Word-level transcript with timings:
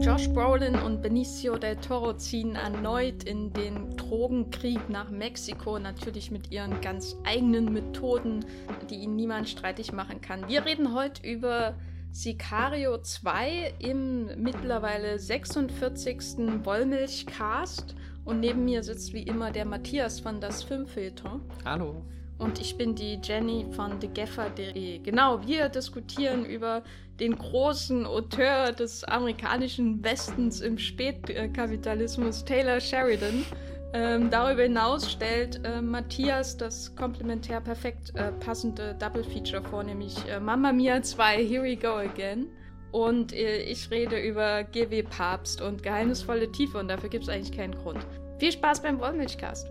Josh 0.00 0.30
Brolin 0.30 0.76
und 0.76 1.02
Benicio 1.02 1.58
del 1.58 1.76
Toro 1.76 2.14
ziehen 2.14 2.56
erneut 2.56 3.22
in 3.24 3.52
den 3.52 3.98
Drogenkrieg 3.98 4.88
nach 4.88 5.10
Mexiko, 5.10 5.78
natürlich 5.78 6.30
mit 6.30 6.50
ihren 6.50 6.80
ganz 6.80 7.18
eigenen 7.24 7.70
Methoden, 7.70 8.46
die 8.88 8.94
ihnen 8.94 9.16
niemand 9.16 9.50
streitig 9.50 9.92
machen 9.92 10.22
kann. 10.22 10.48
Wir 10.48 10.64
reden 10.64 10.94
heute 10.94 11.28
über 11.28 11.74
Sicario 12.12 12.96
2 12.96 13.74
im 13.78 14.42
mittlerweile 14.42 15.18
46. 15.18 16.64
Wollmilchcast 16.64 17.94
und 18.24 18.40
neben 18.40 18.64
mir 18.64 18.82
sitzt 18.82 19.12
wie 19.12 19.24
immer 19.24 19.50
der 19.50 19.66
Matthias 19.66 20.18
von 20.18 20.40
das 20.40 20.62
Filmfilter. 20.62 21.40
Hallo. 21.62 22.02
Und 22.40 22.58
ich 22.58 22.76
bin 22.78 22.94
die 22.94 23.20
Jenny 23.22 23.66
von 23.72 24.00
TheGaffer.de. 24.00 24.98
Genau, 25.00 25.46
wir 25.46 25.68
diskutieren 25.68 26.46
über 26.46 26.82
den 27.20 27.36
großen 27.36 28.06
Auteur 28.06 28.72
des 28.72 29.04
amerikanischen 29.04 30.02
Westens 30.02 30.62
im 30.62 30.78
Spätkapitalismus, 30.78 32.42
Taylor 32.44 32.80
Sheridan. 32.80 33.44
Ähm, 33.92 34.30
darüber 34.30 34.62
hinaus 34.62 35.10
stellt 35.10 35.60
äh, 35.64 35.82
Matthias 35.82 36.56
das 36.56 36.94
komplementär 36.96 37.60
perfekt 37.60 38.12
äh, 38.14 38.32
passende 38.32 38.94
Double 38.94 39.24
Feature 39.24 39.62
vor, 39.62 39.82
nämlich 39.82 40.16
äh, 40.28 40.40
Mamma 40.40 40.72
Mia 40.72 41.02
2, 41.02 41.44
Here 41.44 41.62
We 41.62 41.76
Go 41.76 41.96
Again. 41.96 42.46
Und 42.92 43.34
äh, 43.34 43.64
ich 43.64 43.90
rede 43.90 44.18
über 44.18 44.64
GW 44.64 45.02
Papst 45.02 45.60
und 45.60 45.82
geheimnisvolle 45.82 46.50
Tiefe 46.50 46.78
und 46.78 46.88
dafür 46.88 47.10
gibt 47.10 47.24
es 47.24 47.28
eigentlich 47.28 47.52
keinen 47.52 47.74
Grund. 47.74 47.98
Viel 48.38 48.52
Spaß 48.52 48.80
beim 48.80 48.98
Wollmilchcast! 48.98 49.68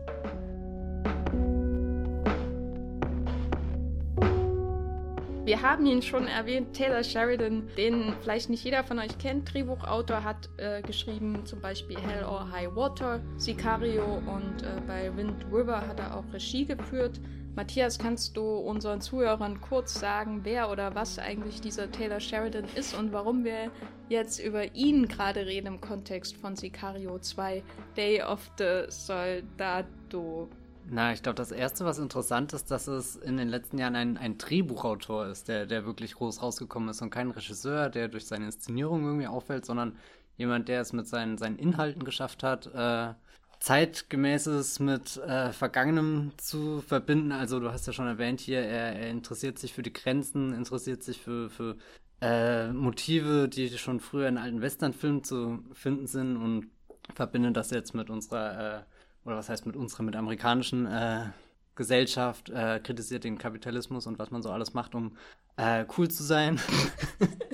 Wir 5.50 5.64
haben 5.64 5.88
ihn 5.88 6.04
schon 6.04 6.28
erwähnt, 6.28 6.76
Taylor 6.76 7.04
Sheridan, 7.04 7.68
den 7.76 8.14
vielleicht 8.22 8.52
nicht 8.52 8.64
jeder 8.64 8.84
von 8.84 9.00
euch 9.00 9.18
kennt. 9.18 9.52
Drehbuchautor 9.52 10.24
hat 10.24 10.48
äh, 10.58 10.84
geschrieben 10.84 11.44
zum 11.44 11.60
Beispiel 11.60 11.98
Hell 12.00 12.24
or 12.24 12.52
High 12.52 12.76
Water, 12.76 13.20
Sicario 13.38 14.22
und 14.28 14.62
äh, 14.62 14.80
bei 14.86 15.12
Wind 15.18 15.44
River 15.52 15.88
hat 15.88 16.00
er 16.00 16.16
auch 16.16 16.24
Regie 16.32 16.66
geführt. 16.66 17.20
Matthias, 17.56 17.98
kannst 17.98 18.38
du 18.38 18.44
unseren 18.44 19.02
Zuhörern 19.02 19.60
kurz 19.60 20.00
sagen, 20.00 20.42
wer 20.44 20.70
oder 20.70 20.94
was 20.94 21.18
eigentlich 21.18 21.62
dieser 21.62 21.92
Taylor 21.92 22.20
Sheridan 22.20 22.66
ist 22.76 22.94
und 22.94 23.12
warum 23.12 23.44
wir 23.44 23.72
jetzt 24.08 24.38
über 24.38 24.76
ihn 24.76 25.08
gerade 25.08 25.48
reden 25.48 25.66
im 25.66 25.82
Kontext 25.82 26.38
von 26.38 26.56
Sicario 26.56 27.18
2, 27.18 27.64
Day 27.98 28.22
of 28.22 28.52
the 28.60 28.84
Soldado? 28.90 30.48
Na, 30.92 31.14
ich 31.14 31.22
glaube, 31.22 31.36
das 31.36 31.52
Erste, 31.52 31.86
was 31.86 32.00
interessant 32.00 32.54
ist, 32.54 32.72
dass 32.72 32.88
es 32.88 33.16
in 33.16 33.38
den 33.38 33.48
letzten 33.48 33.78
Jahren 33.78 33.96
ein, 33.96 34.18
ein 34.18 34.38
Drehbuchautor 34.40 35.28
ist, 35.28 35.48
der, 35.48 35.68
der 35.68 35.86
wirklich 35.86 36.16
groß 36.16 36.42
rausgekommen 36.42 36.90
ist 36.90 37.02
und 37.02 37.12
kein 37.12 37.30
Regisseur, 37.30 37.90
der 37.90 38.08
durch 38.08 38.26
seine 38.26 38.46
Inszenierung 38.46 39.04
irgendwie 39.04 39.28
auffällt, 39.28 39.66
sondern 39.66 39.98
jemand, 40.38 40.68
der 40.68 40.82
es 40.82 40.92
mit 40.92 41.08
seinen, 41.08 41.38
seinen 41.38 41.60
Inhalten 41.60 42.04
geschafft 42.04 42.42
hat, 42.42 42.68
äh, 42.74 43.14
zeitgemäßes 43.60 44.80
mit 44.80 45.18
äh, 45.18 45.52
Vergangenem 45.52 46.32
zu 46.38 46.82
verbinden. 46.82 47.34
Also 47.34 47.60
du 47.60 47.72
hast 47.72 47.86
ja 47.86 47.94
schon 47.94 48.08
erwähnt 48.08 48.40
hier, 48.40 48.62
er, 48.62 48.96
er 48.96 49.10
interessiert 49.10 49.60
sich 49.60 49.74
für 49.74 49.84
die 49.84 49.94
Grenzen, 49.94 50.54
interessiert 50.54 51.04
sich 51.04 51.20
für, 51.22 51.50
für 51.50 51.76
äh, 52.22 52.72
Motive, 52.72 53.48
die 53.48 53.70
schon 53.78 54.00
früher 54.00 54.28
in 54.28 54.38
alten 54.38 54.62
Westernfilmen 54.62 55.24
zu 55.24 55.60
finden 55.74 56.08
sind 56.08 56.38
und 56.38 56.68
verbindet 57.14 57.58
das 57.58 57.70
jetzt 57.72 57.94
mit 57.94 58.10
unserer 58.10 58.80
äh, 58.80 58.84
oder 59.30 59.38
was 59.38 59.50
heißt 59.50 59.66
mit 59.68 59.76
unserer, 59.76 60.04
mit 60.04 60.16
amerikanischen 60.16 60.88
äh, 60.88 61.28
Gesellschaft, 61.76 62.50
äh, 62.50 62.80
kritisiert 62.84 63.24
den 63.24 63.38
Kapitalismus 63.38 64.08
und 64.08 64.20
was 64.20 64.32
man 64.32 64.42
so 64.42 64.50
alles 64.52 64.74
macht, 64.74 64.96
um 64.96 65.16
äh, 65.56 65.86
cool 65.98 66.10
zu 66.10 66.24
sein. 66.24 66.60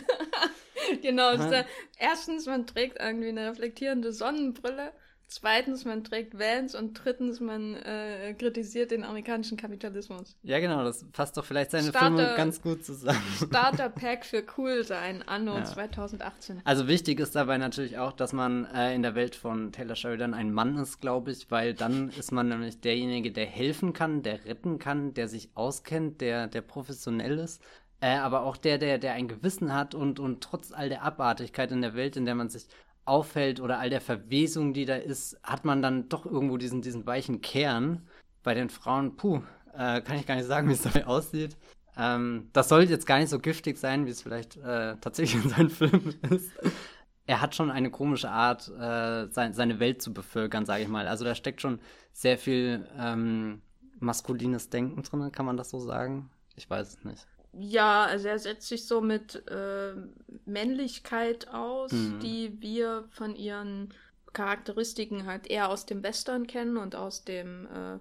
genau. 1.01 1.33
Ja. 1.33 1.65
Erstens, 1.99 2.45
man 2.45 2.65
trägt 2.65 2.99
irgendwie 2.99 3.29
eine 3.29 3.49
reflektierende 3.49 4.13
Sonnenbrille 4.13 4.93
Zweitens, 5.27 5.85
man 5.85 6.03
trägt 6.03 6.37
Vans 6.37 6.75
und 6.75 6.93
drittens, 6.93 7.39
man 7.39 7.75
äh, 7.75 8.35
kritisiert 8.37 8.91
den 8.91 9.03
amerikanischen 9.03 9.57
Kapitalismus. 9.57 10.35
Ja, 10.43 10.59
genau, 10.59 10.83
das 10.83 11.05
fasst 11.13 11.35
doch 11.35 11.43
vielleicht 11.43 11.71
seine 11.71 11.89
Starter, 11.89 12.15
Filme 12.15 12.33
ganz 12.37 12.61
gut 12.61 12.85
zusammen. 12.85 13.21
Starter 13.35 13.89
Pack 13.89 14.23
für 14.23 14.43
cool 14.57 14.83
sein, 14.83 15.23
anno 15.27 15.57
ja. 15.57 15.63
2018. 15.63 16.61
Also 16.63 16.87
wichtig 16.87 17.19
ist 17.19 17.35
dabei 17.35 17.57
natürlich 17.57 17.97
auch, 17.97 18.11
dass 18.11 18.33
man 18.33 18.65
äh, 18.65 18.93
in 18.93 19.01
der 19.01 19.15
Welt 19.15 19.35
von 19.35 19.71
Taylor 19.71 19.95
Sheridan 19.95 20.35
ein 20.35 20.53
Mann 20.53 20.77
ist, 20.77 21.01
glaube 21.01 21.31
ich, 21.31 21.49
weil 21.49 21.73
dann 21.73 22.09
ist 22.09 22.31
man 22.31 22.49
nämlich 22.49 22.81
derjenige, 22.81 23.31
der 23.31 23.47
helfen 23.47 23.93
kann, 23.93 24.21
der 24.21 24.45
retten 24.45 24.77
kann, 24.77 25.15
der 25.15 25.27
sich 25.27 25.49
auskennt, 25.55 26.21
der, 26.21 26.47
der 26.47 26.61
professionell 26.61 27.39
ist. 27.39 27.63
Äh, 28.01 28.17
aber 28.17 28.43
auch 28.43 28.57
der, 28.57 28.77
der, 28.77 28.99
der 28.99 29.13
ein 29.13 29.27
Gewissen 29.27 29.73
hat 29.73 29.95
und, 29.95 30.19
und 30.19 30.43
trotz 30.43 30.71
all 30.71 30.89
der 30.89 31.03
Abartigkeit 31.03 31.71
in 31.71 31.81
der 31.81 31.95
Welt, 31.95 32.17
in 32.17 32.25
der 32.25 32.35
man 32.35 32.49
sich 32.49 32.67
auffällt 33.05 33.59
oder 33.59 33.79
all 33.79 33.89
der 33.89 34.01
Verwesung, 34.01 34.73
die 34.73 34.85
da 34.85 34.95
ist, 34.95 35.39
hat 35.43 35.65
man 35.65 35.81
dann 35.81 36.09
doch 36.09 36.25
irgendwo 36.25 36.57
diesen, 36.57 36.81
diesen 36.81 37.05
weichen 37.05 37.41
Kern. 37.41 38.07
Bei 38.43 38.53
den 38.53 38.69
Frauen, 38.69 39.15
puh, 39.15 39.41
äh, 39.73 40.01
kann 40.01 40.17
ich 40.17 40.25
gar 40.25 40.35
nicht 40.35 40.47
sagen, 40.47 40.69
wie 40.69 40.73
es 40.73 40.81
dabei 40.81 41.05
aussieht. 41.07 41.55
Ähm, 41.97 42.49
das 42.53 42.69
soll 42.69 42.83
jetzt 42.83 43.07
gar 43.07 43.19
nicht 43.19 43.29
so 43.29 43.39
giftig 43.39 43.77
sein, 43.77 44.05
wie 44.05 44.09
es 44.09 44.21
vielleicht 44.21 44.57
äh, 44.57 44.97
tatsächlich 44.97 45.43
in 45.43 45.49
seinem 45.49 45.69
Film 45.69 46.13
ist. 46.29 46.51
Er 47.27 47.41
hat 47.41 47.55
schon 47.55 47.71
eine 47.71 47.89
komische 47.89 48.29
Art, 48.29 48.67
äh, 48.67 49.27
sein, 49.31 49.53
seine 49.53 49.79
Welt 49.79 50.01
zu 50.01 50.13
bevölkern, 50.13 50.65
sage 50.65 50.83
ich 50.83 50.89
mal. 50.89 51.07
Also 51.07 51.25
da 51.25 51.33
steckt 51.33 51.61
schon 51.61 51.79
sehr 52.13 52.37
viel 52.37 52.87
ähm, 52.99 53.61
maskulines 53.99 54.69
Denken 54.69 55.01
drin, 55.03 55.31
kann 55.31 55.45
man 55.45 55.57
das 55.57 55.69
so 55.69 55.79
sagen? 55.79 56.29
Ich 56.55 56.69
weiß 56.69 56.87
es 56.87 57.03
nicht. 57.03 57.25
Ja, 57.57 58.03
also 58.03 58.27
er 58.27 58.39
setzt 58.39 58.67
sich 58.67 58.85
so 58.85 59.01
mit 59.01 59.47
äh, 59.47 59.93
Männlichkeit 60.45 61.47
aus, 61.47 61.91
mhm. 61.91 62.19
die 62.19 62.61
wir 62.61 63.05
von 63.11 63.35
ihren 63.35 63.93
Charakteristiken 64.33 65.25
halt 65.25 65.47
eher 65.47 65.69
aus 65.69 65.85
dem 65.85 66.03
Western 66.03 66.47
kennen 66.47 66.77
und 66.77 66.95
aus 66.95 67.23
dem 67.23 67.67
äh, 67.67 67.99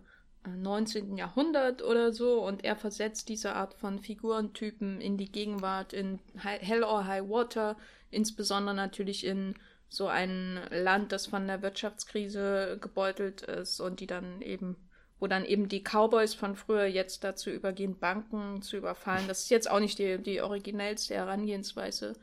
19. 0.48 1.16
Jahrhundert 1.16 1.82
oder 1.82 2.12
so. 2.12 2.42
Und 2.44 2.64
er 2.64 2.76
versetzt 2.76 3.28
diese 3.28 3.54
Art 3.54 3.74
von 3.74 4.00
Figurentypen 4.00 5.00
in 5.00 5.16
die 5.16 5.30
Gegenwart, 5.30 5.92
in 5.92 6.18
Hell 6.36 6.82
or 6.82 7.06
High 7.06 7.28
Water, 7.28 7.76
insbesondere 8.10 8.74
natürlich 8.74 9.24
in 9.24 9.54
so 9.88 10.08
ein 10.08 10.60
Land, 10.70 11.12
das 11.12 11.26
von 11.26 11.46
der 11.46 11.62
Wirtschaftskrise 11.62 12.78
gebeutelt 12.80 13.42
ist 13.42 13.80
und 13.80 14.00
die 14.00 14.08
dann 14.08 14.42
eben 14.42 14.76
wo 15.20 15.26
dann 15.26 15.44
eben 15.44 15.68
die 15.68 15.82
Cowboys 15.82 16.34
von 16.34 16.56
früher 16.56 16.86
jetzt 16.86 17.24
dazu 17.24 17.50
übergehen, 17.50 17.98
Banken 17.98 18.62
zu 18.62 18.76
überfallen. 18.76 19.24
Das 19.28 19.42
ist 19.42 19.50
jetzt 19.50 19.70
auch 19.70 19.80
nicht 19.80 19.98
die, 19.98 20.18
die 20.18 20.40
originellste 20.42 21.14
Herangehensweise. 21.14 22.14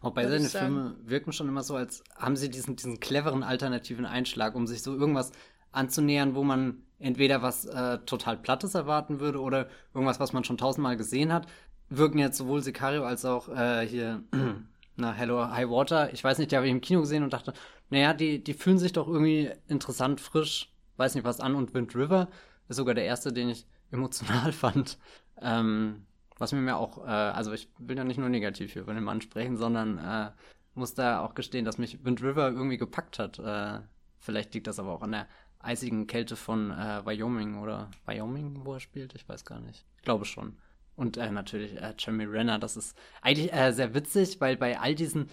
Wobei 0.00 0.26
seine 0.26 0.48
Filme 0.48 0.96
wirken 1.04 1.32
schon 1.32 1.48
immer 1.48 1.62
so, 1.62 1.76
als 1.76 2.02
haben 2.16 2.36
sie 2.36 2.50
diesen, 2.50 2.76
diesen 2.76 3.00
cleveren 3.00 3.42
alternativen 3.42 4.04
Einschlag, 4.04 4.54
um 4.54 4.66
sich 4.66 4.82
so 4.82 4.94
irgendwas 4.94 5.32
anzunähern, 5.72 6.34
wo 6.34 6.42
man 6.42 6.82
entweder 6.98 7.42
was 7.42 7.66
äh, 7.66 7.98
total 7.98 8.36
Plattes 8.36 8.74
erwarten 8.74 9.20
würde 9.20 9.40
oder 9.40 9.68
irgendwas, 9.94 10.20
was 10.20 10.32
man 10.32 10.44
schon 10.44 10.58
tausendmal 10.58 10.96
gesehen 10.96 11.32
hat. 11.32 11.46
Wirken 11.88 12.18
jetzt 12.18 12.38
sowohl 12.38 12.62
Sicario 12.62 13.04
als 13.04 13.24
auch 13.24 13.48
äh, 13.48 13.86
hier, 13.86 14.22
na, 14.96 15.12
Hello 15.12 15.48
High 15.50 15.68
Water. 15.68 16.12
Ich 16.12 16.24
weiß 16.24 16.38
nicht, 16.38 16.50
die 16.50 16.56
habe 16.56 16.66
ich 16.66 16.72
im 16.72 16.80
Kino 16.80 17.00
gesehen 17.00 17.22
und 17.22 17.32
dachte, 17.32 17.52
naja, 17.90 18.14
die, 18.14 18.42
die 18.42 18.54
fühlen 18.54 18.78
sich 18.78 18.92
doch 18.92 19.06
irgendwie 19.06 19.50
interessant, 19.68 20.20
frisch, 20.20 20.72
weiß 20.96 21.14
nicht 21.14 21.24
was 21.24 21.40
an 21.40 21.54
und 21.54 21.74
Wind 21.74 21.94
River 21.94 22.28
ist 22.68 22.76
sogar 22.76 22.94
der 22.94 23.04
erste, 23.04 23.32
den 23.32 23.48
ich 23.48 23.66
emotional 23.90 24.52
fand. 24.52 24.98
Ähm, 25.40 26.06
was 26.38 26.52
mir 26.52 26.60
mir 26.60 26.76
auch, 26.76 27.04
äh, 27.06 27.10
also 27.10 27.52
ich 27.52 27.68
will 27.78 27.96
ja 27.96 28.04
nicht 28.04 28.18
nur 28.18 28.28
negativ 28.28 28.72
hier 28.72 28.84
von 28.84 28.94
dem 28.94 29.04
Mann 29.04 29.20
sprechen, 29.20 29.56
sondern 29.56 29.98
äh, 29.98 30.30
muss 30.74 30.94
da 30.94 31.20
auch 31.20 31.34
gestehen, 31.34 31.64
dass 31.64 31.78
mich 31.78 32.04
Wind 32.04 32.22
River 32.22 32.48
irgendwie 32.48 32.76
gepackt 32.76 33.18
hat. 33.18 33.38
Äh, 33.38 33.80
vielleicht 34.18 34.52
liegt 34.54 34.66
das 34.66 34.78
aber 34.78 34.92
auch 34.92 35.02
an 35.02 35.12
der 35.12 35.26
eisigen 35.58 36.06
Kälte 36.06 36.36
von 36.36 36.70
äh, 36.70 37.04
Wyoming 37.04 37.58
oder 37.58 37.90
Wyoming, 38.04 38.64
wo 38.64 38.74
er 38.74 38.80
spielt, 38.80 39.14
ich 39.14 39.28
weiß 39.28 39.44
gar 39.44 39.60
nicht. 39.60 39.86
Ich 39.96 40.02
glaube 40.02 40.26
schon. 40.26 40.58
Und 40.94 41.16
äh, 41.16 41.30
natürlich 41.30 41.76
äh, 41.76 41.94
Jeremy 41.98 42.24
Renner, 42.24 42.58
das 42.58 42.76
ist 42.76 42.96
eigentlich 43.22 43.50
sehr 43.52 43.94
witzig, 43.94 44.40
weil 44.40 44.56
bei 44.56 44.78
all 44.78 44.94
diesen 44.94 45.28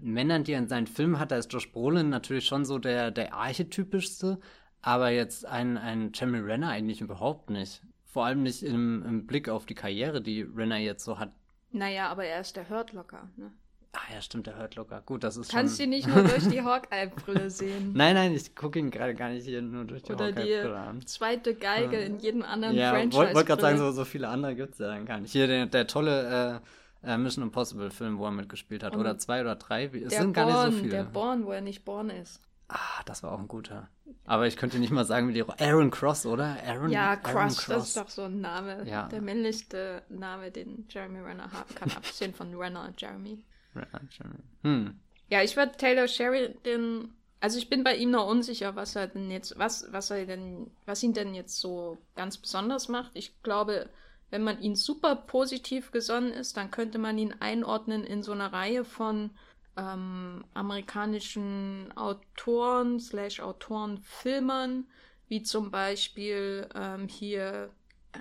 Männern, 0.00 0.44
die 0.44 0.52
er 0.52 0.60
in 0.60 0.68
seinen 0.68 0.86
Filmen 0.86 1.18
hat, 1.18 1.32
da 1.32 1.36
ist 1.36 1.52
Josh 1.52 1.72
Brolin 1.72 2.10
natürlich 2.10 2.46
schon 2.46 2.64
so 2.64 2.78
der, 2.78 3.10
der 3.10 3.34
archetypischste, 3.34 4.38
aber 4.82 5.10
jetzt 5.10 5.46
ein, 5.46 5.76
ein 5.76 6.12
Jeremy 6.14 6.38
Renner 6.38 6.68
eigentlich 6.68 7.00
überhaupt 7.00 7.50
nicht. 7.50 7.82
Vor 8.04 8.24
allem 8.24 8.42
nicht 8.42 8.62
im, 8.62 9.04
im 9.06 9.26
Blick 9.26 9.48
auf 9.48 9.66
die 9.66 9.74
Karriere, 9.74 10.20
die 10.22 10.42
Renner 10.42 10.78
jetzt 10.78 11.04
so 11.04 11.18
hat. 11.18 11.30
Naja, 11.70 12.08
aber 12.08 12.24
er 12.24 12.40
ist 12.40 12.56
der 12.56 12.68
Hurtlocker, 12.68 13.28
ne? 13.36 13.52
Ah 13.92 14.14
ja, 14.14 14.20
stimmt, 14.20 14.46
der 14.46 14.58
Hurtlocker. 14.58 15.02
Gut, 15.04 15.24
das 15.24 15.36
ist 15.36 15.50
Kannst 15.50 15.76
schon... 15.76 15.84
ihn 15.84 15.90
nicht 15.90 16.06
nur 16.06 16.22
durch 16.22 16.46
die 16.48 16.62
Hawkeye-Brille 16.64 17.50
sehen. 17.50 17.92
nein, 17.94 18.14
nein, 18.14 18.34
ich 18.34 18.54
gucke 18.54 18.78
ihn 18.78 18.90
gerade 18.90 19.14
gar 19.14 19.30
nicht 19.30 19.44
hier 19.44 19.62
nur 19.62 19.84
durch 19.84 20.02
die 20.02 20.12
Hawkeye-Brille 20.12 20.76
an. 20.76 20.88
Oder 20.90 21.00
die 21.00 21.06
zweite 21.06 21.54
Geige 21.54 21.98
ja. 21.98 22.06
in 22.06 22.18
jedem 22.18 22.42
anderen 22.42 22.76
ja, 22.76 22.90
Franchise. 22.90 23.12
Ja, 23.12 23.18
wollte 23.18 23.34
wollt 23.34 23.46
gerade 23.46 23.62
sagen, 23.62 23.78
so, 23.78 23.90
so 23.90 24.04
viele 24.04 24.28
andere 24.28 24.54
gibt 24.54 24.74
es 24.74 24.78
ja 24.78 24.88
dann 24.88 25.06
gar 25.06 25.20
nicht. 25.20 25.32
Hier 25.32 25.46
der, 25.46 25.66
der 25.66 25.86
tolle 25.86 26.60
äh, 27.02 27.12
äh, 27.12 27.16
Mission 27.16 27.44
Impossible-Film, 27.44 28.18
wo 28.18 28.26
er 28.26 28.30
mitgespielt 28.30 28.82
hat. 28.82 28.94
Und 28.94 29.00
oder 29.00 29.18
zwei 29.18 29.40
oder 29.40 29.56
drei. 29.56 29.86
Es 29.86 30.14
sind 30.14 30.32
Born, 30.32 30.32
gar 30.32 30.66
nicht 30.66 30.76
so 30.76 30.82
viele. 30.82 30.90
Der 30.90 31.04
Born, 31.04 31.46
wo 31.46 31.52
er 31.52 31.60
nicht 31.60 31.84
Born 31.84 32.10
ist. 32.10 32.40
Ah, 32.68 33.02
das 33.06 33.22
war 33.22 33.32
auch 33.32 33.38
ein 33.38 33.48
guter. 33.48 33.88
Aber 34.24 34.46
ich 34.46 34.56
könnte 34.58 34.78
nicht 34.78 34.90
mal 34.90 35.06
sagen, 35.06 35.28
wie 35.28 35.32
die 35.32 35.42
Aaron 35.42 35.90
Cross, 35.90 36.26
oder? 36.26 36.58
Aaron, 36.66 36.90
ja, 36.90 37.16
Cross, 37.16 37.34
Aaron 37.34 37.48
Cross, 37.48 37.66
das 37.66 37.88
ist 37.88 37.96
doch 37.96 38.08
so 38.08 38.22
ein 38.24 38.40
Name. 38.40 38.86
Ja. 38.86 39.08
Der 39.08 39.22
männlichste 39.22 40.02
Name, 40.10 40.50
den 40.50 40.86
Jeremy 40.90 41.20
Renner 41.20 41.50
haben 41.50 41.74
kann, 41.74 41.90
abgesehen 41.96 42.34
von 42.34 42.54
Renner 42.54 42.84
und 42.84 43.00
Jeremy. 43.00 43.42
Renner, 43.74 44.00
Jeremy. 44.10 44.42
Hm. 44.62 45.00
Ja, 45.30 45.42
ich 45.42 45.56
würde 45.56 45.72
Taylor 45.72 46.08
Sheridan, 46.08 47.14
also 47.40 47.58
ich 47.58 47.70
bin 47.70 47.84
bei 47.84 47.96
ihm 47.96 48.10
noch 48.10 48.28
unsicher, 48.28 48.76
was 48.76 48.96
er 48.96 49.06
denn 49.06 49.30
jetzt, 49.30 49.58
was, 49.58 49.90
was 49.90 50.10
er 50.10 50.26
denn, 50.26 50.70
was 50.84 51.02
ihn 51.02 51.14
denn 51.14 51.34
jetzt 51.34 51.60
so 51.60 51.96
ganz 52.16 52.36
besonders 52.36 52.88
macht. 52.88 53.12
Ich 53.14 53.42
glaube, 53.42 53.88
wenn 54.30 54.42
man 54.42 54.60
ihn 54.60 54.74
super 54.74 55.16
positiv 55.16 55.90
gesonnen 55.90 56.32
ist, 56.32 56.56
dann 56.56 56.70
könnte 56.70 56.98
man 56.98 57.16
ihn 57.16 57.34
einordnen 57.40 58.04
in 58.04 58.22
so 58.22 58.32
eine 58.32 58.52
Reihe 58.52 58.84
von 58.84 59.30
ähm, 59.78 60.44
amerikanischen 60.54 61.92
Autoren 61.96 63.00
slash 63.00 63.40
Autorenfilmern, 63.40 64.86
wie 65.28 65.42
zum 65.42 65.70
Beispiel 65.70 66.68
ähm, 66.74 67.08
hier 67.08 67.70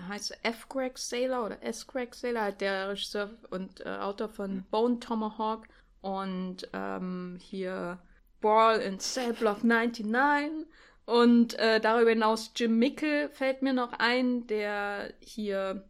heißt 0.08 0.38
F. 0.44 0.70
Greg 0.70 0.98
Saylor 0.98 1.46
oder 1.46 1.64
S. 1.64 1.88
Greg 1.88 2.14
Saylor, 2.14 2.42
halt 2.44 2.62
der 2.62 2.90
Regisseur 2.90 3.32
und 3.50 3.86
äh, 3.86 3.90
Autor 3.90 4.30
von 4.30 4.64
Bone 4.70 5.00
Tomahawk 5.00 5.68
und 6.02 6.70
ähm, 6.74 7.38
hier 7.42 8.00
Brawl 8.42 8.80
in 8.80 9.00
Cell 9.00 9.34
Block 9.34 9.64
99 9.64 10.68
und 11.06 11.58
äh, 11.58 11.80
darüber 11.80 12.10
hinaus 12.12 12.52
Jim 12.56 12.78
Mickel 12.78 13.30
fällt 13.30 13.62
mir 13.62 13.74
noch 13.74 13.94
ein, 13.94 14.46
der 14.48 15.14
hier 15.22 15.86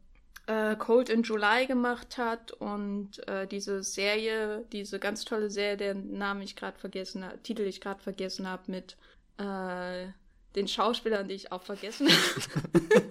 äh, 0.47 0.75
Cold 0.77 1.09
in 1.09 1.23
July 1.23 1.67
gemacht 1.67 2.17
hat 2.17 2.51
und 2.53 3.27
äh, 3.27 3.45
diese 3.47 3.83
Serie, 3.83 4.65
diese 4.71 4.97
ganz 4.97 5.25
tolle 5.25 5.49
Serie, 5.49 5.77
deren 5.77 6.17
Namen 6.17 6.41
ich 6.41 6.55
gerade 6.55 6.79
vergessen 6.79 7.25
habe, 7.25 7.41
Titel 7.43 7.63
ich 7.63 7.81
gerade 7.81 8.01
vergessen 8.01 8.47
habe, 8.47 8.63
mit 8.67 8.97
äh, 9.37 10.07
den 10.55 10.67
Schauspielern, 10.67 11.27
die 11.27 11.35
ich 11.35 11.51
auch 11.51 11.61
vergessen 11.61 12.07
habe. 12.07 12.81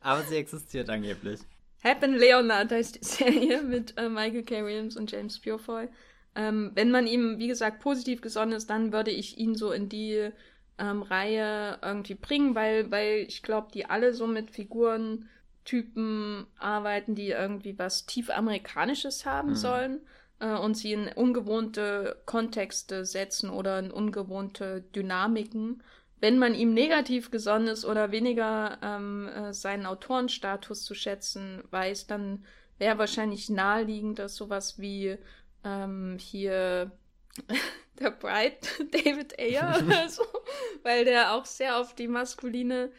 Aber 0.00 0.22
sie 0.22 0.36
existiert 0.36 0.88
angeblich. 0.88 1.40
Happen 1.84 2.14
Leonard 2.14 2.72
heißt 2.72 2.96
die 2.96 3.04
Serie 3.04 3.62
mit 3.62 3.96
äh, 3.96 4.08
Michael 4.08 4.42
K. 4.42 4.64
Williams 4.64 4.96
und 4.96 5.12
James 5.12 5.38
Purefoy. 5.38 5.88
Ähm, 6.34 6.72
wenn 6.74 6.90
man 6.90 7.06
ihm, 7.06 7.38
wie 7.38 7.48
gesagt, 7.48 7.80
positiv 7.80 8.22
gesonnen 8.22 8.52
ist, 8.52 8.70
dann 8.70 8.92
würde 8.92 9.10
ich 9.10 9.38
ihn 9.38 9.54
so 9.54 9.72
in 9.72 9.88
die 9.88 10.30
ähm, 10.78 11.02
Reihe 11.02 11.78
irgendwie 11.82 12.14
bringen, 12.14 12.54
weil, 12.54 12.90
weil 12.90 13.26
ich 13.28 13.42
glaube, 13.42 13.68
die 13.74 13.86
alle 13.86 14.14
so 14.14 14.26
mit 14.26 14.50
Figuren 14.50 15.28
Typen 15.64 16.46
arbeiten, 16.58 17.14
die 17.14 17.28
irgendwie 17.28 17.78
was 17.78 18.06
tief 18.06 18.30
Amerikanisches 18.30 19.26
haben 19.26 19.50
mhm. 19.50 19.56
sollen 19.56 20.00
äh, 20.40 20.52
und 20.54 20.76
sie 20.76 20.92
in 20.92 21.08
ungewohnte 21.08 22.20
Kontexte 22.26 23.04
setzen 23.04 23.50
oder 23.50 23.78
in 23.78 23.90
ungewohnte 23.90 24.82
Dynamiken. 24.94 25.82
Wenn 26.20 26.38
man 26.38 26.54
ihm 26.54 26.74
negativ 26.74 27.30
gesonnen 27.30 27.68
ist 27.68 27.84
oder 27.84 28.10
weniger 28.10 28.78
ähm, 28.82 29.28
äh, 29.28 29.54
seinen 29.54 29.86
Autorenstatus 29.86 30.84
zu 30.84 30.94
schätzen 30.94 31.62
weiß, 31.70 32.06
dann 32.06 32.44
wäre 32.78 32.98
wahrscheinlich 32.98 33.48
naheliegend, 33.48 34.18
dass 34.18 34.36
sowas 34.36 34.78
wie 34.78 35.16
ähm, 35.64 36.16
hier 36.18 36.90
der 38.00 38.10
Bright 38.10 38.68
David 38.92 39.38
Ayer 39.38 39.82
oder 39.86 40.08
so, 40.08 40.24
weil 40.82 41.04
der 41.04 41.34
auch 41.34 41.44
sehr 41.44 41.76
auf 41.76 41.94
die 41.94 42.08
maskuline 42.08 42.90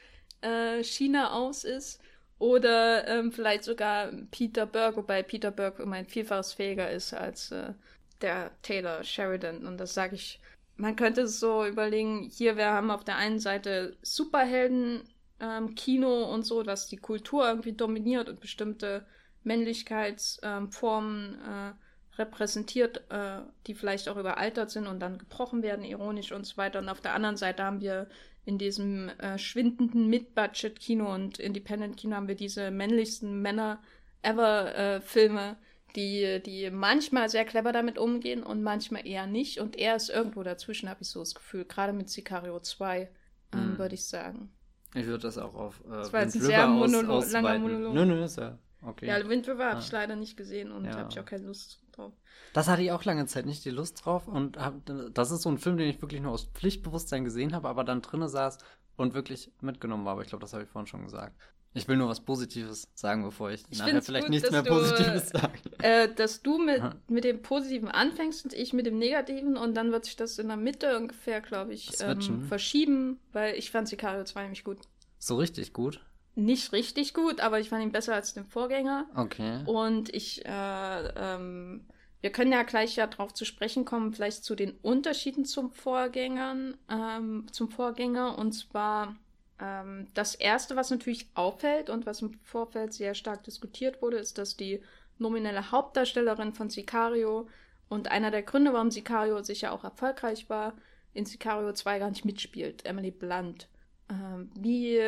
äh, 0.41 0.83
Schiene 0.83 1.31
aus 1.31 1.63
ist 1.63 1.99
oder 2.41 3.07
ähm, 3.07 3.31
vielleicht 3.31 3.63
sogar 3.63 4.11
Peter 4.31 4.65
Burke, 4.65 4.97
wobei 4.97 5.21
Peter 5.21 5.51
Burke 5.51 5.83
um 5.83 5.93
ein 5.93 6.07
Vielfaches 6.07 6.53
fähiger 6.53 6.89
ist 6.89 7.13
als 7.13 7.51
äh, 7.51 7.73
der 8.21 8.49
Taylor 8.63 9.03
Sheridan. 9.03 9.67
Und 9.67 9.77
das 9.77 9.93
sage 9.93 10.15
ich, 10.15 10.39
man 10.75 10.95
könnte 10.95 11.27
so 11.27 11.63
überlegen, 11.67 12.23
hier 12.35 12.57
wir 12.57 12.71
haben 12.71 12.89
auf 12.89 13.03
der 13.03 13.17
einen 13.17 13.39
Seite 13.39 13.95
Superhelden, 14.01 15.03
ähm, 15.39 15.75
Kino 15.75 16.23
und 16.33 16.41
so, 16.41 16.63
dass 16.63 16.87
die 16.87 16.97
Kultur 16.97 17.47
irgendwie 17.47 17.73
dominiert 17.73 18.27
und 18.27 18.39
bestimmte 18.39 19.05
Männlichkeitsformen 19.43 21.37
ähm, 21.47 21.69
äh, 21.69 21.73
repräsentiert, 22.17 23.03
äh, 23.09 23.39
die 23.67 23.73
vielleicht 23.73 24.09
auch 24.09 24.17
überaltert 24.17 24.71
sind 24.71 24.87
und 24.87 24.99
dann 24.99 25.17
gebrochen 25.17 25.63
werden, 25.63 25.85
ironisch 25.85 26.31
und 26.31 26.45
so 26.45 26.57
weiter. 26.57 26.79
Und 26.79 26.89
auf 26.89 27.01
der 27.01 27.13
anderen 27.13 27.37
Seite 27.37 27.63
haben 27.63 27.81
wir 27.81 28.07
in 28.45 28.57
diesem 28.57 29.09
äh, 29.19 29.37
schwindenden 29.37 30.07
Mid-Budget-Kino 30.07 31.13
und 31.13 31.37
Independent-Kino 31.39 32.15
haben 32.15 32.27
wir 32.27 32.35
diese 32.35 32.71
männlichsten 32.71 33.41
Männer-ever-Filme, 33.41 35.51
äh, 35.51 35.55
die, 35.95 36.41
die 36.43 36.69
manchmal 36.71 37.29
sehr 37.29 37.45
clever 37.45 37.71
damit 37.71 37.97
umgehen 37.97 38.43
und 38.43 38.61
manchmal 38.63 39.07
eher 39.07 39.27
nicht. 39.27 39.59
Und 39.59 39.77
er 39.77 39.95
ist 39.95 40.09
irgendwo 40.09 40.43
dazwischen, 40.43 40.89
habe 40.89 41.01
ich 41.01 41.09
so 41.09 41.19
das 41.19 41.35
Gefühl. 41.35 41.65
Gerade 41.65 41.93
mit 41.93 42.09
Sicario 42.09 42.59
2, 42.59 43.09
ähm, 43.53 43.73
mm. 43.73 43.77
würde 43.77 43.95
ich 43.95 44.05
sagen. 44.05 44.51
Ich 44.95 45.05
würde 45.05 45.23
das 45.23 45.37
auch 45.37 45.53
auf. 45.53 45.81
Äh, 45.85 45.91
das 45.91 46.13
war 46.13 46.23
jetzt 46.23 46.35
ein 46.35 46.41
sehr 46.41 46.67
Monolo 46.67 47.17
aus, 47.17 47.31
langer 47.31 47.59
Monolog. 47.59 47.93
Nö, 47.93 48.05
nö, 48.05 48.23
ist 48.23 48.37
ja 48.37 48.57
okay. 48.83 49.07
Ja, 49.07 49.27
Wind 49.27 49.47
River 49.47 49.71
habe 49.71 49.79
ich 49.79 49.91
leider 49.91 50.15
nicht 50.15 50.37
gesehen 50.37 50.71
und 50.71 50.85
ja. 50.85 50.95
habe 50.95 51.09
ich 51.11 51.19
auch 51.19 51.25
keine 51.25 51.45
Lust 51.45 51.81
drauf. 51.91 52.13
Das 52.53 52.67
hatte 52.67 52.81
ich 52.81 52.91
auch 52.91 53.03
lange 53.05 53.25
Zeit 53.25 53.45
nicht 53.45 53.63
die 53.65 53.69
Lust 53.69 54.05
drauf 54.05 54.27
und 54.27 54.57
hab, 54.57 54.81
das 55.13 55.31
ist 55.31 55.43
so 55.43 55.49
ein 55.49 55.57
Film, 55.57 55.77
den 55.77 55.89
ich 55.89 56.01
wirklich 56.01 56.21
nur 56.21 56.31
aus 56.31 56.45
Pflichtbewusstsein 56.53 57.23
gesehen 57.23 57.53
habe, 57.53 57.69
aber 57.69 57.83
dann 57.83 58.01
drinne 58.01 58.29
saß 58.29 58.57
und 58.97 59.13
wirklich 59.13 59.51
mitgenommen 59.61 60.05
war. 60.05 60.13
Aber 60.13 60.21
ich 60.21 60.29
glaube, 60.29 60.41
das 60.41 60.53
habe 60.53 60.63
ich 60.63 60.69
vorhin 60.69 60.87
schon 60.87 61.03
gesagt. 61.03 61.35
Ich 61.73 61.87
will 61.87 61.95
nur 61.95 62.09
was 62.09 62.19
Positives 62.19 62.89
sagen, 62.95 63.23
bevor 63.23 63.51
ich, 63.51 63.63
ich 63.69 63.79
nachher 63.79 64.01
vielleicht 64.01 64.25
gut, 64.25 64.31
nichts 64.31 64.51
mehr 64.51 64.61
du, 64.61 64.69
Positives 64.69 65.29
sage. 65.29 65.57
Äh, 65.79 66.13
dass 66.13 66.41
du 66.41 66.57
mit, 66.57 66.81
mit 67.09 67.23
dem 67.23 67.41
Positiven 67.41 67.87
anfängst 67.87 68.43
und 68.43 68.53
ich 68.53 68.73
mit 68.73 68.85
dem 68.85 68.97
Negativen 68.97 69.55
und 69.55 69.75
dann 69.75 69.93
wird 69.93 70.03
sich 70.03 70.17
das 70.17 70.37
in 70.37 70.49
der 70.49 70.57
Mitte 70.57 70.97
ungefähr, 70.97 71.39
glaube 71.39 71.73
ich, 71.73 71.91
ähm, 72.01 72.43
verschieben, 72.43 73.21
weil 73.31 73.55
ich 73.55 73.71
fand 73.71 73.87
Sicario 73.87 74.25
2 74.25 74.41
nämlich 74.41 74.65
gut. 74.65 74.79
So 75.17 75.37
richtig 75.37 75.71
gut? 75.71 76.01
Nicht 76.35 76.71
richtig 76.71 77.13
gut, 77.13 77.41
aber 77.41 77.59
ich 77.59 77.69
fand 77.69 77.83
ihn 77.83 77.91
besser 77.91 78.15
als 78.15 78.33
den 78.33 78.45
Vorgänger. 78.45 79.05
Okay. 79.15 79.63
Und 79.65 80.13
ich 80.13 80.45
äh, 80.45 81.07
ähm, 81.15 81.85
wir 82.21 82.31
können 82.31 82.51
ja 82.51 82.63
gleich 82.63 82.95
ja 82.95 83.07
drauf 83.07 83.33
zu 83.33 83.45
sprechen 83.45 83.83
kommen, 83.83 84.13
vielleicht 84.13 84.43
zu 84.43 84.55
den 84.55 84.73
Unterschieden 84.83 85.43
zum 85.43 85.71
Vorgängern, 85.71 86.77
ähm, 86.87 87.47
zum 87.51 87.69
Vorgänger. 87.69 88.37
Und 88.37 88.53
zwar 88.53 89.15
ähm, 89.59 90.07
das 90.13 90.35
erste, 90.35 90.75
was 90.75 90.91
natürlich 90.91 91.29
auffällt 91.33 91.89
und 91.89 92.05
was 92.05 92.21
im 92.21 92.39
Vorfeld 92.43 92.93
sehr 92.93 93.15
stark 93.15 93.43
diskutiert 93.43 94.01
wurde, 94.03 94.17
ist, 94.17 94.37
dass 94.37 94.55
die 94.55 94.81
nominelle 95.17 95.71
Hauptdarstellerin 95.71 96.53
von 96.53 96.69
Sicario 96.69 97.47
und 97.89 98.11
einer 98.11 98.29
der 98.29 98.43
Gründe, 98.43 98.71
warum 98.71 98.91
Sicario 98.91 99.41
sicher 99.41 99.73
auch 99.73 99.83
erfolgreich 99.83 100.47
war, 100.47 100.73
in 101.13 101.25
Sicario 101.25 101.73
2 101.73 101.99
gar 101.99 102.09
nicht 102.09 102.23
mitspielt, 102.23 102.85
Emily 102.85 103.11
Blunt. 103.11 103.67
Ähm, 104.09 104.51
wie 104.55 104.99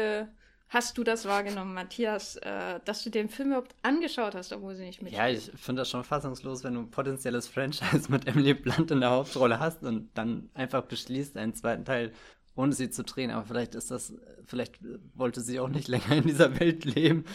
hast 0.73 0.97
du 0.97 1.03
das 1.03 1.25
wahrgenommen, 1.25 1.73
Matthias, 1.73 2.35
äh, 2.37 2.79
dass 2.83 3.03
du 3.03 3.09
den 3.09 3.29
Film 3.29 3.49
überhaupt 3.49 3.75
angeschaut 3.83 4.33
hast, 4.33 4.51
obwohl 4.51 4.75
sie 4.75 4.85
nicht 4.85 5.01
mit. 5.01 5.13
Ja, 5.13 5.27
ich 5.27 5.51
finde 5.55 5.81
das 5.81 5.89
schon 5.89 6.03
fassungslos, 6.03 6.63
wenn 6.63 6.73
du 6.73 6.81
ein 6.81 6.91
potenzielles 6.91 7.47
Franchise 7.47 8.11
mit 8.11 8.27
Emily 8.27 8.53
Blunt 8.53 8.89
in 8.91 8.99
der 8.99 9.11
Hauptrolle 9.11 9.59
hast 9.59 9.83
und 9.83 10.09
dann 10.15 10.49
einfach 10.53 10.83
beschließt, 10.83 11.37
einen 11.37 11.53
zweiten 11.53 11.85
Teil 11.85 12.11
ohne 12.55 12.73
sie 12.73 12.89
zu 12.89 13.03
drehen. 13.03 13.31
Aber 13.31 13.45
vielleicht 13.45 13.75
ist 13.75 13.91
das, 13.91 14.13
vielleicht 14.45 14.79
wollte 15.15 15.41
sie 15.41 15.59
auch 15.59 15.69
nicht 15.69 15.87
länger 15.89 16.11
in 16.11 16.23
dieser 16.23 16.59
Welt 16.59 16.85
leben. 16.85 17.25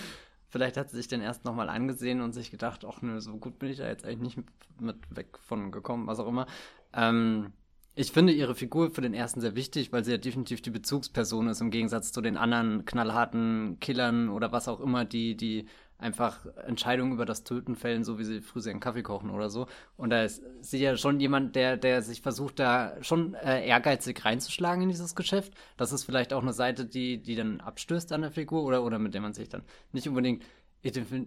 Vielleicht 0.48 0.76
hat 0.76 0.90
sie 0.90 0.96
sich 0.96 1.08
den 1.08 1.20
erst 1.20 1.44
nochmal 1.44 1.68
angesehen 1.68 2.20
und 2.20 2.32
sich 2.32 2.50
gedacht, 2.50 2.84
ach 2.84 3.02
nö, 3.02 3.20
so 3.20 3.36
gut 3.36 3.58
bin 3.58 3.70
ich 3.70 3.78
da 3.78 3.86
jetzt 3.86 4.04
eigentlich 4.04 4.36
nicht 4.36 4.48
mit 4.80 4.96
weg 5.14 5.38
von 5.38 5.70
gekommen, 5.70 6.06
was 6.06 6.18
auch 6.18 6.28
immer. 6.28 6.46
Ähm, 6.94 7.52
ich 7.98 8.12
finde 8.12 8.32
ihre 8.32 8.54
Figur 8.54 8.90
für 8.90 9.00
den 9.00 9.12
ersten 9.12 9.40
sehr 9.40 9.56
wichtig, 9.56 9.92
weil 9.92 10.04
sie 10.04 10.12
ja 10.12 10.18
definitiv 10.18 10.62
die 10.62 10.70
Bezugsperson 10.70 11.48
ist, 11.48 11.60
im 11.60 11.72
Gegensatz 11.72 12.12
zu 12.12 12.20
den 12.20 12.36
anderen 12.36 12.84
knallharten 12.84 13.80
Killern 13.80 14.28
oder 14.28 14.52
was 14.52 14.68
auch 14.68 14.78
immer, 14.78 15.04
die, 15.04 15.36
die 15.36 15.66
einfach 15.98 16.46
Entscheidungen 16.64 17.12
über 17.12 17.26
das 17.26 17.42
Töten 17.42 17.74
fällen, 17.74 18.04
so 18.04 18.20
wie 18.20 18.24
sie 18.24 18.40
früh 18.40 18.60
einen 18.70 18.78
Kaffee 18.78 19.02
kochen 19.02 19.30
oder 19.30 19.50
so. 19.50 19.66
Und 19.96 20.10
da 20.10 20.22
ist 20.22 20.44
sie 20.60 20.78
ja 20.78 20.96
schon 20.96 21.18
jemand, 21.18 21.56
der, 21.56 21.76
der 21.76 22.02
sich 22.02 22.22
versucht, 22.22 22.60
da 22.60 22.96
schon 23.02 23.34
äh, 23.34 23.66
ehrgeizig 23.66 24.24
reinzuschlagen 24.24 24.84
in 24.84 24.90
dieses 24.90 25.16
Geschäft. 25.16 25.54
Das 25.76 25.90
ist 25.90 26.04
vielleicht 26.04 26.32
auch 26.32 26.42
eine 26.42 26.52
Seite, 26.52 26.86
die, 26.86 27.20
die 27.20 27.34
dann 27.34 27.60
abstößt 27.60 28.12
an 28.12 28.22
der 28.22 28.30
Figur 28.30 28.62
oder, 28.62 28.84
oder 28.84 29.00
mit 29.00 29.12
der 29.14 29.22
man 29.22 29.32
sich 29.32 29.48
dann 29.48 29.62
nicht 29.90 30.06
unbedingt 30.06 30.44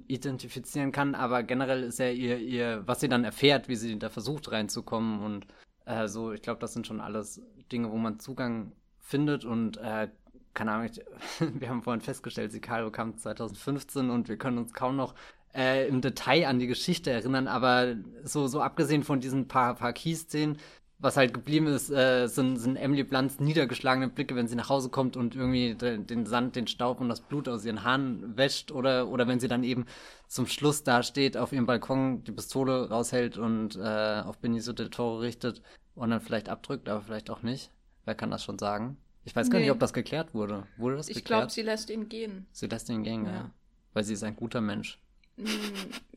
identifizieren 0.08 0.94
kann, 0.94 1.14
aber 1.14 1.44
generell 1.44 1.84
ist 1.84 2.00
ja 2.00 2.10
ihr, 2.10 2.38
ihr, 2.38 2.84
was 2.86 3.02
sie 3.02 3.10
dann 3.10 3.26
erfährt, 3.26 3.68
wie 3.68 3.76
sie 3.76 4.00
da 4.00 4.10
versucht 4.10 4.50
reinzukommen 4.50 5.22
und 5.22 5.46
äh, 5.92 6.34
ich 6.34 6.42
glaube, 6.42 6.60
das 6.60 6.74
sind 6.74 6.88
schon 6.88 7.02
alles 7.02 7.42
Dinge, 7.72 7.92
wo 7.92 7.98
man 7.98 8.20
Zugang 8.20 8.72
findet 9.00 9.46
und 9.46 9.78
äh, 9.78 10.10
keine 10.54 10.72
Ahnung, 10.72 10.90
ich, 10.92 11.02
wir 11.60 11.70
haben 11.70 11.84
vorhin 11.84 12.02
festgestellt, 12.02 12.52
Sicario 12.52 12.92
kam 12.92 13.18
2015 13.18 14.10
und 14.10 14.30
wir 14.30 14.38
können 14.38 14.58
uns 14.58 14.74
kaum 14.74 14.96
noch 14.96 15.16
äh, 15.54 15.88
im 15.88 16.02
Detail 16.02 16.48
an 16.48 16.60
die 16.60 16.68
Geschichte 16.68 17.12
erinnern, 17.12 17.48
aber 17.48 17.96
so, 18.24 18.48
so 18.48 18.62
abgesehen 18.62 19.04
von 19.04 19.20
diesen 19.20 19.48
paar, 19.48 19.76
paar 19.76 19.94
Key-Szenen, 19.94 20.58
was 21.02 21.18
halt 21.18 21.34
geblieben 21.34 21.66
ist, 21.66 21.90
äh, 21.90 22.28
sind, 22.28 22.58
sind 22.58 22.76
Emily 22.76 23.04
Blunts 23.04 23.40
niedergeschlagene 23.40 24.08
Blicke, 24.08 24.36
wenn 24.36 24.48
sie 24.48 24.56
nach 24.56 24.70
Hause 24.70 24.90
kommt 24.90 25.18
und 25.18 25.36
irgendwie 25.36 25.74
den, 25.74 26.06
den, 26.06 26.28
Sand, 26.28 26.56
den 26.56 26.68
Staub 26.68 27.02
und 27.02 27.10
das 27.10 27.22
Blut 27.22 27.50
aus 27.50 27.66
ihren 27.66 27.84
Haaren 27.84 28.38
wäscht 28.38 28.72
oder, 28.72 29.08
oder 29.08 29.28
wenn 29.28 29.40
sie 29.40 29.48
dann 29.48 29.64
eben 29.64 29.86
zum 30.28 30.46
Schluss 30.46 30.84
da 30.84 31.02
steht, 31.02 31.38
auf 31.38 31.54
ihrem 31.54 31.66
Balkon 31.66 32.24
die 32.24 32.32
Pistole 32.32 32.90
raushält 32.90 33.38
und 33.38 33.78
äh, 33.78 34.22
auf 34.24 34.38
Benicio 34.38 34.74
del 34.74 34.90
Toro 34.90 35.18
richtet 35.18 35.64
und 35.96 36.10
dann 36.10 36.22
vielleicht 36.22 36.50
abdrückt, 36.50 36.90
aber 36.90 37.02
vielleicht 37.02 37.30
auch 37.30 37.42
nicht. 37.42 37.72
Wer 38.06 38.16
kann 38.16 38.32
das 38.32 38.44
schon 38.44 38.60
sagen? 38.60 38.98
Ich 39.24 39.36
weiß 39.36 39.50
gar 39.50 39.60
nee. 39.60 39.66
nicht, 39.66 39.72
ob 39.72 39.80
das 39.80 39.94
geklärt 39.94 40.34
wurde. 40.34 40.66
Wurde 40.78 40.98
das 40.98 41.08
ich 41.08 41.16
geklärt? 41.16 41.26
Ich 41.26 41.26
glaube, 41.26 41.52
sie 41.52 41.62
lässt 41.62 41.90
ihn 41.90 42.10
gehen. 42.10 42.48
Sie 42.52 42.68
lässt 42.68 42.90
ihn 42.90 43.04
gehen, 43.04 43.26
ja. 43.26 43.32
ja. 43.32 43.52
Weil 43.94 44.04
sie 44.04 44.14
ist 44.14 44.24
ein 44.24 44.36
guter 44.36 44.62
Mensch. 44.62 45.00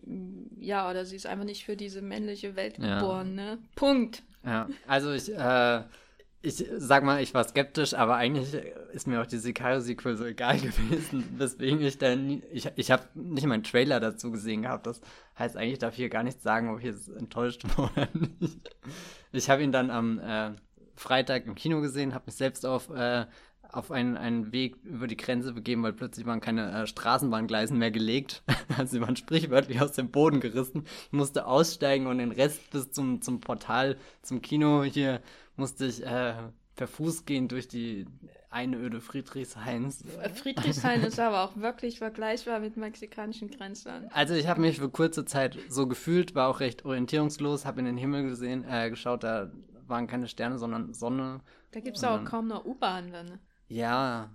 Mm, 0.07 0.61
ja, 0.61 0.91
oder 0.91 1.07
sie 1.07 1.17
ist 1.17 1.27
einfach 1.27 1.47
nicht 1.47 1.65
für 1.65 1.77
diese 1.77 2.03
männliche 2.03 2.57
Welt 2.57 2.79
ja. 2.79 2.99
geboren, 2.99 3.35
ne? 3.35 3.59
Punkt. 3.75 4.23
Ja, 4.45 4.69
also 4.87 5.13
ich, 5.13 5.33
äh, 5.33 5.83
ich 6.45 6.63
sag 6.77 7.05
mal, 7.05 7.23
ich 7.23 7.33
war 7.33 7.43
skeptisch, 7.45 7.95
aber 7.95 8.17
eigentlich 8.17 8.53
ist 8.93 9.07
mir 9.07 9.23
auch 9.23 9.27
die 9.27 9.39
Sicario-Sequel 9.39 10.17
so 10.17 10.27
egal 10.27 10.59
gewesen, 10.61 11.25
weswegen 11.39 11.81
ich 11.81 11.97
dann, 11.97 12.43
ich, 12.53 12.71
ich 12.77 12.91
habe 12.91 13.05
nicht 13.15 13.47
mal 13.47 13.55
einen 13.55 13.63
Trailer 13.63 13.99
dazu 13.99 14.31
gesehen 14.31 14.63
gehabt, 14.63 14.87
das 14.87 15.01
heißt 15.39 15.57
eigentlich 15.57 15.79
darf 15.79 15.95
ich 15.95 15.99
hier 15.99 16.11
gar 16.11 16.23
nichts 16.23 16.43
sagen, 16.43 16.69
ob 16.69 16.81
ich 16.81 16.85
jetzt 16.85 17.09
enttäuscht 17.09 17.65
war 17.77 17.91
oder 17.93 18.09
nicht. 18.13 18.77
Ich 19.33 19.49
habe 19.49 19.63
ihn 19.63 19.73
dann 19.73 19.91
am 19.91 20.19
äh, 20.19 20.51
Freitag 20.97 21.47
im 21.47 21.55
Kino 21.55 21.81
gesehen, 21.81 22.15
habe 22.15 22.27
mich 22.27 22.35
selbst 22.35 22.67
auf, 22.67 22.91
äh, 22.91 23.25
auf 23.63 23.91
einen, 23.91 24.19
einen 24.19 24.53
Weg 24.53 24.77
über 24.85 25.07
die 25.07 25.17
Grenze 25.17 25.55
begeben, 25.55 25.83
weil 25.83 25.95
plötzlich 25.95 26.27
waren 26.27 26.43
keine 26.43 26.83
äh, 26.83 26.87
Straßenbahngleisen 26.87 27.79
mehr 27.79 27.91
gelegt. 27.91 28.43
also 28.77 28.93
sie 28.93 29.01
waren 29.01 29.17
sprichwörtlich 29.17 29.81
aus 29.81 29.93
dem 29.93 30.11
Boden 30.11 30.41
gerissen. 30.41 30.85
Ich 31.07 31.13
musste 31.13 31.47
aussteigen 31.47 32.07
und 32.07 32.19
den 32.19 32.33
Rest 32.33 32.71
bis 32.71 32.91
zum, 32.93 33.23
zum 33.23 33.41
Portal, 33.41 33.97
zum 34.23 34.43
Kino 34.43 34.85
hier 34.85 35.21
musste 35.57 35.87
ich 35.87 36.05
äh, 36.05 36.35
per 36.77 36.89
Fuß 36.89 37.25
gehen 37.25 37.49
durch 37.49 37.69
die 37.69 38.07
Einöde 38.51 39.01
Friedrichshains. 39.01 40.05
Friedrichshain 40.35 41.03
ist 41.03 41.19
aber 41.19 41.43
auch 41.43 41.57
wirklich 41.57 41.99
vergleichbar 41.99 42.61
mit 42.61 42.77
mexikanischen 42.77 43.51
Grenzen. 43.51 44.09
Also 44.13 44.35
ich 44.35 44.47
habe 44.47 44.61
mich 44.61 44.79
für 44.79 44.89
kurze 44.89 45.25
Zeit 45.25 45.59
so 45.69 45.89
gefühlt, 45.89 46.35
war 46.35 46.49
auch 46.49 46.61
recht 46.61 46.85
orientierungslos, 46.85 47.67
habe 47.67 47.81
in 47.81 47.87
den 47.87 47.97
Himmel 47.97 48.29
gesehen, 48.29 48.65
äh, 48.69 48.91
geschaut, 48.91 49.25
da 49.25 49.51
waren 49.87 50.07
keine 50.07 50.29
Sterne, 50.29 50.59
sondern 50.59 50.95
Sonne. 50.95 51.41
Da 51.73 51.81
gibt 51.81 51.97
es 51.97 52.05
auch 52.05 52.25
kaum 52.25 52.47
noch 52.49 52.65
U-Bahn, 52.65 53.11
dann. 53.11 53.41
Ja. 53.67 54.31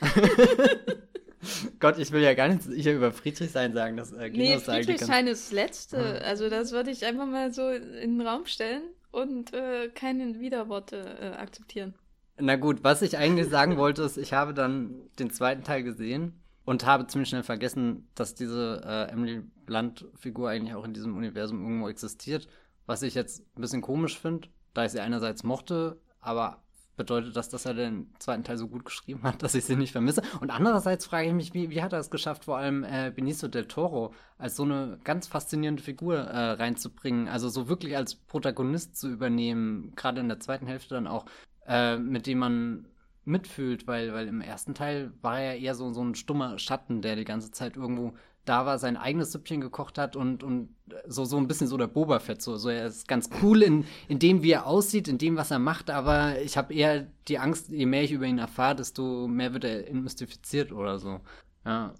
Gott, 1.80 1.98
ich 1.98 2.10
will 2.12 2.22
ja 2.22 2.34
gar 2.34 2.48
nicht 2.48 2.64
hier 2.74 2.94
über 2.94 3.12
Friedrichshain 3.12 3.72
sagen. 3.72 3.96
Das, 3.96 4.12
äh, 4.12 4.28
nee, 4.30 4.58
Friedrichshain 4.58 5.26
ist 5.28 5.46
das 5.46 5.52
letzte. 5.52 6.24
Also 6.24 6.48
das 6.48 6.72
würde 6.72 6.90
ich 6.90 7.04
einfach 7.04 7.26
mal 7.26 7.52
so 7.52 7.68
in 7.68 8.18
den 8.18 8.26
Raum 8.26 8.46
stellen 8.46 8.82
und 9.12 9.54
äh, 9.54 9.88
keine 9.88 10.40
Widerworte 10.40 11.18
äh, 11.20 11.36
akzeptieren. 11.36 11.94
Na 12.38 12.56
gut, 12.56 12.82
was 12.82 13.02
ich 13.02 13.16
eigentlich 13.18 13.48
sagen 13.48 13.76
wollte, 13.76 14.02
ist, 14.02 14.16
ich 14.16 14.32
habe 14.32 14.54
dann 14.54 14.94
den 15.18 15.30
zweiten 15.30 15.62
Teil 15.62 15.82
gesehen 15.82 16.40
und 16.64 16.86
habe 16.86 17.06
ziemlich 17.06 17.28
schnell 17.28 17.42
vergessen, 17.42 18.08
dass 18.14 18.34
diese 18.34 18.82
äh, 18.84 19.12
Emily 19.12 19.42
Blunt-Figur 19.66 20.48
eigentlich 20.48 20.74
auch 20.74 20.84
in 20.84 20.94
diesem 20.94 21.16
Universum 21.16 21.62
irgendwo 21.62 21.88
existiert. 21.88 22.48
Was 22.86 23.02
ich 23.02 23.14
jetzt 23.14 23.44
ein 23.56 23.60
bisschen 23.60 23.82
komisch 23.82 24.18
finde, 24.18 24.48
da 24.74 24.84
ich 24.84 24.92
sie 24.92 25.00
einerseits 25.00 25.44
mochte, 25.44 26.00
aber 26.20 26.62
bedeutet 27.02 27.36
das, 27.36 27.48
dass 27.48 27.66
er 27.66 27.74
den 27.74 28.06
zweiten 28.20 28.44
Teil 28.44 28.56
so 28.56 28.68
gut 28.68 28.84
geschrieben 28.84 29.24
hat, 29.24 29.42
dass 29.42 29.56
ich 29.56 29.64
sie 29.64 29.74
nicht 29.74 29.90
vermisse. 29.90 30.22
Und 30.40 30.50
andererseits 30.50 31.04
frage 31.04 31.26
ich 31.26 31.34
mich, 31.34 31.52
wie, 31.52 31.68
wie 31.70 31.82
hat 31.82 31.92
er 31.92 31.98
es 31.98 32.10
geschafft, 32.10 32.44
vor 32.44 32.58
allem 32.58 32.84
äh, 32.84 33.10
Benicio 33.14 33.48
del 33.48 33.66
Toro 33.66 34.14
als 34.38 34.54
so 34.54 34.62
eine 34.62 34.98
ganz 35.02 35.26
faszinierende 35.26 35.82
Figur 35.82 36.16
äh, 36.16 36.52
reinzubringen, 36.52 37.26
also 37.26 37.48
so 37.48 37.68
wirklich 37.68 37.96
als 37.96 38.14
Protagonist 38.14 38.96
zu 38.96 39.08
übernehmen, 39.08 39.92
gerade 39.96 40.20
in 40.20 40.28
der 40.28 40.38
zweiten 40.38 40.68
Hälfte 40.68 40.94
dann 40.94 41.08
auch, 41.08 41.26
äh, 41.66 41.96
mit 41.96 42.28
dem 42.28 42.38
man 42.38 42.86
mitfühlt, 43.24 43.88
weil, 43.88 44.12
weil 44.12 44.28
im 44.28 44.40
ersten 44.40 44.74
Teil 44.74 45.12
war 45.22 45.40
er 45.40 45.58
eher 45.58 45.74
so, 45.74 45.92
so 45.92 46.04
ein 46.04 46.14
stummer 46.14 46.58
Schatten, 46.60 47.02
der 47.02 47.16
die 47.16 47.24
ganze 47.24 47.50
Zeit 47.50 47.76
irgendwo 47.76 48.14
da 48.44 48.66
war, 48.66 48.78
sein 48.78 48.96
eigenes 48.96 49.32
Süppchen 49.32 49.60
gekocht 49.60 49.98
hat 49.98 50.16
und, 50.16 50.42
und 50.42 50.74
so, 51.06 51.24
so 51.24 51.36
ein 51.36 51.46
bisschen 51.46 51.68
so 51.68 51.76
der 51.76 51.86
Boba 51.86 52.18
Fett. 52.18 52.42
So, 52.42 52.56
so 52.56 52.68
er 52.68 52.86
ist 52.86 53.06
ganz 53.06 53.30
cool 53.42 53.62
in, 53.62 53.84
in 54.08 54.18
dem, 54.18 54.42
wie 54.42 54.50
er 54.50 54.66
aussieht, 54.66 55.08
in 55.08 55.18
dem, 55.18 55.36
was 55.36 55.50
er 55.50 55.58
macht, 55.58 55.90
aber 55.90 56.40
ich 56.40 56.56
habe 56.56 56.74
eher 56.74 57.06
die 57.28 57.38
Angst, 57.38 57.68
je 57.68 57.86
mehr 57.86 58.02
ich 58.02 58.12
über 58.12 58.26
ihn 58.26 58.38
erfahre, 58.38 58.76
desto 58.76 59.28
mehr 59.28 59.52
wird 59.52 59.64
er 59.64 59.92
mystifiziert 59.92 60.72
oder 60.72 60.98
so. 60.98 61.20
Ja. 61.64 61.94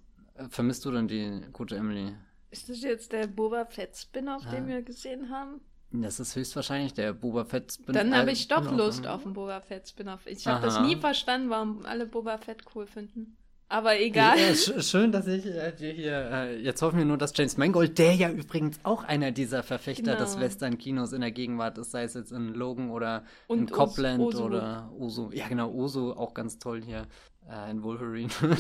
Vermisst 0.49 0.85
du 0.85 0.91
denn 0.91 1.09
die 1.09 1.43
gute 1.53 1.77
Emily? 1.77 2.15
Ist 2.51 2.69
das 2.69 2.83
jetzt 2.83 3.13
der 3.13 3.29
Boba 3.29 3.65
Fett 3.67 3.97
Spin-off, 3.97 4.45
ja. 4.45 4.51
den 4.51 4.67
wir 4.67 4.83
gesehen 4.83 5.31
haben? 5.31 5.61
Das 5.93 6.19
ist 6.19 6.35
höchstwahrscheinlich 6.35 6.95
der 6.95 7.13
Boba 7.13 7.45
Fett 7.45 7.73
Spin-off. 7.73 7.95
Dann 7.95 8.17
habe 8.17 8.33
ich 8.33 8.49
doch 8.49 8.71
Lust 8.73 9.07
auf 9.07 9.25
einen 9.25 9.35
Boba 9.35 9.61
Fett 9.61 9.89
Spin-off. 9.89 10.27
Ich 10.27 10.47
habe 10.47 10.65
das 10.65 10.81
nie 10.81 10.97
verstanden, 10.97 11.51
warum 11.51 11.85
alle 11.85 12.07
Boba 12.07 12.39
Fett 12.39 12.65
cool 12.75 12.87
finden. 12.87 13.37
Aber 13.73 13.99
egal. 13.99 14.39
Ja, 14.39 14.55
sch 14.55 14.85
schön, 14.87 15.13
dass 15.13 15.27
ich 15.27 15.47
äh, 15.47 15.73
dir 15.73 15.93
hier. 15.93 16.31
Äh, 16.31 16.61
jetzt 16.61 16.83
hoffen 16.83 16.99
wir 16.99 17.07
nur, 17.07 17.17
dass 17.17 17.33
James 17.35 17.57
Mangold, 17.57 17.99
der 17.99 18.15
ja 18.15 18.29
übrigens 18.29 18.79
auch 18.83 19.03
einer 19.03 19.31
dieser 19.31 19.63
Verfechter 19.63 20.13
genau. 20.13 20.19
des 20.19 20.39
Western-Kinos 20.39 21.15
in 21.15 21.23
der 21.23 21.31
Gegenwart 21.31 21.79
ist, 21.79 21.91
sei 21.91 22.03
es 22.03 22.13
jetzt 22.13 22.33
in 22.33 22.53
Logan 22.53 22.91
oder 22.91 23.25
Und 23.47 23.61
in 23.61 23.67
Copland 23.71 24.21
Oso. 24.21 24.45
oder 24.45 24.93
Oso. 24.99 25.31
Ja, 25.33 25.49
genau, 25.49 25.73
Oso 25.73 26.13
auch 26.13 26.35
ganz 26.35 26.59
toll 26.59 26.83
hier 26.85 27.07
äh, 27.51 27.71
in 27.71 27.83
Wolverine. 27.83 28.29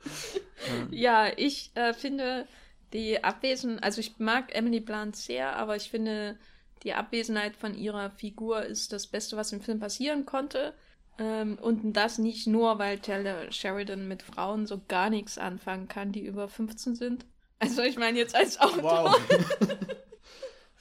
ja, 0.90 1.28
ich 1.34 1.70
äh, 1.74 1.94
finde 1.94 2.46
die 2.92 3.24
Abwesenheit, 3.24 3.82
also 3.82 4.00
ich 4.02 4.18
mag 4.18 4.54
Emily 4.54 4.80
Blunt 4.80 5.16
sehr, 5.16 5.56
aber 5.56 5.76
ich 5.76 5.88
finde 5.88 6.36
die 6.82 6.92
Abwesenheit 6.92 7.56
von 7.56 7.74
ihrer 7.74 8.10
Figur 8.10 8.62
ist 8.62 8.92
das 8.92 9.06
Beste, 9.06 9.38
was 9.38 9.52
im 9.52 9.62
Film 9.62 9.80
passieren 9.80 10.26
konnte. 10.26 10.74
Ähm, 11.18 11.58
und 11.60 11.92
das 11.92 12.18
nicht 12.18 12.46
nur, 12.46 12.78
weil 12.78 12.98
Taylor 12.98 13.50
Sheridan 13.50 14.08
mit 14.08 14.22
Frauen 14.22 14.66
so 14.66 14.80
gar 14.88 15.10
nichts 15.10 15.38
anfangen 15.38 15.88
kann, 15.88 16.12
die 16.12 16.24
über 16.24 16.48
15 16.48 16.94
sind. 16.94 17.26
Also 17.58 17.82
ich 17.82 17.96
meine 17.96 18.18
jetzt 18.18 18.34
als 18.34 18.58
Autor. 18.60 18.82
Wow. 18.82 19.20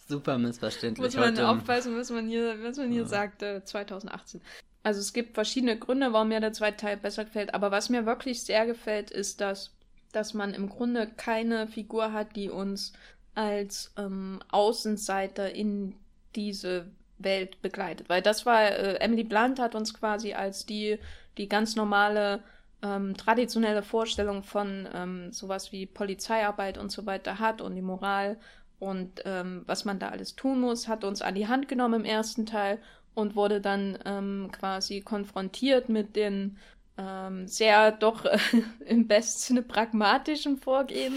Super 0.08 0.38
missverständlich. 0.38 1.06
Muss 1.06 1.16
man 1.16 1.38
Heute, 1.38 1.48
aufpassen, 1.48 1.98
was 1.98 2.10
man 2.10 2.28
hier, 2.28 2.58
was 2.64 2.78
man 2.78 2.92
hier 2.92 3.04
ja. 3.04 3.08
sagt, 3.08 3.44
äh, 3.44 3.64
2018. 3.64 4.42
Also 4.84 5.00
es 5.00 5.14
gibt 5.14 5.36
verschiedene 5.36 5.78
Gründe, 5.78 6.12
warum 6.12 6.30
mir 6.30 6.40
der 6.40 6.54
zweite 6.54 6.78
Teil 6.78 6.98
besser 6.98 7.26
gefällt. 7.26 7.54
Aber 7.54 7.72
was 7.72 7.90
mir 7.90 8.06
wirklich 8.06 8.44
sehr 8.44 8.66
gefällt, 8.66 9.12
ist, 9.12 9.42
dass, 9.42 9.72
dass 10.12 10.34
man 10.34 10.54
im 10.54 10.70
Grunde 10.70 11.08
keine 11.08 11.68
Figur 11.68 12.14
hat, 12.14 12.36
die 12.36 12.50
uns 12.50 12.94
als 13.36 13.94
ähm, 13.98 14.40
Außenseiter 14.50 15.54
in 15.54 15.96
diese 16.36 16.88
Welt 17.24 17.62
begleitet. 17.62 18.10
Weil 18.10 18.22
das 18.22 18.46
war, 18.46 18.64
äh, 18.64 18.96
Emily 18.96 19.24
Blunt 19.24 19.60
hat 19.60 19.76
uns 19.76 19.94
quasi 19.94 20.34
als 20.34 20.66
die, 20.66 21.00
die 21.38 21.48
ganz 21.48 21.76
normale, 21.76 22.44
ähm, 22.84 23.16
traditionelle 23.16 23.84
Vorstellung 23.84 24.44
von 24.44 24.88
ähm, 24.94 25.32
sowas 25.32 25.72
wie 25.72 25.86
Polizeiarbeit 25.86 26.78
und 26.78 26.92
so 26.92 27.06
weiter 27.06 27.40
hat 27.40 27.62
und 27.62 27.76
die 27.76 27.82
Moral 27.82 28.38
und 28.82 29.22
ähm, 29.26 29.62
was 29.68 29.86
man 29.86 30.00
da 30.00 30.10
alles 30.10 30.36
tun 30.36 30.60
muss, 30.60 30.88
hat 30.88 31.04
uns 31.04 31.22
an 31.22 31.36
die 31.36 31.48
Hand 31.48 31.68
genommen 31.68 32.02
im 32.02 32.06
ersten 32.06 32.48
Teil 32.48 32.80
und 33.14 33.36
wurde 33.36 33.62
dann 33.62 34.00
ähm, 34.06 34.50
quasi 34.52 35.02
konfrontiert 35.02 35.88
mit 35.88 36.16
den 36.16 36.58
ähm, 36.98 37.48
sehr 37.48 37.92
doch 37.92 38.26
äh, 38.26 38.40
im 38.86 39.08
besten 39.08 39.40
Sinne 39.40 39.62
pragmatischen 39.62 40.58
Vorgehen 40.58 41.14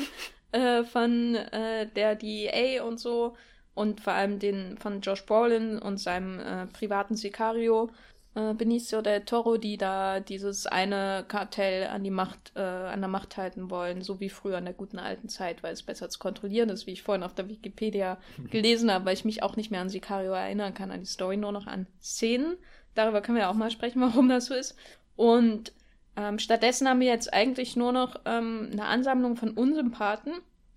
äh, 0.52 0.84
von 0.84 1.36
äh, 1.36 1.88
der 1.88 2.16
DEA 2.16 2.84
und 2.84 3.00
so 3.00 3.34
und 3.74 4.00
vor 4.00 4.12
allem 4.12 4.38
den 4.38 4.78
von 4.78 5.00
Josh 5.00 5.26
Brolin 5.26 5.78
und 5.78 5.98
seinem 5.98 6.38
äh, 6.38 6.66
privaten 6.66 7.16
Sicario 7.16 7.90
äh, 8.34 8.54
Benicio 8.54 9.00
del 9.00 9.24
Toro, 9.24 9.56
die 9.56 9.76
da 9.76 10.20
dieses 10.20 10.66
eine 10.66 11.24
Kartell 11.28 11.86
an 11.86 12.02
die 12.02 12.10
Macht, 12.10 12.52
äh, 12.56 12.60
an 12.60 13.00
der 13.00 13.08
Macht 13.08 13.36
halten 13.36 13.70
wollen, 13.70 14.02
so 14.02 14.20
wie 14.20 14.28
früher 14.28 14.58
in 14.58 14.64
der 14.64 14.74
guten 14.74 14.98
alten 14.98 15.28
Zeit, 15.28 15.62
weil 15.62 15.72
es 15.72 15.82
besser 15.82 16.08
zu 16.08 16.18
kontrollieren 16.18 16.68
ist, 16.68 16.86
wie 16.86 16.92
ich 16.92 17.02
vorhin 17.02 17.22
auf 17.22 17.34
der 17.34 17.48
Wikipedia 17.48 18.18
gelesen 18.50 18.90
habe, 18.90 19.04
weil 19.04 19.14
ich 19.14 19.24
mich 19.24 19.42
auch 19.42 19.56
nicht 19.56 19.70
mehr 19.70 19.80
an 19.80 19.88
Sicario 19.88 20.32
erinnern 20.32 20.74
kann, 20.74 20.90
an 20.90 21.00
die 21.00 21.06
Story, 21.06 21.36
nur 21.36 21.52
noch 21.52 21.66
an 21.66 21.86
Szenen. 22.02 22.56
Darüber 22.94 23.20
können 23.20 23.38
wir 23.38 23.50
auch 23.50 23.54
mal 23.54 23.70
sprechen, 23.70 24.00
warum 24.00 24.28
das 24.28 24.46
so 24.46 24.54
ist. 24.54 24.76
Und 25.16 25.72
ähm, 26.16 26.38
stattdessen 26.38 26.88
haben 26.88 27.00
wir 27.00 27.08
jetzt 27.08 27.32
eigentlich 27.32 27.76
nur 27.76 27.92
noch 27.92 28.20
ähm, 28.24 28.70
eine 28.72 28.84
Ansammlung 28.84 29.36
von 29.36 29.50
Unsympathen, 29.50 30.34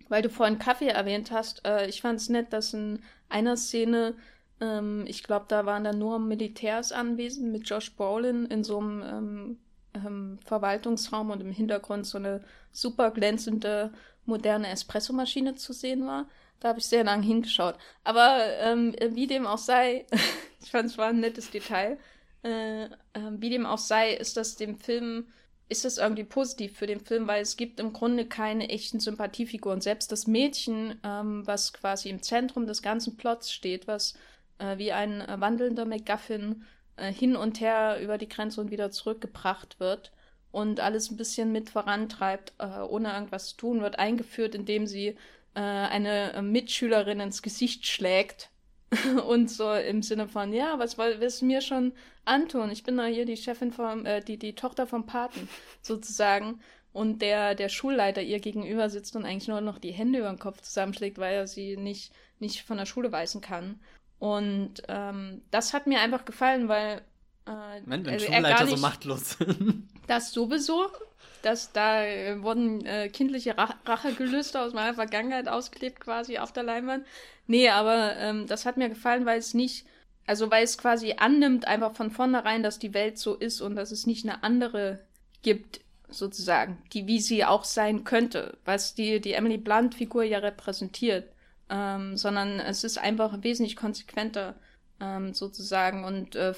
weil 0.10 0.22
du 0.22 0.30
vorhin 0.30 0.60
Kaffee 0.60 0.88
erwähnt 0.88 1.32
hast, 1.32 1.66
äh, 1.66 1.88
ich 1.88 2.02
fand 2.02 2.20
es 2.20 2.30
nett, 2.30 2.54
dass 2.54 2.74
in 2.74 3.04
einer 3.30 3.58
Szene, 3.58 4.16
ähm, 4.62 5.06
ich 5.08 5.24
glaube, 5.24 5.46
da 5.48 5.66
waren 5.66 5.84
dann 5.84 6.00
nur 6.00 6.20
Militärs 6.20 6.92
anwesend 6.92 7.52
mit 7.52 7.70
Josh 7.70 7.96
Brolin 7.96 8.46
in 8.46 8.64
so 8.64 8.80
einem 8.80 9.04
ähm, 9.04 9.60
ähm, 9.94 10.40
Verwaltungsraum 10.46 11.32
und 11.32 11.42
im 11.42 11.52
Hintergrund 11.52 12.06
so 12.06 12.18
eine 12.18 12.42
super 12.72 13.12
glänzende 13.12 13.92
moderne 14.26 14.70
Espressomaschine 14.70 15.56
zu 15.56 15.74
sehen 15.74 16.06
war. 16.06 16.28
Da 16.60 16.70
habe 16.70 16.80
ich 16.80 16.86
sehr 16.86 17.04
lang 17.04 17.22
hingeschaut. 17.22 17.76
Aber 18.04 18.40
ähm, 18.62 18.96
wie 19.10 19.28
dem 19.28 19.46
auch 19.46 19.58
sei, 19.58 20.06
ich 20.62 20.72
fand 20.72 20.90
es 20.90 20.98
war 20.98 21.08
ein 21.08 21.20
nettes 21.20 21.52
Detail. 21.52 21.98
Äh, 22.44 22.86
äh, 22.86 22.90
wie 23.32 23.50
dem 23.50 23.66
auch 23.66 23.78
sei, 23.78 24.14
ist 24.14 24.38
das 24.38 24.56
dem 24.56 24.78
Film 24.78 25.28
ist 25.70 25.86
das 25.86 25.98
irgendwie 25.98 26.24
positiv 26.24 26.78
für 26.78 26.88
den 26.88 27.02
Film, 27.02 27.28
weil 27.28 27.42
es 27.42 27.58
gibt 27.58 27.80
im 27.80 27.94
Grunde 27.94 28.26
keine 28.26 28.70
echten 28.70 29.00
Sympathiefiguren. 29.00 29.82
Selbst 29.82 30.12
das 30.12 30.28
Mädchen, 30.28 31.00
ähm, 31.04 31.46
was 31.46 31.74
quasi 31.74 32.10
im 32.10 32.22
Zentrum 32.22 32.68
des 32.68 32.82
ganzen 32.82 33.18
Plots 33.18 33.52
steht, 33.52 33.88
was 33.88 34.14
äh, 34.60 34.78
wie 34.78 34.92
ein 34.94 35.22
äh, 35.22 35.40
wandelnder 35.40 35.86
MacGuffin 35.86 36.64
äh, 36.96 37.12
hin 37.12 37.36
und 37.36 37.60
her 37.60 38.00
über 38.02 38.18
die 38.18 38.30
Grenze 38.30 38.62
und 38.62 38.72
wieder 38.72 38.92
zurückgebracht 38.92 39.80
wird 39.80 40.12
und 40.52 40.80
alles 40.80 41.12
ein 41.12 41.18
bisschen 41.18 41.52
mit 41.52 41.70
vorantreibt, 41.70 42.54
äh, 42.60 42.80
ohne 42.80 43.14
irgendwas 43.14 43.50
zu 43.50 43.58
tun, 43.58 43.82
wird 43.82 44.00
eingeführt, 44.00 44.56
indem 44.56 44.88
sie 44.88 45.18
äh, 45.54 45.60
eine 45.60 46.42
Mitschülerin 46.42 47.20
ins 47.20 47.42
Gesicht 47.42 47.86
schlägt 47.86 48.50
und 49.28 49.50
so 49.50 49.74
im 49.74 50.02
Sinne 50.02 50.28
von, 50.28 50.54
ja, 50.54 50.80
was 50.80 50.98
willst 50.98 51.42
du 51.42 51.46
mir 51.46 51.62
schon 51.62 51.94
antun? 52.26 52.72
Ich 52.72 52.84
bin 52.84 52.98
doch 52.98 53.06
hier 53.06 53.26
die 53.26 53.38
Chefin 53.38 53.72
vom, 53.72 54.06
äh, 54.06 54.22
die, 54.22 54.38
die 54.38 54.56
Tochter 54.56 54.88
vom 54.88 55.06
Paten, 55.06 55.50
sozusagen. 55.82 56.60
und 56.94 57.22
der, 57.22 57.54
der 57.54 57.70
Schulleiter 57.70 58.22
ihr 58.22 58.40
gegenüber 58.40 58.90
sitzt 58.90 59.16
und 59.16 59.26
eigentlich 59.26 59.48
nur 59.48 59.62
noch 59.62 59.78
die 59.78 59.92
Hände 59.92 60.20
über 60.20 60.30
den 60.30 60.40
Kopf 60.40 60.62
zusammenschlägt, 60.62 61.20
weil 61.20 61.36
er 61.36 61.48
sie 61.48 61.78
nicht, 61.78 62.12
nicht 62.40 62.64
von 62.64 62.78
der 62.78 62.86
Schule 62.86 63.12
weisen 63.12 63.42
kann. 63.42 63.80
Und 64.20 64.82
ähm, 64.88 65.42
das 65.52 65.74
hat 65.74 65.86
mir 65.86 66.00
einfach 66.00 66.26
gefallen, 66.26 66.68
weil 66.68 67.02
äh, 67.46 67.82
wenn, 67.86 68.06
wenn 68.06 68.14
also 68.14 68.26
Schulleiter 68.26 68.64
nicht, 68.66 68.76
so 68.76 68.82
machtlos 68.82 69.30
sind. 69.38 69.90
Das 70.08 70.32
sowieso. 70.32 70.88
Dass 71.42 71.72
da 71.72 72.04
äh, 72.04 72.42
wurden 72.42 72.86
äh, 72.86 73.10
kindliche 73.10 73.58
Rach 73.58 73.76
Rachegelüste 73.86 74.60
aus 74.62 74.74
meiner 74.74 74.94
Vergangenheit 74.94 75.48
ausgelebt 75.48 76.00
quasi 76.00 76.38
auf 76.38 76.52
der 76.52 76.64
Leinwand. 76.64 77.06
Nee, 77.48 77.70
aber 77.70 78.16
ähm, 78.18 78.48
das 78.48 78.66
hat 78.66 78.78
mir 78.78 78.90
gefallen, 78.90 79.26
weil 79.26 79.40
es 79.40 79.54
nicht, 79.54 79.86
also 80.26 80.52
weil 80.52 80.64
es 80.64 80.78
quasi 80.78 81.16
annimmt 81.18 81.68
einfach 81.68 81.96
von 81.96 82.12
vornherein, 82.12 82.64
dass 82.64 82.80
die 82.80 82.94
Welt 82.94 83.18
so 83.18 83.36
ist 83.36 83.62
und 83.62 83.76
dass 83.76 83.92
es 83.92 84.06
nicht 84.06 84.28
eine 84.28 84.44
andere 84.44 85.00
gibt, 85.42 85.82
sozusagen, 86.10 86.82
die 86.94 87.08
wie 87.08 87.20
sie 87.20 87.46
auch 87.46 87.64
sein 87.64 88.04
könnte, 88.04 88.58
was 88.66 88.96
die, 88.96 89.20
die 89.20 89.34
Emily 89.34 89.58
Blunt-Figur 89.58 90.24
ja 90.24 90.40
repräsentiert. 90.40 91.32
Ähm, 91.70 92.16
sondern 92.16 92.62
es 92.62 92.86
ist 92.86 92.98
einfach 92.98 93.44
wesentlich 93.44 93.76
konsequenter 93.76 94.56
ähm, 95.02 95.34
sozusagen 95.34 96.06
und 96.06 96.36
äh, 96.36 96.54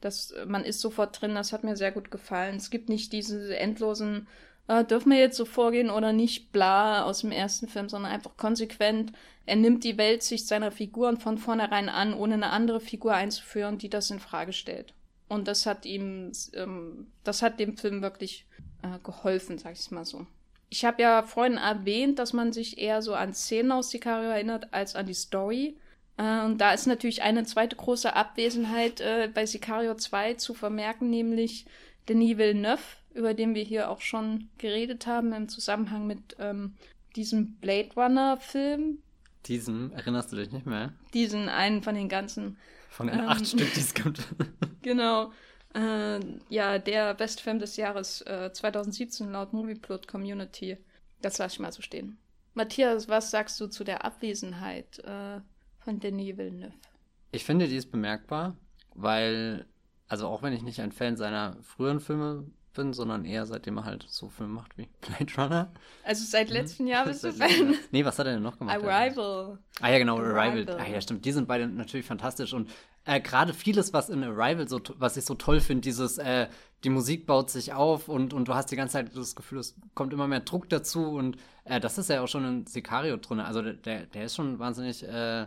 das, 0.00 0.34
man 0.46 0.64
ist 0.64 0.80
sofort 0.80 1.20
drin, 1.20 1.34
das 1.34 1.52
hat 1.52 1.64
mir 1.64 1.76
sehr 1.76 1.92
gut 1.92 2.10
gefallen. 2.10 2.56
Es 2.56 2.70
gibt 2.70 2.88
nicht 2.88 3.12
diese 3.12 3.56
endlosen, 3.56 4.28
äh, 4.68 4.84
dürfen 4.84 5.12
wir 5.12 5.18
jetzt 5.18 5.36
so 5.36 5.44
vorgehen 5.44 5.90
oder 5.90 6.12
nicht, 6.12 6.52
bla 6.52 7.04
aus 7.04 7.20
dem 7.20 7.32
ersten 7.32 7.68
Film, 7.68 7.88
sondern 7.88 8.12
einfach 8.12 8.36
konsequent. 8.36 9.12
Er 9.46 9.56
nimmt 9.56 9.84
die 9.84 9.96
Weltsicht 9.96 10.46
seiner 10.46 10.70
Figuren 10.70 11.18
von 11.18 11.38
vornherein 11.38 11.88
an, 11.88 12.14
ohne 12.14 12.34
eine 12.34 12.50
andere 12.50 12.80
Figur 12.80 13.14
einzuführen, 13.14 13.78
die 13.78 13.88
das 13.88 14.10
in 14.10 14.18
Frage 14.18 14.52
stellt. 14.52 14.92
Und 15.28 15.48
das 15.48 15.66
hat 15.66 15.86
ihm, 15.86 16.32
ähm, 16.54 17.08
das 17.24 17.42
hat 17.42 17.58
dem 17.58 17.76
Film 17.76 18.02
wirklich 18.02 18.46
äh, 18.82 18.98
geholfen, 19.02 19.58
sag 19.58 19.72
ich 19.72 19.90
mal 19.90 20.04
so. 20.04 20.26
Ich 20.68 20.84
habe 20.84 21.02
ja 21.02 21.22
vorhin 21.22 21.58
erwähnt, 21.58 22.18
dass 22.18 22.32
man 22.32 22.52
sich 22.52 22.78
eher 22.78 23.02
so 23.02 23.14
an 23.14 23.34
Szenen 23.34 23.72
aus 23.72 23.90
Sicario 23.90 24.30
erinnert 24.30 24.72
als 24.72 24.96
an 24.96 25.06
die 25.06 25.14
Story. 25.14 25.76
Äh, 26.16 26.44
und 26.44 26.58
da 26.58 26.72
ist 26.72 26.86
natürlich 26.86 27.22
eine 27.22 27.44
zweite 27.44 27.76
große 27.76 28.14
Abwesenheit 28.14 29.00
äh, 29.00 29.30
bei 29.32 29.46
Sicario 29.46 29.94
2 29.94 30.34
zu 30.34 30.54
vermerken, 30.54 31.10
nämlich 31.10 31.66
Denis 32.08 32.38
Villeneuve, 32.38 32.82
über 33.14 33.34
den 33.34 33.54
wir 33.54 33.62
hier 33.62 33.90
auch 33.90 34.00
schon 34.00 34.48
geredet 34.58 35.06
haben 35.06 35.32
im 35.32 35.48
Zusammenhang 35.48 36.06
mit 36.06 36.36
ähm, 36.38 36.74
diesem 37.16 37.56
Blade 37.56 37.90
Runner-Film. 37.96 38.98
Diesen, 39.46 39.92
erinnerst 39.92 40.32
du 40.32 40.36
dich 40.36 40.50
nicht 40.50 40.66
mehr? 40.66 40.92
Diesen 41.14 41.48
einen 41.48 41.82
von 41.82 41.94
den 41.94 42.08
ganzen. 42.08 42.58
Von 42.90 43.06
den 43.06 43.20
ähm, 43.20 43.28
acht 43.28 43.46
Stück, 43.46 43.72
die 43.74 43.80
es 43.80 43.94
gibt. 43.94 44.20
genau. 44.82 45.32
Äh, 45.74 46.20
ja, 46.48 46.78
der 46.78 47.14
Bestfilm 47.14 47.58
des 47.58 47.76
Jahres 47.76 48.22
äh, 48.22 48.50
2017 48.52 49.30
laut 49.30 49.52
Movieplot 49.52 50.08
Community. 50.08 50.78
Das 51.22 51.38
lasse 51.38 51.54
ich 51.54 51.60
mal 51.60 51.72
so 51.72 51.82
stehen. 51.82 52.18
Matthias, 52.54 53.08
was 53.08 53.30
sagst 53.30 53.60
du 53.60 53.66
zu 53.66 53.84
der 53.84 54.04
Abwesenheit 54.04 54.98
äh, 55.00 55.40
von 55.86 56.00
Denis 56.00 56.36
Villeneuve? 56.36 56.72
Ich 57.30 57.44
finde, 57.44 57.68
die 57.68 57.76
ist 57.76 57.92
bemerkbar, 57.92 58.56
weil, 58.94 59.66
also 60.08 60.26
auch 60.26 60.42
wenn 60.42 60.52
ich 60.52 60.62
nicht 60.62 60.80
ein 60.80 60.90
Fan 60.90 61.16
seiner 61.16 61.56
früheren 61.62 62.00
Filme 62.00 62.44
bin, 62.74 62.92
sondern 62.92 63.24
eher 63.24 63.46
seitdem 63.46 63.78
er 63.78 63.84
halt 63.84 64.04
so 64.08 64.28
Filme 64.28 64.52
macht 64.52 64.76
wie 64.76 64.88
Blade 65.00 65.32
Runner. 65.38 65.72
Also 66.04 66.24
seit 66.24 66.48
mhm. 66.48 66.54
letztem 66.54 66.86
Jahr 66.88 67.06
bist 67.06 67.22
du 67.22 67.32
Fan? 67.32 67.76
Nee, 67.92 68.04
was 68.04 68.18
hat 68.18 68.26
er 68.26 68.34
denn 68.34 68.42
noch 68.42 68.58
gemacht? 68.58 68.76
Arrival. 68.82 69.58
Ah 69.80 69.90
ja, 69.90 69.98
genau, 69.98 70.18
Arrival. 70.18 70.38
Arrival. 70.38 70.80
Ah 70.80 70.88
ja, 70.88 71.00
stimmt. 71.00 71.24
Die 71.24 71.32
sind 71.32 71.46
beide 71.46 71.68
natürlich 71.68 72.04
fantastisch 72.04 72.52
und 72.52 72.68
äh, 73.04 73.20
gerade 73.20 73.54
vieles, 73.54 73.92
was 73.92 74.08
in 74.08 74.24
Arrival 74.24 74.68
so, 74.68 74.80
was 74.98 75.16
ich 75.16 75.24
so 75.24 75.34
toll 75.36 75.60
finde, 75.60 75.82
dieses, 75.82 76.18
äh, 76.18 76.48
die 76.82 76.90
Musik 76.90 77.26
baut 77.26 77.50
sich 77.50 77.72
auf 77.72 78.08
und, 78.08 78.34
und 78.34 78.48
du 78.48 78.54
hast 78.54 78.72
die 78.72 78.76
ganze 78.76 78.94
Zeit 78.94 79.16
das 79.16 79.36
Gefühl, 79.36 79.58
es 79.58 79.76
kommt 79.94 80.12
immer 80.12 80.26
mehr 80.26 80.40
Druck 80.40 80.68
dazu 80.68 81.10
und 81.10 81.36
äh, 81.64 81.78
das 81.78 81.98
ist 81.98 82.10
ja 82.10 82.22
auch 82.22 82.28
schon 82.28 82.44
in 82.44 82.66
Sicario 82.66 83.16
drin. 83.16 83.40
Also 83.40 83.62
der, 83.62 84.06
der 84.06 84.24
ist 84.24 84.34
schon 84.34 84.58
wahnsinnig 84.58 85.04
äh, 85.04 85.46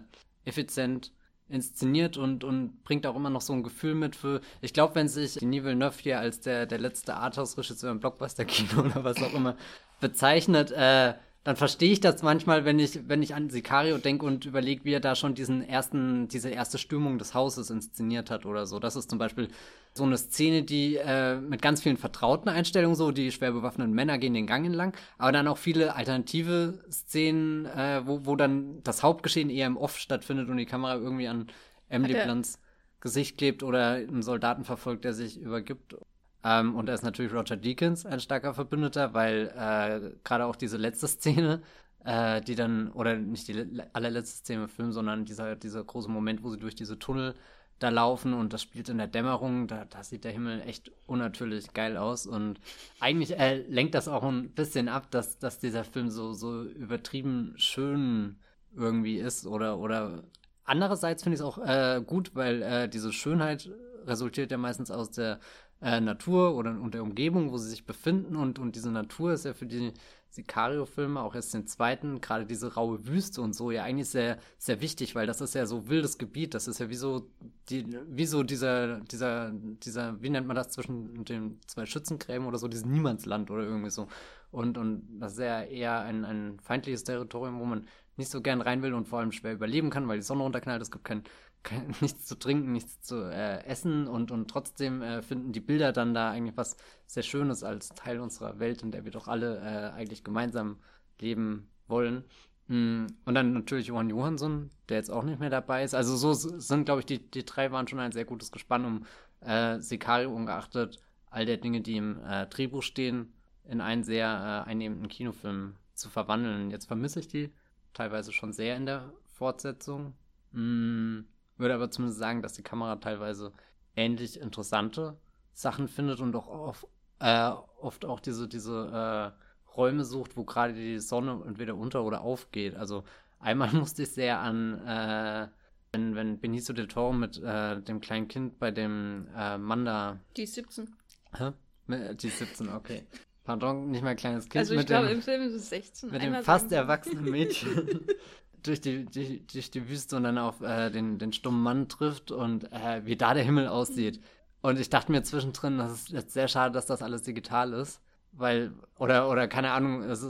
effizient 0.49 1.11
inszeniert 1.49 2.17
und, 2.17 2.43
und 2.43 2.83
bringt 2.83 3.07
auch 3.07 3.15
immer 3.15 3.29
noch 3.29 3.41
so 3.41 3.53
ein 3.53 3.63
Gefühl 3.63 3.95
mit 3.95 4.15
für, 4.15 4.41
ich 4.61 4.73
glaube, 4.73 4.95
wenn 4.95 5.07
sich 5.07 5.35
Denis 5.35 5.63
Villeneuve 5.63 5.99
hier 5.99 6.19
als 6.19 6.41
der, 6.41 6.65
der 6.65 6.77
letzte 6.77 7.15
Arthouse-Regisseur 7.15 7.91
im 7.91 7.99
Blockbuster-Kino 7.99 8.81
oder 8.85 9.03
was 9.03 9.21
auch 9.21 9.33
immer 9.33 9.55
bezeichnet, 9.99 10.71
äh, 10.71 11.15
dann 11.43 11.55
verstehe 11.55 11.91
ich 11.91 12.01
das 12.01 12.21
manchmal, 12.21 12.65
wenn 12.65 12.79
ich, 12.79 13.07
wenn 13.07 13.23
ich 13.23 13.33
an 13.33 13.49
Sicario 13.49 13.97
denke 13.97 14.25
und 14.25 14.45
überlege, 14.45 14.83
wie 14.83 14.93
er 14.93 14.99
da 14.99 15.15
schon 15.15 15.35
diesen 15.35 15.61
ersten, 15.67 16.27
diese 16.27 16.49
erste 16.49 16.77
Stürmung 16.77 17.17
des 17.17 17.33
Hauses 17.33 17.69
inszeniert 17.69 18.29
hat 18.29 18.45
oder 18.45 18.65
so. 18.65 18.79
Das 18.79 18.95
ist 18.95 19.09
zum 19.09 19.19
Beispiel 19.19 19.47
so 19.93 20.03
eine 20.03 20.17
Szene, 20.17 20.63
die 20.63 20.97
äh, 20.97 21.37
mit 21.37 21.61
ganz 21.61 21.81
vielen 21.81 21.97
vertrauten 21.97 22.49
Einstellungen 22.49 22.95
so, 22.95 23.11
die 23.11 23.31
schwer 23.31 23.51
bewaffneten 23.51 23.93
Männer 23.93 24.17
gehen 24.17 24.33
den 24.33 24.47
Gang 24.47 24.65
entlang, 24.65 24.93
aber 25.17 25.31
dann 25.31 25.47
auch 25.47 25.57
viele 25.57 25.95
alternative 25.95 26.83
Szenen, 26.91 27.65
äh, 27.65 28.01
wo, 28.05 28.25
wo 28.25 28.35
dann 28.35 28.83
das 28.83 29.01
Hauptgeschehen 29.01 29.49
eher 29.49 29.67
im 29.67 29.77
Off 29.77 29.97
stattfindet 29.97 30.49
und 30.49 30.57
die 30.57 30.65
Kamera 30.65 30.95
irgendwie 30.95 31.27
an 31.27 31.47
Emily 31.87 32.15
Blunts 32.21 32.59
Gesicht 33.01 33.37
klebt 33.37 33.63
oder 33.63 33.93
einen 33.93 34.21
Soldaten 34.23 34.65
verfolgt, 34.65 35.05
der 35.05 35.13
sich 35.13 35.39
übergibt. 35.39 35.95
Ähm, 36.43 36.75
und 36.75 36.85
da 36.85 36.93
ist 36.93 37.03
natürlich 37.03 37.33
Roger 37.33 37.57
Deakins 37.57 38.05
ein 38.05 38.19
starker 38.19 38.53
Verbündeter, 38.53 39.13
weil 39.13 39.51
äh, 39.55 40.17
gerade 40.23 40.45
auch 40.45 40.55
diese 40.55 40.77
letzte 40.77 41.07
Szene, 41.07 41.61
äh, 42.05 42.41
die 42.41 42.55
dann, 42.55 42.91
oder 42.91 43.15
nicht 43.15 43.47
die 43.47 43.81
allerletzte 43.93 44.37
Szene 44.37 44.63
im 44.63 44.69
Film, 44.69 44.91
sondern 44.91 45.25
dieser, 45.25 45.55
dieser 45.55 45.83
große 45.83 46.09
Moment, 46.09 46.43
wo 46.43 46.49
sie 46.49 46.59
durch 46.59 46.75
diese 46.75 46.97
Tunnel 46.97 47.35
da 47.79 47.89
laufen 47.89 48.33
und 48.33 48.51
das 48.51 48.61
spielt 48.61 48.89
in 48.89 48.97
der 48.97 49.07
Dämmerung, 49.07 49.67
da, 49.67 49.85
da 49.85 50.03
sieht 50.03 50.25
der 50.25 50.33
Himmel 50.33 50.61
echt 50.61 50.91
unnatürlich 51.07 51.73
geil 51.73 51.97
aus. 51.97 52.27
Und 52.27 52.59
eigentlich 52.99 53.37
äh, 53.39 53.61
lenkt 53.69 53.95
das 53.95 54.07
auch 54.07 54.23
ein 54.23 54.51
bisschen 54.51 54.89
ab, 54.89 55.09
dass, 55.11 55.39
dass 55.39 55.59
dieser 55.59 55.83
Film 55.85 56.09
so, 56.09 56.33
so 56.33 56.63
übertrieben 56.63 57.53
schön 57.57 58.37
irgendwie 58.75 59.17
ist 59.17 59.47
oder, 59.47 59.79
oder 59.79 60.23
andererseits 60.65 61.23
finde 61.23 61.35
ich 61.35 61.39
es 61.39 61.45
auch 61.45 61.57
äh, 61.57 62.01
gut, 62.05 62.35
weil 62.35 62.61
äh, 62.61 62.89
diese 62.89 63.13
Schönheit 63.13 63.69
resultiert 64.05 64.51
ja 64.51 64.57
meistens 64.57 64.91
aus 64.91 65.11
der 65.11 65.39
äh, 65.81 66.01
Natur 66.01 66.55
oder 66.55 66.71
und 66.71 66.93
der 66.93 67.03
Umgebung, 67.03 67.51
wo 67.51 67.57
sie 67.57 67.69
sich 67.69 67.85
befinden. 67.85 68.35
Und, 68.35 68.59
und 68.59 68.75
diese 68.75 68.91
Natur 68.91 69.33
ist 69.33 69.45
ja 69.45 69.53
für 69.53 69.65
die 69.65 69.93
Sicario-Filme, 70.31 71.21
auch 71.21 71.33
erst 71.33 71.53
den 71.53 71.65
zweiten, 71.65 72.21
gerade 72.21 72.45
diese 72.45 72.75
raue 72.75 73.07
Wüste 73.07 73.41
und 73.41 73.53
so, 73.53 73.71
ja 73.71 73.83
eigentlich 73.83 74.09
sehr, 74.09 74.37
sehr 74.57 74.79
wichtig, 74.79 75.15
weil 75.15 75.25
das 75.25 75.41
ist 75.41 75.55
ja 75.55 75.65
so 75.65 75.89
wildes 75.89 76.17
Gebiet. 76.17 76.53
Das 76.53 76.67
ist 76.67 76.79
ja 76.79 76.89
wie 76.89 76.95
so, 76.95 77.29
die, 77.69 77.85
wie 78.07 78.25
so 78.25 78.43
dieser, 78.43 78.99
dieser, 79.01 79.51
dieser, 79.51 80.21
wie 80.21 80.29
nennt 80.29 80.47
man 80.47 80.55
das 80.55 80.69
zwischen 80.69 81.25
den 81.25 81.59
zwei 81.65 81.85
Schützengräben 81.85 82.45
oder 82.45 82.57
so, 82.57 82.67
dieses 82.67 82.85
Niemandsland 82.85 83.49
oder 83.49 83.63
irgendwie 83.63 83.89
so. 83.89 84.07
Und, 84.51 84.77
und 84.77 85.03
das 85.19 85.33
ist 85.33 85.39
ja 85.39 85.61
eher 85.61 86.01
ein, 86.01 86.25
ein 86.25 86.59
feindliches 86.59 87.03
Territorium, 87.03 87.59
wo 87.59 87.65
man 87.65 87.87
nicht 88.17 88.29
so 88.29 88.41
gern 88.41 88.61
rein 88.61 88.83
will 88.83 88.93
und 88.93 89.07
vor 89.07 89.19
allem 89.19 89.31
schwer 89.31 89.53
überleben 89.53 89.89
kann, 89.89 90.07
weil 90.07 90.17
die 90.17 90.23
Sonne 90.23 90.43
runterknallt. 90.43 90.81
Es 90.81 90.91
gibt 90.91 91.05
kein 91.05 91.23
nichts 92.01 92.25
zu 92.25 92.37
trinken, 92.37 92.71
nichts 92.71 93.01
zu 93.01 93.23
äh, 93.31 93.63
essen 93.65 94.07
und, 94.07 94.31
und 94.31 94.49
trotzdem 94.49 95.01
äh, 95.01 95.21
finden 95.21 95.51
die 95.51 95.59
Bilder 95.59 95.91
dann 95.91 96.13
da 96.13 96.31
eigentlich 96.31 96.57
was 96.57 96.77
sehr 97.05 97.23
Schönes 97.23 97.63
als 97.63 97.89
Teil 97.89 98.19
unserer 98.19 98.59
Welt, 98.59 98.81
in 98.83 98.91
der 98.91 99.05
wir 99.05 99.11
doch 99.11 99.27
alle 99.27 99.57
äh, 99.59 99.93
eigentlich 99.93 100.23
gemeinsam 100.23 100.77
leben 101.19 101.69
wollen. 101.87 102.23
Mm, 102.67 103.07
und 103.25 103.35
dann 103.35 103.53
natürlich 103.53 103.87
Johann 103.87 104.09
Johansson, 104.09 104.69
der 104.89 104.97
jetzt 104.97 105.11
auch 105.11 105.23
nicht 105.23 105.39
mehr 105.39 105.49
dabei 105.49 105.83
ist. 105.83 105.95
Also 105.95 106.15
so 106.15 106.33
sind, 106.33 106.85
glaube 106.85 107.01
ich, 107.01 107.05
die, 107.05 107.19
die 107.19 107.45
drei 107.45 107.71
waren 107.71 107.87
schon 107.87 107.99
ein 107.99 108.11
sehr 108.11 108.25
gutes 108.25 108.51
Gespann, 108.51 108.85
um 108.85 109.05
äh, 109.41 109.79
Sicario 109.79 110.33
ungeachtet 110.33 110.99
all 111.31 111.45
der 111.45 111.57
Dinge, 111.57 111.81
die 111.81 111.97
im 111.97 112.19
äh, 112.23 112.47
Drehbuch 112.47 112.83
stehen, 112.83 113.33
in 113.63 113.81
einen 113.81 114.03
sehr 114.03 114.65
äh, 114.65 114.69
einnehmenden 114.69 115.07
Kinofilm 115.09 115.75
zu 115.93 116.09
verwandeln. 116.09 116.71
Jetzt 116.71 116.85
vermisse 116.85 117.19
ich 117.19 117.27
die 117.27 117.51
teilweise 117.93 118.31
schon 118.31 118.53
sehr 118.53 118.75
in 118.77 118.85
der 118.85 119.11
Fortsetzung. 119.25 120.13
Mm, 120.51 121.21
würde 121.59 121.75
aber 121.75 121.91
zumindest 121.91 122.19
sagen, 122.19 122.41
dass 122.41 122.53
die 122.53 122.63
Kamera 122.63 122.95
teilweise 122.97 123.51
ähnlich 123.95 124.39
interessante 124.39 125.17
Sachen 125.53 125.87
findet 125.87 126.19
und 126.21 126.35
auch 126.35 126.47
oft, 126.47 126.87
äh, 127.19 127.51
oft 127.81 128.05
auch 128.05 128.19
diese, 128.19 128.47
diese 128.47 129.33
äh, 129.35 129.75
Räume 129.75 130.05
sucht, 130.05 130.37
wo 130.37 130.45
gerade 130.45 130.73
die 130.73 130.99
Sonne 130.99 131.43
entweder 131.45 131.75
unter 131.75 132.03
oder 132.03 132.21
aufgeht. 132.21 132.75
Also 132.75 133.03
einmal 133.39 133.71
musste 133.73 134.03
ich 134.03 134.11
sehr 134.11 134.39
an, 134.39 134.79
äh, 134.85 135.47
wenn, 135.91 136.15
wenn 136.15 136.39
Benicio 136.39 136.73
del 136.73 136.87
Toro 136.87 137.13
mit 137.13 137.41
äh, 137.41 137.81
dem 137.81 137.99
kleinen 137.99 138.27
Kind 138.27 138.59
bei 138.59 138.71
dem 138.71 139.27
äh, 139.35 139.57
Manda. 139.57 140.19
Die 140.37 140.43
ist 140.43 140.55
17. 140.55 140.95
Hä? 141.37 141.51
Die 141.87 142.27
ist 142.27 142.39
17, 142.39 142.69
okay. 142.69 143.03
Pardon, 143.43 143.89
nicht 143.89 144.03
mal 144.03 144.11
ein 144.11 144.15
kleines 144.15 144.47
Kind. 144.47 144.59
Also 144.59 144.75
ich 144.75 144.85
glaube, 144.85 145.09
im 145.09 145.23
Film 145.23 145.41
ist 145.41 145.53
es 145.53 145.69
16. 145.69 146.11
Mit 146.11 146.21
dem 146.21 146.35
fast 146.43 146.71
erwachsenen 146.71 147.25
Mädchen. 147.25 148.05
durch 148.63 148.81
die, 148.81 149.05
durch, 149.05 149.45
durch 149.47 149.71
die 149.71 149.89
Wüste 149.89 150.15
und 150.15 150.23
dann 150.23 150.37
auf 150.37 150.61
äh, 150.61 150.89
den, 150.89 151.17
den 151.17 151.33
stummen 151.33 151.61
Mann 151.61 151.89
trifft 151.89 152.31
und 152.31 152.71
äh, 152.71 153.05
wie 153.05 153.15
da 153.15 153.33
der 153.33 153.43
Himmel 153.43 153.67
aussieht. 153.67 154.21
Und 154.61 154.79
ich 154.79 154.89
dachte 154.89 155.11
mir 155.11 155.23
zwischendrin, 155.23 155.77
das 155.77 155.93
ist 155.93 156.09
jetzt 156.09 156.33
sehr 156.33 156.47
schade, 156.47 156.73
dass 156.73 156.85
das 156.85 157.01
alles 157.01 157.21
digital 157.21 157.73
ist. 157.73 158.01
Weil, 158.31 158.73
oder, 158.97 159.29
oder 159.29 159.47
keine 159.47 159.71
Ahnung, 159.71 160.03
es 160.03 160.25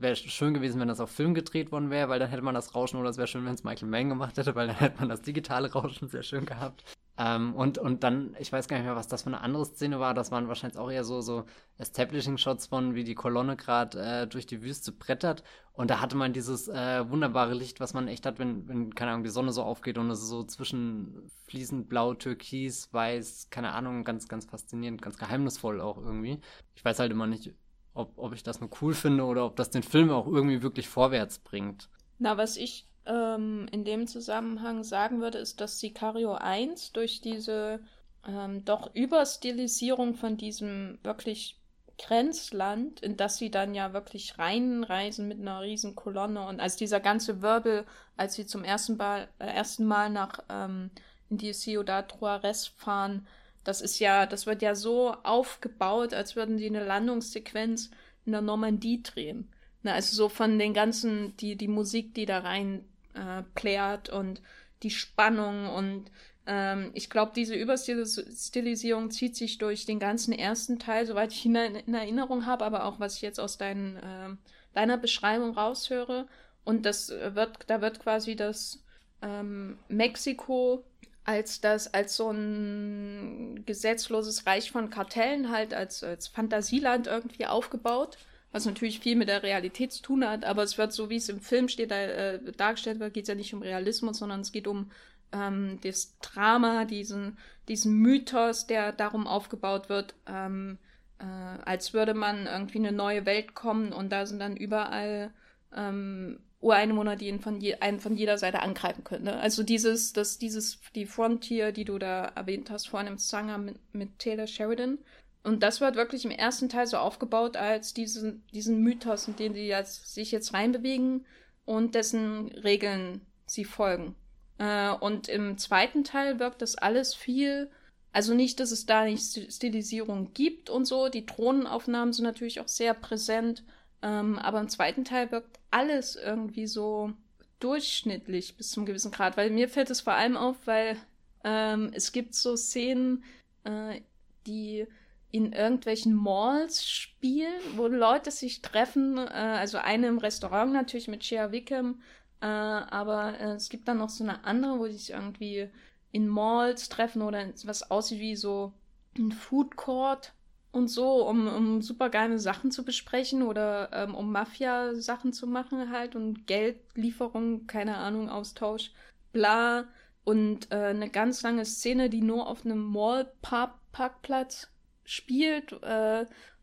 wäre 0.00 0.16
schön 0.16 0.54
gewesen, 0.54 0.80
wenn 0.80 0.88
das 0.88 1.00
auf 1.00 1.10
Film 1.10 1.34
gedreht 1.34 1.72
worden 1.72 1.90
wäre, 1.90 2.08
weil 2.08 2.18
dann 2.18 2.30
hätte 2.30 2.42
man 2.42 2.54
das 2.54 2.74
Rauschen, 2.74 2.98
oder 2.98 3.10
es 3.10 3.16
wäre 3.16 3.28
schön, 3.28 3.44
wenn 3.44 3.54
es 3.54 3.64
Michael 3.64 3.88
Mann 3.88 4.08
gemacht 4.08 4.36
hätte, 4.36 4.54
weil 4.54 4.66
dann 4.68 4.76
hätte 4.76 4.98
man 4.98 5.08
das 5.08 5.22
digitale 5.22 5.72
Rauschen 5.72 6.08
sehr 6.08 6.22
schön 6.22 6.46
gehabt. 6.46 6.84
Ähm, 7.18 7.54
und, 7.54 7.76
und 7.78 8.02
dann, 8.02 8.34
ich 8.38 8.52
weiß 8.52 8.66
gar 8.66 8.76
nicht 8.76 8.86
mehr, 8.86 8.96
was 8.96 9.08
das 9.08 9.22
für 9.22 9.28
eine 9.28 9.40
andere 9.40 9.66
Szene 9.66 10.00
war. 10.00 10.14
Das 10.14 10.30
waren 10.30 10.48
wahrscheinlich 10.48 10.78
auch 10.78 10.90
eher 10.90 11.04
so, 11.04 11.20
so 11.20 11.44
Establishing-Shots 11.78 12.66
von, 12.66 12.94
wie 12.94 13.04
die 13.04 13.14
Kolonne 13.14 13.56
gerade 13.56 14.00
äh, 14.00 14.26
durch 14.26 14.46
die 14.46 14.62
Wüste 14.62 14.92
brettert. 14.92 15.42
Und 15.72 15.90
da 15.90 16.00
hatte 16.00 16.16
man 16.16 16.32
dieses 16.32 16.68
äh, 16.68 17.08
wunderbare 17.10 17.54
Licht, 17.54 17.80
was 17.80 17.94
man 17.94 18.08
echt 18.08 18.26
hat, 18.26 18.38
wenn, 18.38 18.68
wenn, 18.68 18.94
keine 18.94 19.12
Ahnung, 19.12 19.24
die 19.24 19.30
Sonne 19.30 19.52
so 19.52 19.62
aufgeht 19.62 19.98
und 19.98 20.10
es 20.10 20.26
so 20.28 20.44
zwischen 20.44 21.30
fließend 21.46 21.88
blau, 21.88 22.14
türkis, 22.14 22.92
weiß, 22.92 23.48
keine 23.50 23.72
Ahnung, 23.72 24.04
ganz, 24.04 24.28
ganz 24.28 24.46
faszinierend, 24.46 25.02
ganz 25.02 25.16
geheimnisvoll 25.16 25.80
auch 25.80 25.98
irgendwie. 25.98 26.40
Ich 26.74 26.84
weiß 26.84 26.98
halt 26.98 27.12
immer 27.12 27.26
nicht, 27.26 27.54
ob, 27.94 28.12
ob 28.16 28.34
ich 28.34 28.42
das 28.42 28.60
nur 28.60 28.70
cool 28.82 28.94
finde 28.94 29.24
oder 29.24 29.44
ob 29.44 29.56
das 29.56 29.70
den 29.70 29.82
Film 29.82 30.10
auch 30.10 30.26
irgendwie 30.26 30.62
wirklich 30.62 30.88
vorwärts 30.88 31.38
bringt. 31.38 31.88
Na, 32.18 32.36
was 32.36 32.56
ich 32.56 32.89
ähm, 33.06 33.66
in 33.72 33.84
dem 33.84 34.06
Zusammenhang 34.06 34.84
sagen 34.84 35.20
würde, 35.20 35.38
ist, 35.38 35.60
dass 35.60 35.80
Sicario 35.80 36.34
1 36.34 36.92
durch 36.92 37.20
diese 37.20 37.80
ähm, 38.26 38.64
doch 38.64 38.94
Überstilisierung 38.94 40.14
von 40.14 40.36
diesem 40.36 40.98
wirklich 41.02 41.56
Grenzland, 41.98 43.00
in 43.00 43.16
das 43.16 43.36
sie 43.36 43.50
dann 43.50 43.74
ja 43.74 43.92
wirklich 43.92 44.38
reinreisen 44.38 45.28
mit 45.28 45.40
einer 45.40 45.60
riesen 45.60 45.94
Kolonne 45.94 46.46
und 46.46 46.60
als 46.60 46.76
dieser 46.76 47.00
ganze 47.00 47.42
Wirbel, 47.42 47.84
als 48.16 48.34
sie 48.34 48.46
zum 48.46 48.64
ersten 48.64 48.96
Mal, 48.96 49.28
äh, 49.38 49.46
ersten 49.46 49.86
Mal 49.86 50.08
nach 50.08 50.40
ähm, 50.48 50.90
in 51.28 51.38
die 51.38 51.52
Ciudad 51.52 52.14
Juarez 52.18 52.66
fahren, 52.68 53.26
das 53.64 53.82
ist 53.82 53.98
ja, 53.98 54.24
das 54.26 54.46
wird 54.46 54.62
ja 54.62 54.74
so 54.74 55.14
aufgebaut, 55.22 56.14
als 56.14 56.36
würden 56.36 56.56
die 56.56 56.66
eine 56.66 56.84
Landungssequenz 56.84 57.90
in 58.24 58.32
der 58.32 58.40
Normandie 58.40 59.02
drehen. 59.02 59.50
Na, 59.82 59.94
also 59.94 60.14
so 60.14 60.28
von 60.28 60.58
den 60.58 60.74
ganzen, 60.74 61.36
die, 61.38 61.56
die 61.56 61.68
Musik, 61.68 62.14
die 62.14 62.26
da 62.26 62.40
rein 62.40 62.84
äh, 63.14 63.42
plärt 63.54 64.10
und 64.10 64.42
die 64.82 64.90
Spannung 64.90 65.68
und 65.68 66.10
ähm, 66.46 66.90
ich 66.94 67.10
glaube, 67.10 67.32
diese 67.34 67.54
Überstilisierung 67.54 69.10
zieht 69.10 69.36
sich 69.36 69.58
durch 69.58 69.86
den 69.86 69.98
ganzen 69.98 70.32
ersten 70.32 70.78
Teil, 70.78 71.06
soweit 71.06 71.32
ich 71.32 71.44
ihn 71.44 71.54
in 71.54 71.94
Erinnerung 71.94 72.46
habe, 72.46 72.64
aber 72.64 72.84
auch 72.84 72.98
was 72.98 73.16
ich 73.16 73.22
jetzt 73.22 73.38
aus 73.38 73.58
dein, 73.58 73.96
äh, 73.96 74.36
deiner 74.74 74.96
Beschreibung 74.96 75.52
raushöre. 75.52 76.26
Und 76.64 76.86
das 76.86 77.10
wird, 77.10 77.58
da 77.68 77.80
wird 77.80 78.00
quasi 78.00 78.36
das 78.36 78.82
ähm, 79.22 79.78
Mexiko 79.88 80.84
als 81.24 81.60
das, 81.60 81.92
als 81.92 82.16
so 82.16 82.30
ein 82.30 83.62
gesetzloses 83.66 84.46
Reich 84.46 84.70
von 84.70 84.90
Kartellen 84.90 85.50
halt, 85.50 85.74
als, 85.74 86.02
als 86.02 86.28
Fantasieland 86.28 87.06
irgendwie 87.06 87.46
aufgebaut 87.46 88.18
was 88.52 88.66
natürlich 88.66 89.00
viel 89.00 89.16
mit 89.16 89.28
der 89.28 89.42
Realität 89.42 89.92
zu 89.92 90.02
tun 90.02 90.26
hat, 90.26 90.44
aber 90.44 90.62
es 90.62 90.76
wird 90.76 90.92
so, 90.92 91.08
wie 91.10 91.16
es 91.16 91.28
im 91.28 91.40
Film 91.40 91.68
steht, 91.68 91.90
da, 91.90 91.96
äh, 91.96 92.52
dargestellt 92.52 92.98
wird, 92.98 93.14
geht 93.14 93.24
es 93.24 93.28
ja 93.28 93.34
nicht 93.34 93.54
um 93.54 93.62
Realismus, 93.62 94.18
sondern 94.18 94.40
es 94.40 94.52
geht 94.52 94.66
um 94.66 94.90
ähm, 95.32 95.78
das 95.82 96.18
Drama, 96.20 96.84
diesen, 96.84 97.38
diesen 97.68 97.94
Mythos, 97.94 98.66
der 98.66 98.92
darum 98.92 99.26
aufgebaut 99.26 99.88
wird, 99.88 100.14
ähm, 100.26 100.78
äh, 101.18 101.24
als 101.24 101.92
würde 101.92 102.14
man 102.14 102.46
irgendwie 102.46 102.78
eine 102.78 102.92
neue 102.92 103.26
Welt 103.26 103.54
kommen 103.54 103.92
und 103.92 104.10
da 104.10 104.26
sind 104.26 104.40
dann 104.40 104.56
überall 104.56 105.32
ähm, 105.74 106.40
Ureinwohner, 106.60 107.16
die 107.16 107.28
ihn 107.28 107.40
von, 107.40 107.60
je, 107.60 107.76
einen 107.76 108.00
von 108.00 108.16
jeder 108.16 108.36
Seite 108.36 108.60
angreifen 108.60 109.04
können. 109.04 109.24
Ne? 109.24 109.38
Also 109.38 109.62
dieses, 109.62 110.12
das, 110.12 110.38
dieses, 110.38 110.78
die 110.94 111.06
Frontier, 111.06 111.72
die 111.72 111.84
du 111.84 111.98
da 111.98 112.24
erwähnt 112.34 112.70
hast, 112.70 112.88
vorhin 112.88 113.08
im 113.08 113.18
Zanger 113.18 113.58
mit, 113.58 113.76
mit 113.94 114.18
Taylor 114.18 114.46
Sheridan, 114.46 114.98
und 115.42 115.62
das 115.62 115.80
wird 115.80 115.96
wirklich 115.96 116.24
im 116.24 116.30
ersten 116.30 116.68
Teil 116.68 116.86
so 116.86 116.98
aufgebaut 116.98 117.56
als 117.56 117.94
diesen, 117.94 118.44
diesen 118.52 118.80
Mythos, 118.80 119.26
in 119.28 119.36
den 119.36 119.54
sie 119.54 119.66
jetzt, 119.66 120.12
sich 120.12 120.30
jetzt 120.32 120.52
reinbewegen 120.52 121.24
und 121.64 121.94
dessen 121.94 122.48
Regeln 122.48 123.22
sie 123.46 123.64
folgen. 123.64 124.14
Äh, 124.58 124.90
und 124.90 125.28
im 125.28 125.56
zweiten 125.56 126.04
Teil 126.04 126.38
wirkt 126.38 126.62
das 126.62 126.76
alles 126.76 127.14
viel, 127.14 127.70
also 128.12 128.34
nicht, 128.34 128.60
dass 128.60 128.72
es 128.72 128.86
da 128.86 129.04
nicht 129.04 129.22
Stilisierung 129.52 130.32
gibt 130.34 130.68
und 130.68 130.84
so. 130.84 131.08
Die 131.08 131.26
Drohnenaufnahmen 131.26 132.12
sind 132.12 132.24
natürlich 132.24 132.60
auch 132.60 132.68
sehr 132.68 132.94
präsent. 132.94 133.62
Ähm, 134.02 134.38
aber 134.38 134.60
im 134.60 134.68
zweiten 134.68 135.04
Teil 135.04 135.30
wirkt 135.30 135.60
alles 135.70 136.16
irgendwie 136.16 136.66
so 136.66 137.12
durchschnittlich 137.60 138.56
bis 138.56 138.70
zum 138.70 138.84
gewissen 138.84 139.12
Grad. 139.12 139.36
Weil 139.36 139.50
mir 139.50 139.68
fällt 139.68 139.90
es 139.90 140.00
vor 140.00 140.14
allem 140.14 140.36
auf, 140.36 140.56
weil 140.66 140.96
ähm, 141.44 141.90
es 141.94 142.10
gibt 142.10 142.34
so 142.34 142.56
Szenen, 142.56 143.22
äh, 143.64 144.00
die 144.46 144.86
in 145.32 145.52
irgendwelchen 145.52 146.14
Malls 146.14 146.86
spielen, 146.88 147.60
wo 147.76 147.86
Leute 147.86 148.30
sich 148.30 148.62
treffen. 148.62 149.18
Äh, 149.18 149.30
also 149.30 149.78
eine 149.78 150.08
im 150.08 150.18
Restaurant 150.18 150.72
natürlich 150.72 151.08
mit 151.08 151.24
Shea 151.24 151.52
Wickham, 151.52 152.02
äh, 152.40 152.46
aber 152.46 153.38
äh, 153.38 153.52
es 153.52 153.68
gibt 153.68 153.88
dann 153.88 153.98
noch 153.98 154.10
so 154.10 154.24
eine 154.24 154.44
andere, 154.44 154.78
wo 154.78 154.86
die 154.86 154.94
sich 154.94 155.10
irgendwie 155.10 155.68
in 156.12 156.28
Malls 156.28 156.88
treffen 156.88 157.22
oder 157.22 157.46
was 157.64 157.90
aussieht 157.90 158.20
wie 158.20 158.36
so 158.36 158.72
ein 159.16 159.32
Food 159.32 159.76
Court 159.76 160.32
und 160.72 160.88
so, 160.88 161.26
um, 161.28 161.48
um 161.48 161.82
super 161.82 162.10
geile 162.10 162.38
Sachen 162.38 162.70
zu 162.70 162.84
besprechen 162.84 163.42
oder 163.42 163.90
ähm, 163.92 164.14
um 164.14 164.30
Mafia-Sachen 164.32 165.32
zu 165.32 165.46
machen 165.46 165.90
halt 165.90 166.14
und 166.16 166.46
Geldlieferung, 166.46 167.66
keine 167.66 167.96
Ahnung, 167.96 168.28
Austausch, 168.28 168.92
bla. 169.32 169.88
Und 170.22 170.70
äh, 170.70 170.76
eine 170.76 171.08
ganz 171.10 171.42
lange 171.42 171.64
Szene, 171.64 172.10
die 172.10 172.20
nur 172.20 172.46
auf 172.46 172.64
einem 172.64 172.84
Mall-Parkplatz 172.84 174.70
spielt, 175.10 175.72
äh, 175.82 176.22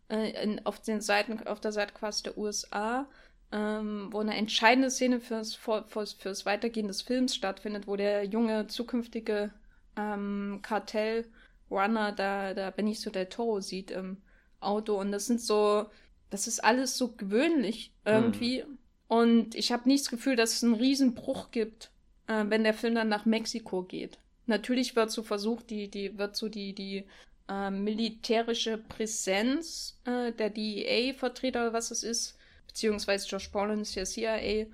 äh, 0.10 0.44
in, 0.44 0.66
auf 0.66 0.80
den 0.82 1.02
Seiten, 1.02 1.46
auf 1.48 1.60
der 1.60 1.72
Seite 1.72 1.94
quasi 1.94 2.24
der 2.24 2.38
USA, 2.38 3.08
ähm, 3.52 4.10
wo 4.12 4.20
eine 4.20 4.36
entscheidende 4.36 4.90
Szene 4.90 5.20
fürs, 5.20 5.56
fürs, 5.56 6.14
fürs 6.14 6.46
Weitergehen 6.46 6.88
des 6.88 7.02
Films 7.02 7.36
stattfindet, 7.36 7.88
wo 7.88 7.96
der 7.96 8.24
junge 8.26 8.68
zukünftige 8.68 9.52
ähm, 9.96 10.60
Kartell-Runner 10.62 12.12
da, 12.12 12.54
da 12.54 12.72
Benicio 12.72 13.12
del 13.12 13.28
Toro 13.28 13.60
sieht 13.62 13.92
im 13.92 14.18
Auto. 14.60 15.00
Und 15.00 15.12
das 15.12 15.26
sind 15.26 15.42
so, 15.42 15.88
das 16.30 16.48
ist 16.48 16.64
alles 16.64 16.98
so 16.98 17.14
gewöhnlich 17.14 17.94
irgendwie. 18.06 18.64
Mhm. 18.64 18.78
Und 19.08 19.56
ich 19.56 19.72
habe 19.72 19.88
nicht 19.88 20.06
das 20.06 20.12
Gefühl, 20.12 20.36
dass 20.36 20.54
es 20.54 20.64
einen 20.64 20.76
Riesenbruch 20.76 21.52
gibt, 21.52 21.92
äh, 22.28 22.46
wenn 22.48 22.64
der 22.64 22.74
Film 22.74 22.96
dann 22.96 23.10
nach 23.10 23.26
Mexiko 23.26 23.84
geht. 23.84 24.20
Natürlich 24.46 24.96
wird 24.96 25.12
so 25.12 25.24
versucht, 25.24 25.70
die, 25.70 25.90
die, 25.90 26.18
wird 26.18 26.36
so 26.36 26.48
die, 26.50 26.74
die 26.74 27.06
äh, 27.50 27.72
militärische 27.72 28.78
Präsenz 28.78 30.00
äh, 30.06 30.32
der 30.34 30.50
DEA-Vertreter, 30.50 31.74
was 31.74 31.92
es 31.92 32.04
ist, 32.04 32.38
beziehungsweise 32.68 33.28
Josh 33.28 33.52
Brolin 33.52 33.82
ist 33.82 33.96
ja 33.96 34.06
CIA, 34.06 34.38
äh, 34.38 34.68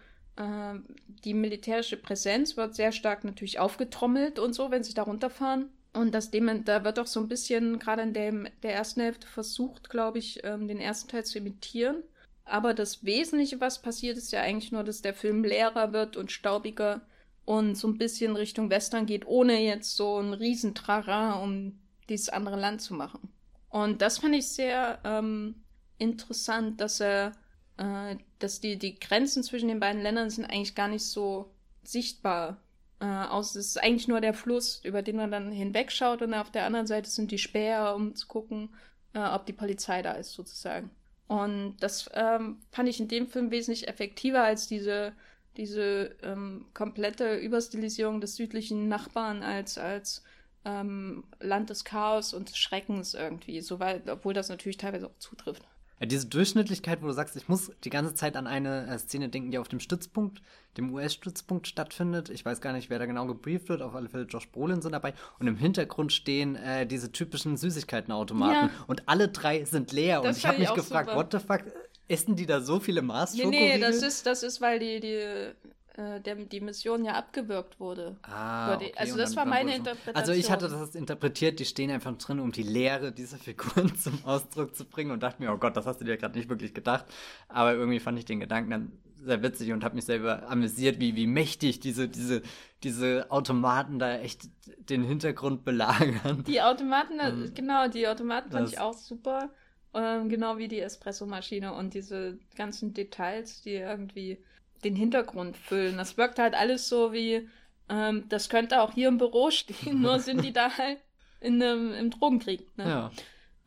die 1.24 1.34
militärische 1.34 1.98
Präsenz 1.98 2.58
wird 2.58 2.76
sehr 2.76 2.92
stark 2.92 3.24
natürlich 3.24 3.60
aufgetrommelt 3.60 4.40
und 4.40 4.54
so, 4.54 4.72
wenn 4.72 4.84
sie 4.84 4.94
da 4.94 5.04
runterfahren. 5.04 5.70
Und 5.94 6.16
das 6.16 6.32
dem, 6.32 6.66
da 6.66 6.84
wird 6.84 6.98
auch 6.98 7.08
so 7.08 7.20
ein 7.20 7.28
bisschen, 7.28 7.78
gerade 7.78 8.02
in 8.02 8.14
dem, 8.14 8.48
der 8.64 8.74
ersten 8.74 9.02
Hälfte 9.02 9.28
versucht, 9.28 9.90
glaube 9.92 10.18
ich, 10.18 10.44
ähm, 10.44 10.68
den 10.68 10.80
ersten 10.80 11.08
Teil 11.10 11.24
zu 11.24 11.38
imitieren. 11.38 12.04
Aber 12.46 12.74
das 12.74 13.06
Wesentliche, 13.06 13.62
was 13.62 13.82
passiert, 13.82 14.18
ist 14.18 14.32
ja 14.32 14.42
eigentlich 14.42 14.72
nur, 14.72 14.84
dass 14.84 15.02
der 15.02 15.14
Film 15.14 15.44
leerer 15.44 15.94
wird 15.94 16.18
und 16.18 16.32
staubiger 16.32 17.02
und 17.46 17.76
so 17.76 17.88
ein 17.88 17.98
bisschen 17.98 18.36
Richtung 18.36 18.70
Western 18.70 19.06
geht, 19.06 19.28
ohne 19.28 19.62
jetzt 19.62 19.96
so 19.96 20.20
ein 20.20 20.34
Riesentrara 20.34 21.36
um 21.36 21.80
dieses 22.14 22.30
andere 22.30 22.60
Land 22.60 22.82
zu 22.82 22.94
machen. 22.94 23.30
Und 23.70 24.02
das 24.02 24.20
fand 24.20 24.36
ich 24.36 24.48
sehr 24.48 25.00
ähm, 25.04 25.56
interessant, 25.98 26.80
dass 26.80 27.00
er, 27.00 27.34
äh, 27.78 28.16
dass 28.40 28.62
die, 28.62 28.78
die 28.78 29.00
Grenzen 29.00 29.44
zwischen 29.44 29.68
den 29.68 29.80
beiden 29.80 30.02
Ländern 30.02 30.30
sind 30.30 30.46
eigentlich 30.46 30.76
gar 30.76 30.88
nicht 30.88 31.04
so 31.04 31.52
sichtbar. 31.84 32.58
Äh, 33.00 33.06
aus, 33.06 33.56
es 33.56 33.68
ist 33.68 33.84
eigentlich 33.84 34.08
nur 34.08 34.22
der 34.22 34.34
Fluss, 34.34 34.80
über 34.84 35.02
den 35.02 35.16
man 35.16 35.32
dann 35.32 35.52
hinwegschaut 35.52 36.22
und 36.22 36.34
auf 36.34 36.52
der 36.52 36.66
anderen 36.66 36.88
Seite 36.88 37.10
sind 37.10 37.32
die 37.32 37.40
Späher, 37.40 37.96
um 37.96 38.16
zu 38.16 38.28
gucken, 38.28 38.70
äh, 39.14 39.20
ob 39.20 39.46
die 39.46 39.54
Polizei 39.54 40.02
da 40.02 40.14
ist, 40.14 40.34
sozusagen. 40.34 40.92
Und 41.28 41.78
das 41.80 42.10
ähm, 42.14 42.60
fand 42.72 42.90
ich 42.90 43.00
in 43.00 43.08
dem 43.08 43.28
Film 43.28 43.50
wesentlich 43.50 43.88
effektiver 43.88 44.44
als 44.44 44.68
diese, 44.68 45.14
diese 45.58 46.16
ähm, 46.22 46.68
komplette 46.74 47.38
Überstilisierung 47.38 48.22
des 48.22 48.36
südlichen 48.36 48.88
Nachbarn 48.88 49.42
als, 49.42 49.78
als 49.78 50.24
ähm, 50.66 51.24
Land 51.40 51.70
des 51.70 51.84
Chaos 51.84 52.34
und 52.34 52.50
des 52.50 52.58
Schreckens 52.58 53.14
irgendwie, 53.14 53.62
soweit, 53.62 54.10
obwohl 54.10 54.34
das 54.34 54.50
natürlich 54.50 54.78
teilweise 54.78 55.08
auch 55.08 55.18
zutrifft. 55.20 55.64
Ja, 56.00 56.08
diese 56.08 56.28
Durchschnittlichkeit, 56.28 57.02
wo 57.02 57.08
du 57.08 57.14
sagst, 57.14 57.36
ich 57.36 57.48
muss 57.48 57.72
die 57.84 57.90
ganze 57.90 58.16
Zeit 58.16 58.36
an 58.36 58.48
eine 58.48 58.88
äh, 58.88 58.98
Szene 58.98 59.30
denken, 59.30 59.52
die 59.52 59.58
auf 59.58 59.68
dem 59.68 59.80
Stützpunkt, 59.80 60.42
dem 60.78 60.92
US-Stützpunkt 60.94 61.68
stattfindet. 61.68 62.30
Ich 62.30 62.44
weiß 62.44 62.62
gar 62.62 62.74
nicht, 62.74 62.90
wer 62.90 63.00
da 63.00 63.06
genau 63.06 63.26
gebrieft 63.26 63.70
wird. 63.70 63.82
Auf 63.82 63.96
alle 63.96 64.10
Fälle 64.10 64.26
Josh 64.26 64.50
Brolin 64.50 64.82
sind 64.82 64.92
dabei. 64.92 65.14
Und 65.40 65.48
im 65.48 65.56
Hintergrund 65.56 66.12
stehen 66.12 66.56
äh, 66.56 66.88
diese 66.88 67.12
typischen 67.12 67.58
Süßigkeitenautomaten. 67.58 68.70
Ja. 68.70 68.84
Und 68.88 69.08
alle 69.08 69.30
drei 69.30 69.64
sind 69.66 69.92
leer. 69.92 70.22
Das 70.22 70.36
und 70.36 70.38
ich 70.40 70.46
habe 70.46 70.60
mich 70.60 70.74
gefragt, 70.74 71.10
super. 71.10 71.20
what 71.20 71.32
the 71.32 71.40
fuck? 71.40 71.62
Essen 72.10 72.36
die 72.36 72.46
da 72.46 72.60
so 72.60 72.82
viele 72.82 73.02
Mars 73.02 73.34
Nee, 73.34 73.46
nee, 73.46 73.80
das 73.80 74.02
ist, 74.02 74.26
das 74.26 74.44
ist, 74.44 74.60
weil 74.60 74.80
die, 74.80 75.00
die 75.00 75.54
äh, 75.96 76.20
der, 76.22 76.36
die 76.36 76.60
Mission 76.60 77.06
ja 77.06 77.14
abgewürgt 77.14 77.80
wurde. 77.80 78.18
Ah, 78.24 78.76
okay. 78.76 78.92
Also 78.96 79.16
das 79.16 79.36
war 79.36 79.46
meine 79.46 79.76
Interpretation. 79.76 80.16
Also 80.16 80.32
ich 80.32 80.50
hatte 80.50 80.68
das 80.68 80.96
interpretiert, 80.96 81.60
die 81.60 81.66
stehen 81.66 81.92
einfach 81.92 82.18
drin, 82.18 82.40
um 82.40 82.52
die 82.52 82.64
Leere 82.64 83.12
dieser 83.12 83.38
Figuren 83.38 83.96
zum 83.98 84.26
Ausdruck 84.26 84.76
zu 84.76 84.86
bringen 84.86 85.12
und 85.12 85.22
dachte 85.22 85.42
mir, 85.44 85.54
oh 85.54 85.58
Gott, 85.58 85.78
das 85.78 85.86
hast 85.86 86.02
du 86.02 86.06
dir 86.06 86.18
gerade 86.18 86.38
nicht 86.38 86.50
wirklich 86.50 86.74
gedacht. 86.74 87.06
Aber 87.48 87.74
irgendwie 87.74 88.00
fand 88.00 88.18
ich 88.18 88.26
den 88.26 88.40
Gedanken 88.40 88.72
dann 88.72 88.92
sehr 89.24 89.44
witzig 89.44 89.72
und 89.72 89.84
habe 89.84 89.96
mich 89.96 90.06
selber 90.06 90.50
amüsiert, 90.50 91.00
wie, 91.00 91.16
wie 91.16 91.28
mächtig 91.28 91.80
diese, 91.80 92.10
diese, 92.10 92.42
diese 92.84 93.32
Automaten 93.32 94.00
da 94.00 94.18
echt 94.18 94.50
den 94.90 95.04
Hintergrund 95.04 95.64
belagern. 95.64 96.44
Die 96.48 96.62
Automaten, 96.62 97.20
ähm, 97.22 97.52
genau, 97.54 97.88
die 97.88 98.08
Automaten 98.08 98.52
fand 98.52 98.70
ich 98.70 98.80
auch 98.80 98.94
super. 98.94 99.52
Ähm, 99.94 100.28
genau 100.28 100.58
wie 100.58 100.68
die 100.68 100.80
Espressomaschine 100.80 101.72
und 101.74 101.94
diese 101.94 102.40
ganzen 102.56 102.96
Details, 102.96 103.62
die 103.62 103.76
irgendwie 103.76 104.44
den 104.84 104.96
Hintergrund 104.96 105.58
füllen. 105.58 105.98
Das 105.98 106.18
wirkt 106.18 106.40
halt 106.40 106.54
alles 106.56 106.90
so 106.90 107.14
wie, 107.14 107.50
ähm, 107.90 108.26
das 108.30 108.50
könnte 108.50 108.82
auch 108.82 108.94
hier 108.94 109.08
im 109.08 109.18
Büro 109.18 109.52
stehen, 109.52 110.02
nur 110.02 110.20
sind 110.20 110.44
die 110.44 110.54
da 110.54 110.78
halt 110.78 111.00
in 111.40 111.62
einem, 111.62 111.94
im 111.94 112.10
Drogenkrieg. 112.10 112.78
Ne? 112.78 112.88
Ja. 112.88 113.12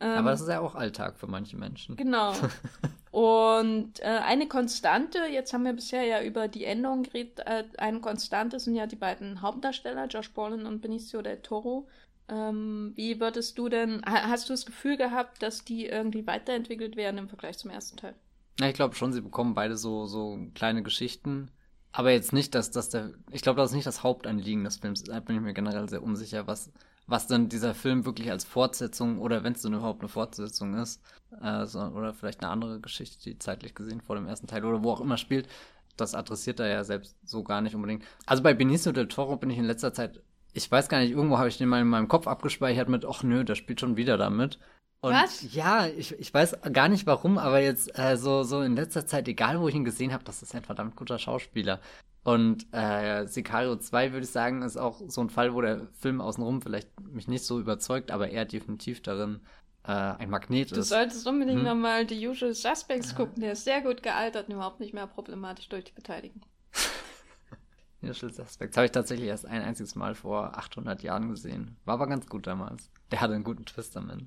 Ähm, 0.00 0.18
Aber 0.18 0.31
das 0.31 0.42
ist 0.42 0.48
ja 0.48 0.61
auch 0.61 0.74
Alltag 0.74 1.18
für 1.18 1.26
manche 1.26 1.57
Menschen. 1.57 1.96
Genau. 1.96 2.35
Und 3.11 4.00
äh, 4.00 4.20
eine 4.24 4.46
Konstante, 4.46 5.20
jetzt 5.31 5.55
haben 5.55 5.64
wir 5.64 5.72
bisher 5.72 6.05
ja 6.05 6.22
über 6.22 6.48
die 6.48 6.64
Änderung 6.66 7.02
geredet, 7.02 7.40
äh, 7.46 7.64
eine 7.79 8.00
Konstante 8.00 8.61
sind 8.61 8.74
ja 8.74 8.87
die 8.87 8.96
beiden 8.96 9.40
Hauptdarsteller, 9.40 10.07
Josh 10.07 10.33
Brolin 10.35 10.66
und 10.66 10.83
Benicio 10.83 11.22
del 11.22 11.40
Toro. 11.40 11.88
Ähm, 12.29 12.92
wie 12.94 13.18
würdest 13.18 13.57
du 13.57 13.70
denn, 13.70 14.02
hast 14.05 14.48
du 14.48 14.52
das 14.52 14.66
Gefühl 14.66 14.96
gehabt, 14.96 15.42
dass 15.42 15.64
die 15.64 15.87
irgendwie 15.87 16.26
weiterentwickelt 16.26 16.96
werden 16.96 17.18
im 17.18 17.29
Vergleich 17.29 17.57
zum 17.57 17.70
ersten 17.70 17.96
Teil? 17.96 18.14
Ja, 18.59 18.69
ich 18.69 18.75
glaube 18.75 18.95
schon, 18.95 19.12
sie 19.12 19.21
bekommen 19.21 19.55
beide 19.55 19.77
so, 19.77 20.07
so 20.07 20.38
kleine 20.55 20.83
Geschichten. 20.83 21.51
Aber 21.92 22.11
jetzt 22.11 22.33
nicht, 22.33 22.55
dass, 22.55 22.71
dass 22.71 22.88
der, 22.90 23.12
ich 23.31 23.42
glaube, 23.42 23.61
das 23.61 23.71
ist 23.71 23.77
nicht 23.77 23.87
das 23.87 24.03
Hauptanliegen 24.03 24.64
des 24.64 24.77
Films. 24.77 25.03
Da 25.05 25.21
bin 25.21 25.37
ich 25.37 25.42
mir 25.42 25.55
generell 25.55 25.88
sehr 25.88 26.03
unsicher, 26.03 26.47
was, 26.47 26.71
was 27.07 27.27
dann 27.27 27.49
dieser 27.49 27.75
Film 27.75 28.05
wirklich 28.05 28.31
als 28.31 28.45
Fortsetzung 28.45 29.19
oder 29.19 29.45
wenn 29.45 29.55
es 29.55 29.62
denn 29.62 29.73
überhaupt 29.73 30.01
eine 30.01 30.09
Fortsetzung 30.09 30.75
ist, 30.75 31.03
äh, 31.42 31.64
so, 31.66 31.81
oder 31.81 32.12
vielleicht 32.14 32.40
eine 32.42 32.51
andere 32.51 32.81
Geschichte, 32.81 33.23
die 33.23 33.38
zeitlich 33.38 33.75
gesehen 33.75 34.01
vor 34.01 34.16
dem 34.16 34.27
ersten 34.27 34.47
Teil 34.47 34.64
oder 34.64 34.83
wo 34.85 34.90
auch 34.90 35.01
immer 35.01 35.16
spielt, 35.16 35.49
das 35.97 36.14
adressiert 36.14 36.61
er 36.61 36.69
ja 36.69 36.85
selbst 36.85 37.16
so 37.25 37.42
gar 37.42 37.61
nicht 37.61 37.75
unbedingt. 37.75 38.05
Also 38.27 38.42
bei 38.42 38.55
Benicio 38.55 38.92
del 38.92 39.09
Toro 39.09 39.37
bin 39.37 39.51
ich 39.51 39.59
in 39.59 39.64
letzter 39.64 39.95
Zeit, 39.95 40.21
ich 40.53 40.71
weiß 40.71 40.88
gar 40.88 41.01
nicht, 41.01 41.12
irgendwo 41.12 41.38
habe 41.38 41.49
ich 41.49 41.59
den 41.59 41.69
mal 41.69 41.81
in 41.81 41.88
meinem 41.88 42.09
Kopf 42.09 42.27
abgespeichert 42.27 42.88
mit, 42.88 43.05
ach 43.07 43.23
nö, 43.23 43.45
der 43.45 43.55
spielt 43.55 43.81
schon 43.81 43.97
wieder 43.97 44.16
damit. 44.19 44.59
Und 45.07 45.12
Was? 45.12 45.55
Ja, 45.55 45.87
ich, 45.87 46.19
ich 46.19 46.35
weiß 46.35 46.59
gar 46.73 46.88
nicht 46.88 47.07
warum, 47.07 47.38
aber 47.38 47.61
jetzt 47.61 47.97
äh, 47.97 48.16
so, 48.16 48.42
so 48.42 48.61
in 48.61 48.75
letzter 48.75 49.07
Zeit, 49.07 49.29
egal 49.29 49.61
wo 49.61 49.69
ich 49.69 49.75
ihn 49.77 49.85
gesehen 49.85 50.12
habe, 50.12 50.25
das 50.25 50.42
ist 50.42 50.53
ein 50.53 50.64
verdammt 50.64 50.97
guter 50.97 51.21
Schauspieler. 51.21 51.81
Und 52.25 52.66
äh, 52.73 53.25
Sicario 53.29 53.77
2, 53.77 54.12
würde 54.12 54.25
ich 54.25 54.33
sagen, 54.33 54.62
ist 54.62 54.77
auch 54.77 55.01
so 55.07 55.21
ein 55.21 55.31
Fall, 55.31 55.55
wo 55.55 55.61
der 55.61 55.87
Film 56.01 56.21
außenrum 56.21 56.61
vielleicht 56.61 56.88
mich 57.01 57.29
nicht 57.29 57.45
so 57.45 57.61
überzeugt, 57.61 58.11
aber 58.11 58.31
er 58.31 58.47
definitiv 58.47 59.01
darin 59.01 59.42
äh, 59.85 59.92
ein 59.92 60.29
Magnet 60.29 60.73
ist. 60.73 60.77
Du 60.77 60.83
solltest 60.83 61.25
unbedingt 61.25 61.61
hm? 61.61 61.66
nochmal 61.66 62.09
The 62.09 62.27
Usual 62.27 62.53
Suspects 62.53 63.14
gucken. 63.14 63.42
Der 63.42 63.53
ist 63.53 63.62
sehr 63.62 63.81
gut 63.81 64.03
gealtert 64.03 64.49
und 64.49 64.55
überhaupt 64.55 64.81
nicht 64.81 64.92
mehr 64.92 65.07
problematisch 65.07 65.69
durch 65.69 65.85
die 65.85 65.92
Beteiligung. 65.92 66.42
Usual 68.03 68.33
Suspects 68.33 68.77
habe 68.77 68.87
ich 68.87 68.92
tatsächlich 68.92 69.29
erst 69.29 69.47
ein 69.47 69.62
einziges 69.62 69.95
Mal 69.95 70.16
vor 70.16 70.59
800 70.59 71.05
Jahren 71.05 71.29
gesehen. 71.29 71.77
War 71.85 71.95
aber 71.95 72.09
ganz 72.09 72.27
gut 72.27 72.49
damals. 72.49 72.90
Der 73.12 73.21
hatte 73.21 73.35
einen 73.35 73.45
guten 73.45 73.66
Twist 73.66 73.97
am 73.97 74.11
Ende. 74.11 74.27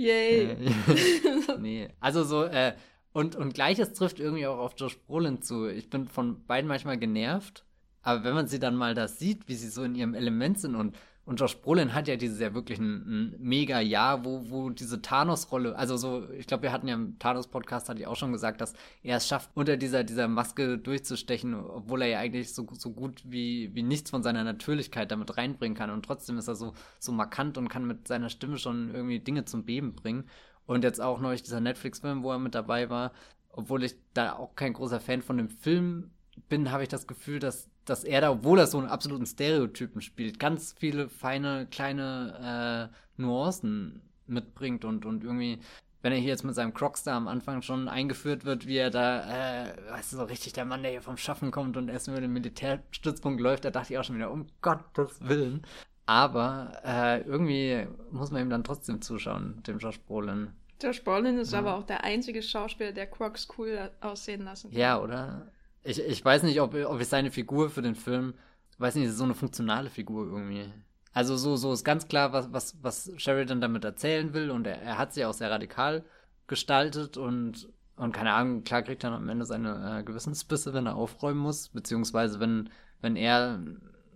Yay. 0.00 0.52
Äh, 0.52 0.56
nee, 1.58 1.88
also 2.00 2.24
so, 2.24 2.44
äh, 2.44 2.74
und, 3.12 3.36
und 3.36 3.54
gleiches 3.54 3.92
trifft 3.92 4.20
irgendwie 4.20 4.46
auch 4.46 4.58
auf 4.58 4.74
Josh 4.76 4.98
Brolin 4.98 5.42
zu. 5.42 5.66
Ich 5.66 5.90
bin 5.90 6.06
von 6.06 6.44
beiden 6.46 6.68
manchmal 6.68 6.98
genervt, 6.98 7.64
aber 8.02 8.24
wenn 8.24 8.34
man 8.34 8.48
sie 8.48 8.58
dann 8.58 8.76
mal 8.76 8.94
da 8.94 9.08
sieht, 9.08 9.48
wie 9.48 9.54
sie 9.54 9.68
so 9.68 9.82
in 9.82 9.94
ihrem 9.94 10.14
Element 10.14 10.58
sind 10.58 10.74
und, 10.74 10.96
und 11.30 11.38
Josh 11.38 11.58
Brolin 11.58 11.94
hat 11.94 12.08
ja 12.08 12.16
dieses 12.16 12.40
ja 12.40 12.54
wirklich 12.54 12.80
ein, 12.80 13.04
ein 13.06 13.36
mega 13.38 13.78
Jahr, 13.78 14.24
wo, 14.24 14.50
wo 14.50 14.68
diese 14.68 15.00
Thanos-Rolle, 15.00 15.76
also 15.76 15.96
so, 15.96 16.28
ich 16.32 16.48
glaube, 16.48 16.64
wir 16.64 16.72
hatten 16.72 16.88
ja 16.88 16.94
im 16.96 17.20
Thanos-Podcast, 17.20 17.88
hatte 17.88 18.00
ich 18.00 18.08
auch 18.08 18.16
schon 18.16 18.32
gesagt, 18.32 18.60
dass 18.60 18.74
er 19.04 19.18
es 19.18 19.28
schafft, 19.28 19.48
unter 19.54 19.76
dieser, 19.76 20.02
dieser 20.02 20.26
Maske 20.26 20.76
durchzustechen, 20.76 21.54
obwohl 21.54 22.02
er 22.02 22.08
ja 22.08 22.18
eigentlich 22.18 22.52
so, 22.52 22.66
so 22.72 22.90
gut 22.90 23.22
wie, 23.24 23.72
wie 23.76 23.84
nichts 23.84 24.10
von 24.10 24.24
seiner 24.24 24.42
Natürlichkeit 24.42 25.12
damit 25.12 25.36
reinbringen 25.36 25.78
kann. 25.78 25.90
Und 25.90 26.04
trotzdem 26.04 26.36
ist 26.36 26.48
er 26.48 26.56
so, 26.56 26.74
so 26.98 27.12
markant 27.12 27.56
und 27.58 27.68
kann 27.68 27.86
mit 27.86 28.08
seiner 28.08 28.28
Stimme 28.28 28.58
schon 28.58 28.92
irgendwie 28.92 29.20
Dinge 29.20 29.44
zum 29.44 29.64
Beben 29.64 29.94
bringen. 29.94 30.24
Und 30.66 30.82
jetzt 30.82 31.00
auch 31.00 31.20
neulich 31.20 31.44
dieser 31.44 31.60
Netflix-Film, 31.60 32.24
wo 32.24 32.32
er 32.32 32.40
mit 32.40 32.56
dabei 32.56 32.90
war. 32.90 33.12
Obwohl 33.52 33.84
ich 33.84 33.94
da 34.14 34.32
auch 34.32 34.56
kein 34.56 34.72
großer 34.72 34.98
Fan 34.98 35.22
von 35.22 35.36
dem 35.36 35.48
Film 35.48 36.10
bin, 36.48 36.72
habe 36.72 36.82
ich 36.82 36.88
das 36.88 37.06
Gefühl, 37.06 37.38
dass, 37.38 37.69
dass 37.84 38.04
er 38.04 38.20
da, 38.20 38.30
obwohl 38.30 38.58
er 38.58 38.66
so 38.66 38.78
einen 38.78 38.88
absoluten 38.88 39.26
Stereotypen 39.26 40.00
spielt, 40.00 40.38
ganz 40.38 40.74
viele 40.78 41.08
feine, 41.08 41.66
kleine 41.70 42.90
äh, 42.92 43.20
Nuancen 43.20 44.02
mitbringt 44.26 44.84
und, 44.84 45.04
und 45.04 45.24
irgendwie, 45.24 45.58
wenn 46.02 46.12
er 46.12 46.18
hier 46.18 46.30
jetzt 46.30 46.44
mit 46.44 46.54
seinem 46.54 46.72
Crocstar 46.72 47.14
am 47.14 47.28
Anfang 47.28 47.62
schon 47.62 47.88
eingeführt 47.88 48.44
wird, 48.44 48.66
wie 48.66 48.76
er 48.76 48.90
da, 48.90 49.64
äh, 49.64 49.76
weißt 49.90 50.12
du, 50.12 50.16
so 50.18 50.24
richtig 50.24 50.52
der 50.52 50.64
Mann, 50.64 50.82
der 50.82 50.92
hier 50.92 51.02
vom 51.02 51.16
Schaffen 51.16 51.50
kommt 51.50 51.76
und 51.76 51.88
erst 51.88 52.08
über 52.08 52.20
den 52.20 52.32
Militärstützpunkt 52.32 53.40
läuft, 53.40 53.64
da 53.64 53.70
dachte 53.70 53.92
ich 53.92 53.98
auch 53.98 54.04
schon 54.04 54.16
wieder, 54.16 54.30
um 54.30 54.46
Gottes 54.62 55.20
Willen. 55.20 55.66
Aber 56.06 56.72
äh, 56.84 57.20
irgendwie 57.20 57.86
muss 58.10 58.30
man 58.30 58.42
ihm 58.42 58.50
dann 58.50 58.64
trotzdem 58.64 59.00
zuschauen, 59.00 59.62
dem 59.66 59.78
Josh 59.78 60.00
Brolin. 60.00 60.52
Josh 60.82 61.04
Brolin 61.04 61.38
ist 61.38 61.52
ja. 61.52 61.58
aber 61.58 61.76
auch 61.76 61.84
der 61.84 62.04
einzige 62.04 62.42
Schauspieler, 62.42 62.92
der 62.92 63.06
Crocs 63.06 63.48
cool 63.58 63.90
aussehen 64.00 64.44
lassen 64.44 64.70
kann. 64.70 64.80
Ja, 64.80 65.00
oder? 65.00 65.52
Ich, 65.82 66.00
ich 66.00 66.24
weiß 66.24 66.42
nicht, 66.42 66.60
ob, 66.60 66.74
ob 66.74 67.00
ich 67.00 67.08
seine 67.08 67.30
Figur 67.30 67.70
für 67.70 67.82
den 67.82 67.94
Film, 67.94 68.34
weiß 68.78 68.94
nicht, 68.96 69.12
so 69.12 69.24
eine 69.24 69.34
funktionale 69.34 69.90
Figur 69.90 70.26
irgendwie. 70.26 70.72
Also 71.12 71.36
so, 71.36 71.56
so 71.56 71.72
ist 71.72 71.84
ganz 71.84 72.06
klar, 72.06 72.32
was, 72.32 72.52
was, 72.52 72.76
was 72.82 73.12
Sheridan 73.16 73.60
damit 73.60 73.84
erzählen 73.84 74.32
will 74.32 74.50
und 74.50 74.66
er, 74.66 74.80
er 74.80 74.98
hat 74.98 75.12
sie 75.12 75.24
auch 75.24 75.32
sehr 75.32 75.50
radikal 75.50 76.04
gestaltet 76.46 77.16
und, 77.16 77.68
und 77.96 78.12
keine 78.12 78.32
Ahnung, 78.32 78.62
klar 78.62 78.82
kriegt 78.82 79.02
er 79.04 79.12
am 79.12 79.28
Ende 79.28 79.44
seine 79.44 79.98
äh, 79.98 80.02
Gewissensbisse, 80.04 80.72
wenn 80.72 80.86
er 80.86 80.96
aufräumen 80.96 81.40
muss, 81.40 81.68
beziehungsweise 81.68 82.38
wenn, 82.38 82.70
wenn 83.00 83.16
er 83.16 83.60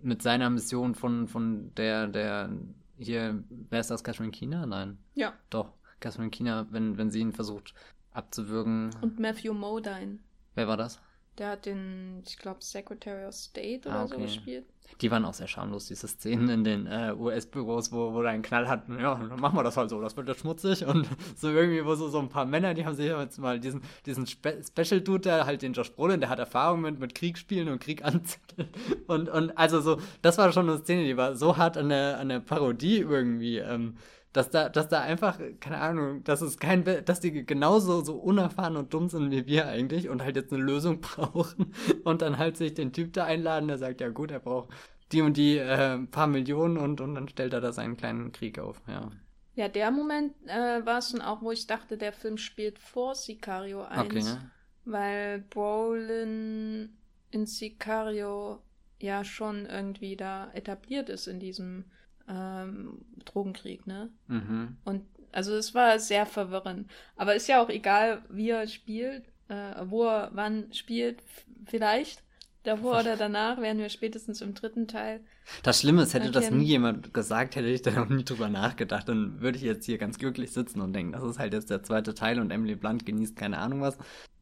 mit 0.01 0.21
seiner 0.21 0.49
Mission 0.49 0.95
von, 0.95 1.27
von 1.27 1.73
der, 1.75 2.07
der 2.07 2.49
hier, 2.97 3.43
wer 3.69 3.79
ist 3.79 3.91
das, 3.91 4.03
Catherine 4.03 4.31
Keener? 4.31 4.65
Nein. 4.65 4.97
Ja. 5.15 5.33
Doch. 5.49 5.73
Catherine 5.99 6.29
Keener, 6.29 6.67
wenn, 6.71 6.97
wenn 6.97 7.09
sie 7.09 7.19
ihn 7.19 7.33
versucht 7.33 7.73
abzuwürgen. 8.11 8.91
Und 9.01 9.19
Matthew 9.19 9.53
Modine. 9.53 10.19
Wer 10.53 10.67
war 10.67 10.77
das? 10.77 11.01
Der 11.37 11.49
hat 11.49 11.65
den, 11.65 12.23
ich 12.25 12.37
glaube, 12.37 12.63
Secretary 12.63 13.25
of 13.25 13.33
State 13.33 13.87
oder 13.87 13.99
ah, 13.99 14.03
okay. 14.03 14.13
so 14.13 14.21
gespielt. 14.21 14.65
Die 15.01 15.11
waren 15.11 15.25
auch 15.25 15.33
sehr 15.33 15.47
schamlos, 15.47 15.87
diese 15.87 16.07
Szenen 16.07 16.47
in 16.47 16.63
den 16.63 16.87
äh, 16.87 17.13
US-Büros, 17.17 17.91
wo, 17.91 18.13
wo 18.13 18.21
da 18.21 18.29
ein 18.29 18.41
Knall 18.41 18.69
hat. 18.69 18.87
Ja, 18.87 19.15
dann 19.15 19.39
machen 19.39 19.57
wir 19.57 19.63
das 19.63 19.75
halt 19.75 19.89
so, 19.89 19.99
das 19.99 20.15
wird 20.15 20.29
ja 20.29 20.35
schmutzig. 20.35 20.85
Und 20.85 21.07
so 21.35 21.49
irgendwie, 21.49 21.83
wo 21.83 21.95
so, 21.95 22.07
so 22.07 22.19
ein 22.19 22.29
paar 22.29 22.45
Männer, 22.45 22.73
die 22.73 22.85
haben 22.85 22.95
sich 22.95 23.07
jetzt 23.07 23.39
mal 23.39 23.59
diesen, 23.59 23.81
diesen 24.05 24.25
Spe 24.25 24.61
Special-Dude, 24.63 25.21
der 25.21 25.45
halt 25.45 25.61
den 25.63 25.73
Josh 25.73 25.91
Brolin, 25.91 26.21
der 26.21 26.29
hat 26.29 26.39
Erfahrung 26.39 26.81
mit, 26.81 26.99
mit 26.99 27.15
Kriegsspielen 27.15 27.67
und 27.67 27.79
Krieg 27.79 28.05
anzetteln. 28.05 28.69
Und, 29.07 29.27
und 29.27 29.57
also 29.57 29.81
so, 29.81 29.99
das 30.21 30.37
war 30.37 30.51
schon 30.53 30.69
eine 30.69 30.79
Szene, 30.79 31.03
die 31.03 31.17
war 31.17 31.35
so 31.35 31.57
hart 31.57 31.77
an 31.77 31.89
der, 31.89 32.19
an 32.19 32.29
der 32.29 32.39
Parodie 32.39 32.99
irgendwie. 32.99 33.57
Ähm, 33.57 33.97
dass 34.35 34.49
da, 34.49 34.67
dass 34.67 34.89
da 34.89 35.01
einfach, 35.01 35.39
keine 35.61 35.77
Ahnung, 35.77 36.23
dass 36.25 36.41
es 36.41 36.57
kein, 36.57 36.83
dass 36.83 37.21
die 37.21 37.45
genauso 37.45 38.03
so 38.03 38.15
unerfahren 38.17 38.75
und 38.75 38.93
dumm 38.93 39.07
sind 39.07 39.31
wie 39.31 39.45
wir 39.45 39.67
eigentlich 39.67 40.09
und 40.09 40.21
halt 40.23 40.35
jetzt 40.35 40.51
eine 40.51 40.61
Lösung 40.61 40.99
brauchen 41.01 41.73
und 42.03 42.21
dann 42.21 42.37
halt 42.37 42.57
sich 42.57 42.73
den 42.73 42.91
Typ 42.91 43.13
da 43.13 43.23
einladen, 43.23 43.69
der 43.69 43.77
sagt, 43.77 44.01
ja 44.01 44.09
gut, 44.09 44.31
er 44.31 44.39
braucht 44.39 44.69
die 45.13 45.21
und 45.21 45.37
die 45.37 45.57
äh, 45.57 45.97
paar 46.07 46.27
Millionen 46.27 46.77
und, 46.77 46.99
und 46.99 47.15
dann 47.15 47.29
stellt 47.29 47.53
er 47.53 47.61
da 47.61 47.71
seinen 47.71 47.95
kleinen 47.95 48.33
Krieg 48.33 48.59
auf, 48.59 48.81
ja. 48.87 49.09
Ja, 49.55 49.69
der 49.69 49.89
Moment 49.89 50.33
äh, 50.47 50.85
war 50.85 50.97
es 50.97 51.13
dann 51.13 51.21
auch, 51.21 51.41
wo 51.41 51.51
ich 51.51 51.65
dachte, 51.65 51.97
der 51.97 52.11
Film 52.11 52.37
spielt 52.37 52.77
vor 52.77 53.15
Sicario 53.15 53.83
1. 53.83 54.01
Okay, 54.01 54.21
ne? 54.21 54.51
Weil 54.83 55.39
Brolin 55.49 56.89
in 57.31 57.45
Sicario 57.45 58.59
ja 58.99 59.23
schon 59.23 59.65
irgendwie 59.65 60.17
da 60.17 60.51
etabliert 60.51 61.07
ist 61.07 61.27
in 61.27 61.39
diesem 61.39 61.85
ähm, 62.27 62.99
Drogenkrieg, 63.23 63.87
ne? 63.87 64.09
Mhm. 64.27 64.77
Und 64.83 65.03
also 65.31 65.53
es 65.55 65.75
war 65.75 65.99
sehr 65.99 66.25
verwirrend. 66.25 66.89
Aber 67.15 67.35
ist 67.35 67.47
ja 67.47 67.61
auch 67.61 67.69
egal, 67.69 68.21
wie 68.29 68.49
er 68.49 68.67
spielt, 68.67 69.25
äh, 69.49 69.73
wo 69.85 70.05
er 70.05 70.31
wann 70.33 70.71
spielt, 70.73 71.21
vielleicht. 71.65 72.23
Davor 72.63 73.01
oder 73.01 73.15
danach 73.15 73.61
werden 73.61 73.77
wir 73.77 73.89
spätestens 73.89 74.41
im 74.41 74.55
dritten 74.55 74.87
Teil. 74.87 75.19
Das 75.61 75.81
Schlimme 75.81 76.01
ist, 76.01 76.15
hätte 76.15 76.31
das 76.31 76.49
nie 76.49 76.63
jemand 76.63 77.13
gesagt, 77.13 77.55
hätte 77.55 77.67
ich 77.67 77.83
da 77.83 77.91
noch 77.91 78.09
nie 78.09 78.23
drüber 78.23 78.49
nachgedacht. 78.49 79.07
Dann 79.07 79.39
würde 79.39 79.57
ich 79.57 79.63
jetzt 79.63 79.85
hier 79.85 79.99
ganz 79.99 80.17
glücklich 80.17 80.51
sitzen 80.51 80.81
und 80.81 80.93
denken, 80.93 81.11
das 81.11 81.23
ist 81.23 81.37
halt 81.37 81.53
jetzt 81.53 81.69
der 81.69 81.83
zweite 81.83 82.15
Teil 82.15 82.39
und 82.39 82.49
Emily 82.49 82.75
Blunt 82.75 83.05
genießt 83.05 83.35
keine 83.35 83.59
Ahnung 83.59 83.81
was. 83.81 83.99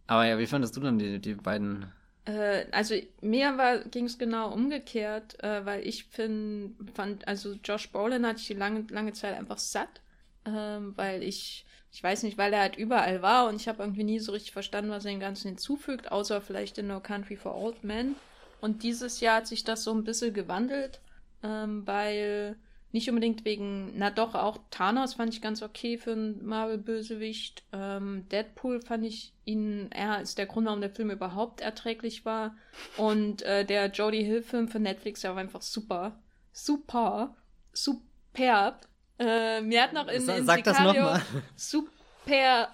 Aber 0.07 0.25
ja, 0.25 0.37
wie 0.37 0.47
fandest 0.47 0.77
du 0.77 0.81
dann 0.81 0.99
die, 0.99 1.19
die 1.19 1.35
beiden 1.35 1.91
also 2.25 2.95
mir 3.21 3.83
ging 3.91 4.05
es 4.05 4.17
genau 4.17 4.53
umgekehrt, 4.53 5.43
äh, 5.43 5.65
weil 5.65 5.85
ich 5.85 6.05
find, 6.05 6.75
fand, 6.93 7.27
also 7.27 7.55
Josh 7.63 7.91
Brolin 7.91 8.25
hatte 8.25 8.39
ich 8.39 8.47
die 8.47 8.53
lange, 8.53 8.85
lange 8.89 9.13
Zeit 9.13 9.37
einfach 9.37 9.57
satt, 9.57 10.01
äh, 10.45 10.51
weil 10.51 11.21
ich, 11.21 11.65
ich 11.91 12.01
weiß 12.01 12.23
nicht, 12.23 12.37
weil 12.37 12.53
er 12.53 12.61
halt 12.61 12.77
überall 12.77 13.21
war 13.21 13.49
und 13.49 13.57
ich 13.57 13.67
habe 13.67 13.83
irgendwie 13.83 14.05
nie 14.05 14.19
so 14.19 14.31
richtig 14.31 14.53
verstanden, 14.53 14.91
was 14.91 15.03
er 15.03 15.11
dem 15.11 15.19
Ganzen 15.19 15.49
hinzufügt, 15.49 16.11
außer 16.11 16.41
vielleicht 16.41 16.77
in 16.77 16.87
No 16.87 17.01
Country 17.01 17.35
for 17.35 17.55
Old 17.55 17.83
Men. 17.83 18.15
Und 18.61 18.83
dieses 18.83 19.19
Jahr 19.19 19.37
hat 19.37 19.47
sich 19.47 19.65
das 19.65 19.83
so 19.83 19.93
ein 19.93 20.05
bisschen 20.05 20.33
gewandelt, 20.33 21.01
ähm, 21.43 21.85
weil 21.85 22.55
Nicht 22.93 23.09
unbedingt 23.09 23.43
wegen, 23.43 23.91
na 23.97 24.11
doch, 24.11 24.35
auch 24.35 24.59
Thanos 24.69 25.15
fand 25.15 25.33
ich 25.33 25.41
ganz 25.41 25.63
okay 25.63 25.97
für 25.97 26.11
einen 26.11 26.45
Marvel-Bösewicht. 26.45 27.63
Ähm, 27.73 28.27
Deadpool 28.31 28.81
fand 28.81 29.03
ich 29.03 29.33
ihn, 29.45 29.91
er 29.91 30.21
ist 30.21 30.37
der 30.37 30.45
Grund, 30.45 30.67
warum 30.67 30.79
der 30.79 30.91
Film 30.91 31.09
überhaupt 31.09 31.59
erträglich 31.59 32.23
war. 32.23 32.55
Und 32.95 33.41
äh, 33.41 33.65
der 33.65 33.87
Jodie 33.87 34.23
Hill-Film 34.23 34.67
für 34.67 34.79
Netflix, 34.79 35.21
der 35.21 35.31
war 35.31 35.41
einfach 35.41 35.63
super. 35.63 36.21
Super. 36.51 37.35
Superb. 37.73 38.87
Äh, 39.17 39.61
mir 39.61 39.81
hat 39.81 39.93
noch 39.93 40.07
in, 40.07 40.29
in 40.29 40.45
Sag 40.45 40.63
Sicario 40.63 41.17
super 41.55 42.69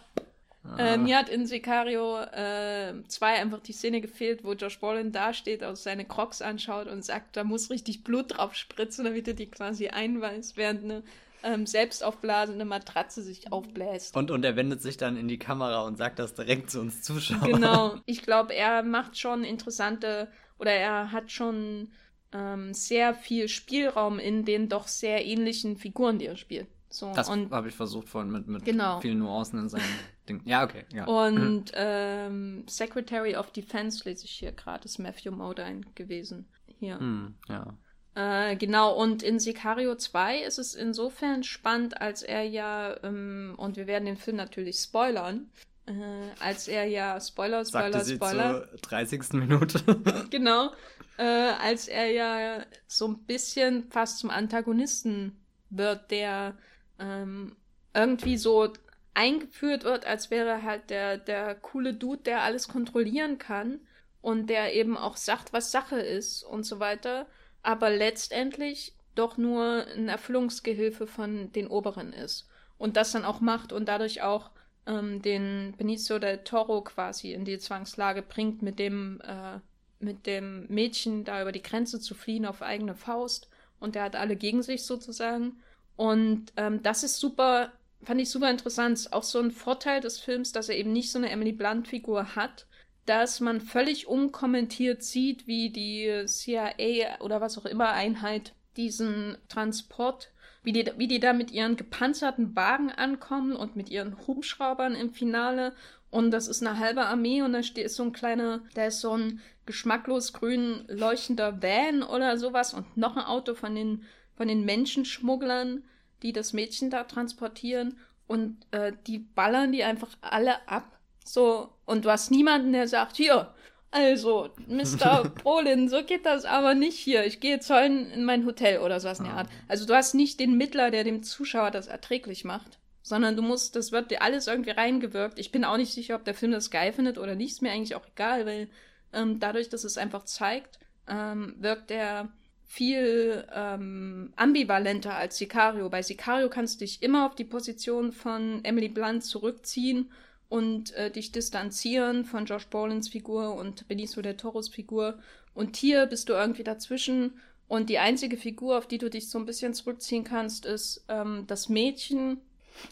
äh, 0.78 0.98
mir 0.98 1.18
hat 1.18 1.30
in 1.30 1.46
Sicario 1.46 2.20
2 2.24 2.26
äh, 2.34 3.40
einfach 3.40 3.60
die 3.60 3.74
Szene 3.74 4.02
gefehlt, 4.02 4.44
wo 4.44 4.54
Josh 4.54 4.80
Brolin 4.80 5.12
dasteht, 5.12 5.64
aus 5.64 5.84
seine 5.84 6.06
Crocs 6.06 6.42
anschaut 6.42 6.88
und 6.88 7.04
sagt, 7.04 7.38
da 7.38 7.44
muss 7.44 7.70
richtig 7.70 8.04
Blut 8.04 8.38
drauf 8.38 8.56
spritzen, 8.56 9.06
damit 9.06 9.28
er 9.28 9.34
die 9.34 9.50
quasi 9.50 9.88
einweist, 9.88 10.58
während 10.58 10.84
eine 10.84 11.04
ähm, 11.44 11.66
selbst 11.66 12.04
aufblasende 12.04 12.66
Matratze 12.66 13.22
sich 13.22 13.52
aufbläst. 13.52 14.16
Und, 14.16 14.32
und 14.32 14.44
er 14.44 14.56
wendet 14.56 14.82
sich 14.82 14.98
dann 14.98 15.18
in 15.18 15.28
die 15.28 15.40
Kamera 15.40 15.84
und 15.84 15.98
sagt 15.98 16.20
das 16.20 16.34
direkt 16.34 16.70
zu 16.70 16.80
uns 16.80 17.02
Zuschauern. 17.02 17.52
Genau. 17.52 17.96
Ich 18.06 18.24
glaube, 18.24 18.54
er 18.54 18.84
macht 18.84 19.18
schon 19.18 19.44
interessante 19.44 20.30
oder 20.58 20.72
er 20.72 21.12
hat 21.12 21.32
schon 21.32 21.92
ähm, 22.34 22.74
sehr 22.74 23.14
viel 23.14 23.48
Spielraum 23.48 24.20
in 24.20 24.46
den 24.46 24.68
doch 24.68 24.88
sehr 24.88 25.26
ähnlichen 25.26 25.78
Figuren, 25.78 26.20
die 26.20 26.26
er 26.26 26.38
spielt. 26.38 26.68
So, 26.91 27.13
das 27.13 27.30
habe 27.30 27.69
ich 27.69 27.75
versucht 27.75 28.10
vorhin 28.10 28.32
mit, 28.32 28.47
mit 28.47 28.65
genau. 28.65 28.99
vielen 28.99 29.19
Nuancen 29.19 29.60
in 29.60 29.69
seinem 29.69 29.84
Ding. 30.30 30.41
Ja, 30.45 30.63
okay. 30.63 30.86
Ja. 30.91 31.06
Und 31.06 31.71
ähm, 31.75 32.63
Secretary 32.67 33.36
of 33.36 33.52
Defense 33.52 34.08
lese 34.10 34.25
ich 34.25 34.32
hier 34.32 34.52
gerade, 34.52 34.86
ist 34.86 34.97
Matthew 34.97 35.32
Modine 35.32 35.82
gewesen. 35.93 36.47
Hier. 36.80 36.99
Hm, 36.99 37.36
ja. 37.47 37.78
Äh, 38.15 38.56
genau, 38.56 38.95
und 38.95 39.21
in 39.21 39.39
Sicario 39.39 39.95
2 39.95 40.39
ist 40.39 40.58
es 40.58 40.73
insofern 40.73 41.43
spannend, 41.43 42.02
als 42.02 42.23
er 42.23 42.43
ja, 42.43 42.95
ähm, 43.04 43.54
und 43.58 43.78
wir 43.78 43.86
werden 43.86 44.06
den 44.06 44.17
Film 44.17 44.38
natürlich 44.38 44.78
spoilern, 44.78 45.52
äh, 45.86 45.93
als 46.39 46.67
er 46.67 46.86
ja, 46.86 47.19
Spoiler, 47.21 47.65
Spoiler, 47.65 47.93
Sagte 47.93 48.15
Spoiler. 48.15 48.62
Sie 48.63 48.69
zur 48.71 48.80
30. 48.82 49.34
Minute. 49.34 49.80
genau, 50.32 50.71
äh, 51.17 51.23
als 51.23 51.88
er 51.88 52.12
ja 52.12 52.63
so 52.88 53.08
ein 53.08 53.19
bisschen 53.25 53.89
fast 53.91 54.19
zum 54.19 54.32
Antagonisten 54.32 55.38
wird, 55.69 56.10
der 56.12 56.58
ähm, 57.00 57.56
irgendwie 57.94 58.38
so 58.38 58.72
eingeführt 59.14 59.84
wird, 59.84 60.06
als 60.06 60.32
wäre 60.32 60.64
halt 60.64 60.90
der, 60.90 61.18
der 61.18 61.56
coole 61.56 61.94
Dude, 61.94 62.24
der 62.24 62.42
alles 62.44 62.68
kontrollieren 62.68 63.38
kann 63.38 63.80
und 64.22 64.48
der 64.48 64.74
eben 64.76 64.98
auch 64.98 65.18
sagt, 65.18 65.54
was 65.54 65.72
Sache 65.72 66.00
ist 66.00 66.44
und 66.44 66.64
so 66.64 66.80
weiter, 66.80 67.28
aber 67.62 67.90
letztendlich 67.90 68.96
doch 69.16 69.38
nur 69.38 69.86
ein 69.96 70.08
Erfüllungsgehilfe 70.08 71.08
von 71.08 71.52
den 71.52 71.68
Oberen 71.68 72.14
ist 72.14 72.48
und 72.78 72.96
das 72.96 73.12
dann 73.12 73.26
auch 73.26 73.42
macht 73.42 73.74
und 73.74 73.88
dadurch 73.88 74.22
auch 74.22 74.52
ähm, 74.86 75.22
den 75.22 75.74
Benicio 75.78 76.20
del 76.20 76.44
Toro 76.44 76.82
quasi 76.82 77.34
in 77.34 77.46
die 77.46 77.60
Zwangslage 77.60 78.22
bringt, 78.22 78.62
mit 78.62 78.80
dem, 78.80 79.22
äh, 79.22 79.60
mit 80.00 80.26
dem 80.26 80.66
Mädchen 80.68 81.26
da 81.26 81.42
über 81.42 81.52
die 81.52 81.62
Grenze 81.62 82.00
zu 82.00 82.16
fliehen 82.16 82.46
auf 82.46 82.62
eigene 82.62 82.96
Faust 82.96 83.50
und 83.80 83.96
der 83.96 84.04
hat 84.04 84.16
alle 84.16 84.36
gegen 84.36 84.64
sich 84.64 84.86
sozusagen 84.86 85.62
und 86.00 86.54
ähm, 86.56 86.82
das 86.82 87.04
ist 87.04 87.20
super, 87.20 87.74
fand 88.04 88.22
ich 88.22 88.30
super 88.30 88.50
interessant. 88.50 89.10
Auch 89.12 89.24
so 89.24 89.38
ein 89.38 89.52
Vorteil 89.52 90.00
des 90.00 90.18
Films, 90.18 90.54
dass 90.54 90.70
er 90.70 90.78
eben 90.78 90.94
nicht 90.94 91.12
so 91.12 91.18
eine 91.18 91.30
Emily 91.30 91.52
Blunt-Figur 91.52 92.38
hat, 92.38 92.68
dass 93.06 93.42
man 93.42 93.60
völlig 93.60 94.08
unkommentiert 94.08 95.04
sieht, 95.04 95.46
wie 95.46 95.72
die 95.72 96.24
CIA 96.26 97.20
oder 97.20 97.42
was 97.42 97.58
auch 97.58 97.66
immer 97.66 97.90
Einheit 97.90 98.54
diesen 98.78 99.38
Transport, 99.50 100.32
wie 100.64 100.72
die, 100.72 100.90
wie 100.96 101.10
die 101.10 101.20
da 101.20 101.34
mit 101.34 101.52
ihren 101.52 101.76
gepanzerten 101.76 102.56
Wagen 102.56 102.92
ankommen 102.92 103.58
und 103.58 103.76
mit 103.76 103.90
ihren 103.90 104.26
Hubschraubern 104.26 104.96
im 104.96 105.12
Finale. 105.12 105.74
Und 106.12 106.32
das 106.32 106.48
ist 106.48 106.66
eine 106.66 106.80
halbe 106.80 107.08
Armee 107.08 107.42
und 107.42 107.52
da 107.52 107.62
steht 107.62 107.92
so 107.92 108.04
ein 108.04 108.14
kleiner, 108.14 108.62
da 108.74 108.86
ist 108.86 109.02
so 109.02 109.18
ein 109.18 109.42
geschmacklos 109.66 110.32
grün 110.32 110.86
leuchtender 110.88 111.62
Van 111.62 112.04
oder 112.04 112.38
sowas 112.38 112.74
und 112.74 112.96
noch 112.96 113.18
ein 113.18 113.26
Auto 113.26 113.54
von 113.54 113.76
den 113.76 114.06
von 114.39 114.47
den 114.47 114.63
Menschenschmugglern, 114.63 115.84
die 116.23 116.32
das 116.32 116.54
Mädchen 116.54 116.89
da 116.89 117.04
transportieren 117.04 117.97
und 118.25 118.56
äh, 118.71 118.93
die 119.06 119.19
ballern 119.19 119.73
die 119.73 119.84
einfach 119.84 120.08
alle 120.21 120.65
ab. 120.65 120.97
So, 121.25 121.73
und 121.86 122.06
du 122.06 122.10
hast 122.10 122.32
niemanden, 122.32 122.71
der 122.71 122.88
sagt, 122.88 123.17
hier, 123.17 123.54
also, 123.91 124.49
Mr. 124.65 125.30
Brolin, 125.43 125.89
so 125.89 126.06
geht 126.06 126.25
das 126.25 126.45
aber 126.45 126.73
nicht 126.73 126.97
hier. 126.97 127.25
Ich 127.25 127.41
gehe 127.41 127.52
jetzt 127.52 127.69
heute 127.69 127.93
in 127.93 128.23
mein 128.23 128.45
Hotel 128.45 128.80
oder 128.80 129.02
sowas 129.02 129.19
in 129.19 129.25
der 129.25 129.34
ah. 129.34 129.38
Art. 129.39 129.49
Also 129.67 129.86
du 129.86 129.93
hast 129.93 130.15
nicht 130.15 130.39
den 130.39 130.56
Mittler, 130.56 130.89
der 130.89 131.04
dem 131.04 131.21
Zuschauer 131.21 131.71
das 131.71 131.88
erträglich 131.88 132.45
macht, 132.45 132.80
sondern 133.02 133.36
du 133.36 133.41
musst, 133.41 133.75
das 133.75 133.91
wird 133.91 134.10
dir 134.10 134.21
alles 134.21 134.47
irgendwie 134.47 134.71
reingewirkt. 134.71 135.38
Ich 135.38 135.52
bin 135.52 135.65
auch 135.65 135.75
nicht 135.75 135.91
sicher, 135.91 136.15
ob 136.15 136.23
der 136.23 136.34
Film 136.34 136.54
das 136.54 136.71
geil 136.71 136.93
findet 136.93 137.17
oder 137.17 137.36
nicht. 137.36 137.52
Ist 137.52 137.62
mir 137.62 137.73
eigentlich 137.73 137.95
auch 137.95 138.08
egal, 138.08 138.45
weil 138.45 138.69
ähm, 139.12 139.41
dadurch, 139.41 139.67
dass 139.67 139.84
es 139.84 139.97
einfach 139.97 140.23
zeigt, 140.23 140.80
ähm, 141.10 141.56
wirkt 141.60 141.89
der 141.89 142.30
viel 142.72 143.48
ähm, 143.52 144.32
ambivalenter 144.36 145.16
als 145.16 145.38
Sicario. 145.38 145.90
Bei 145.90 146.04
Sicario 146.04 146.50
kannst 146.50 146.80
du 146.80 146.86
dich 146.86 147.02
immer 147.02 147.26
auf 147.26 147.34
die 147.34 147.44
Position 147.44 148.12
von 148.12 148.64
Emily 148.64 148.90
Blunt 148.90 149.24
zurückziehen 149.24 150.12
und 150.50 150.94
äh, 150.94 151.10
dich 151.10 151.32
distanzieren 151.32 152.26
von 152.26 152.46
Josh 152.46 152.68
Brolins 152.68 153.10
Figur 153.10 153.56
und 153.56 153.88
Benicio 153.88 154.22
del 154.22 154.38
Toros 154.38 154.70
Figur. 154.70 155.18
Und 155.56 155.78
hier 155.78 156.06
bist 156.06 156.30
du 156.30 156.34
irgendwie 156.34 156.64
dazwischen. 156.64 157.34
Und 157.68 157.90
die 157.90 157.98
einzige 157.98 158.38
Figur, 158.38 158.78
auf 158.78 158.88
die 158.88 159.00
du 159.00 159.10
dich 159.10 159.30
so 159.30 159.40
ein 159.40 159.48
bisschen 159.48 159.74
zurückziehen 159.74 160.24
kannst, 160.24 160.68
ist 160.68 161.04
ähm, 161.10 161.46
das 161.48 161.70
Mädchen. 161.70 162.38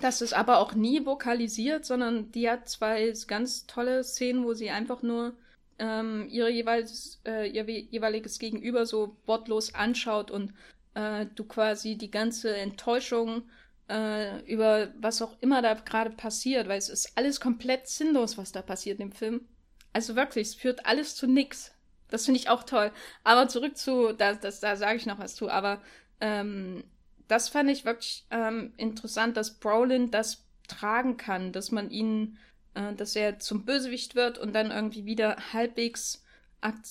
Das 0.01 0.23
ist 0.23 0.33
aber 0.33 0.57
auch 0.57 0.73
nie 0.73 1.05
vokalisiert, 1.05 1.85
sondern 1.85 2.31
die 2.31 2.49
hat 2.49 2.67
zwei 2.67 3.13
ganz 3.27 3.67
tolle 3.67 4.03
Szenen, 4.03 4.43
wo 4.43 4.55
sie 4.55 4.71
einfach 4.71 5.03
nur 5.03 5.33
ähm, 5.79 6.27
ihre 6.29 6.49
jeweils, 6.49 7.21
äh, 7.25 7.49
ihr 7.49 7.69
jeweiliges 7.69 8.39
Gegenüber 8.39 8.85
so 8.85 9.17
wortlos 9.25 9.73
anschaut 9.75 10.31
und 10.31 10.53
äh, 10.95 11.25
du 11.35 11.43
quasi 11.43 11.97
die 11.97 12.11
ganze 12.11 12.55
Enttäuschung 12.55 13.43
äh, 13.89 14.39
über 14.51 14.89
was 14.99 15.21
auch 15.21 15.37
immer 15.41 15.61
da 15.61 15.73
gerade 15.75 16.11
passiert, 16.11 16.67
weil 16.67 16.77
es 16.77 16.89
ist 16.89 17.17
alles 17.17 17.39
komplett 17.39 17.87
sinnlos, 17.87 18.37
was 18.37 18.51
da 18.51 18.61
passiert 18.61 18.99
im 18.99 19.11
Film. 19.11 19.47
Also 19.93 20.15
wirklich, 20.15 20.49
es 20.49 20.55
führt 20.55 20.85
alles 20.85 21.15
zu 21.15 21.27
nix. 21.27 21.71
Das 22.09 22.25
finde 22.25 22.39
ich 22.39 22.49
auch 22.49 22.63
toll. 22.63 22.91
Aber 23.23 23.47
zurück 23.47 23.77
zu, 23.77 24.13
da, 24.13 24.33
das, 24.33 24.59
da 24.59 24.75
sage 24.75 24.97
ich 24.97 25.05
noch 25.05 25.19
was 25.19 25.35
zu, 25.35 25.49
aber 25.49 25.81
ähm, 26.21 26.83
das 27.27 27.49
fand 27.49 27.69
ich 27.69 27.85
wirklich 27.85 28.25
ähm, 28.31 28.73
interessant, 28.77 29.37
dass 29.37 29.59
Brolin 29.59 30.11
das 30.11 30.45
tragen 30.67 31.17
kann, 31.17 31.51
dass 31.51 31.71
man 31.71 31.89
ihn 31.89 32.37
äh, 32.77 32.93
dass 32.95 33.15
er 33.15 33.39
zum 33.39 33.65
Bösewicht 33.65 34.15
wird 34.15 34.37
und 34.37 34.53
dann 34.53 34.71
irgendwie 34.71 35.05
wieder 35.05 35.37
halbwegs 35.53 36.23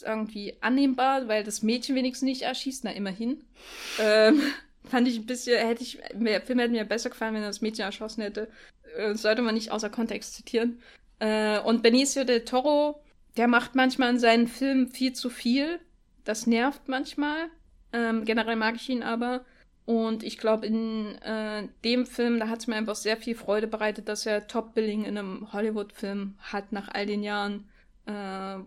irgendwie 0.05 0.57
annehmbar, 0.61 1.29
weil 1.29 1.45
das 1.45 1.63
Mädchen 1.63 1.97
wenigstens 1.97 2.27
nicht 2.27 2.43
erschießt, 2.43 2.85
na 2.85 2.93
immerhin. 2.93 3.45
Ähm, 4.01 4.41
fand 4.85 5.09
ich 5.09 5.19
ein 5.19 5.27
bisschen, 5.27 5.59
hätte 5.59 5.83
ich, 5.83 5.99
der 6.13 6.41
Film 6.41 6.59
hätte 6.59 6.73
mir 6.73 6.85
besser 6.85 7.11
gefallen, 7.11 7.35
wenn 7.35 7.43
er 7.43 7.49
das 7.49 7.61
Mädchen 7.61 7.85
erschossen 7.85 8.23
hätte. 8.23 8.49
Äh, 8.97 9.15
sollte 9.15 9.43
man 9.43 9.55
nicht 9.55 9.73
außer 9.73 9.91
Kontext 9.91 10.35
zitieren. 10.35 10.81
Äh, 11.19 11.59
und 11.61 11.83
Benicio 11.83 12.25
del 12.25 12.45
Toro, 12.45 13.03
der 13.37 13.49
macht 13.49 13.75
manchmal 13.75 14.11
in 14.11 14.19
seinen 14.19 14.49
Filmen 14.49 14.89
viel 14.89 15.13
zu 15.13 15.31
viel. 15.31 15.81
Das 16.25 16.47
nervt 16.47 16.89
manchmal. 16.89 17.49
Ähm, 17.93 18.25
generell 18.25 18.57
mag 18.57 18.77
ich 18.77 18.89
ihn 18.89 19.03
aber. 19.03 19.45
Und 19.87 20.25
ich 20.25 20.37
glaube, 20.39 20.67
in 20.67 21.15
äh, 21.23 21.69
dem 21.85 22.07
Film, 22.07 22.41
da 22.41 22.49
hat 22.49 22.59
es 22.59 22.67
mir 22.67 22.75
einfach 22.75 22.97
sehr 22.97 23.17
viel 23.17 23.37
Freude 23.37 23.69
bereitet, 23.69 24.09
dass 24.09 24.27
er 24.27 24.49
Top-Billing 24.49 25.05
in 25.05 25.17
einem 25.17 25.53
Hollywood-Film 25.53 26.35
hat 26.41 26.73
nach 26.73 26.89
all 26.89 27.07
den 27.07 27.23
Jahren, 27.23 27.69
äh, 28.07 28.13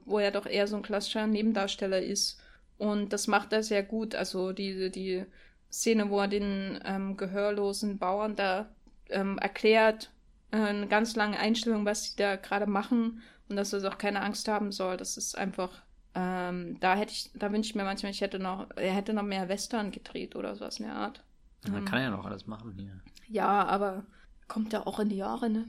wo 0.06 0.20
er 0.20 0.32
doch 0.32 0.46
eher 0.46 0.68
so 0.68 0.78
ein 0.78 0.82
klassischer 0.82 1.28
Nebendarsteller 1.28 2.02
ist. 2.02 2.40
Und 2.78 3.12
das 3.12 3.28
macht 3.28 3.52
er 3.52 3.64
sehr 3.64 3.84
gut. 3.84 4.16
Also 4.16 4.54
die, 4.54 4.90
die 4.90 5.26
Szene, 5.70 6.10
wo 6.10 6.22
er 6.22 6.30
den 6.30 6.80
ähm, 6.86 7.18
gehörlosen 7.18 7.98
Bauern 7.98 8.38
da 8.38 8.70
ähm, 9.10 9.38
erklärt, 9.40 10.12
äh, 10.52 10.58
eine 10.58 10.88
ganz 10.88 11.18
lange 11.18 11.38
Einstellung, 11.38 11.84
was 11.84 12.06
sie 12.06 12.16
da 12.16 12.38
gerade 12.38 12.66
machen 12.66 13.22
und 13.50 13.58
dass 13.58 13.74
er 13.74 13.86
auch 13.92 13.98
keine 13.98 14.22
Angst 14.22 14.48
haben 14.48 14.72
soll. 14.72 14.96
Das 14.96 15.18
ist 15.18 15.38
einfach 15.38 15.82
ähm, 16.16 16.80
da 16.80 16.96
hätte 16.96 17.12
ich, 17.12 17.32
da 17.34 17.52
wünsche 17.52 17.70
ich 17.70 17.76
mir 17.76 17.84
manchmal, 17.84 18.12
ich 18.12 18.22
hätte 18.22 18.40
noch, 18.40 18.68
er 18.76 18.94
hätte 18.94 19.14
noch 19.14 19.24
mehr 19.24 19.48
Western 19.50 19.92
gedreht 19.92 20.36
oder 20.36 20.56
sowas 20.56 20.80
in 20.80 20.86
der 20.86 20.96
Art. 20.96 21.24
Ja, 21.66 21.72
man 21.72 21.82
ähm, 21.82 21.86
kann 21.86 22.02
ja 22.02 22.10
noch 22.10 22.26
alles 22.26 22.48
machen 22.48 22.74
hier. 22.78 23.00
Ja, 23.28 23.66
aber 23.66 24.04
kommt 24.48 24.74
ja 24.74 24.86
auch 24.86 25.00
in 25.00 25.10
die 25.10 25.18
Jahre, 25.18 25.50
ne? 25.50 25.66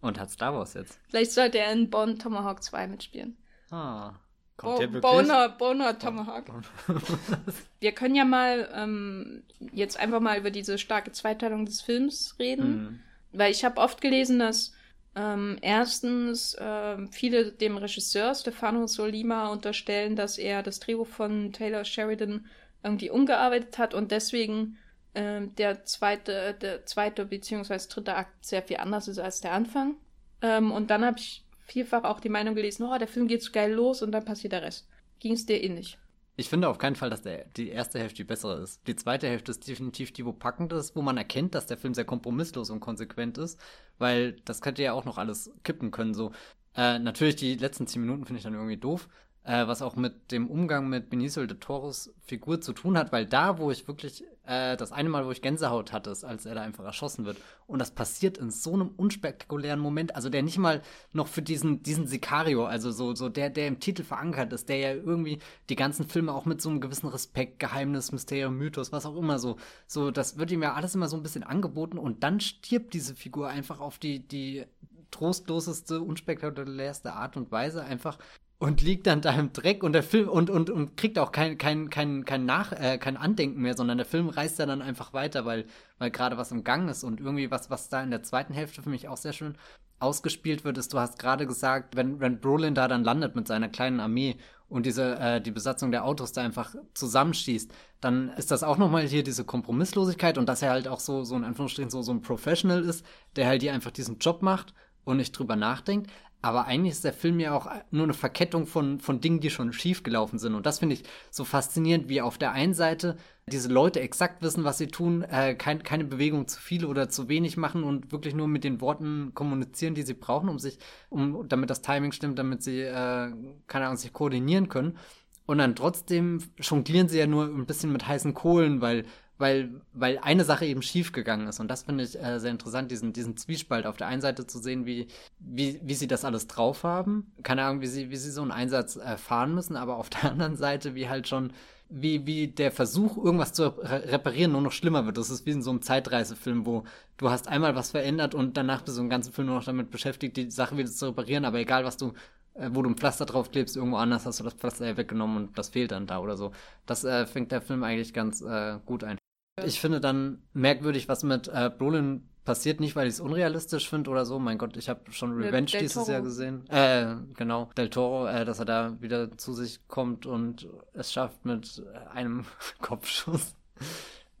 Und 0.00 0.18
hat 0.18 0.30
Star 0.30 0.52
Wars 0.52 0.74
jetzt? 0.74 0.98
Vielleicht 1.08 1.32
sollte 1.32 1.58
er 1.58 1.72
in 1.72 1.88
Bond 1.88 2.20
Tomahawk 2.20 2.62
2 2.62 2.88
mitspielen. 2.88 3.36
Ah. 3.70 4.14
Kommt 4.56 4.74
Bo 4.74 4.78
der 4.80 4.92
wirklich? 4.92 5.12
Boner, 5.12 5.48
Boner 5.48 5.98
Tomahawk. 5.98 6.44
Wir 7.80 7.92
können 7.92 8.16
ja 8.16 8.24
mal 8.24 8.68
ähm, 8.74 9.44
jetzt 9.72 9.98
einfach 9.98 10.20
mal 10.20 10.38
über 10.38 10.50
diese 10.50 10.76
starke 10.78 11.12
Zweiteilung 11.12 11.64
des 11.64 11.80
Films 11.80 12.36
reden. 12.38 12.82
Mhm. 12.82 13.00
Weil 13.32 13.52
ich 13.52 13.64
habe 13.64 13.80
oft 13.80 14.00
gelesen, 14.00 14.40
dass 14.40 14.74
ähm, 15.14 15.58
erstens, 15.60 16.54
äh, 16.54 16.96
viele 17.10 17.52
dem 17.52 17.76
Regisseur 17.76 18.34
Stefano 18.34 18.86
Solima 18.86 19.48
unterstellen, 19.48 20.16
dass 20.16 20.38
er 20.38 20.62
das 20.62 20.80
Drehbuch 20.80 21.06
von 21.06 21.52
Taylor 21.52 21.84
Sheridan 21.84 22.46
irgendwie 22.82 23.10
umgearbeitet 23.10 23.78
hat 23.78 23.94
und 23.94 24.10
deswegen 24.10 24.78
äh, 25.14 25.42
der 25.58 25.84
zweite, 25.84 26.54
der 26.54 26.86
zweite 26.86 27.26
beziehungsweise 27.26 27.88
dritte 27.88 28.14
Akt 28.14 28.44
sehr 28.44 28.62
viel 28.62 28.78
anders 28.78 29.08
ist 29.08 29.18
als 29.18 29.40
der 29.40 29.52
Anfang. 29.52 29.96
Ähm, 30.40 30.72
und 30.72 30.90
dann 30.90 31.04
habe 31.04 31.18
ich 31.18 31.44
vielfach 31.66 32.04
auch 32.04 32.20
die 32.20 32.30
Meinung 32.30 32.54
gelesen, 32.54 32.84
oh, 32.84 32.98
der 32.98 33.08
Film 33.08 33.28
geht 33.28 33.42
so 33.42 33.52
geil 33.52 33.72
los 33.72 34.02
und 34.02 34.12
dann 34.12 34.24
passiert 34.24 34.54
der 34.54 34.62
Rest. 34.62 34.88
Ging 35.20 35.34
es 35.34 35.46
dir 35.46 35.62
ähnlich? 35.62 35.98
Ich 36.34 36.48
finde 36.48 36.68
auf 36.68 36.78
keinen 36.78 36.96
Fall, 36.96 37.10
dass 37.10 37.22
der, 37.22 37.44
die 37.56 37.68
erste 37.68 37.98
Hälfte 37.98 38.16
die 38.16 38.24
bessere 38.24 38.62
ist. 38.62 38.86
Die 38.86 38.96
zweite 38.96 39.28
Hälfte 39.28 39.50
ist 39.50 39.68
definitiv 39.68 40.12
die, 40.12 40.24
wo 40.24 40.32
packend 40.32 40.72
ist, 40.72 40.96
wo 40.96 41.02
man 41.02 41.18
erkennt, 41.18 41.54
dass 41.54 41.66
der 41.66 41.76
Film 41.76 41.92
sehr 41.92 42.06
kompromisslos 42.06 42.70
und 42.70 42.80
konsequent 42.80 43.36
ist, 43.36 43.60
weil 43.98 44.32
das 44.46 44.62
könnte 44.62 44.82
ja 44.82 44.94
auch 44.94 45.04
noch 45.04 45.18
alles 45.18 45.50
kippen 45.62 45.90
können. 45.90 46.14
So, 46.14 46.32
äh, 46.74 46.98
natürlich 46.98 47.36
die 47.36 47.56
letzten 47.56 47.86
zehn 47.86 48.00
Minuten 48.00 48.24
finde 48.24 48.38
ich 48.38 48.44
dann 48.44 48.54
irgendwie 48.54 48.78
doof, 48.78 49.08
äh, 49.44 49.66
was 49.66 49.82
auch 49.82 49.94
mit 49.94 50.32
dem 50.32 50.48
Umgang 50.48 50.88
mit 50.88 51.10
Benicio 51.10 51.44
de 51.46 51.58
Toros 51.58 52.14
Figur 52.24 52.62
zu 52.62 52.72
tun 52.72 52.96
hat, 52.96 53.12
weil 53.12 53.26
da, 53.26 53.58
wo 53.58 53.70
ich 53.70 53.86
wirklich, 53.86 54.24
äh, 54.46 54.76
das 54.76 54.92
eine 54.92 55.08
Mal, 55.08 55.26
wo 55.26 55.30
ich 55.30 55.42
Gänsehaut 55.42 55.92
hatte, 55.92 56.10
ist, 56.10 56.24
als 56.24 56.46
er 56.46 56.54
da 56.54 56.62
einfach 56.62 56.84
erschossen 56.84 57.24
wird. 57.24 57.36
Und 57.66 57.78
das 57.78 57.90
passiert 57.90 58.38
in 58.38 58.50
so 58.50 58.72
einem 58.72 58.88
unspektakulären 58.96 59.78
Moment, 59.78 60.16
also 60.16 60.28
der 60.28 60.42
nicht 60.42 60.58
mal 60.58 60.82
noch 61.12 61.28
für 61.28 61.42
diesen, 61.42 61.82
diesen 61.82 62.06
Sicario, 62.06 62.66
also 62.66 62.90
so, 62.90 63.14
so 63.14 63.28
der, 63.28 63.50
der 63.50 63.68
im 63.68 63.80
Titel 63.80 64.02
verankert 64.02 64.52
ist, 64.52 64.68
der 64.68 64.78
ja 64.78 64.92
irgendwie 64.92 65.38
die 65.68 65.76
ganzen 65.76 66.06
Filme 66.06 66.32
auch 66.32 66.44
mit 66.44 66.60
so 66.60 66.70
einem 66.70 66.80
gewissen 66.80 67.08
Respekt, 67.08 67.58
Geheimnis, 67.58 68.12
Mysterium, 68.12 68.56
Mythos, 68.56 68.92
was 68.92 69.06
auch 69.06 69.16
immer 69.16 69.38
so, 69.38 69.56
so, 69.86 70.10
das 70.10 70.38
wird 70.38 70.50
ihm 70.50 70.62
ja 70.62 70.74
alles 70.74 70.94
immer 70.94 71.08
so 71.08 71.16
ein 71.16 71.22
bisschen 71.22 71.44
angeboten. 71.44 71.98
Und 71.98 72.22
dann 72.22 72.40
stirbt 72.40 72.94
diese 72.94 73.14
Figur 73.14 73.48
einfach 73.48 73.80
auf 73.80 73.98
die, 73.98 74.26
die 74.26 74.64
trostloseste, 75.12 76.00
unspektakulärste 76.00 77.12
Art 77.12 77.36
und 77.36 77.52
Weise 77.52 77.84
einfach 77.84 78.18
und 78.62 78.80
liegt 78.80 79.08
dann 79.08 79.20
da 79.20 79.32
im 79.32 79.52
Dreck 79.52 79.82
und 79.82 79.92
der 79.92 80.04
Film 80.04 80.28
und, 80.28 80.48
und, 80.48 80.70
und 80.70 80.96
kriegt 80.96 81.18
auch 81.18 81.32
kein, 81.32 81.58
kein, 81.58 81.90
kein, 81.90 82.24
kein, 82.24 82.44
Nach, 82.44 82.70
äh, 82.70 82.96
kein 82.96 83.16
Andenken 83.16 83.60
mehr, 83.60 83.76
sondern 83.76 83.98
der 83.98 84.06
Film 84.06 84.28
reißt 84.28 84.60
dann 84.60 84.80
einfach 84.80 85.12
weiter, 85.12 85.44
weil, 85.44 85.66
weil 85.98 86.12
gerade 86.12 86.36
was 86.36 86.52
im 86.52 86.62
Gang 86.62 86.88
ist 86.88 87.02
und 87.02 87.18
irgendwie 87.18 87.50
was, 87.50 87.70
was 87.70 87.88
da 87.88 88.00
in 88.04 88.12
der 88.12 88.22
zweiten 88.22 88.54
Hälfte 88.54 88.80
für 88.80 88.88
mich 88.88 89.08
auch 89.08 89.16
sehr 89.16 89.32
schön 89.32 89.56
ausgespielt 89.98 90.64
wird, 90.64 90.78
ist, 90.78 90.92
du 90.92 91.00
hast 91.00 91.18
gerade 91.18 91.44
gesagt, 91.44 91.96
wenn, 91.96 92.20
wenn 92.20 92.38
Brolin 92.38 92.76
da 92.76 92.86
dann 92.86 93.02
landet 93.02 93.34
mit 93.34 93.48
seiner 93.48 93.68
kleinen 93.68 93.98
Armee 93.98 94.36
und 94.68 94.86
diese, 94.86 95.18
äh, 95.18 95.40
die 95.40 95.50
Besatzung 95.50 95.90
der 95.90 96.04
Autos 96.04 96.30
da 96.30 96.42
einfach 96.42 96.72
zusammenschießt, 96.94 97.72
dann 98.00 98.28
ist 98.36 98.52
das 98.52 98.62
auch 98.62 98.78
nochmal 98.78 99.08
hier 99.08 99.24
diese 99.24 99.44
Kompromisslosigkeit 99.44 100.38
und 100.38 100.48
dass 100.48 100.62
er 100.62 100.70
halt 100.70 100.86
auch 100.86 101.00
so, 101.00 101.24
so 101.24 101.34
in 101.34 101.42
Anführungsstrichen 101.42 101.90
so, 101.90 102.02
so 102.02 102.12
ein 102.12 102.22
Professional 102.22 102.84
ist, 102.84 103.04
der 103.34 103.48
halt 103.48 103.62
hier 103.62 103.72
einfach 103.72 103.90
diesen 103.90 104.18
Job 104.18 104.40
macht 104.40 104.72
und 105.02 105.16
nicht 105.16 105.32
drüber 105.32 105.56
nachdenkt. 105.56 106.12
Aber 106.42 106.66
eigentlich 106.66 106.92
ist 106.92 107.04
der 107.04 107.12
Film 107.12 107.38
ja 107.38 107.54
auch 107.54 107.70
nur 107.92 108.02
eine 108.02 108.14
Verkettung 108.14 108.66
von, 108.66 108.98
von 108.98 109.20
Dingen, 109.20 109.38
die 109.38 109.48
schon 109.48 109.72
schiefgelaufen 109.72 110.40
sind. 110.40 110.56
Und 110.56 110.66
das 110.66 110.80
finde 110.80 110.96
ich 110.96 111.04
so 111.30 111.44
faszinierend, 111.44 112.08
wie 112.08 112.20
auf 112.20 112.36
der 112.36 112.50
einen 112.50 112.74
Seite 112.74 113.16
diese 113.46 113.68
Leute 113.68 114.00
exakt 114.00 114.42
wissen, 114.42 114.64
was 114.64 114.78
sie 114.78 114.88
tun, 114.88 115.22
äh, 115.22 115.54
kein, 115.54 115.84
keine 115.84 116.04
Bewegung 116.04 116.48
zu 116.48 116.60
viel 116.60 116.84
oder 116.84 117.08
zu 117.08 117.28
wenig 117.28 117.56
machen 117.56 117.84
und 117.84 118.10
wirklich 118.10 118.34
nur 118.34 118.48
mit 118.48 118.64
den 118.64 118.80
Worten 118.80 119.30
kommunizieren, 119.34 119.94
die 119.94 120.02
sie 120.02 120.14
brauchen, 120.14 120.48
um 120.48 120.58
sich, 120.58 120.78
um, 121.10 121.48
damit 121.48 121.70
das 121.70 121.80
Timing 121.80 122.10
stimmt, 122.10 122.40
damit 122.40 122.62
sie, 122.64 122.80
äh, 122.80 123.32
keine 123.68 123.86
Ahnung, 123.86 123.96
sich 123.96 124.12
koordinieren 124.12 124.68
können. 124.68 124.98
Und 125.46 125.58
dann 125.58 125.76
trotzdem 125.76 126.40
jonglieren 126.58 127.08
sie 127.08 127.18
ja 127.18 127.26
nur 127.26 127.44
ein 127.44 127.66
bisschen 127.66 127.92
mit 127.92 128.06
heißen 128.06 128.34
Kohlen, 128.34 128.80
weil 128.80 129.04
weil, 129.42 129.82
weil 129.92 130.18
eine 130.18 130.44
Sache 130.44 130.64
eben 130.64 130.82
schief 130.82 131.10
gegangen 131.10 131.48
ist. 131.48 131.58
Und 131.58 131.68
das 131.68 131.82
finde 131.82 132.04
ich 132.04 132.16
äh, 132.16 132.38
sehr 132.38 132.52
interessant, 132.52 132.92
diesen, 132.92 133.12
diesen 133.12 133.36
Zwiespalt 133.36 133.86
auf 133.86 133.96
der 133.96 134.06
einen 134.06 134.22
Seite 134.22 134.46
zu 134.46 134.60
sehen, 134.60 134.86
wie, 134.86 135.08
wie, 135.40 135.80
wie 135.82 135.94
sie 135.94 136.06
das 136.06 136.24
alles 136.24 136.46
drauf 136.46 136.84
haben. 136.84 137.32
Keine 137.42 137.64
Ahnung, 137.64 137.80
wie 137.80 137.88
sie, 137.88 138.10
wie 138.10 138.16
sie 138.16 138.30
so 138.30 138.40
einen 138.40 138.52
Einsatz 138.52 138.94
erfahren 138.94 139.52
müssen, 139.52 139.74
aber 139.74 139.96
auf 139.96 140.10
der 140.10 140.24
anderen 140.30 140.56
Seite, 140.56 140.94
wie 140.94 141.08
halt 141.08 141.26
schon, 141.26 141.52
wie, 141.88 142.24
wie 142.24 142.46
der 142.46 142.70
Versuch, 142.70 143.16
irgendwas 143.16 143.52
zu 143.52 143.64
reparieren, 143.84 144.52
nur 144.52 144.62
noch 144.62 144.72
schlimmer 144.72 145.06
wird. 145.06 145.18
Das 145.18 145.28
ist 145.28 145.44
wie 145.44 145.50
in 145.50 145.62
so 145.62 145.70
einem 145.70 145.82
Zeitreisefilm, 145.82 146.64
wo 146.64 146.84
du 147.16 147.28
hast 147.28 147.48
einmal 147.48 147.74
was 147.74 147.90
verändert 147.90 148.36
und 148.36 148.56
danach 148.56 148.82
bist 148.82 148.96
du 148.96 149.02
im 149.02 149.10
ganzen 149.10 149.32
Film 149.32 149.48
nur 149.48 149.56
noch 149.56 149.64
damit 149.64 149.90
beschäftigt, 149.90 150.36
die 150.36 150.52
Sache 150.52 150.76
wieder 150.76 150.88
zu 150.88 151.06
reparieren, 151.06 151.44
aber 151.44 151.58
egal, 151.58 151.84
was 151.84 151.96
du 151.96 152.12
äh, 152.54 152.68
wo 152.72 152.82
du 152.82 152.90
ein 152.90 152.96
Pflaster 152.96 153.24
drauf 153.24 153.50
klebst, 153.50 153.76
irgendwo 153.76 153.96
anders 153.96 154.26
hast 154.26 154.40
du 154.40 154.44
das 154.44 154.54
Pflaster 154.54 154.86
ja 154.86 154.96
weggenommen 154.96 155.36
und 155.36 155.58
das 155.58 155.70
fehlt 155.70 155.90
dann 155.90 156.06
da 156.06 156.20
oder 156.20 156.36
so. 156.36 156.52
Das 156.86 157.02
äh, 157.04 157.26
fängt 157.26 157.50
der 157.50 157.62
Film 157.62 157.82
eigentlich 157.82 158.12
ganz 158.12 158.42
äh, 158.42 158.78
gut 158.84 159.04
ein. 159.04 159.16
Ich 159.64 159.80
finde 159.80 160.00
dann 160.00 160.42
merkwürdig, 160.54 161.08
was 161.08 161.22
mit 161.24 161.48
äh, 161.48 161.70
Brolin 161.76 162.26
passiert, 162.44 162.80
nicht 162.80 162.96
weil 162.96 163.06
ich 163.06 163.14
es 163.14 163.20
unrealistisch 163.20 163.88
finde 163.88 164.10
oder 164.10 164.24
so. 164.24 164.38
Mein 164.38 164.58
Gott, 164.58 164.76
ich 164.76 164.88
habe 164.88 165.12
schon 165.12 165.32
Revenge 165.34 165.66
dieses 165.66 166.08
Jahr 166.08 166.22
gesehen. 166.22 166.68
Äh, 166.70 167.16
genau, 167.34 167.70
Del 167.76 167.90
Toro, 167.90 168.26
äh, 168.26 168.44
dass 168.44 168.58
er 168.58 168.64
da 168.64 168.96
wieder 169.00 169.36
zu 169.36 169.52
sich 169.52 169.86
kommt 169.88 170.24
und 170.24 170.68
es 170.94 171.12
schafft 171.12 171.44
mit 171.44 171.82
einem 172.12 172.46
Kopfschuss, 172.80 173.54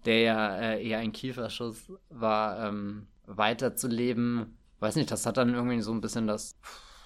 der 0.06 0.20
ja 0.20 0.56
äh, 0.56 0.88
eher 0.88 0.98
ein 0.98 1.12
Kieferschuss 1.12 1.92
war, 2.08 2.66
ähm, 2.66 3.06
weiterzuleben. 3.26 4.56
Weiß 4.80 4.96
nicht, 4.96 5.10
das 5.10 5.26
hat 5.26 5.36
dann 5.36 5.54
irgendwie 5.54 5.80
so 5.82 5.92
ein 5.92 6.00
bisschen 6.00 6.26
das, 6.26 6.56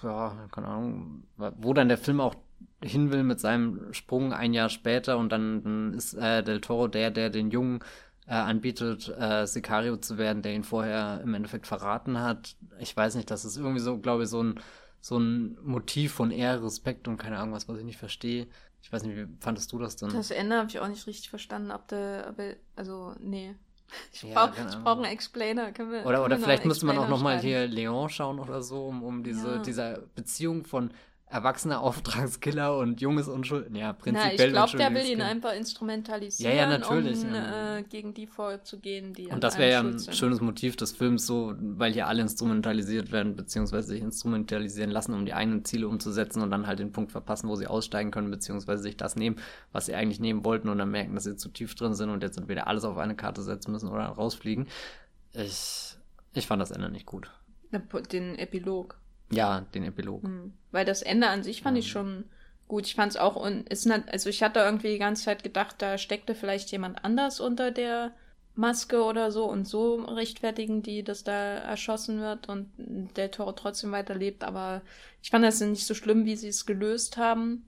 ja, 0.01 0.47
keine 0.51 0.67
Ahnung, 0.67 1.23
wo 1.35 1.73
dann 1.73 1.89
der 1.89 1.97
Film 1.97 2.21
auch 2.21 2.35
hin 2.83 3.11
will 3.11 3.23
mit 3.23 3.39
seinem 3.39 3.93
Sprung 3.93 4.33
ein 4.33 4.53
Jahr 4.53 4.69
später 4.69 5.17
und 5.17 5.31
dann, 5.31 5.63
dann 5.63 5.93
ist 5.93 6.13
äh, 6.13 6.43
Del 6.43 6.61
Toro 6.61 6.87
der, 6.87 7.11
der 7.11 7.29
den 7.29 7.49
Jungen 7.49 7.79
äh, 8.27 8.33
anbietet, 8.33 9.09
äh, 9.17 9.47
Sicario 9.47 9.97
zu 9.97 10.17
werden, 10.17 10.41
der 10.41 10.53
ihn 10.53 10.63
vorher 10.63 11.21
im 11.23 11.33
Endeffekt 11.33 11.65
verraten 11.65 12.19
hat. 12.19 12.55
Ich 12.79 12.95
weiß 12.95 13.15
nicht, 13.15 13.31
das 13.31 13.45
ist 13.45 13.57
irgendwie 13.57 13.79
so, 13.79 13.97
glaube 13.97 14.23
ich, 14.23 14.29
so 14.29 14.43
ein, 14.43 14.59
so 15.01 15.17
ein 15.17 15.57
Motiv 15.63 16.13
von 16.13 16.31
Ehre, 16.31 16.65
Respekt 16.65 17.07
und 17.07 17.17
keine 17.17 17.37
Ahnung 17.37 17.55
was, 17.55 17.67
was 17.67 17.79
ich 17.79 17.85
nicht 17.85 17.97
verstehe. 17.97 18.47
Ich 18.81 18.91
weiß 18.91 19.03
nicht, 19.03 19.17
wie 19.17 19.27
fandest 19.39 19.71
du 19.71 19.79
das 19.79 19.95
denn? 19.95 20.09
Das 20.09 20.31
Ende 20.31 20.57
habe 20.57 20.69
ich 20.69 20.79
auch 20.79 20.87
nicht 20.87 21.07
richtig 21.07 21.29
verstanden, 21.29 21.71
ob 21.71 21.87
der, 21.87 22.33
er, 22.37 22.55
also, 22.75 23.15
nee. 23.19 23.55
Ich 24.11 24.21
brauche 24.21 24.57
ja, 24.57 24.79
brauch 24.83 24.97
einen 24.97 25.05
Explainer. 25.05 25.71
Können 25.71 25.91
wir, 25.91 26.05
oder 26.05 26.23
oder 26.25 26.37
vielleicht 26.37 26.65
müsste 26.65 26.85
man 26.85 26.97
auch 26.97 27.07
nochmal 27.07 27.39
hier 27.39 27.67
Leon 27.67 28.09
schauen 28.09 28.39
oder 28.39 28.61
so, 28.61 28.85
um, 28.85 29.01
um 29.01 29.23
diese, 29.23 29.55
ja. 29.55 29.57
dieser 29.59 29.99
Beziehung 30.15 30.65
von 30.65 30.91
erwachsener 31.29 31.81
Auftragskiller 31.81 32.77
und 32.77 33.01
junges 33.01 33.27
Unschuld. 33.27 33.75
Ja, 33.75 33.91
prinzipiell. 33.91 34.51
Na, 34.51 34.65
ich 34.65 34.71
glaube, 34.71 34.77
der 34.77 34.93
will 34.93 35.09
ihn 35.11 35.21
einfach 35.21 35.53
instrumentalisieren, 35.53 36.55
ja, 36.55 36.63
ja, 36.63 36.69
natürlich, 36.69 37.21
um 37.21 37.33
ja. 37.33 37.77
Äh, 37.77 37.83
gegen 37.83 38.13
die 38.13 38.27
vorzugehen, 38.27 39.13
die. 39.13 39.27
Und 39.27 39.43
das 39.43 39.57
wäre 39.57 39.71
ja 39.71 39.79
ein 39.81 39.99
sind. 39.99 40.15
schönes 40.15 40.39
Motiv 40.39 40.77
des 40.77 40.93
Films, 40.93 41.25
so, 41.25 41.53
weil 41.59 41.91
hier 41.91 42.07
alle 42.07 42.21
instrumentalisiert 42.21 43.11
werden, 43.11 43.35
beziehungsweise 43.35 43.89
sich 43.89 44.01
instrumentalisieren 44.01 44.89
lassen, 44.89 45.13
um 45.13 45.25
die 45.25 45.33
eigenen 45.33 45.65
Ziele 45.65 45.89
umzusetzen 45.89 46.41
und 46.41 46.49
dann 46.49 46.65
halt 46.65 46.79
den 46.79 46.93
Punkt 46.93 47.11
verpassen, 47.11 47.49
wo 47.49 47.55
sie 47.55 47.67
aussteigen 47.67 48.11
können, 48.11 48.31
beziehungsweise 48.31 48.83
sich 48.83 48.95
das 48.95 49.17
nehmen, 49.17 49.35
was 49.73 49.87
sie 49.87 49.95
eigentlich 49.95 50.21
nehmen 50.21 50.45
wollten 50.45 50.69
und 50.69 50.77
dann 50.77 50.91
merken, 50.91 51.13
dass 51.13 51.25
sie 51.25 51.35
zu 51.35 51.49
tief 51.49 51.75
drin 51.75 51.93
sind 51.93 52.09
und 52.09 52.23
jetzt 52.23 52.37
entweder 52.37 52.67
alles 52.67 52.85
auf 52.85 52.97
eine 52.97 53.15
Karte 53.15 53.41
setzen 53.41 53.73
müssen 53.73 53.89
oder 53.89 54.05
rausfliegen. 54.05 54.67
Ich, 55.33 55.97
ich 56.33 56.47
fand 56.47 56.61
das 56.61 56.71
Ende 56.71 56.89
nicht 56.89 57.05
gut. 57.05 57.29
Den 58.13 58.39
Epilog. 58.39 58.97
Ja, 59.29 59.61
den 59.73 59.83
Epilog. 59.83 60.23
Mhm. 60.23 60.53
Weil 60.77 60.85
das 60.85 61.01
Ende 61.01 61.27
an 61.27 61.41
sich 61.41 61.63
fand 61.63 61.75
ich 61.75 61.89
schon 61.89 62.25
gut. 62.67 62.85
Ich 62.85 62.93
fand 62.93 63.13
es 63.13 63.17
auch, 63.17 63.35
und 63.35 63.67
ist 63.67 63.87
nicht, 63.87 64.03
also 64.09 64.29
ich 64.29 64.43
hatte 64.43 64.59
irgendwie 64.59 64.91
die 64.91 64.99
ganze 64.99 65.23
Zeit 65.23 65.41
gedacht, 65.43 65.77
da 65.79 65.97
steckte 65.97 66.35
vielleicht 66.35 66.71
jemand 66.71 67.03
anders 67.03 67.39
unter 67.39 67.71
der 67.71 68.11
Maske 68.53 69.03
oder 69.03 69.31
so 69.31 69.45
und 69.45 69.67
so 69.67 69.95
rechtfertigen 69.95 70.83
die, 70.83 71.03
dass 71.03 71.23
da 71.23 71.33
erschossen 71.33 72.19
wird 72.19 72.47
und 72.47 72.69
der 73.15 73.31
Toro 73.31 73.53
trotzdem 73.53 73.91
weiterlebt. 73.91 74.43
Aber 74.43 74.83
ich 75.23 75.31
fand 75.31 75.43
das 75.43 75.59
nicht 75.61 75.87
so 75.87 75.95
schlimm, 75.95 76.25
wie 76.25 76.35
sie 76.35 76.49
es 76.49 76.67
gelöst 76.67 77.17
haben, 77.17 77.65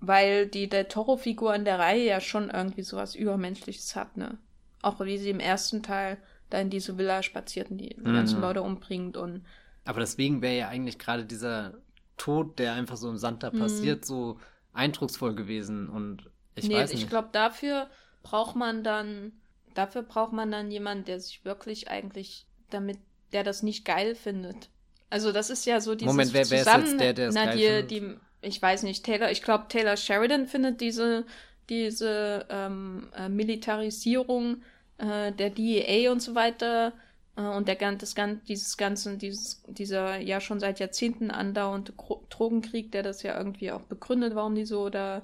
weil 0.00 0.46
die 0.46 0.68
der 0.68 0.88
Toro-Figur 0.88 1.54
in 1.54 1.64
der 1.64 1.78
Reihe 1.78 2.04
ja 2.04 2.20
schon 2.20 2.50
irgendwie 2.50 2.82
sowas 2.82 3.14
Übermenschliches 3.14 3.96
hat, 3.96 4.18
ne? 4.18 4.36
Auch 4.82 5.00
wie 5.00 5.16
sie 5.16 5.30
im 5.30 5.40
ersten 5.40 5.82
Teil 5.82 6.18
da 6.50 6.60
in 6.60 6.68
diese 6.68 6.98
Villa 6.98 7.22
spaziert 7.22 7.70
und 7.70 7.78
die, 7.78 7.96
die 7.96 8.06
mhm. 8.06 8.12
ganzen 8.12 8.42
Leute 8.42 8.60
umbringt 8.60 9.16
und 9.16 9.42
aber 9.84 10.00
deswegen 10.00 10.42
wäre 10.42 10.56
ja 10.56 10.68
eigentlich 10.68 10.98
gerade 10.98 11.24
dieser 11.24 11.74
Tod, 12.16 12.58
der 12.58 12.74
einfach 12.74 12.96
so 12.96 13.08
im 13.08 13.16
Sand 13.16 13.42
da 13.42 13.50
mhm. 13.50 13.58
passiert, 13.58 14.04
so 14.04 14.38
eindrucksvoll 14.72 15.34
gewesen. 15.34 15.88
Und 15.88 16.30
ich 16.54 16.68
nee, 16.68 16.74
weiß 16.74 16.92
nicht. 16.92 17.02
Ich 17.02 17.08
glaube, 17.08 17.28
dafür 17.32 17.88
braucht 18.22 18.56
man 18.56 18.84
dann, 18.84 19.32
dafür 19.74 20.02
braucht 20.02 20.32
man 20.32 20.50
dann 20.50 20.70
jemanden, 20.70 21.04
der 21.04 21.20
sich 21.20 21.44
wirklich 21.44 21.88
eigentlich 21.90 22.46
damit, 22.70 22.98
der 23.32 23.44
das 23.44 23.62
nicht 23.62 23.84
geil 23.84 24.14
findet. 24.14 24.68
Also 25.10 25.32
das 25.32 25.50
ist 25.50 25.66
ja 25.66 25.80
so 25.80 25.94
dieses 25.94 26.06
Moment, 26.10 26.32
wer, 26.32 26.48
wer 26.50 26.58
zusammen, 26.58 26.84
ist 26.84 26.92
jetzt 26.92 27.00
der, 27.00 27.12
der 27.12 27.28
es 27.28 27.34
na, 27.34 27.44
geil 27.46 27.56
die, 27.56 27.96
findet? 28.00 28.20
die, 28.42 28.46
ich 28.48 28.62
weiß 28.62 28.82
nicht, 28.84 29.04
Taylor, 29.04 29.30
ich 29.30 29.42
glaube, 29.42 29.66
Taylor 29.68 29.96
Sheridan 29.96 30.46
findet 30.46 30.80
diese, 30.80 31.24
diese 31.68 32.46
ähm, 32.48 33.08
äh, 33.16 33.28
Militarisierung 33.28 34.62
äh, 34.98 35.32
der 35.32 35.50
DEA 35.50 36.10
und 36.10 36.20
so 36.20 36.34
weiter 36.34 36.92
und 37.40 37.68
der, 37.68 37.76
das, 37.76 38.14
dieses 38.46 38.76
ganze, 38.76 39.16
dieses, 39.16 39.62
dieser 39.66 40.18
ja 40.18 40.40
schon 40.40 40.60
seit 40.60 40.80
Jahrzehnten 40.80 41.30
andauernde 41.30 41.94
Drogenkrieg, 42.28 42.92
der 42.92 43.02
das 43.02 43.22
ja 43.22 43.36
irgendwie 43.36 43.72
auch 43.72 43.82
begründet, 43.82 44.34
warum 44.34 44.54
die 44.54 44.66
so 44.66 44.90
da 44.90 45.22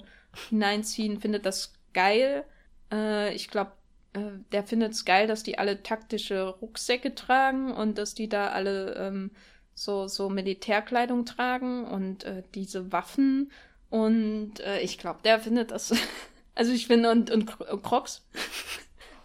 hineinziehen, 0.49 1.19
findet 1.19 1.45
das 1.45 1.73
geil. 1.93 2.45
Äh, 2.91 3.33
ich 3.35 3.49
glaube, 3.49 3.73
äh, 4.13 4.19
der 4.51 4.63
findet 4.63 4.93
es 4.93 5.05
geil, 5.05 5.27
dass 5.27 5.43
die 5.43 5.59
alle 5.59 5.83
taktische 5.83 6.47
Rucksäcke 6.47 7.13
tragen 7.13 7.71
und 7.73 7.97
dass 7.97 8.15
die 8.15 8.27
da 8.29 8.47
alle 8.47 8.95
ähm, 8.95 9.31
so, 9.75 10.07
so 10.07 10.29
Militärkleidung 10.29 11.25
tragen 11.25 11.85
und 11.85 12.23
äh, 12.23 12.43
diese 12.55 12.91
Waffen. 12.91 13.51
Und 13.89 14.59
äh, 14.61 14.81
ich 14.81 14.97
glaube, 14.97 15.19
der 15.23 15.39
findet 15.39 15.71
das 15.71 15.93
Also 16.59 16.73
ich 16.73 16.87
finde, 16.87 17.09
und, 17.09 17.31
und 17.31 17.45
Crocs. 17.83 18.21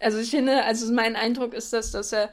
Also 0.01 0.19
ich 0.19 0.29
finde, 0.29 0.63
also 0.65 0.91
mein 0.93 1.15
Eindruck 1.15 1.53
ist, 1.53 1.71
dass, 1.71 1.91
dass 1.91 2.11
er 2.11 2.29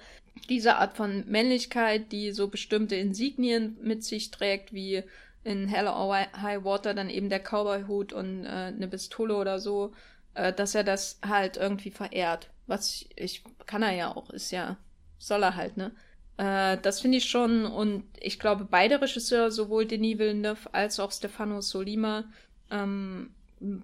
diese 0.49 0.77
Art 0.77 0.97
von 0.97 1.25
Männlichkeit, 1.27 2.13
die 2.13 2.33
so 2.33 2.49
bestimmte 2.49 2.97
Insignien 2.97 3.77
mit 3.83 4.05
sich 4.05 4.31
trägt, 4.31 4.73
wie 4.73 5.03
in 5.45 5.69
Hell 5.69 5.89
or 5.89 6.15
High 6.15 6.65
Water 6.65 6.95
dann 6.95 7.11
eben 7.11 7.29
der 7.29 7.41
Cowboy-Hut 7.41 8.13
und 8.13 8.45
äh, 8.45 8.49
eine 8.49 8.89
Pistole 8.89 9.37
oder 9.37 9.59
so, 9.59 9.93
äh, 10.35 10.53
dass 10.53 10.75
er 10.75 10.85
das 10.85 11.19
halt 11.27 11.57
irgendwie 11.57 11.91
verehrt. 11.91 12.49
Was 12.67 12.93
ich, 12.93 13.09
ich, 13.17 13.45
kann 13.67 13.83
er 13.83 13.93
ja 13.93 14.15
auch, 14.15 14.31
ist 14.31 14.53
ja, 14.53 14.77
soll 15.19 15.43
er 15.43 15.57
halt, 15.57 15.77
ne? 15.77 15.93
Äh, 16.37 16.79
das 16.81 17.01
finde 17.01 17.19
ich 17.19 17.29
schon 17.29 17.67
und 17.67 18.05
ich 18.21 18.39
glaube, 18.39 18.67
beide 18.71 19.01
Regisseure, 19.01 19.51
sowohl 19.51 19.87
Denis 19.87 20.19
Villeneuve 20.19 20.73
als 20.73 21.01
auch 21.01 21.11
Stefano 21.11 21.61
Solima, 21.61 22.25
ähm, 22.71 23.31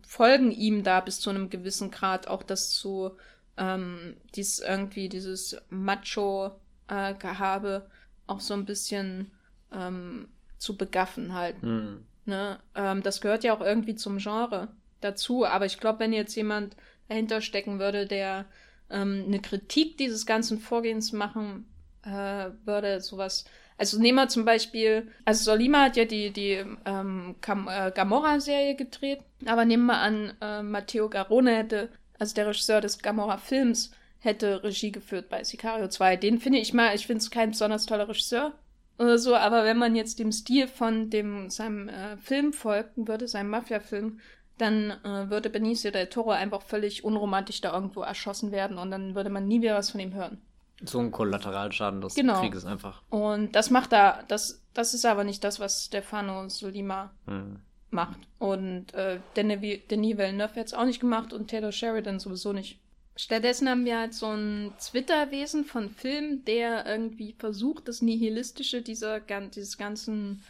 folgen 0.07 0.51
ihm 0.51 0.83
da 0.83 1.01
bis 1.01 1.21
zu 1.21 1.31
einem 1.31 1.51
gewissen 1.51 1.91
Grad 1.91 2.29
auch 2.29 2.43
das 2.43 2.71
zu 2.71 3.13
ähm, 3.59 4.17
dies 4.35 4.61
irgendwie 4.61 5.09
dieses 5.09 5.57
Macho-Gehabe 5.71 7.87
äh, 7.87 7.91
auch 8.27 8.41
so 8.41 8.55
ein 8.55 8.65
bisschen 8.65 9.31
ähm, 9.73 10.29
zu 10.59 10.77
begaffen 10.77 11.35
halt. 11.35 11.63
Mhm. 11.63 12.05
Ne? 12.25 12.59
Ähm, 12.75 13.03
das 13.03 13.21
gehört 13.21 13.45
ja 13.45 13.55
auch 13.55 13.61
irgendwie 13.61 13.95
zum 13.95 14.19
Genre 14.19 14.69
dazu, 15.01 15.47
aber 15.47 15.67
ich 15.67 15.79
glaube, 15.79 16.01
wenn 16.01 16.13
jetzt 16.13 16.35
jemand 16.35 16.77
dahinter 17.09 17.41
stecken 17.41 17.79
würde, 17.79 18.07
der 18.07 18.47
ähm, 18.91 19.25
eine 19.27 19.41
Kritik 19.41 19.97
dieses 19.97 20.27
ganzen 20.27 20.59
Vorgehens 20.59 21.13
machen 21.13 21.67
äh, 22.03 22.51
würde, 22.65 23.01
sowas. 23.01 23.45
Also 23.77 24.01
nehmen 24.01 24.17
wir 24.17 24.29
zum 24.29 24.45
Beispiel, 24.45 25.09
also 25.25 25.45
Solima 25.45 25.85
hat 25.85 25.97
ja 25.97 26.05
die, 26.05 26.33
die 26.33 26.65
ähm, 26.85 27.37
äh, 27.47 27.93
Gamora-Serie 27.93 28.75
gedreht, 28.75 29.21
aber 29.47 29.65
nehmen 29.65 29.87
wir 29.87 29.99
an, 29.99 30.33
äh, 30.41 30.63
Matteo 30.63 31.09
Garone 31.09 31.57
hätte 31.57 31.89
also 32.19 32.35
der 32.35 32.47
Regisseur 32.47 32.81
des 32.81 32.99
Gamora-Films, 32.99 33.93
hätte 34.21 34.63
Regie 34.63 34.93
geführt 34.93 35.29
bei 35.29 35.45
Sicario 35.45 35.89
2. 35.89 36.17
Den 36.17 36.39
finde 36.39 36.59
ich 36.59 36.75
mal, 36.75 36.95
ich 36.95 37.07
finde 37.07 37.23
es 37.23 37.31
kein 37.31 37.51
besonders 37.51 37.87
toller 37.87 38.09
Regisseur 38.09 38.53
oder 38.99 39.19
so, 39.19 39.37
aber 39.37 39.65
wenn 39.65 39.79
man 39.79 39.95
jetzt 39.95 40.19
dem 40.19 40.33
Stil 40.33 40.67
von 40.67 41.09
dem 41.11 41.51
seinem 41.51 41.89
äh, 41.89 42.17
Film 42.17 42.53
folgen 42.53 43.07
würde, 43.07 43.29
seinem 43.29 43.51
Mafia-Film, 43.51 44.19
dann 44.59 44.91
äh, 45.05 45.31
würde 45.31 45.51
Benicio 45.51 45.93
del 45.93 46.09
Toro 46.09 46.31
einfach 46.31 46.63
völlig 46.63 47.05
unromantisch 47.05 47.61
da 47.61 47.73
irgendwo 47.73 48.03
erschossen 48.03 48.51
werden 48.51 48.77
und 48.77 48.91
dann 48.91 49.15
würde 49.15 49.31
man 49.31 49.47
nie 49.47 49.63
wieder 49.63 49.77
was 49.77 49.91
von 49.91 50.01
ihm 50.01 50.15
hören. 50.15 50.43
So 50.83 50.99
ein 50.99 51.13
Kollateralschaden 51.13 52.01
des 52.01 52.15
genau. 52.15 52.41
Krieges 52.41 52.65
einfach. 52.65 53.03
Und 53.09 53.55
das 53.55 53.71
macht 53.71 53.93
da, 53.93 54.23
das, 54.27 54.65
das 54.75 54.95
ist 54.95 55.05
aber 55.07 55.23
nicht 55.23 55.45
das, 55.45 55.61
was 55.61 55.85
Stefano 55.85 56.49
Solima 56.49 57.13
hm 57.27 57.61
macht. 57.91 58.19
Und 58.39 58.95
äh, 58.95 59.21
Denis, 59.37 59.81
Denis 59.91 60.17
Villeneuve 60.19 60.55
hat 60.57 60.67
es 60.67 60.75
auch 60.75 60.85
nicht 60.85 61.01
gemacht 61.01 61.33
und 61.33 61.49
Taylor 61.49 61.73
Sheridan 61.73 62.21
sowieso 62.21 62.53
nicht. 62.53 62.79
Stattdessen 63.17 63.69
haben 63.69 63.85
wir 63.85 63.99
halt 63.99 64.15
so 64.15 64.27
ein 64.27 64.73
Twitter-Wesen 64.81 65.65
von 65.65 65.91
Film, 65.91 66.45
der 66.45 66.87
irgendwie 66.87 67.35
versucht, 67.37 67.89
das 67.89 68.01
Nihilistische 68.01 68.81
dieser, 68.81 69.21
dieses 69.21 69.77
ganzen 69.77 70.45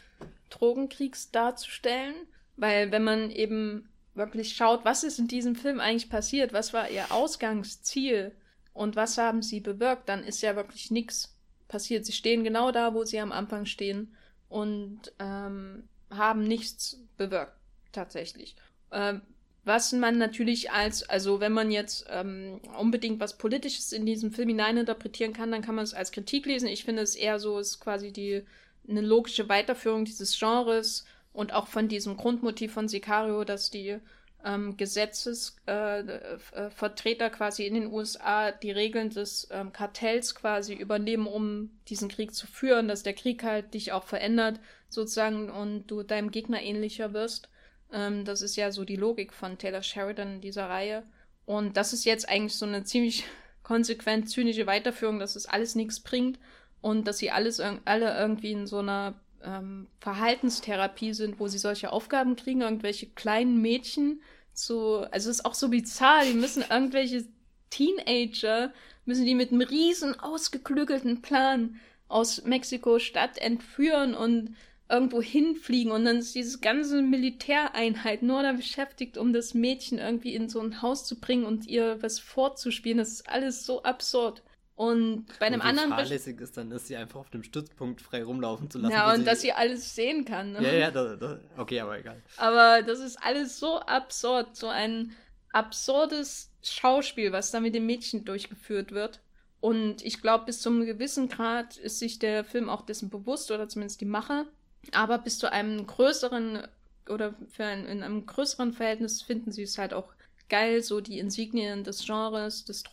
Drogenkriegs 0.50 1.30
darzustellen. 1.30 2.14
Weil 2.56 2.92
wenn 2.92 3.04
man 3.04 3.30
eben 3.30 3.88
wirklich 4.14 4.54
schaut, 4.54 4.84
was 4.84 5.04
ist 5.04 5.18
in 5.18 5.28
diesem 5.28 5.54
Film 5.54 5.80
eigentlich 5.80 6.10
passiert, 6.10 6.52
was 6.52 6.74
war 6.74 6.90
ihr 6.90 7.10
Ausgangsziel 7.10 8.32
und 8.74 8.96
was 8.96 9.16
haben 9.16 9.42
sie 9.42 9.60
bewirkt, 9.60 10.08
dann 10.08 10.22
ist 10.22 10.42
ja 10.42 10.54
wirklich 10.56 10.90
nichts 10.90 11.34
passiert. 11.68 12.04
Sie 12.04 12.12
stehen 12.12 12.44
genau 12.44 12.70
da, 12.70 12.92
wo 12.92 13.04
sie 13.04 13.20
am 13.20 13.32
Anfang 13.32 13.64
stehen 13.64 14.14
und 14.48 15.12
ähm, 15.18 15.84
haben 16.10 16.42
nichts 16.44 16.98
bewirkt, 17.16 17.54
tatsächlich. 17.92 18.56
Ähm, 18.92 19.22
was 19.64 19.92
man 19.92 20.16
natürlich 20.16 20.70
als, 20.70 21.06
also 21.08 21.40
wenn 21.40 21.52
man 21.52 21.70
jetzt 21.70 22.06
ähm, 22.08 22.60
unbedingt 22.78 23.20
was 23.20 23.36
Politisches 23.36 23.92
in 23.92 24.06
diesem 24.06 24.32
Film 24.32 24.48
hineininterpretieren 24.48 25.34
kann, 25.34 25.52
dann 25.52 25.62
kann 25.62 25.74
man 25.74 25.84
es 25.84 25.92
als 25.92 26.10
Kritik 26.10 26.46
lesen. 26.46 26.68
Ich 26.68 26.84
finde 26.84 27.02
es 27.02 27.14
eher 27.14 27.38
so, 27.38 27.58
es 27.58 27.72
ist 27.72 27.80
quasi 27.80 28.10
die 28.10 28.44
eine 28.88 29.02
logische 29.02 29.48
Weiterführung 29.50 30.06
dieses 30.06 30.38
Genres 30.38 31.04
und 31.34 31.52
auch 31.52 31.66
von 31.66 31.88
diesem 31.88 32.16
Grundmotiv 32.16 32.72
von 32.72 32.88
Sicario, 32.88 33.44
dass 33.44 33.70
die 33.70 33.98
ähm, 34.44 34.76
Gesetzesvertreter 34.76 37.24
äh, 37.24 37.28
äh, 37.28 37.30
quasi 37.30 37.66
in 37.66 37.74
den 37.74 37.92
USA 37.92 38.52
die 38.52 38.70
Regeln 38.70 39.10
des 39.10 39.48
ähm, 39.50 39.72
Kartells 39.72 40.34
quasi 40.34 40.74
übernehmen, 40.74 41.26
um 41.26 41.70
diesen 41.88 42.08
Krieg 42.08 42.34
zu 42.34 42.46
führen, 42.46 42.88
dass 42.88 43.02
der 43.02 43.14
Krieg 43.14 43.42
halt 43.42 43.74
dich 43.74 43.92
auch 43.92 44.04
verändert, 44.04 44.60
sozusagen, 44.88 45.50
und 45.50 45.86
du 45.88 46.02
deinem 46.02 46.30
Gegner 46.30 46.62
ähnlicher 46.62 47.12
wirst. 47.12 47.48
Ähm, 47.92 48.24
das 48.24 48.42
ist 48.42 48.56
ja 48.56 48.70
so 48.70 48.84
die 48.84 48.96
Logik 48.96 49.32
von 49.32 49.58
Taylor 49.58 49.82
Sheridan 49.82 50.34
in 50.34 50.40
dieser 50.40 50.68
Reihe. 50.68 51.02
Und 51.44 51.76
das 51.76 51.92
ist 51.92 52.04
jetzt 52.04 52.28
eigentlich 52.28 52.54
so 52.54 52.66
eine 52.66 52.84
ziemlich 52.84 53.24
konsequent 53.62 54.30
zynische 54.30 54.66
Weiterführung, 54.66 55.18
dass 55.18 55.36
es 55.36 55.46
alles 55.46 55.74
nichts 55.74 56.00
bringt 56.00 56.38
und 56.80 57.08
dass 57.08 57.18
sie 57.18 57.30
alles 57.30 57.60
alle 57.60 58.16
irgendwie 58.16 58.52
in 58.52 58.66
so 58.66 58.78
einer 58.78 59.20
ähm, 59.44 59.86
Verhaltenstherapie 60.00 61.12
sind, 61.14 61.38
wo 61.38 61.48
sie 61.48 61.58
solche 61.58 61.92
Aufgaben 61.92 62.36
kriegen, 62.36 62.62
irgendwelche 62.62 63.06
kleinen 63.06 63.60
Mädchen 63.60 64.20
zu, 64.52 65.06
also 65.12 65.30
es 65.30 65.38
ist 65.38 65.44
auch 65.44 65.54
so 65.54 65.68
bizarr, 65.68 66.24
die 66.24 66.34
müssen 66.34 66.64
irgendwelche 66.68 67.26
Teenager, 67.70 68.72
müssen 69.04 69.24
die 69.24 69.34
mit 69.34 69.52
einem 69.52 69.62
riesen 69.62 70.18
ausgeklügelten 70.18 71.22
Plan 71.22 71.80
aus 72.08 72.44
Mexiko-Stadt 72.44 73.38
entführen 73.38 74.14
und 74.14 74.56
irgendwo 74.90 75.20
hinfliegen 75.20 75.92
und 75.92 76.06
dann 76.06 76.16
ist 76.16 76.34
diese 76.34 76.60
ganze 76.60 77.02
Militäreinheit 77.02 78.22
nur 78.22 78.42
da 78.42 78.52
beschäftigt, 78.52 79.18
um 79.18 79.32
das 79.32 79.52
Mädchen 79.52 79.98
irgendwie 79.98 80.34
in 80.34 80.48
so 80.48 80.60
ein 80.60 80.80
Haus 80.80 81.04
zu 81.04 81.20
bringen 81.20 81.44
und 81.44 81.66
ihr 81.66 82.02
was 82.02 82.18
vorzuspielen. 82.18 82.98
Das 82.98 83.12
ist 83.12 83.28
alles 83.28 83.66
so 83.66 83.82
absurd. 83.82 84.42
Und 84.78 85.26
bei 85.40 85.46
einem 85.46 85.60
und 85.60 85.66
wie 85.66 85.70
anderen. 85.70 85.90
fahrlässig 85.90 86.40
ist 86.40 86.56
dann, 86.56 86.70
dass 86.70 86.86
sie 86.86 86.94
einfach 86.94 87.18
auf 87.18 87.30
dem 87.30 87.42
Stützpunkt 87.42 88.00
frei 88.00 88.22
rumlaufen 88.22 88.70
zu 88.70 88.78
lassen. 88.78 88.92
Ja, 88.92 89.12
und 89.12 89.18
sie... 89.18 89.24
dass 89.24 89.40
sie 89.40 89.52
alles 89.52 89.96
sehen 89.96 90.24
kann. 90.24 90.52
Ne? 90.52 90.62
Ja, 90.62 90.72
ja, 90.72 90.90
da, 90.92 91.16
da, 91.16 91.40
okay, 91.56 91.80
aber 91.80 91.98
egal. 91.98 92.22
Aber 92.36 92.82
das 92.82 93.00
ist 93.00 93.16
alles 93.16 93.58
so 93.58 93.80
absurd. 93.80 94.54
So 94.54 94.68
ein 94.68 95.10
absurdes 95.52 96.52
Schauspiel, 96.62 97.32
was 97.32 97.50
da 97.50 97.58
mit 97.58 97.74
dem 97.74 97.86
Mädchen 97.86 98.24
durchgeführt 98.24 98.92
wird. 98.92 99.18
Und 99.58 100.04
ich 100.04 100.22
glaube, 100.22 100.44
bis 100.44 100.60
zu 100.60 100.68
einem 100.68 100.86
gewissen 100.86 101.28
Grad 101.28 101.76
ist 101.76 101.98
sich 101.98 102.20
der 102.20 102.44
Film 102.44 102.68
auch 102.68 102.82
dessen 102.82 103.10
bewusst, 103.10 103.50
oder 103.50 103.68
zumindest 103.68 104.00
die 104.00 104.04
Macher, 104.04 104.46
aber 104.92 105.18
bis 105.18 105.40
zu 105.40 105.50
einem 105.50 105.88
größeren 105.88 106.68
oder 107.08 107.34
für 107.48 107.64
ein, 107.64 107.84
in 107.84 108.04
einem 108.04 108.26
größeren 108.26 108.72
Verhältnis 108.72 109.22
finden 109.22 109.50
sie 109.50 109.62
es 109.62 109.76
halt 109.76 109.92
auch 109.92 110.12
geil, 110.48 110.84
so 110.84 111.00
die 111.00 111.18
Insignien 111.18 111.82
des 111.82 112.06
Genres, 112.06 112.64
des 112.64 112.84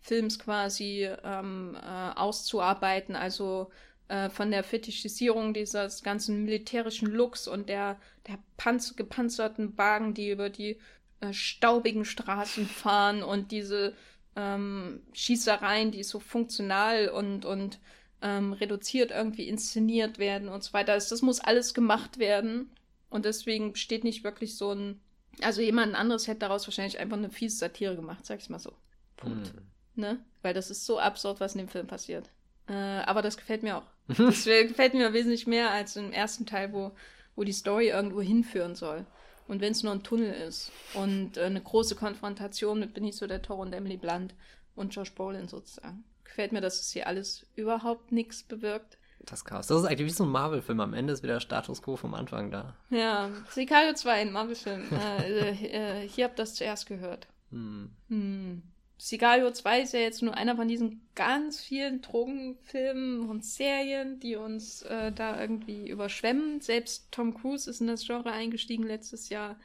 Drogenthriller-Films 0.00 0.38
quasi 0.38 1.08
ähm, 1.24 1.76
äh, 1.76 2.18
auszuarbeiten. 2.18 3.16
Also 3.16 3.70
äh, 4.08 4.30
von 4.30 4.50
der 4.50 4.64
Fetischisierung 4.64 5.54
dieses 5.54 6.02
ganzen 6.02 6.44
militärischen 6.44 7.08
Looks 7.08 7.48
und 7.48 7.68
der, 7.68 7.98
der 8.26 8.38
panz 8.56 8.96
gepanzerten 8.96 9.76
Wagen, 9.78 10.14
die 10.14 10.30
über 10.30 10.50
die 10.50 10.78
äh, 11.20 11.32
staubigen 11.32 12.04
Straßen 12.04 12.66
fahren 12.66 13.22
und 13.22 13.52
diese 13.52 13.94
ähm, 14.36 15.02
Schießereien, 15.12 15.90
die 15.90 16.02
so 16.02 16.20
funktional 16.20 17.08
und, 17.08 17.44
und 17.44 17.78
ähm, 18.22 18.52
reduziert 18.52 19.10
irgendwie 19.10 19.48
inszeniert 19.48 20.18
werden 20.18 20.48
und 20.48 20.62
so 20.62 20.72
weiter. 20.72 20.92
Also 20.92 21.10
das 21.10 21.22
muss 21.22 21.40
alles 21.40 21.74
gemacht 21.74 22.18
werden. 22.18 22.70
Und 23.08 23.24
deswegen 23.24 23.72
besteht 23.72 24.04
nicht 24.04 24.22
wirklich 24.22 24.56
so 24.56 24.72
ein. 24.72 25.00
Also 25.42 25.62
jemand 25.62 25.94
anderes 25.94 26.28
hätte 26.28 26.40
daraus 26.40 26.66
wahrscheinlich 26.66 26.98
einfach 27.00 27.16
eine 27.16 27.30
fiese 27.30 27.56
Satire 27.56 27.96
gemacht, 27.96 28.24
sag 28.26 28.40
ich 28.40 28.50
mal 28.50 28.58
so. 28.58 28.72
Punkt. 29.16 29.48
Hm. 29.48 29.69
Ne? 29.94 30.18
Weil 30.42 30.54
das 30.54 30.70
ist 30.70 30.86
so 30.86 30.98
absurd, 30.98 31.40
was 31.40 31.54
in 31.54 31.58
dem 31.58 31.68
Film 31.68 31.86
passiert. 31.86 32.30
Äh, 32.68 32.72
aber 32.72 33.22
das 33.22 33.36
gefällt 33.36 33.62
mir 33.62 33.78
auch. 33.78 33.86
das 34.08 34.44
gefällt 34.44 34.94
mir 34.94 35.12
wesentlich 35.12 35.46
mehr 35.46 35.70
als 35.70 35.96
im 35.96 36.12
ersten 36.12 36.46
Teil, 36.46 36.72
wo, 36.72 36.92
wo 37.36 37.44
die 37.44 37.52
Story 37.52 37.88
irgendwo 37.88 38.20
hinführen 38.20 38.74
soll. 38.74 39.04
Und 39.48 39.60
wenn 39.60 39.72
es 39.72 39.82
nur 39.82 39.92
ein 39.92 40.04
Tunnel 40.04 40.32
ist 40.32 40.70
und 40.94 41.36
äh, 41.36 41.42
eine 41.42 41.60
große 41.60 41.96
Konfrontation 41.96 42.78
mit 42.78 42.94
Benicio 42.94 43.26
del 43.26 43.42
Toro 43.42 43.62
und 43.62 43.72
Emily 43.72 43.96
Blunt 43.96 44.34
und 44.76 44.94
Josh 44.94 45.12
Brolin 45.14 45.48
sozusagen 45.48 46.04
gefällt 46.30 46.52
mir, 46.52 46.60
dass 46.60 46.80
es 46.80 46.92
hier 46.92 47.06
alles 47.06 47.44
überhaupt 47.56 48.12
nichts 48.12 48.42
bewirkt. 48.42 48.96
Das 49.26 49.44
Chaos. 49.44 49.66
Das 49.66 49.80
ist 49.80 49.86
eigentlich 49.86 50.06
wie 50.06 50.10
so 50.10 50.24
ein 50.24 50.30
Marvel-Film. 50.30 50.80
Am 50.80 50.94
Ende 50.94 51.12
ist 51.12 51.22
wieder 51.22 51.40
Status 51.40 51.82
Quo 51.82 51.96
vom 51.96 52.14
Anfang 52.14 52.50
da. 52.50 52.74
Ja, 52.88 53.30
Sicario 53.50 53.92
2, 53.92 54.12
ein 54.12 54.32
Marvel-Film. 54.32 54.84
äh, 54.92 55.50
äh, 55.50 56.08
hier 56.08 56.24
habt 56.24 56.38
ihr 56.38 56.42
das 56.42 56.54
zuerst 56.54 56.86
gehört. 56.86 57.26
Hm. 57.50 57.90
Hm. 58.08 58.62
Sicario 59.00 59.50
2 59.50 59.80
ist 59.80 59.94
ja 59.94 60.00
jetzt 60.00 60.20
nur 60.22 60.34
einer 60.34 60.56
von 60.56 60.68
diesen 60.68 61.00
ganz 61.14 61.58
vielen 61.58 62.02
Drogenfilmen 62.02 63.30
und 63.30 63.46
Serien, 63.46 64.20
die 64.20 64.36
uns 64.36 64.82
äh, 64.82 65.10
da 65.10 65.40
irgendwie 65.40 65.88
überschwemmen. 65.88 66.60
Selbst 66.60 67.10
Tom 67.10 67.32
Cruise 67.32 67.68
ist 67.68 67.80
in 67.80 67.86
das 67.86 68.04
Genre 68.06 68.30
eingestiegen 68.30 68.82
letztes 68.82 69.30
Jahr 69.30 69.56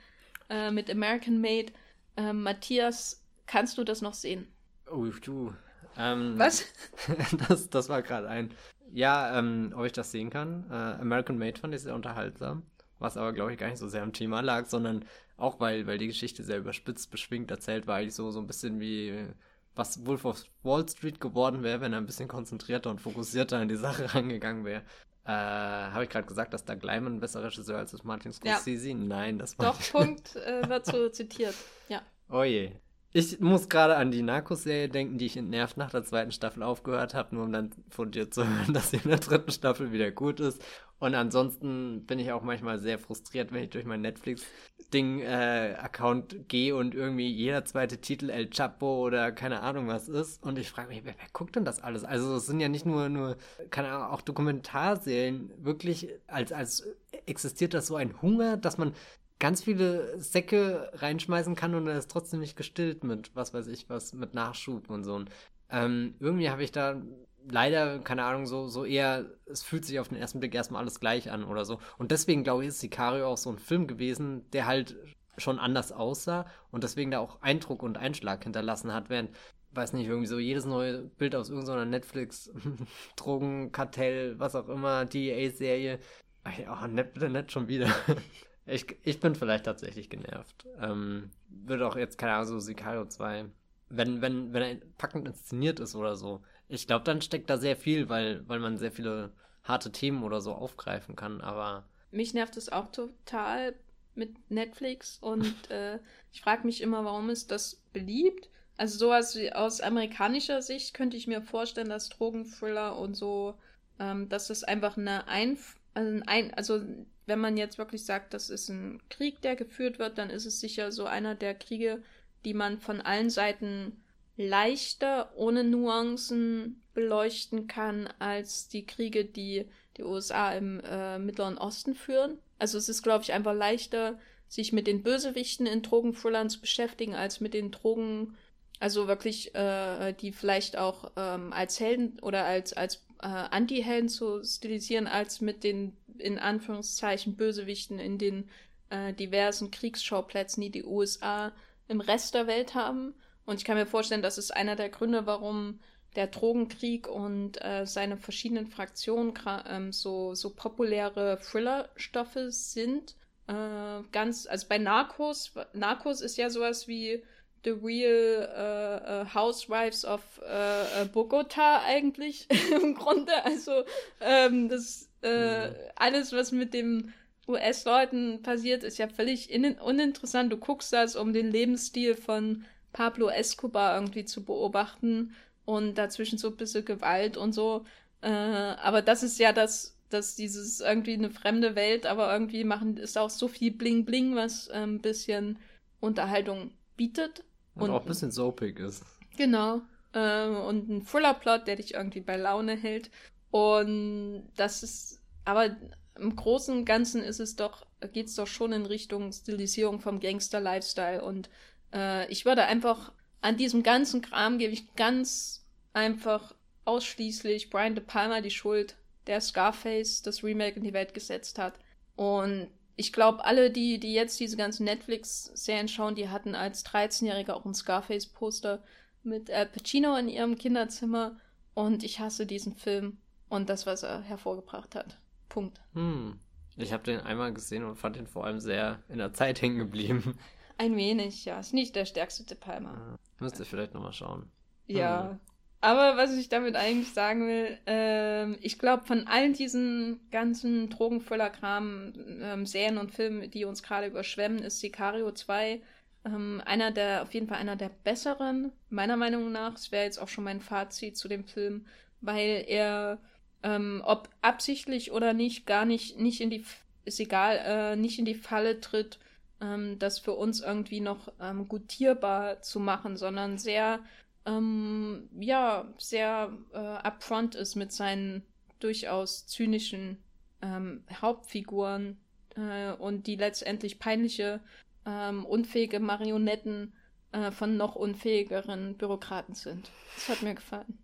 äh, 0.49 0.71
mit 0.71 0.89
American 0.89 1.41
Made. 1.41 1.73
Äh, 2.15 2.31
Matthias, 2.31 3.21
kannst 3.45 3.77
du 3.77 3.83
das 3.83 4.01
noch 4.01 4.13
sehen? 4.13 4.47
Oh, 4.89 5.05
du, 5.21 5.53
ähm, 5.97 6.35
Was? 6.37 6.65
das, 7.49 7.69
das 7.69 7.89
war 7.89 8.01
gerade 8.01 8.29
ein. 8.29 8.51
Ja, 8.93 9.37
ähm, 9.37 9.73
ob 9.75 9.83
ich 9.83 9.91
das 9.91 10.11
sehen 10.11 10.29
kann. 10.29 10.63
Äh, 10.69 11.01
American 11.01 11.37
Made 11.37 11.59
fand 11.59 11.75
ich 11.75 11.81
sehr 11.81 11.95
unterhaltsam. 11.95 12.63
Was 12.99 13.17
aber, 13.17 13.33
glaube 13.33 13.51
ich, 13.51 13.57
gar 13.57 13.67
nicht 13.67 13.79
so 13.79 13.87
sehr 13.87 14.03
am 14.03 14.13
Thema 14.13 14.41
lag, 14.41 14.67
sondern 14.67 15.05
auch, 15.37 15.59
weil, 15.59 15.85
weil 15.87 15.97
die 15.97 16.07
Geschichte 16.07 16.43
sehr 16.43 16.59
überspitzt, 16.59 17.11
beschwingt 17.11 17.51
erzählt 17.51 17.87
war, 17.87 17.97
eigentlich 17.97 18.15
so, 18.15 18.31
so 18.31 18.39
ein 18.39 18.47
bisschen 18.47 18.79
wie 18.79 19.27
was 19.75 20.05
Wolf 20.05 20.25
of 20.25 20.43
Wall 20.63 20.87
Street 20.87 21.19
geworden 21.19 21.63
wäre, 21.63 21.81
wenn 21.81 21.93
er 21.93 21.99
ein 21.99 22.05
bisschen 22.05 22.27
konzentrierter 22.27 22.89
und 22.89 23.01
fokussierter 23.01 23.57
an 23.57 23.67
die 23.67 23.75
Sache 23.75 24.05
rangegangen 24.15 24.65
wäre. 24.65 24.83
Äh, 25.25 25.31
Habe 25.31 26.03
ich 26.03 26.09
gerade 26.09 26.27
gesagt, 26.27 26.53
dass 26.53 26.65
Doug 26.65 26.81
Lyman 26.83 27.15
ein 27.15 27.19
besserer 27.19 27.45
Regisseur 27.45 27.77
als 27.77 27.93
ist 27.93 28.05
Martin 28.05 28.31
Scorsese? 28.31 28.89
Ja. 28.89 28.95
Nein, 28.95 29.39
das 29.39 29.57
war 29.57 29.67
Doch, 29.67 29.91
Punkt 29.91 30.35
äh, 30.35 30.79
so 30.83 31.09
zitiert. 31.09 31.55
Ja. 31.89 32.01
Oh 32.29 32.43
je. 32.43 32.71
Ich 33.11 33.39
muss 33.39 33.69
gerade 33.69 33.95
an 33.95 34.11
die 34.11 34.21
Narcos-Serie 34.21 34.89
denken, 34.89 35.17
die 35.17 35.27
ich 35.27 35.37
entnervt 35.37 35.77
nach 35.77 35.89
der 35.89 36.03
zweiten 36.03 36.31
Staffel 36.31 36.61
aufgehört 36.63 37.13
habe, 37.13 37.33
nur 37.33 37.45
um 37.45 37.53
dann 37.53 37.71
von 37.89 38.11
dir 38.11 38.29
zu 38.29 38.45
hören, 38.45 38.73
dass 38.73 38.91
sie 38.91 38.97
in 38.97 39.09
der 39.09 39.19
dritten 39.19 39.51
Staffel 39.51 39.91
wieder 39.91 40.11
gut 40.11 40.39
ist. 40.39 40.61
Und 40.99 41.13
ansonsten 41.13 42.05
bin 42.05 42.19
ich 42.19 42.31
auch 42.31 42.41
manchmal 42.41 42.79
sehr 42.79 42.97
frustriert, 42.97 43.51
wenn 43.51 43.63
ich 43.63 43.69
durch 43.69 43.83
mein 43.85 43.99
Netflix-Ding-Account 44.01 46.33
äh, 46.33 46.39
gehe 46.47 46.73
und 46.75 46.95
irgendwie 46.95 47.27
jeder 47.27 47.65
zweite 47.65 47.99
Titel 47.99 48.29
El 48.29 48.49
Chapo 48.49 49.05
oder 49.05 49.33
keine 49.33 49.59
Ahnung 49.61 49.87
was 49.87 50.07
ist. 50.07 50.41
Und 50.41 50.57
ich 50.57 50.69
frage 50.69 50.87
mich, 50.87 51.03
wer, 51.03 51.15
wer, 51.17 51.27
guckt 51.33 51.57
denn 51.57 51.65
das 51.65 51.81
alles? 51.81 52.05
Also 52.05 52.35
es 52.35 52.45
sind 52.45 52.61
ja 52.61 52.69
nicht 52.69 52.85
nur, 52.85 53.09
nur 53.09 53.35
keine 53.71 53.89
Ahnung, 53.89 54.07
auch 54.07 54.21
Dokumentarserien. 54.21 55.51
Wirklich, 55.57 56.07
als, 56.27 56.53
als 56.53 56.87
existiert 57.25 57.73
das 57.73 57.87
so 57.87 57.97
ein 57.97 58.21
Hunger, 58.21 58.55
dass 58.55 58.77
man 58.77 58.93
ganz 59.39 59.63
viele 59.63 60.21
Säcke 60.21 60.91
reinschmeißen 60.93 61.55
kann 61.55 61.75
und 61.75 61.87
er 61.87 61.97
ist 61.97 62.09
trotzdem 62.09 62.39
nicht 62.39 62.55
gestillt 62.55 63.03
mit, 63.03 63.35
was 63.35 63.53
weiß 63.53 63.67
ich, 63.67 63.89
was, 63.89 64.13
mit 64.13 64.33
Nachschub 64.33 64.89
und 64.89 65.03
so. 65.03 65.25
Ähm, 65.69 66.15
irgendwie 66.19 66.49
habe 66.49 66.63
ich 66.63 66.71
da 66.71 67.01
leider, 67.49 67.99
keine 67.99 68.23
Ahnung, 68.23 68.45
so, 68.45 68.67
so 68.67 68.85
eher, 68.85 69.25
es 69.45 69.63
fühlt 69.63 69.85
sich 69.85 69.99
auf 69.99 70.09
den 70.09 70.17
ersten 70.17 70.39
Blick 70.39 70.53
erstmal 70.53 70.81
alles 70.81 70.99
gleich 70.99 71.31
an 71.31 71.43
oder 71.43 71.65
so. 71.65 71.79
Und 71.97 72.11
deswegen, 72.11 72.43
glaube 72.43 72.63
ich, 72.63 72.69
ist 72.69 72.79
Sicario 72.79 73.27
auch 73.27 73.37
so 73.37 73.49
ein 73.51 73.59
Film 73.59 73.87
gewesen, 73.87 74.49
der 74.51 74.65
halt 74.65 74.95
schon 75.37 75.59
anders 75.59 75.91
aussah 75.91 76.45
und 76.71 76.83
deswegen 76.83 77.11
da 77.11 77.19
auch 77.19 77.41
Eindruck 77.41 77.83
und 77.83 77.97
Einschlag 77.97 78.43
hinterlassen 78.43 78.93
hat, 78.93 79.09
während, 79.09 79.31
weiß 79.71 79.93
nicht, 79.93 80.07
irgendwie 80.07 80.27
so 80.27 80.39
jedes 80.39 80.65
neue 80.65 81.03
Bild 81.03 81.35
aus 81.35 81.49
irgendeiner 81.49 81.85
Netflix, 81.85 82.51
Drogenkartell, 83.15 84.39
was 84.39 84.55
auch 84.55 84.69
immer, 84.69 85.05
DEA-Serie, 85.05 85.99
oh, 86.45 86.87
nett, 86.87 87.13
bitte 87.13 87.29
nett 87.29 87.51
schon 87.51 87.67
wieder. 87.67 87.93
ich, 88.65 88.85
ich 89.03 89.19
bin 89.19 89.35
vielleicht 89.35 89.65
tatsächlich 89.65 90.09
genervt. 90.09 90.65
Ähm, 90.79 91.31
würde 91.49 91.85
auch 91.85 91.97
jetzt, 91.97 92.17
keine 92.17 92.33
Ahnung, 92.33 92.47
so 92.47 92.59
Sicario 92.59 93.05
2, 93.05 93.45
wenn, 93.89 94.21
wenn, 94.21 94.53
wenn 94.53 94.61
er 94.63 94.75
packend 94.97 95.27
inszeniert 95.27 95.79
ist 95.79 95.95
oder 95.95 96.15
so, 96.15 96.41
ich 96.67 96.87
glaube, 96.87 97.03
dann 97.03 97.21
steckt 97.21 97.49
da 97.49 97.57
sehr 97.57 97.75
viel, 97.75 98.09
weil, 98.09 98.47
weil 98.47 98.59
man 98.59 98.77
sehr 98.77 98.91
viele 98.91 99.31
harte 99.63 99.91
Themen 99.91 100.23
oder 100.23 100.41
so 100.41 100.53
aufgreifen 100.53 101.15
kann, 101.15 101.41
aber. 101.41 101.87
Mich 102.11 102.33
nervt 102.33 102.57
es 102.57 102.71
auch 102.71 102.91
total 102.91 103.75
mit 104.13 104.49
Netflix 104.49 105.17
und 105.19 105.45
äh, 105.69 105.99
ich 106.31 106.41
frage 106.41 106.65
mich 106.65 106.81
immer, 106.81 107.03
warum 107.05 107.29
ist 107.29 107.51
das 107.51 107.81
beliebt? 107.93 108.49
Also 108.77 108.97
sowas 108.97 109.35
wie 109.35 109.53
aus 109.53 109.81
amerikanischer 109.81 110.61
Sicht 110.61 110.93
könnte 110.93 111.17
ich 111.17 111.27
mir 111.27 111.41
vorstellen, 111.41 111.89
dass 111.89 112.09
Drogenthriller 112.09 112.97
und 112.97 113.15
so, 113.15 113.55
ähm, 113.99 114.27
dass 114.29 114.47
das 114.47 114.63
einfach 114.63 114.97
eine 114.97 115.27
Einf 115.27 115.77
also, 115.95 116.21
ein, 116.27 116.53
also 116.53 116.81
wenn 117.25 117.39
man 117.39 117.57
jetzt 117.57 117.79
wirklich 117.79 118.05
sagt, 118.05 118.33
das 118.33 118.49
ist 118.49 118.69
ein 118.69 119.01
Krieg, 119.09 119.41
der 119.41 119.55
geführt 119.55 119.97
wird, 119.97 120.17
dann 120.19 120.29
ist 120.29 120.45
es 120.45 120.59
sicher 120.59 120.91
so 120.91 121.05
einer 121.05 121.33
der 121.33 121.55
Kriege, 121.55 122.03
die 122.43 122.53
man 122.53 122.79
von 122.79 123.01
allen 123.01 123.31
Seiten 123.31 124.03
leichter 124.37 125.31
ohne 125.35 125.63
Nuancen 125.63 126.81
beleuchten 126.93 127.67
kann 127.67 128.09
als 128.19 128.67
die 128.67 128.85
Kriege, 128.85 129.25
die 129.25 129.65
die 129.97 130.03
USA 130.03 130.53
im 130.53 130.81
äh, 130.81 131.19
Mittleren 131.19 131.57
Osten 131.57 131.95
führen. 131.95 132.37
Also 132.59 132.77
es 132.77 132.89
ist, 132.89 133.03
glaube 133.03 133.23
ich, 133.23 133.33
einfach 133.33 133.53
leichter, 133.53 134.19
sich 134.47 134.73
mit 134.73 134.87
den 134.87 135.03
Bösewichten 135.03 135.65
in 135.65 135.81
Drogenthrillern 135.81 136.49
zu 136.49 136.61
beschäftigen, 136.61 137.15
als 137.15 137.39
mit 137.39 137.53
den 137.53 137.71
Drogen, 137.71 138.35
also 138.79 139.07
wirklich, 139.07 139.55
äh, 139.55 140.13
die 140.13 140.31
vielleicht 140.31 140.77
auch 140.77 141.11
ähm, 141.15 141.51
als 141.53 141.79
Helden 141.79 142.19
oder 142.21 142.45
als, 142.45 142.73
als 142.73 143.05
äh, 143.21 143.27
Anti-Helden 143.27 144.09
zu 144.09 144.43
stilisieren, 144.43 145.07
als 145.07 145.41
mit 145.41 145.63
den 145.63 145.95
in 146.17 146.39
Anführungszeichen 146.39 147.35
Bösewichten 147.35 147.99
in 147.99 148.17
den 148.17 148.49
äh, 148.89 149.13
diversen 149.13 149.71
Kriegsschauplätzen, 149.71 150.61
die 150.61 150.71
die 150.71 150.85
USA 150.85 151.51
im 151.87 152.01
Rest 152.01 152.35
der 152.35 152.47
Welt 152.47 152.75
haben. 152.75 153.13
Und 153.45 153.57
ich 153.57 153.65
kann 153.65 153.77
mir 153.77 153.85
vorstellen, 153.85 154.21
das 154.21 154.37
ist 154.37 154.55
einer 154.55 154.75
der 154.75 154.89
Gründe, 154.89 155.25
warum 155.25 155.79
der 156.15 156.27
Drogenkrieg 156.27 157.07
und 157.07 157.63
äh, 157.63 157.85
seine 157.85 158.17
verschiedenen 158.17 158.67
Fraktionen 158.67 159.33
ähm, 159.67 159.91
so, 159.91 160.33
so 160.33 160.49
populäre 160.51 161.39
Thriller-Stoffe 161.39 162.51
sind. 162.51 163.15
Äh, 163.47 164.01
ganz, 164.11 164.47
also 164.47 164.67
bei 164.67 164.77
Narcos, 164.77 165.53
Narcos 165.73 166.21
ist 166.21 166.37
ja 166.37 166.49
sowas 166.49 166.87
wie 166.87 167.23
The 167.63 167.71
Real 167.71 168.49
äh, 168.55 169.21
äh 169.21 169.25
Housewives 169.33 170.05
of 170.05 170.21
äh, 170.47 171.01
äh, 171.01 171.05
Bogota 171.05 171.81
eigentlich 171.83 172.47
im 172.71 172.95
Grunde. 172.95 173.43
Also 173.43 173.83
ähm, 174.21 174.69
das 174.69 175.09
mhm. 175.23 175.75
alles, 175.95 176.31
was 176.31 176.51
mit 176.51 176.73
dem 176.73 177.11
US-Leuten 177.47 178.41
passiert, 178.41 178.83
ist 178.83 178.97
ja 178.97 179.07
völlig 179.07 179.49
uninteressant. 179.51 180.51
Du 180.51 180.57
guckst 180.57 180.93
das 180.93 181.15
um 181.15 181.33
den 181.33 181.51
Lebensstil 181.51 182.15
von 182.15 182.65
Pablo 182.95 183.27
Escobar 183.27 183.95
irgendwie 183.95 184.23
zu 184.23 184.45
beobachten 184.45 185.35
und 185.65 185.97
dazwischen 185.97 186.37
so 186.37 186.47
ein 186.47 186.55
bisschen 186.55 186.85
Gewalt 186.85 187.35
und 187.35 187.51
so. 187.51 187.85
Äh, 188.21 188.29
aber 188.29 189.01
das 189.01 189.21
ist 189.21 189.37
ja 189.37 189.51
das, 189.51 189.97
dass 190.09 190.35
dieses 190.35 190.79
irgendwie 190.79 191.13
eine 191.13 191.29
fremde 191.29 191.75
Welt, 191.75 192.05
aber 192.05 192.31
irgendwie 192.31 192.63
machen 192.63 192.95
ist 192.95 193.17
auch 193.17 193.29
so 193.29 193.49
viel 193.49 193.73
Bling 193.73 194.05
Bling, 194.05 194.35
was 194.35 194.69
äh, 194.69 194.77
ein 194.77 195.01
bisschen 195.01 195.59
Unterhaltung 195.99 196.71
bietet. 196.95 197.43
Und, 197.75 197.83
und 197.83 197.89
auch 197.89 198.01
ein 198.01 198.07
bisschen 198.07 198.31
soapig 198.31 198.79
ist. 198.79 199.03
Genau. 199.35 199.81
Äh, 200.13 200.47
und 200.47 200.87
ein 200.89 201.05
Thriller-Plot, 201.05 201.67
der 201.67 201.75
dich 201.75 201.95
irgendwie 201.95 202.21
bei 202.21 202.37
Laune 202.37 202.77
hält. 202.77 203.11
Und 203.51 204.47
das 204.55 204.83
ist, 204.83 205.19
aber 205.43 205.75
im 206.17 206.33
Großen 206.33 206.73
und 206.73 206.85
Ganzen 206.85 207.21
ist 207.21 207.41
es 207.41 207.57
doch, 207.57 207.85
geht 208.13 208.27
es 208.27 208.35
doch 208.35 208.47
schon 208.47 208.71
in 208.71 208.85
Richtung 208.85 209.33
Stilisierung 209.33 209.99
vom 209.99 210.21
Gangster-Lifestyle 210.21 211.21
und 211.21 211.49
äh, 211.95 212.29
ich 212.31 212.45
würde 212.45 212.65
einfach 212.65 213.11
an 213.41 213.57
diesem 213.57 213.81
ganzen 213.81 214.21
Kram 214.21 214.57
gebe 214.57 214.73
ich 214.73 214.95
ganz 214.95 215.65
einfach 215.93 216.53
ausschließlich 216.83 217.69
Brian 217.69 217.95
De 217.95 218.03
Palma 218.03 218.41
die 218.41 218.51
Schuld, 218.51 218.95
der 219.27 219.41
Scarface 219.41 220.21
das 220.21 220.43
Remake 220.43 220.77
in 220.77 220.83
die 220.83 220.93
Welt 220.93 221.13
gesetzt 221.13 221.57
hat. 221.57 221.79
Und 222.15 222.67
ich 222.95 223.11
glaube, 223.11 223.43
alle, 223.43 223.71
die, 223.71 223.99
die 223.99 224.13
jetzt 224.13 224.39
diese 224.39 224.57
ganzen 224.57 224.85
Netflix-Serien 224.85 225.87
schauen, 225.87 226.15
die 226.15 226.29
hatten 226.29 226.55
als 226.55 226.85
13-Jähriger 226.85 227.53
auch 227.53 227.65
ein 227.65 227.73
Scarface-Poster 227.73 228.83
mit 229.23 229.51
Al 229.51 229.65
Pacino 229.65 230.15
in 230.15 230.29
ihrem 230.29 230.57
Kinderzimmer. 230.57 231.37
Und 231.73 232.03
ich 232.03 232.19
hasse 232.19 232.45
diesen 232.45 232.75
Film 232.75 233.17
und 233.49 233.69
das, 233.69 233.85
was 233.85 234.03
er 234.03 234.21
hervorgebracht 234.21 234.95
hat. 234.95 235.17
Punkt. 235.49 235.81
Hm. 235.93 236.39
Ich 236.77 236.93
habe 236.93 237.03
den 237.03 237.19
einmal 237.19 237.53
gesehen 237.53 237.83
und 237.83 237.95
fand 237.97 238.17
ihn 238.17 238.27
vor 238.27 238.45
allem 238.45 238.59
sehr 238.59 239.03
in 239.09 239.17
der 239.17 239.33
Zeit 239.33 239.61
hängen 239.61 239.77
geblieben. 239.77 240.37
Ein 240.77 240.95
wenig, 240.95 241.45
ja. 241.45 241.59
Ist 241.59 241.73
nicht 241.73 241.95
der 241.95 242.05
stärkste 242.05 242.43
De 242.43 242.57
Palma. 242.57 243.17
Müsst 243.39 243.59
ihr 243.59 243.65
vielleicht 243.65 243.93
nochmal 243.93 244.13
schauen. 244.13 244.51
Ja. 244.87 245.29
Hm. 245.29 245.39
Aber 245.81 246.17
was 246.17 246.33
ich 246.35 246.49
damit 246.49 246.75
eigentlich 246.75 247.13
sagen 247.13 247.47
will, 247.47 247.77
ähm, 247.85 248.57
ich 248.61 248.79
glaube, 248.79 249.05
von 249.05 249.27
allen 249.27 249.53
diesen 249.53 250.19
ganzen 250.31 250.89
Drogenfüller-Kram, 250.89 252.13
ähm, 252.41 252.65
Serien 252.65 252.97
und 252.97 253.13
Filmen, 253.13 253.51
die 253.51 253.65
uns 253.65 253.83
gerade 253.83 254.07
überschwemmen, 254.07 254.59
ist 254.59 254.79
Sicario 254.79 255.31
2 255.31 255.81
ähm, 256.25 256.61
einer 256.65 256.91
der, 256.91 257.21
auf 257.21 257.33
jeden 257.33 257.47
Fall 257.47 257.59
einer 257.59 257.75
der 257.75 257.89
besseren, 257.89 258.71
meiner 258.89 259.15
Meinung 259.15 259.51
nach. 259.51 259.75
Es 259.75 259.91
wäre 259.91 260.05
jetzt 260.05 260.17
auch 260.17 260.27
schon 260.27 260.43
mein 260.43 260.59
Fazit 260.59 261.17
zu 261.17 261.27
dem 261.27 261.45
Film, 261.45 261.85
weil 262.21 262.65
er, 262.67 263.19
ähm, 263.63 264.01
ob 264.05 264.29
absichtlich 264.41 265.11
oder 265.11 265.33
nicht, 265.33 265.65
gar 265.67 265.85
nicht, 265.85 266.19
nicht 266.19 266.41
in 266.41 266.49
die, 266.49 266.65
ist 267.05 267.19
egal, 267.19 267.59
äh, 267.63 267.95
nicht 267.95 268.17
in 268.17 268.25
die 268.25 268.35
Falle 268.35 268.81
tritt, 268.81 269.19
ähm, 269.65 269.99
das 269.99 270.19
für 270.19 270.33
uns 270.33 270.61
irgendwie 270.61 270.99
noch 271.01 271.31
ähm, 271.39 271.67
gutierbar 271.67 272.61
zu 272.61 272.79
machen, 272.79 273.17
sondern 273.17 273.57
sehr, 273.57 273.99
ähm, 274.45 275.29
ja, 275.39 275.87
sehr 275.97 276.55
äh, 276.73 276.77
upfront 276.77 277.55
ist 277.55 277.75
mit 277.75 277.91
seinen 277.91 278.43
durchaus 278.79 279.47
zynischen 279.47 280.17
ähm, 280.61 281.03
Hauptfiguren 281.21 282.17
äh, 282.55 282.91
und 282.93 283.27
die 283.27 283.35
letztendlich 283.35 283.99
peinliche, 283.99 284.59
ähm, 285.05 285.45
unfähige 285.45 285.99
Marionetten 285.99 286.93
äh, 287.31 287.51
von 287.51 287.77
noch 287.77 287.95
unfähigeren 287.95 288.95
Bürokraten 288.97 289.55
sind. 289.55 289.89
Das 290.15 290.29
hat 290.29 290.43
mir 290.43 290.55
gefallen. 290.55 290.99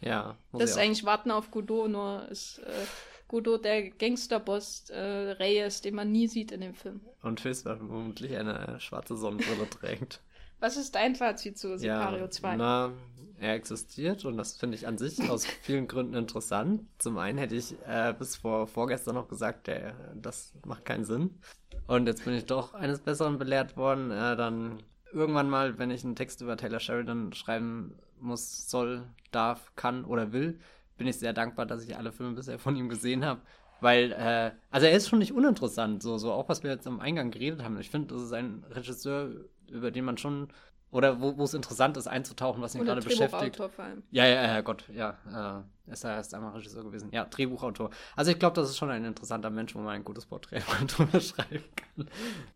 Ja. 0.00 0.36
Das 0.52 0.70
ist 0.70 0.78
eigentlich 0.78 1.04
Warten 1.04 1.30
auf 1.30 1.50
Godot, 1.50 1.90
nur 1.90 2.26
ist 2.28 2.58
äh, 2.58 2.86
Godot 3.30 3.64
der 3.64 3.90
Gangsterboss 3.90 4.90
äh, 4.90 4.98
Reyes, 4.98 5.82
den 5.82 5.94
man 5.94 6.10
nie 6.10 6.26
sieht 6.26 6.50
in 6.50 6.62
dem 6.62 6.74
Film. 6.74 7.00
Und 7.22 7.38
Fist 7.38 7.62
vermutlich 7.62 8.36
eine 8.36 8.80
schwarze 8.80 9.16
Sonnenbrille 9.16 9.70
trägt. 9.70 10.20
Was 10.58 10.76
ist 10.76 10.96
dein 10.96 11.14
Fazit 11.14 11.56
zu 11.56 11.78
Sicario 11.78 12.24
ja, 12.24 12.30
2? 12.30 12.56
Na, 12.56 12.92
er 13.38 13.54
existiert 13.54 14.24
und 14.24 14.36
das 14.36 14.56
finde 14.56 14.76
ich 14.76 14.88
an 14.88 14.98
sich 14.98 15.30
aus 15.30 15.46
vielen 15.62 15.86
Gründen 15.86 16.14
interessant. 16.14 16.82
Zum 16.98 17.18
einen 17.18 17.38
hätte 17.38 17.54
ich 17.54 17.76
äh, 17.86 18.12
bis 18.18 18.34
vor 18.34 18.66
vorgestern 18.66 19.14
noch 19.14 19.28
gesagt, 19.28 19.68
der, 19.68 19.94
das 20.16 20.52
macht 20.66 20.84
keinen 20.84 21.04
Sinn. 21.04 21.38
Und 21.86 22.08
jetzt 22.08 22.24
bin 22.24 22.34
ich 22.34 22.46
doch 22.46 22.74
eines 22.74 22.98
Besseren 22.98 23.38
belehrt 23.38 23.76
worden. 23.76 24.10
Äh, 24.10 24.34
dann 24.34 24.82
irgendwann 25.12 25.48
mal, 25.48 25.78
wenn 25.78 25.92
ich 25.92 26.02
einen 26.02 26.16
Text 26.16 26.40
über 26.40 26.56
Taylor 26.56 26.80
Sheridan 26.80 27.32
schreiben 27.32 27.94
muss, 28.18 28.68
soll, 28.68 29.04
darf, 29.30 29.70
kann 29.76 30.04
oder 30.04 30.32
will, 30.32 30.58
bin 31.00 31.08
ich 31.08 31.18
sehr 31.18 31.32
dankbar, 31.32 31.64
dass 31.64 31.82
ich 31.82 31.96
alle 31.96 32.12
Filme 32.12 32.34
bisher 32.34 32.58
von 32.58 32.76
ihm 32.76 32.90
gesehen 32.90 33.24
habe. 33.24 33.40
Weil, 33.80 34.12
äh, 34.12 34.50
also 34.70 34.86
er 34.86 34.92
ist 34.92 35.08
schon 35.08 35.20
nicht 35.20 35.32
uninteressant, 35.32 36.02
so, 36.02 36.18
so 36.18 36.30
auch 36.30 36.50
was 36.50 36.62
wir 36.62 36.70
jetzt 36.70 36.86
am 36.86 37.00
Eingang 37.00 37.30
geredet 37.30 37.64
haben. 37.64 37.80
Ich 37.80 37.88
finde, 37.88 38.12
das 38.12 38.24
ist 38.24 38.34
ein 38.34 38.62
Regisseur, 38.68 39.30
über 39.70 39.90
den 39.90 40.04
man 40.04 40.18
schon 40.18 40.48
oder 40.90 41.18
wo 41.22 41.42
es 41.42 41.54
interessant 41.54 41.96
ist, 41.96 42.06
einzutauchen, 42.06 42.60
was 42.60 42.74
ihn 42.74 42.84
gerade 42.84 43.00
beschäftigt. 43.00 43.56
Vor 43.56 43.70
allem. 43.78 44.02
Ja, 44.10 44.26
ja, 44.26 44.42
ja, 44.42 44.60
Gott, 44.60 44.84
ja. 44.92 45.64
Äh, 45.86 45.90
ist 45.90 46.04
er 46.04 46.16
erst 46.16 46.34
einmal 46.34 46.52
Regisseur 46.52 46.84
gewesen. 46.84 47.08
Ja, 47.12 47.24
Drehbuchautor. 47.24 47.88
Also 48.14 48.30
ich 48.30 48.38
glaube, 48.38 48.56
das 48.56 48.68
ist 48.68 48.76
schon 48.76 48.90
ein 48.90 49.06
interessanter 49.06 49.48
Mensch, 49.48 49.74
wo 49.74 49.78
man 49.78 49.94
ein 49.94 50.04
gutes 50.04 50.26
Porträt 50.26 50.62
drüber 50.86 51.20
schreiben 51.20 51.64
kann. 51.76 52.10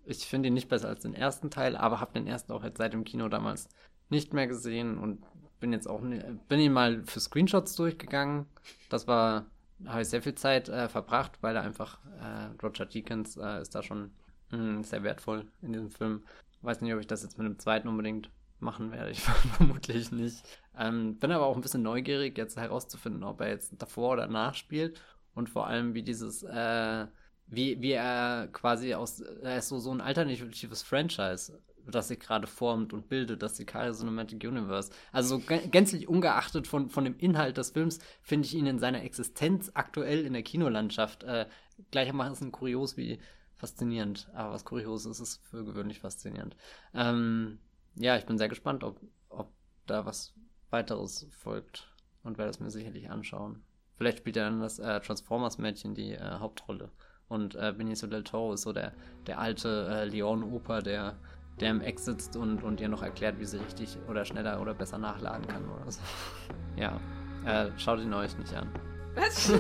Ich 0.05 0.27
finde 0.27 0.49
ihn 0.49 0.55
nicht 0.55 0.69
besser 0.69 0.89
als 0.89 1.01
den 1.01 1.15
ersten 1.15 1.49
Teil, 1.49 1.77
aber 1.77 2.01
habe 2.01 2.13
den 2.13 2.27
ersten 2.27 2.53
auch 2.53 2.63
jetzt 2.63 2.77
seit 2.77 2.93
dem 2.93 3.05
Kino 3.05 3.31
damals 3.31 3.71
nicht 4.11 4.35
mehr 4.35 4.49
gesehen 4.49 4.99
und 4.99 5.25
bin 5.65 5.73
jetzt 5.73 5.89
auch 5.89 6.03
bin 6.03 6.61
ihn 6.61 6.75
mal 6.75 7.03
für 7.07 7.21
Screenshots 7.21 7.75
durchgegangen. 7.75 8.45
Das 8.91 9.09
war 9.09 9.47
habe 9.87 10.03
ich 10.03 10.09
sehr 10.09 10.21
viel 10.21 10.35
Zeit 10.35 10.69
äh, 10.69 10.91
verbracht, 10.91 11.39
weil 11.41 11.57
er 11.57 11.63
einfach 11.63 11.99
äh, 12.21 12.63
Roger 12.63 12.85
Deakins 12.85 13.39
äh, 13.39 13.63
ist 13.63 13.75
da 13.75 13.83
schon 13.83 14.11
mh, 14.51 14.59
hm, 14.59 14.85
sehr 14.85 15.03
wertvoll 15.03 15.47
in 15.63 15.73
diesem 15.73 15.91
Film. 15.91 16.23
Weiß 16.61 16.83
nicht, 16.83 16.93
ob 16.93 17.01
ich 17.01 17.07
das 17.07 17.23
jetzt 17.23 17.39
mit 17.39 17.47
dem 17.47 17.59
zweiten 17.59 17.89
unbedingt 17.89 18.31
machen 18.61 18.93
werde. 18.93 19.11
Ich 19.11 19.21
vermutlich 19.57 20.13
nicht. 20.13 20.45
Ähm, 20.79 21.17
bin 21.17 21.33
aber 21.33 21.47
auch 21.47 21.57
ein 21.57 21.63
bisschen 21.63 21.83
neugierig, 21.83 22.37
jetzt 22.37 22.59
herauszufinden, 22.59 23.25
ob 23.25 23.41
er 23.41 23.49
jetzt 23.49 23.73
davor 23.81 24.13
oder 24.13 24.27
nach 24.27 24.55
spielt 24.55 25.01
und 25.35 25.49
vor 25.49 25.67
allem, 25.67 25.95
wie 25.95 26.03
dieses, 26.03 26.43
äh, 26.43 27.07
wie, 27.47 27.81
wie 27.81 27.93
er 27.93 28.49
quasi 28.53 28.93
aus, 28.93 29.21
er 29.21 29.59
ist 29.59 29.69
so, 29.69 29.79
so 29.79 29.93
ein 29.93 30.03
alternatives 30.03 30.83
Franchise, 30.83 31.59
das 31.87 32.09
sich 32.09 32.21
gerade 32.21 32.47
formt 32.47 32.93
und 32.93 33.09
bildet, 33.09 33.43
das 33.43 33.57
Sicario 33.57 33.93
Cinematic 33.93 34.43
Universe. 34.45 34.91
Also 35.13 35.39
so 35.39 35.43
gänzlich 35.71 36.09
ungeachtet 36.09 36.67
von, 36.67 36.91
von 36.91 37.05
dem 37.05 37.17
Inhalt 37.19 37.57
des 37.57 37.71
Films, 37.71 37.99
finde 38.23 38.47
ich 38.47 38.55
ihn 38.55 38.67
in 38.67 38.79
seiner 38.79 39.03
Existenz 39.03 39.71
aktuell 39.75 40.25
in 40.25 40.33
der 40.33 40.43
Kinolandschaft 40.43 41.25
äh, 41.25 41.47
gleichermaßen 41.91 42.53
kurios 42.53 42.97
wie 42.97 43.21
faszinierend. 43.55 44.29
Aber 44.35 44.53
was 44.53 44.65
kurios 44.65 45.07
ist, 45.07 45.21
ist 45.21 45.45
für 45.47 45.65
gewöhnlich 45.65 46.01
faszinierend. 46.01 46.57
Ähm, 46.93 47.59
ja, 47.97 48.17
ich 48.17 48.27
bin 48.27 48.39
sehr 48.39 48.49
gespannt, 48.49 48.85
ob, 48.85 49.01
ob 49.29 49.53
da 49.87 50.05
was 50.07 50.35
weiteres 50.71 51.27
folgt 51.31 51.89
und 52.23 52.39
werde 52.39 52.51
es 52.51 52.61
mir 52.61 52.71
sicherlich 52.71 53.11
anschauen. 53.11 53.63
Vielleicht 53.97 54.19
spielt 54.19 54.37
ja 54.37 54.45
dann 54.45 54.61
das 54.61 54.79
äh, 54.79 55.01
Transformers-Mädchen 55.01 55.95
die 55.95 56.13
äh, 56.13 56.39
Hauptrolle. 56.39 56.91
Und 57.29 57.55
äh, 57.55 57.73
Benicio 57.77 58.09
del 58.09 58.25
Toro 58.25 58.53
ist 58.55 58.63
so 58.63 58.73
der, 58.73 58.93
der 59.27 59.39
alte 59.39 59.89
äh, 59.89 60.05
Leon-Oper, 60.05 60.83
der, 60.83 61.17
der 61.61 61.71
im 61.71 61.81
Eck 61.81 61.99
sitzt 61.99 62.37
und, 62.37 62.63
und 62.63 62.81
ihr 62.81 62.89
noch 62.89 63.03
erklärt, 63.03 63.39
wie 63.39 63.45
sie 63.45 63.59
richtig 63.59 63.99
oder 64.09 64.25
schneller 64.25 64.61
oder 64.61 64.75
besser 64.75 64.99
nachladen 64.99 65.47
kann 65.47 65.63
oder 65.69 65.91
so. 65.91 66.01
ja, 66.77 67.01
äh, 67.47 67.71
schaut 67.77 68.01
ihn 68.01 68.13
euch 68.13 68.37
nicht 68.39 68.55
an. 68.55 68.69
Was? 69.15 69.53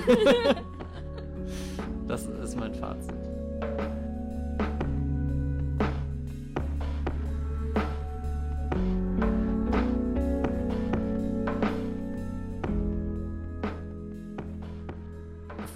das 2.09 2.27
ist 2.27 2.57
mein 2.57 2.75
Fazit. 2.75 3.35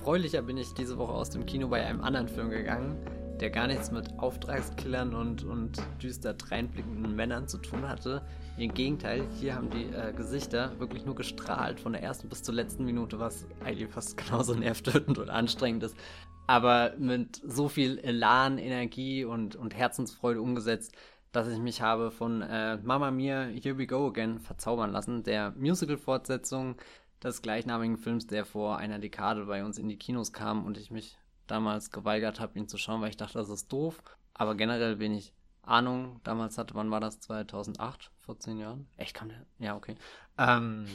erfreulicher 0.08 0.40
bin 0.40 0.56
ich 0.56 0.72
diese 0.72 0.96
Woche 0.96 1.12
aus 1.12 1.28
dem 1.28 1.44
Kino 1.44 1.68
bei 1.68 1.84
einem 1.84 2.00
anderen 2.00 2.28
Film 2.28 2.48
gegangen, 2.48 2.96
der 3.40 3.50
gar 3.50 3.66
nichts 3.66 3.90
mit 3.90 4.18
Auftragskillern 4.18 5.14
und, 5.14 5.44
und 5.44 5.80
düster 6.02 6.34
dreinblickenden 6.34 7.14
Männern 7.14 7.46
zu 7.46 7.58
tun 7.58 7.88
hatte. 7.88 8.22
Im 8.56 8.74
Gegenteil, 8.74 9.24
hier 9.38 9.54
haben 9.54 9.70
die 9.70 9.84
äh, 9.84 10.12
Gesichter 10.12 10.78
wirklich 10.80 11.04
nur 11.06 11.14
gestrahlt 11.14 11.78
von 11.78 11.92
der 11.92 12.02
ersten 12.02 12.28
bis 12.28 12.42
zur 12.42 12.54
letzten 12.54 12.84
Minute, 12.84 13.20
was 13.20 13.46
eigentlich 13.64 13.88
fast 13.88 14.16
genauso 14.16 14.54
nervtötend 14.58 15.18
und 15.18 15.30
anstrengend 15.30 15.84
ist. 15.84 15.96
Aber 16.48 16.94
mit 16.98 17.40
so 17.44 17.68
viel 17.68 17.98
Elan, 17.98 18.58
Energie 18.58 19.24
und, 19.24 19.54
und 19.54 19.76
Herzensfreude 19.76 20.40
umgesetzt, 20.40 20.96
dass 21.30 21.46
ich 21.46 21.58
mich 21.58 21.82
habe 21.82 22.10
von 22.10 22.42
äh, 22.42 22.78
Mama 22.78 23.10
Mia, 23.10 23.44
Here 23.44 23.78
We 23.78 23.86
Go 23.86 24.08
Again 24.08 24.40
verzaubern 24.40 24.90
lassen, 24.90 25.22
der 25.22 25.52
Musical-Fortsetzung 25.56 26.76
des 27.22 27.42
gleichnamigen 27.42 27.98
Films, 27.98 28.26
der 28.26 28.44
vor 28.44 28.78
einer 28.78 28.98
Dekade 28.98 29.44
bei 29.44 29.64
uns 29.64 29.78
in 29.78 29.88
die 29.88 29.98
Kinos 29.98 30.32
kam 30.32 30.64
und 30.64 30.78
ich 30.78 30.90
mich 30.90 31.18
damals 31.50 31.90
geweigert 31.90 32.40
habe, 32.40 32.58
ihn 32.58 32.68
zu 32.68 32.78
schauen, 32.78 33.00
weil 33.00 33.10
ich 33.10 33.16
dachte, 33.16 33.38
das 33.38 33.48
ist 33.48 33.72
doof. 33.72 34.02
Aber 34.34 34.54
generell 34.54 34.98
wenig 34.98 35.32
Ahnung 35.62 36.20
damals 36.24 36.58
hatte. 36.58 36.74
Wann 36.74 36.90
war 36.90 37.00
das? 37.00 37.20
2008? 37.20 38.10
14 38.24 38.58
Jahren? 38.58 38.86
Echt, 38.96 39.14
kam 39.14 39.28
der? 39.28 39.44
Ja, 39.58 39.76
okay. 39.76 39.96
Ähm, 40.38 40.86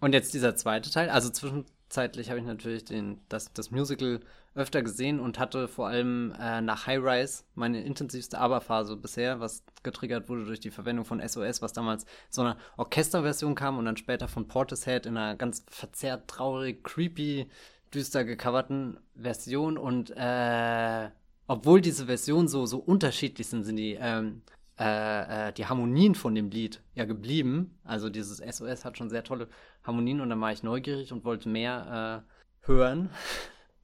und 0.00 0.12
jetzt 0.12 0.34
dieser 0.34 0.56
zweite 0.56 0.90
Teil. 0.90 1.10
Also 1.10 1.30
zwischenzeitlich 1.30 2.30
habe 2.30 2.40
ich 2.40 2.46
natürlich 2.46 2.84
den, 2.84 3.20
das, 3.28 3.52
das 3.52 3.70
Musical 3.70 4.20
öfter 4.54 4.82
gesehen 4.82 5.20
und 5.20 5.38
hatte 5.38 5.68
vor 5.68 5.86
allem 5.86 6.34
äh, 6.38 6.60
nach 6.60 6.86
High 6.86 7.00
Rise 7.02 7.44
meine 7.54 7.82
intensivste 7.82 8.38
Aber-Phase 8.38 8.96
bisher, 8.96 9.40
was 9.40 9.64
getriggert 9.82 10.28
wurde 10.28 10.44
durch 10.46 10.60
die 10.60 10.70
Verwendung 10.70 11.04
von 11.04 11.26
SOS, 11.26 11.62
was 11.62 11.72
damals 11.72 12.06
so 12.28 12.42
eine 12.42 12.56
Orchesterversion 12.76 13.54
kam 13.54 13.78
und 13.78 13.84
dann 13.84 13.96
später 13.96 14.26
von 14.26 14.48
Portishead 14.48 15.06
in 15.06 15.16
einer 15.16 15.36
ganz 15.36 15.64
verzerrt, 15.68 16.28
traurig, 16.28 16.82
creepy, 16.82 17.48
düster 17.94 18.24
gecoverten 18.24 18.98
Version 19.14 19.78
und 19.78 20.10
äh, 20.16 21.10
obwohl 21.46 21.80
diese 21.80 22.06
Versionen 22.06 22.46
so, 22.46 22.66
so 22.66 22.78
unterschiedlich 22.78 23.46
sind, 23.46 23.64
sind 23.64 23.76
die, 23.76 23.96
ähm, 23.98 24.42
äh, 24.78 25.48
äh, 25.48 25.52
die 25.52 25.66
Harmonien 25.66 26.14
von 26.14 26.34
dem 26.34 26.50
Lied 26.50 26.82
ja 26.94 27.06
geblieben. 27.06 27.78
Also 27.84 28.10
dieses 28.10 28.38
SOS 28.38 28.84
hat 28.84 28.98
schon 28.98 29.08
sehr 29.08 29.24
tolle 29.24 29.48
Harmonien 29.82 30.20
und 30.20 30.28
dann 30.28 30.40
war 30.40 30.52
ich 30.52 30.62
neugierig 30.62 31.12
und 31.12 31.24
wollte 31.24 31.48
mehr 31.48 32.24
äh, 32.24 32.66
hören. 32.66 33.10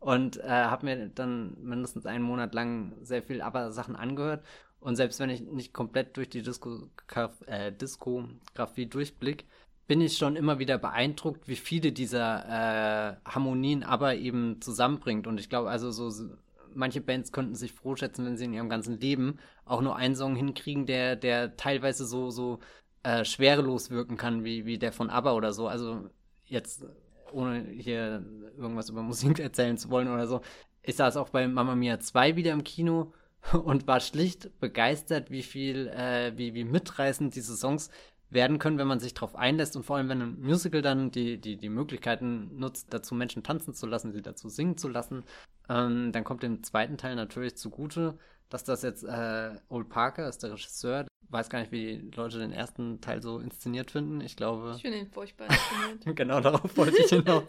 Und 0.00 0.36
äh, 0.36 0.48
habe 0.50 0.84
mir 0.84 1.08
dann 1.08 1.56
mindestens 1.62 2.04
einen 2.04 2.24
Monat 2.24 2.52
lang 2.52 2.92
sehr 3.00 3.22
viel 3.22 3.40
aber 3.40 3.72
Sachen 3.72 3.96
angehört. 3.96 4.44
Und 4.78 4.96
selbst 4.96 5.18
wenn 5.18 5.30
ich 5.30 5.40
nicht 5.40 5.72
komplett 5.72 6.18
durch 6.18 6.28
die 6.28 6.42
Diskograf 6.42 7.40
äh, 7.46 7.72
Diskografie 7.72 8.84
durchblick, 8.84 9.46
bin 9.86 10.00
ich 10.00 10.16
schon 10.16 10.36
immer 10.36 10.58
wieder 10.58 10.78
beeindruckt, 10.78 11.46
wie 11.48 11.56
viele 11.56 11.92
dieser 11.92 12.44
äh, 12.46 13.16
Harmonien 13.24 13.82
aber 13.82 14.16
eben 14.16 14.60
zusammenbringt. 14.60 15.26
Und 15.26 15.38
ich 15.38 15.48
glaube, 15.48 15.70
also 15.70 15.90
so, 15.90 16.10
so 16.10 16.30
manche 16.74 17.00
Bands 17.00 17.32
könnten 17.32 17.54
sich 17.54 17.72
froh 17.72 17.96
schätzen, 17.96 18.24
wenn 18.24 18.36
sie 18.36 18.46
in 18.46 18.54
ihrem 18.54 18.68
ganzen 18.68 18.98
Leben 18.98 19.38
auch 19.64 19.80
nur 19.80 19.96
einen 19.96 20.16
Song 20.16 20.36
hinkriegen, 20.36 20.86
der, 20.86 21.16
der 21.16 21.56
teilweise 21.56 22.06
so, 22.06 22.30
so 22.30 22.60
äh, 23.02 23.24
schwerelos 23.24 23.90
wirken 23.90 24.16
kann, 24.16 24.44
wie, 24.44 24.64
wie 24.64 24.78
der 24.78 24.92
von 24.92 25.10
ABBA 25.10 25.34
oder 25.34 25.52
so. 25.52 25.68
Also 25.68 26.08
jetzt 26.44 26.84
ohne 27.32 27.66
hier 27.68 28.24
irgendwas 28.56 28.88
über 28.88 29.02
Musik 29.02 29.38
erzählen 29.40 29.76
zu 29.76 29.90
wollen 29.90 30.08
oder 30.08 30.26
so, 30.26 30.40
ich 30.82 30.96
saß 30.96 31.16
auch 31.16 31.30
bei 31.30 31.48
Mamma 31.48 31.74
Mia 31.74 31.98
2 31.98 32.36
wieder 32.36 32.52
im 32.52 32.64
Kino 32.64 33.12
und 33.52 33.86
war 33.86 34.00
schlicht 34.00 34.58
begeistert, 34.60 35.30
wie 35.30 35.42
viel, 35.42 35.88
äh, 35.88 36.32
wie, 36.36 36.54
wie 36.54 36.64
mitreißend 36.64 37.34
diese 37.34 37.56
Songs 37.56 37.90
werden 38.30 38.58
können, 38.58 38.78
wenn 38.78 38.86
man 38.86 39.00
sich 39.00 39.14
darauf 39.14 39.36
einlässt 39.36 39.76
und 39.76 39.84
vor 39.84 39.96
allem, 39.96 40.08
wenn 40.08 40.22
ein 40.22 40.40
Musical 40.40 40.82
dann 40.82 41.10
die, 41.10 41.40
die, 41.40 41.56
die 41.56 41.68
Möglichkeiten 41.68 42.56
nutzt, 42.56 42.92
dazu 42.92 43.14
Menschen 43.14 43.42
tanzen 43.42 43.74
zu 43.74 43.86
lassen, 43.86 44.12
sie 44.12 44.22
dazu 44.22 44.48
singen 44.48 44.76
zu 44.76 44.88
lassen, 44.88 45.24
ähm, 45.68 46.12
dann 46.12 46.24
kommt 46.24 46.42
dem 46.42 46.62
zweiten 46.62 46.96
Teil 46.96 47.16
natürlich 47.16 47.56
zugute, 47.56 48.18
dass 48.48 48.64
das 48.64 48.82
jetzt 48.82 49.04
äh, 49.04 49.50
Old 49.68 49.88
Parker 49.88 50.28
ist 50.28 50.42
der 50.42 50.52
Regisseur, 50.52 51.06
weiß 51.34 51.50
gar 51.50 51.58
nicht, 51.58 51.72
wie 51.72 51.98
die 51.98 52.16
Leute 52.16 52.38
den 52.38 52.52
ersten 52.52 53.00
Teil 53.00 53.20
so 53.20 53.40
inszeniert 53.40 53.90
finden. 53.90 54.20
Ich 54.20 54.36
glaube. 54.36 54.72
Ich 54.76 54.82
finde 54.82 54.98
ihn 54.98 55.10
furchtbar 55.10 55.48
inszeniert. 55.48 56.16
genau 56.16 56.40
darauf 56.40 56.76
wollte 56.76 56.96
ich 56.96 57.10
hinaus. 57.10 57.42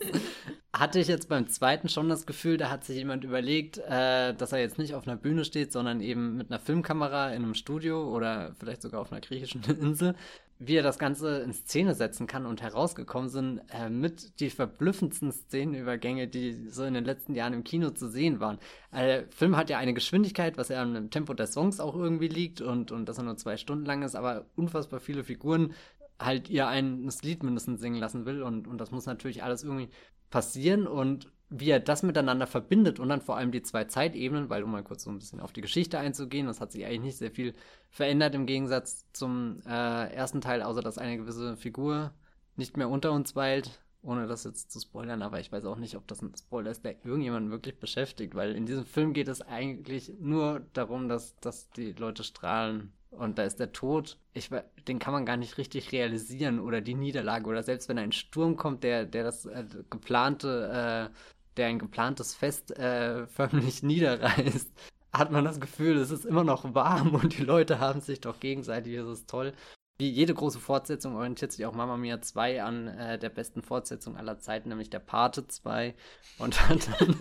Hatte 0.73 0.99
ich 0.99 1.07
jetzt 1.07 1.30
beim 1.30 1.47
zweiten 1.47 1.88
schon 1.88 2.09
das 2.09 2.26
Gefühl, 2.26 2.57
da 2.57 2.69
hat 2.69 2.84
sich 2.84 2.97
jemand 2.97 3.23
überlegt, 3.23 3.78
äh, 3.78 4.34
dass 4.34 4.51
er 4.51 4.59
jetzt 4.59 4.78
nicht 4.78 4.95
auf 4.95 5.07
einer 5.07 5.15
Bühne 5.15 5.45
steht, 5.45 5.71
sondern 5.71 6.01
eben 6.01 6.36
mit 6.36 6.51
einer 6.51 6.59
Filmkamera 6.59 7.30
in 7.30 7.43
einem 7.43 7.53
Studio 7.53 8.11
oder 8.13 8.55
vielleicht 8.59 8.82
sogar 8.82 9.01
auf 9.01 9.11
einer 9.11 9.21
griechischen 9.21 9.63
Insel 9.82 10.15
wie 10.57 10.75
er 10.75 10.83
das 10.83 10.97
Ganze 10.97 11.39
in 11.39 11.53
Szene 11.53 11.95
setzen 11.95 12.27
kann 12.27 12.45
und 12.45 12.61
herausgekommen 12.61 13.29
sind 13.29 13.61
äh, 13.69 13.89
mit 13.89 14.39
die 14.39 14.49
verblüffendsten 14.49 15.31
Szenenübergänge, 15.31 16.27
die 16.27 16.69
so 16.69 16.83
in 16.83 16.93
den 16.93 17.03
letzten 17.03 17.35
Jahren 17.35 17.53
im 17.53 17.63
Kino 17.63 17.89
zu 17.89 18.09
sehen 18.09 18.39
waren. 18.39 18.59
Äh, 18.91 19.05
der 19.05 19.27
Film 19.29 19.57
hat 19.57 19.69
ja 19.69 19.77
eine 19.77 19.93
Geschwindigkeit, 19.93 20.57
was 20.57 20.69
ja 20.69 20.81
am 20.81 21.09
Tempo 21.09 21.33
der 21.33 21.47
Songs 21.47 21.79
auch 21.79 21.95
irgendwie 21.95 22.29
liegt 22.29 22.61
und, 22.61 22.91
und 22.91 23.09
dass 23.09 23.17
er 23.17 23.25
nur 23.25 23.37
zwei 23.37 23.57
Stunden 23.57 23.85
lang 23.85 24.01
ist, 24.01 24.15
aber 24.15 24.45
unfassbar 24.55 24.99
viele 25.01 25.23
Figuren 25.23 25.73
halt 26.19 26.49
ihr 26.49 26.67
ein 26.67 27.09
Lied 27.21 27.43
mindestens 27.43 27.81
singen 27.81 27.99
lassen 27.99 28.25
will 28.25 28.41
und, 28.41 28.67
und 28.67 28.79
das 28.79 28.91
muss 28.91 29.05
natürlich 29.05 29.43
alles 29.43 29.63
irgendwie 29.63 29.89
passieren 30.29 30.87
und 30.87 31.31
wie 31.49 31.69
er 31.69 31.79
das 31.79 32.03
miteinander 32.03 32.47
verbindet 32.47 32.99
und 32.99 33.09
dann 33.09 33.21
vor 33.21 33.37
allem 33.37 33.51
die 33.51 33.61
zwei 33.61 33.85
Zeitebenen, 33.85 34.49
weil 34.49 34.63
um 34.63 34.71
mal 34.71 34.83
kurz 34.83 35.03
so 35.03 35.11
ein 35.11 35.19
bisschen 35.19 35.39
auf 35.39 35.53
die 35.53 35.61
Geschichte 35.61 35.99
einzugehen, 35.99 36.47
das 36.47 36.59
hat 36.59 36.71
sich 36.71 36.85
eigentlich 36.85 37.01
nicht 37.01 37.17
sehr 37.17 37.31
viel 37.31 37.53
verändert 37.89 38.35
im 38.35 38.45
Gegensatz 38.45 39.05
zum 39.13 39.61
äh, 39.65 40.13
ersten 40.13 40.41
Teil, 40.41 40.63
außer 40.63 40.81
dass 40.81 40.97
eine 40.97 41.17
gewisse 41.17 41.55
Figur 41.55 42.13
nicht 42.55 42.77
mehr 42.77 42.89
unter 42.89 43.11
uns 43.11 43.35
weilt, 43.35 43.79
ohne 44.01 44.27
das 44.27 44.43
jetzt 44.43 44.71
zu 44.71 44.79
spoilern, 44.79 45.21
aber 45.21 45.39
ich 45.39 45.51
weiß 45.51 45.65
auch 45.65 45.77
nicht, 45.77 45.95
ob 45.95 46.07
das 46.07 46.21
ein 46.21 46.33
Spoiler 46.35 46.71
ist, 46.71 46.83
der 46.83 47.03
irgendjemanden 47.05 47.51
wirklich 47.51 47.79
beschäftigt, 47.79 48.35
weil 48.35 48.55
in 48.55 48.65
diesem 48.65 48.85
Film 48.85 49.13
geht 49.13 49.27
es 49.27 49.41
eigentlich 49.41 50.13
nur 50.19 50.61
darum, 50.73 51.09
dass, 51.09 51.35
dass 51.37 51.69
die 51.71 51.93
Leute 51.93 52.23
strahlen 52.23 52.93
und 53.18 53.38
da 53.38 53.43
ist 53.43 53.59
der 53.59 53.72
Tod, 53.72 54.18
ich, 54.34 54.49
den 54.88 54.99
kann 54.99 55.13
man 55.13 55.26
gar 55.26 55.38
nicht 55.38 55.57
richtig 55.57 55.91
realisieren 55.91 56.59
oder 56.59 56.82
die 56.82 56.95
Niederlage 56.95 57.47
oder 57.47 57.63
selbst 57.63 57.89
wenn 57.89 57.97
ein 57.97 58.11
Sturm 58.11 58.57
kommt, 58.57 58.84
der, 58.84 59.05
der 59.05 59.24
das 59.24 59.45
äh, 59.45 59.66
geplante, 59.89 61.09
äh, 61.11 61.16
der 61.57 61.68
ein 61.68 61.80
geplantes 61.80 62.36
Fest 62.36 62.78
äh, 62.78 63.26
förmlich 63.28 63.84
niederreißt, 63.84 64.70
hat 65.13 65.32
man 65.32 65.45
das 65.45 65.59
Gefühl, 65.59 65.97
es 65.97 66.11
ist 66.11 66.26
immer 66.26 66.43
noch 66.43 66.74
warm 66.74 67.16
und 67.16 67.38
die 67.38 67.43
Leute 67.43 67.80
haben 67.80 68.01
sich 68.01 68.22
doch 68.22 68.39
gegenseitig, 68.39 68.95
es 68.95 69.07
ist 69.07 69.30
toll. 69.30 69.53
Wie 69.97 70.09
jede 70.09 70.34
große 70.34 70.59
Fortsetzung 70.59 71.16
orientiert 71.16 71.53
sich 71.53 71.66
auch 71.66 71.74
Mamma 71.74 71.95
Mia 71.95 72.22
2 72.22 72.63
an 72.63 72.88
äh, 72.88 73.18
der 73.18 73.30
besten 73.30 73.61
Fortsetzung 73.61 74.18
aller 74.18 74.39
Zeiten, 74.39 74.68
nämlich 74.68 74.89
der 74.89 74.99
Pate 74.99 75.47
2. 75.47 75.95
Und 76.38 76.59
dann 76.70 77.16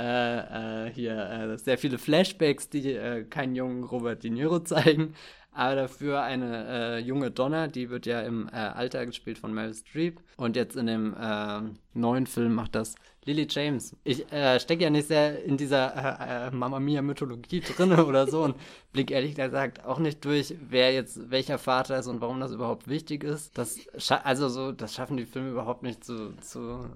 äh, 0.00 0.86
äh, 0.86 0.92
hier 0.92 1.12
äh, 1.52 1.58
sehr 1.58 1.76
viele 1.76 1.98
Flashbacks, 1.98 2.70
die 2.70 2.92
äh, 2.94 3.24
keinen 3.24 3.54
jungen 3.54 3.84
Robert 3.84 4.22
De 4.24 4.30
Niro 4.30 4.60
zeigen, 4.60 5.14
aber 5.52 5.74
dafür 5.74 6.22
eine 6.22 6.66
äh, 6.68 6.98
junge 6.98 7.30
Donna, 7.30 7.68
die 7.68 7.90
wird 7.90 8.06
ja 8.06 8.20
im 8.22 8.48
Alter 8.50 9.06
gespielt 9.06 9.38
von 9.38 9.52
Meryl 9.52 9.74
Streep. 9.74 10.20
Und 10.36 10.56
jetzt 10.56 10.76
in 10.76 10.86
dem 10.86 11.14
neuen 11.92 12.26
Film 12.26 12.54
macht 12.54 12.74
das 12.74 12.94
Lily 13.24 13.46
James. 13.50 13.94
Ich 14.02 14.30
äh, 14.32 14.58
stecke 14.58 14.84
ja 14.84 14.90
nicht 14.90 15.08
sehr 15.08 15.42
in 15.44 15.58
dieser 15.58 15.94
äh, 15.94 16.48
äh, 16.48 16.50
Mamma 16.50 16.80
Mia 16.80 17.02
Mythologie 17.02 17.60
drin 17.60 17.92
oder 18.00 18.26
so 18.26 18.42
und 18.42 18.56
blick 18.92 19.10
ehrlich 19.10 19.34
gesagt 19.34 19.84
auch 19.84 19.98
nicht 19.98 20.24
durch, 20.24 20.54
wer 20.68 20.92
jetzt 20.92 21.30
welcher 21.30 21.58
Vater 21.58 21.98
ist 21.98 22.06
und 22.06 22.22
warum 22.22 22.40
das 22.40 22.52
überhaupt 22.52 22.88
wichtig 22.88 23.22
ist. 23.22 23.58
Das 23.58 23.78
also 24.24 24.48
so, 24.48 24.72
das 24.72 24.94
schaffen 24.94 25.18
die 25.18 25.26
Filme 25.26 25.50
überhaupt 25.50 25.82
nicht 25.82 26.02
zu, 26.02 26.34
zu 26.40 26.88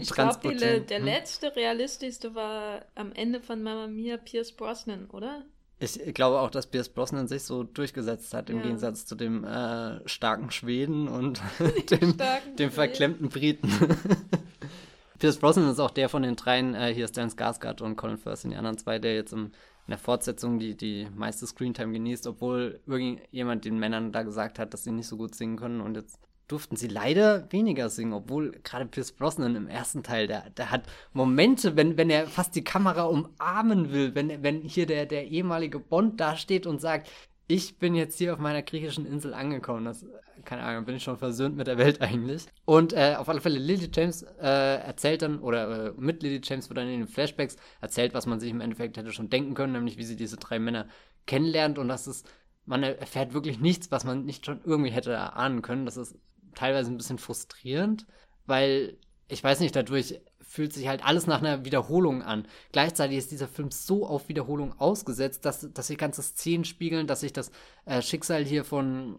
ich 0.00 0.08
transportieren. 0.08 0.56
Ich 0.56 0.68
glaube, 0.68 0.80
der 0.86 0.98
hm? 0.98 1.04
letzte 1.04 1.54
realistischste 1.54 2.34
war 2.34 2.84
am 2.96 3.12
Ende 3.12 3.40
von 3.40 3.62
Mamma 3.62 3.86
Mia 3.86 4.16
Pierce 4.16 4.52
Brosnan, 4.52 5.08
oder? 5.10 5.44
Ich 5.80 6.12
glaube 6.12 6.40
auch, 6.40 6.50
dass 6.50 6.66
Pierce 6.66 6.88
Brosnan 6.88 7.28
sich 7.28 7.44
so 7.44 7.62
durchgesetzt 7.62 8.34
hat, 8.34 8.50
im 8.50 8.56
ja. 8.56 8.62
Gegensatz 8.64 9.06
zu 9.06 9.14
dem 9.14 9.44
äh, 9.44 10.06
starken 10.08 10.50
Schweden 10.50 11.06
und 11.06 11.40
dem, 11.90 12.16
dem 12.58 12.70
verklemmten 12.70 13.28
Briten. 13.28 13.70
Pierce 15.18 15.38
Brosnan 15.38 15.70
ist 15.70 15.80
auch 15.80 15.90
der 15.90 16.08
von 16.08 16.22
den 16.22 16.36
dreien, 16.36 16.74
äh, 16.74 16.92
hier 16.92 17.08
Stan 17.08 17.28
Skarsgård 17.28 17.82
und 17.82 17.96
Colin 17.96 18.18
Firth 18.18 18.38
sind 18.38 18.50
die 18.52 18.56
anderen 18.56 18.78
zwei, 18.78 18.98
der 18.98 19.14
jetzt 19.14 19.32
im, 19.32 19.46
in 19.46 19.90
der 19.90 19.98
Fortsetzung 19.98 20.58
die, 20.58 20.76
die 20.76 21.08
meiste 21.14 21.46
Screentime 21.46 21.92
genießt, 21.92 22.26
obwohl 22.26 22.80
irgendjemand 22.86 23.64
den 23.64 23.78
Männern 23.78 24.12
da 24.12 24.22
gesagt 24.22 24.58
hat, 24.58 24.74
dass 24.74 24.84
sie 24.84 24.92
nicht 24.92 25.08
so 25.08 25.16
gut 25.16 25.34
singen 25.34 25.56
können 25.56 25.80
und 25.80 25.96
jetzt 25.96 26.20
durften 26.48 26.76
sie 26.76 26.88
leider 26.88 27.50
weniger 27.52 27.90
singen, 27.90 28.12
obwohl 28.12 28.52
gerade 28.64 28.86
Pierce 28.86 29.12
Brosnan 29.12 29.54
im 29.54 29.68
ersten 29.68 30.02
Teil, 30.02 30.26
der, 30.26 30.50
der 30.50 30.70
hat 30.70 30.82
Momente, 31.12 31.76
wenn, 31.76 31.96
wenn 31.96 32.10
er 32.10 32.26
fast 32.26 32.56
die 32.56 32.64
Kamera 32.64 33.04
umarmen 33.04 33.92
will, 33.92 34.14
wenn, 34.14 34.42
wenn 34.42 34.62
hier 34.62 34.86
der, 34.86 35.06
der 35.06 35.28
ehemalige 35.28 35.78
Bond 35.78 36.20
dasteht 36.20 36.66
und 36.66 36.80
sagt, 36.80 37.08
ich 37.46 37.78
bin 37.78 37.94
jetzt 37.94 38.18
hier 38.18 38.34
auf 38.34 38.38
meiner 38.38 38.62
griechischen 38.62 39.06
Insel 39.06 39.32
angekommen. 39.32 39.84
Das 39.86 40.04
keine 40.44 40.62
Ahnung, 40.62 40.84
bin 40.84 40.96
ich 40.96 41.02
schon 41.02 41.18
versöhnt 41.18 41.56
mit 41.56 41.66
der 41.66 41.78
Welt 41.78 42.00
eigentlich. 42.00 42.46
Und 42.64 42.92
äh, 42.92 43.16
auf 43.18 43.28
alle 43.28 43.40
Fälle, 43.40 43.58
Lily 43.58 43.90
James 43.92 44.22
äh, 44.22 44.80
erzählt 44.80 45.22
dann, 45.22 45.40
oder 45.40 45.88
äh, 45.88 45.92
mit 45.96 46.22
Lily 46.22 46.40
James 46.42 46.68
wird 46.68 46.78
dann 46.78 46.88
in 46.88 47.00
den 47.00 47.08
Flashbacks 47.08 47.56
erzählt, 47.80 48.14
was 48.14 48.26
man 48.26 48.40
sich 48.40 48.50
im 48.50 48.60
Endeffekt 48.60 48.96
hätte 48.96 49.12
schon 49.12 49.30
denken 49.30 49.54
können, 49.54 49.72
nämlich 49.72 49.98
wie 49.98 50.04
sie 50.04 50.16
diese 50.16 50.36
drei 50.36 50.58
Männer 50.58 50.88
kennenlernt 51.26 51.78
und 51.78 51.88
das 51.88 52.06
ist, 52.06 52.26
man 52.64 52.82
erfährt 52.82 53.34
wirklich 53.34 53.60
nichts, 53.60 53.90
was 53.90 54.04
man 54.04 54.24
nicht 54.24 54.46
schon 54.46 54.60
irgendwie 54.64 54.90
hätte 54.90 55.12
erahnen 55.12 55.62
können. 55.62 55.84
Das 55.84 55.96
ist 55.96 56.16
teilweise 56.58 56.90
ein 56.90 56.96
bisschen 56.96 57.18
frustrierend, 57.18 58.06
weil 58.46 58.98
ich 59.28 59.44
weiß 59.44 59.60
nicht, 59.60 59.76
dadurch 59.76 60.20
fühlt 60.40 60.72
sich 60.72 60.88
halt 60.88 61.04
alles 61.04 61.26
nach 61.26 61.40
einer 61.40 61.64
Wiederholung 61.64 62.22
an. 62.22 62.48
Gleichzeitig 62.72 63.18
ist 63.18 63.30
dieser 63.30 63.48
Film 63.48 63.70
so 63.70 64.06
auf 64.06 64.28
Wiederholung 64.28 64.78
ausgesetzt, 64.80 65.44
dass, 65.44 65.70
dass 65.72 65.88
sich 65.88 65.98
ganze 65.98 66.22
Szenen 66.22 66.64
spiegeln, 66.64 67.06
dass 67.06 67.20
sich 67.20 67.34
das 67.34 67.50
äh, 67.84 68.00
Schicksal 68.00 68.44
hier 68.44 68.64
von 68.64 69.18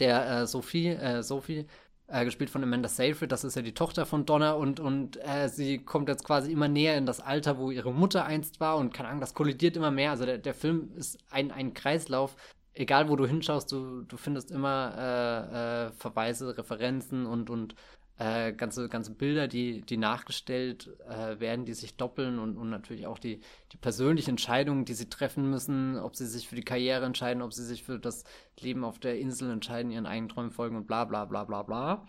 der 0.00 0.28
äh, 0.28 0.46
Sophie, 0.46 0.88
äh, 0.88 1.22
Sophie, 1.22 1.66
äh, 2.08 2.24
gespielt 2.24 2.50
von 2.50 2.62
Amanda 2.62 2.88
Seyfried, 2.88 3.30
das 3.30 3.44
ist 3.44 3.56
ja 3.56 3.62
die 3.62 3.74
Tochter 3.74 4.06
von 4.06 4.26
Donna 4.26 4.52
und, 4.52 4.80
und 4.80 5.18
äh, 5.22 5.48
sie 5.48 5.78
kommt 5.78 6.08
jetzt 6.08 6.24
quasi 6.24 6.50
immer 6.50 6.68
näher 6.68 6.96
in 6.96 7.06
das 7.06 7.20
Alter, 7.20 7.58
wo 7.58 7.70
ihre 7.70 7.92
Mutter 7.92 8.24
einst 8.24 8.60
war 8.60 8.76
und 8.76 8.92
keine 8.92 9.08
Ahnung, 9.08 9.20
das 9.20 9.34
kollidiert 9.34 9.76
immer 9.76 9.90
mehr. 9.90 10.10
Also 10.10 10.24
der, 10.24 10.38
der 10.38 10.54
Film 10.54 10.92
ist 10.96 11.18
ein, 11.30 11.50
ein 11.50 11.74
Kreislauf. 11.74 12.36
Egal 12.74 13.08
wo 13.08 13.16
du 13.16 13.26
hinschaust, 13.26 13.70
du, 13.70 14.02
du 14.02 14.16
findest 14.16 14.50
immer 14.50 14.94
äh, 14.96 15.86
äh, 15.88 15.92
Verweise, 15.92 16.56
Referenzen 16.56 17.26
und, 17.26 17.50
und 17.50 17.74
äh, 18.18 18.52
ganze, 18.52 18.88
ganze 18.88 19.12
Bilder, 19.12 19.48
die, 19.48 19.80
die 19.82 19.96
nachgestellt 19.96 20.90
äh, 21.08 21.40
werden, 21.40 21.64
die 21.64 21.74
sich 21.74 21.96
doppeln 21.96 22.38
und, 22.38 22.56
und 22.56 22.70
natürlich 22.70 23.06
auch 23.06 23.18
die, 23.18 23.40
die 23.72 23.76
persönlichen 23.76 24.30
Entscheidungen, 24.30 24.84
die 24.84 24.94
sie 24.94 25.08
treffen 25.08 25.50
müssen, 25.50 25.98
ob 25.98 26.16
sie 26.16 26.26
sich 26.26 26.48
für 26.48 26.54
die 26.54 26.62
Karriere 26.62 27.04
entscheiden, 27.04 27.42
ob 27.42 27.52
sie 27.52 27.64
sich 27.64 27.82
für 27.82 27.98
das 27.98 28.24
Leben 28.60 28.84
auf 28.84 28.98
der 28.98 29.18
Insel 29.18 29.50
entscheiden, 29.50 29.90
ihren 29.90 30.06
eigenen 30.06 30.28
Träumen 30.28 30.50
folgen 30.50 30.76
und 30.76 30.86
bla 30.86 31.04
bla 31.04 31.24
bla 31.24 31.44
bla 31.44 31.62
bla. 31.62 32.06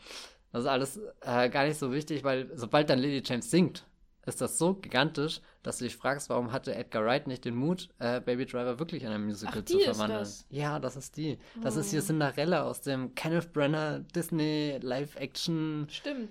Das 0.52 0.64
ist 0.64 0.70
alles 0.70 1.02
äh, 1.22 1.50
gar 1.50 1.66
nicht 1.66 1.80
so 1.80 1.92
wichtig, 1.92 2.24
weil 2.24 2.52
sobald 2.56 2.90
dann 2.90 3.00
Lily 3.00 3.24
James 3.26 3.50
singt, 3.50 3.86
ist 4.26 4.42
das 4.42 4.58
so 4.58 4.74
gigantisch, 4.76 5.42
dass 5.64 5.78
du 5.78 5.86
dich 5.86 5.96
fragst, 5.96 6.30
warum 6.30 6.52
hatte 6.52 6.74
Edgar 6.74 7.04
Wright 7.04 7.28
nicht 7.28 7.46
den 7.46 7.56
Mut, 7.56 7.90
äh, 8.00 8.22
Baby 8.22 8.46
Driver 8.46 8.80
wirklich 8.80 9.04
in 9.04 9.10
ein 9.10 9.24
Musical 9.24 9.62
Ach, 9.62 9.66
zu 9.66 9.80
verwandeln? 9.80 10.20
Das? 10.20 10.46
Ja, 10.50 10.80
das 10.80 10.96
ist 10.96 11.18
die. 11.18 11.38
Das 11.62 11.76
oh. 11.76 11.82
ist 11.82 11.92
hier 11.92 12.02
oh. 12.02 12.06
Cinderella 12.06 12.64
aus 12.64 12.82
dem 12.82 13.16
Kenneth 13.16 13.52
Brenner 13.52 14.00
Disney 14.00 14.80
Live-Action 14.82 15.88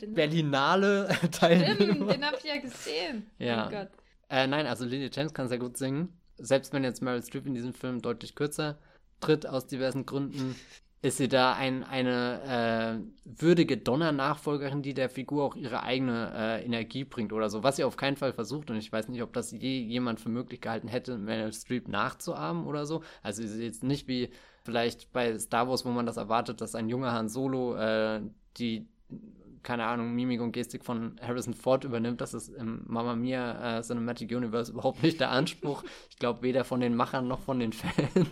Berlinale 0.09 1.09
Teil. 1.31 1.75
Stimmt, 1.75 2.11
den 2.11 2.25
hab 2.25 2.39
ich 2.39 2.45
ja 2.45 2.59
gesehen. 2.59 3.31
Ja. 3.39 3.69
Oh 3.71 3.87
äh, 4.31 4.47
nein, 4.47 4.67
also 4.67 4.85
Lily 4.85 5.11
James 5.13 5.35
kann 5.35 5.49
sehr 5.49 5.59
gut 5.59 5.77
singen. 5.77 6.19
Selbst 6.39 6.73
wenn 6.73 6.85
jetzt 6.85 7.03
Meryl 7.03 7.23
Streep 7.23 7.47
in 7.47 7.55
diesem 7.55 7.75
Film 7.75 8.01
deutlich 8.01 8.35
kürzer 8.35 8.79
tritt, 9.21 9.47
aus 9.47 9.67
diversen 9.67 10.07
Gründen, 10.07 10.57
ist 11.03 11.17
sie 11.17 11.29
da 11.29 11.55
ein, 11.55 11.83
eine 11.83 13.03
äh, 13.05 13.41
würdige 13.43 13.77
Donner-Nachfolgerin, 13.77 14.83
die 14.83 14.95
der 14.95 15.11
Figur 15.11 15.43
auch 15.45 15.57
ihre 15.57 15.83
eigene 15.83 16.33
äh, 16.33 16.65
Energie 16.65 17.03
bringt 17.03 17.33
oder 17.33 17.51
so. 17.51 17.65
Was 17.65 17.77
sie 17.77 17.85
auf 17.85 17.97
keinen 17.97 18.17
Fall 18.17 18.33
versucht 18.33 18.71
und 18.71 18.77
ich 18.77 18.93
weiß 18.93 19.09
nicht, 19.09 19.21
ob 19.21 19.33
das 19.33 19.51
je 19.51 19.81
jemand 19.81 20.21
für 20.21 20.29
möglich 20.29 20.61
gehalten 20.61 20.87
hätte, 20.87 21.19
Meryl 21.19 21.53
Streep 21.53 21.89
nachzuahmen 21.89 22.67
oder 22.67 22.87
so. 22.87 23.03
Also 23.21 23.43
sie 23.43 23.49
ist 23.49 23.59
jetzt 23.59 23.83
nicht 23.83 24.07
wie 24.07 24.31
vielleicht 24.63 25.13
bei 25.13 25.37
Star 25.41 25.69
Wars, 25.69 25.85
wo 25.85 25.91
man 25.91 26.07
das 26.07 26.19
erwartet, 26.19 26.61
dass 26.61 26.77
ein 26.77 26.89
junger 26.89 27.13
Han 27.13 27.29
Solo 27.29 27.75
äh, 27.75 28.23
die 28.59 28.87
keine 29.65 29.85
Ahnung, 29.85 30.13
Mimik 30.15 30.41
und 30.41 30.51
Gestik 30.51 30.85
von 30.85 31.21
Harrison 31.21 31.55
Ford 31.55 31.85
übernimmt. 31.85 32.21
Das 32.21 32.35
ist 32.35 32.49
im 32.49 32.83
Mamma 32.85 33.15
Mia 33.15 33.79
äh, 33.79 33.83
Cinematic 33.83 34.31
Universe 34.33 34.73
überhaupt 34.73 35.05
nicht 35.05 35.21
der 35.21 35.31
Anspruch. 35.31 35.85
Ich 36.11 36.17
glaube, 36.17 36.43
weder 36.43 36.65
von 36.65 36.81
den 36.81 36.97
Machern 36.97 37.29
noch 37.29 37.41
von 37.41 37.61
den 37.61 37.73
Fans 37.73 38.29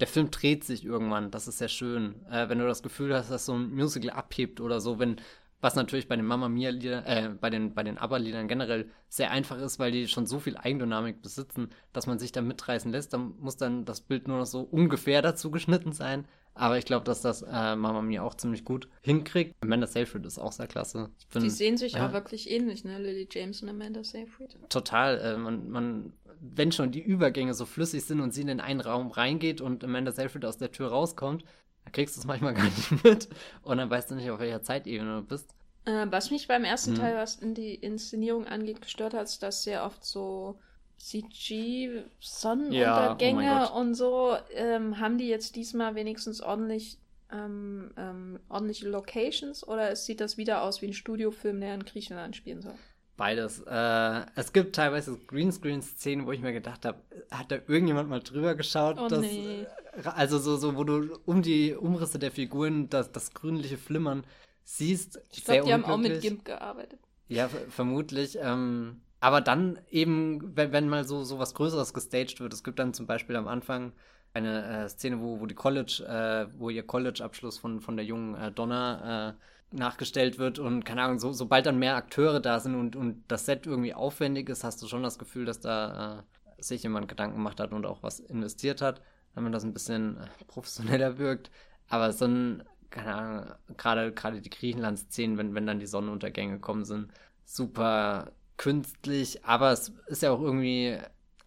der 0.00 0.08
Film 0.08 0.30
dreht 0.30 0.64
sich 0.64 0.84
irgendwann, 0.84 1.30
das 1.30 1.46
ist 1.46 1.58
sehr 1.58 1.68
schön. 1.68 2.14
Äh, 2.30 2.48
wenn 2.48 2.58
du 2.58 2.66
das 2.66 2.82
Gefühl 2.82 3.14
hast, 3.14 3.30
dass 3.30 3.46
so 3.46 3.54
ein 3.54 3.70
Musical 3.74 4.10
abhebt 4.10 4.60
oder 4.60 4.80
so, 4.80 4.98
wenn, 4.98 5.16
was 5.60 5.74
natürlich 5.74 6.08
bei 6.08 6.16
den 6.16 6.24
Mamma 6.24 6.48
Mia 6.48 6.70
Liedern, 6.70 7.04
äh, 7.04 7.30
bei 7.38 7.50
den, 7.50 7.74
bei 7.74 7.82
den 7.82 7.98
ABBA-Liedern 7.98 8.48
generell 8.48 8.90
sehr 9.08 9.30
einfach 9.30 9.58
ist, 9.58 9.78
weil 9.78 9.92
die 9.92 10.08
schon 10.08 10.26
so 10.26 10.40
viel 10.40 10.56
Eigendynamik 10.56 11.20
besitzen, 11.20 11.68
dass 11.92 12.06
man 12.06 12.18
sich 12.18 12.32
da 12.32 12.40
mitreißen 12.40 12.90
lässt, 12.90 13.12
dann 13.12 13.34
muss 13.38 13.56
dann 13.56 13.84
das 13.84 14.00
Bild 14.00 14.26
nur 14.26 14.38
noch 14.38 14.46
so 14.46 14.60
ungefähr 14.62 15.20
dazu 15.22 15.50
geschnitten 15.50 15.92
sein. 15.92 16.26
Aber 16.54 16.78
ich 16.78 16.84
glaube, 16.84 17.04
dass 17.04 17.20
das 17.20 17.42
äh, 17.42 17.76
Mama 17.76 18.02
Mia 18.02 18.22
auch 18.22 18.34
ziemlich 18.34 18.64
gut 18.64 18.88
hinkriegt. 19.02 19.54
Amanda 19.62 19.86
Seyfried 19.86 20.26
ist 20.26 20.38
auch 20.38 20.52
sehr 20.52 20.66
klasse. 20.66 21.10
Find, 21.28 21.44
die 21.44 21.50
sehen 21.50 21.76
sich 21.76 21.92
ja. 21.92 22.08
auch 22.08 22.12
wirklich 22.12 22.50
ähnlich, 22.50 22.84
ne? 22.84 22.98
Lily 22.98 23.28
James 23.30 23.62
und 23.62 23.68
Amanda 23.68 24.02
Seyfried. 24.02 24.56
Total. 24.68 25.18
Äh, 25.18 25.36
man, 25.38 25.70
man 25.70 26.12
wenn 26.40 26.72
schon 26.72 26.90
die 26.90 27.02
Übergänge 27.02 27.54
so 27.54 27.66
flüssig 27.66 28.04
sind 28.04 28.20
und 28.20 28.32
sie 28.32 28.40
in 28.40 28.48
den 28.48 28.60
einen 28.60 28.80
Raum 28.80 29.10
reingeht 29.10 29.60
und 29.60 29.84
Amanda 29.84 30.12
Seyfried 30.12 30.44
aus 30.44 30.58
der 30.58 30.72
Tür 30.72 30.88
rauskommt, 30.88 31.44
dann 31.84 31.92
kriegst 31.92 32.16
du 32.16 32.20
es 32.20 32.26
manchmal 32.26 32.54
gar 32.54 32.64
nicht 32.64 33.04
mit 33.04 33.28
und 33.62 33.78
dann 33.78 33.90
weißt 33.90 34.10
du 34.10 34.14
nicht, 34.14 34.30
auf 34.30 34.40
welcher 34.40 34.62
Zeitebene 34.62 35.20
du 35.20 35.26
bist. 35.26 35.54
Äh, 35.84 36.06
was 36.10 36.30
mich 36.30 36.48
beim 36.48 36.64
ersten 36.64 36.92
mhm. 36.92 36.96
Teil, 36.96 37.16
was 37.16 37.36
in 37.36 37.54
die 37.54 37.74
Inszenierung 37.74 38.46
angeht, 38.46 38.80
gestört 38.82 39.14
hat, 39.14 39.24
ist, 39.24 39.42
dass 39.42 39.62
sehr 39.62 39.84
oft 39.84 40.04
so 40.04 40.58
CG-Sonnenuntergänge 40.98 43.44
ja, 43.44 43.72
oh 43.72 43.78
und 43.78 43.94
so, 43.94 44.36
ähm, 44.54 45.00
haben 45.00 45.16
die 45.18 45.28
jetzt 45.28 45.56
diesmal 45.56 45.94
wenigstens 45.94 46.42
ordentlich 46.42 46.98
ähm, 47.32 47.92
ähm, 47.96 48.40
ordentliche 48.48 48.88
Locations 48.88 49.66
oder 49.66 49.94
sieht 49.96 50.20
das 50.20 50.36
wieder 50.36 50.62
aus 50.62 50.82
wie 50.82 50.86
ein 50.86 50.92
Studiofilm, 50.92 51.60
der 51.60 51.74
in 51.74 51.84
Griechenland 51.84 52.36
spielen 52.36 52.60
soll? 52.60 52.74
Beides. 53.20 53.62
Äh, 53.66 54.22
es 54.34 54.54
gibt 54.54 54.74
teilweise 54.74 55.18
Greenscreen-Szenen, 55.26 56.24
wo 56.24 56.32
ich 56.32 56.40
mir 56.40 56.54
gedacht 56.54 56.86
habe, 56.86 57.00
hat 57.30 57.52
da 57.52 57.56
irgendjemand 57.68 58.08
mal 58.08 58.20
drüber 58.20 58.54
geschaut? 58.54 58.96
Oh, 58.98 59.08
dass, 59.08 59.20
nee. 59.20 59.66
Äh, 59.92 60.08
also 60.14 60.38
so, 60.38 60.56
so, 60.56 60.74
wo 60.74 60.84
du 60.84 61.18
um 61.26 61.42
die 61.42 61.74
Umrisse 61.74 62.18
der 62.18 62.30
Figuren 62.30 62.88
das, 62.88 63.12
das 63.12 63.34
grünliche 63.34 63.76
Flimmern 63.76 64.24
siehst. 64.64 65.20
Ich 65.32 65.44
glaube, 65.44 65.66
die 65.66 65.72
haben 65.74 65.84
auch 65.84 65.98
mit 65.98 66.22
GIMP 66.22 66.46
gearbeitet. 66.46 66.98
Ja, 67.28 67.50
vermutlich. 67.68 68.38
Ähm, 68.40 69.02
aber 69.20 69.42
dann 69.42 69.78
eben, 69.90 70.56
wenn, 70.56 70.72
wenn 70.72 70.88
mal 70.88 71.04
so, 71.04 71.22
so 71.22 71.38
was 71.38 71.52
Größeres 71.52 71.92
gestaged 71.92 72.40
wird, 72.40 72.54
es 72.54 72.64
gibt 72.64 72.78
dann 72.78 72.94
zum 72.94 73.06
Beispiel 73.06 73.36
am 73.36 73.48
Anfang 73.48 73.92
eine 74.32 74.84
äh, 74.84 74.88
Szene, 74.88 75.20
wo, 75.20 75.40
wo 75.40 75.44
die 75.44 75.54
College, 75.54 76.06
äh, 76.08 76.58
wo 76.58 76.70
ihr 76.70 76.86
College-Abschluss 76.86 77.58
von, 77.58 77.82
von 77.82 77.98
der 77.98 78.06
jungen 78.06 78.34
äh, 78.34 78.50
Donna 78.50 79.28
äh, 79.28 79.34
nachgestellt 79.72 80.38
wird 80.38 80.58
und 80.58 80.84
keine 80.84 81.02
Ahnung, 81.02 81.18
so, 81.18 81.32
sobald 81.32 81.66
dann 81.66 81.78
mehr 81.78 81.96
Akteure 81.96 82.40
da 82.40 82.58
sind 82.60 82.74
und, 82.74 82.96
und 82.96 83.24
das 83.28 83.46
Set 83.46 83.66
irgendwie 83.66 83.94
aufwendig 83.94 84.48
ist, 84.48 84.64
hast 84.64 84.82
du 84.82 84.88
schon 84.88 85.02
das 85.02 85.18
Gefühl, 85.18 85.44
dass 85.44 85.60
da 85.60 86.24
äh, 86.58 86.62
sich 86.62 86.82
jemand 86.82 87.08
Gedanken 87.08 87.36
gemacht 87.36 87.60
hat 87.60 87.72
und 87.72 87.86
auch 87.86 88.02
was 88.02 88.20
investiert 88.20 88.82
hat, 88.82 89.00
damit 89.34 89.54
das 89.54 89.64
ein 89.64 89.72
bisschen 89.72 90.16
äh, 90.18 90.26
professioneller 90.46 91.18
wirkt. 91.18 91.50
Aber 91.88 92.12
so 92.12 92.26
ein, 92.26 92.64
keine 92.90 93.14
Ahnung, 93.14 93.54
gerade 93.76 94.12
gerade 94.12 94.40
die 94.40 94.50
Griechenland-Szenen, 94.50 95.38
wenn, 95.38 95.54
wenn 95.54 95.66
dann 95.66 95.80
die 95.80 95.86
Sonnenuntergänge 95.86 96.58
kommen, 96.58 96.84
sind 96.84 97.12
super 97.44 98.32
künstlich, 98.56 99.44
aber 99.44 99.72
es 99.72 99.92
ist 100.06 100.22
ja 100.22 100.32
auch 100.32 100.40
irgendwie 100.40 100.98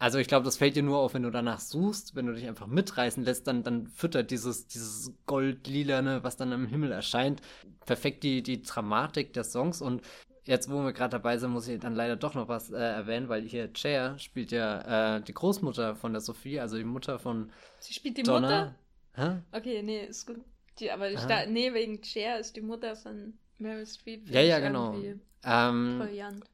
also 0.04 0.18
ich 0.18 0.28
glaube, 0.28 0.44
das 0.44 0.58
fällt 0.58 0.76
dir 0.76 0.84
nur 0.84 0.98
auf, 0.98 1.14
wenn 1.14 1.24
du 1.24 1.30
danach 1.30 1.62
suchst, 1.62 2.14
wenn 2.14 2.26
du 2.26 2.34
dich 2.34 2.46
einfach 2.46 2.68
mitreißen 2.68 3.24
lässt, 3.24 3.48
dann, 3.48 3.64
dann 3.64 3.88
füttert 3.88 4.32
dieses, 4.32 4.68
dieses 4.68 5.14
Goldlilane, 5.28 6.26
was 6.26 6.36
dann 6.36 6.52
im 6.52 6.68
Himmel 6.68 6.92
erscheint, 6.92 7.42
perfekt 7.86 8.24
die, 8.24 8.44
die 8.44 8.64
Dramatik 8.64 9.32
der 9.32 9.46
Songs 9.46 9.82
und 9.82 10.02
jetzt, 10.44 10.70
wo 10.70 10.84
wir 10.84 10.92
gerade 10.92 11.12
dabei 11.12 11.38
sind, 11.38 11.52
muss 11.52 11.70
ich 11.70 11.80
dann 11.80 11.96
leider 11.96 12.18
doch 12.18 12.34
noch 12.34 12.50
was 12.50 12.70
äh, 12.70 12.76
erwähnen, 12.76 13.30
weil 13.30 13.44
hier 13.44 13.70
Cher 13.74 14.20
spielt 14.20 14.52
ja 14.52 15.16
äh, 15.16 15.22
die 15.22 15.34
Großmutter 15.34 15.96
von 15.96 16.12
der 16.12 16.20
Sophie, 16.20 16.60
also 16.60 16.76
die 16.76 16.84
Mutter 16.84 17.18
von 17.18 17.50
Sie 17.80 17.94
spielt 17.94 18.18
die 18.18 18.24
Donna. 18.24 18.76
Mutter? 19.16 19.42
Hä? 19.54 19.58
Okay, 19.58 19.84
nee, 19.84 20.04
ist 20.04 20.28
gut. 20.28 20.42
Die, 20.80 20.92
aber 20.92 21.12
ich 21.12 21.22
da, 21.22 21.46
nee, 21.46 21.74
wegen 21.74 22.04
Cher 22.04 22.40
ist 22.40 22.58
die 22.58 22.62
Mutter 22.62 22.98
von 22.98 23.36
Meryl 23.58 23.86
Streep. 23.86 24.30
Ja, 24.30 24.42
ja, 24.42 24.60
genau. 24.60 25.02
Ähm, 25.46 26.04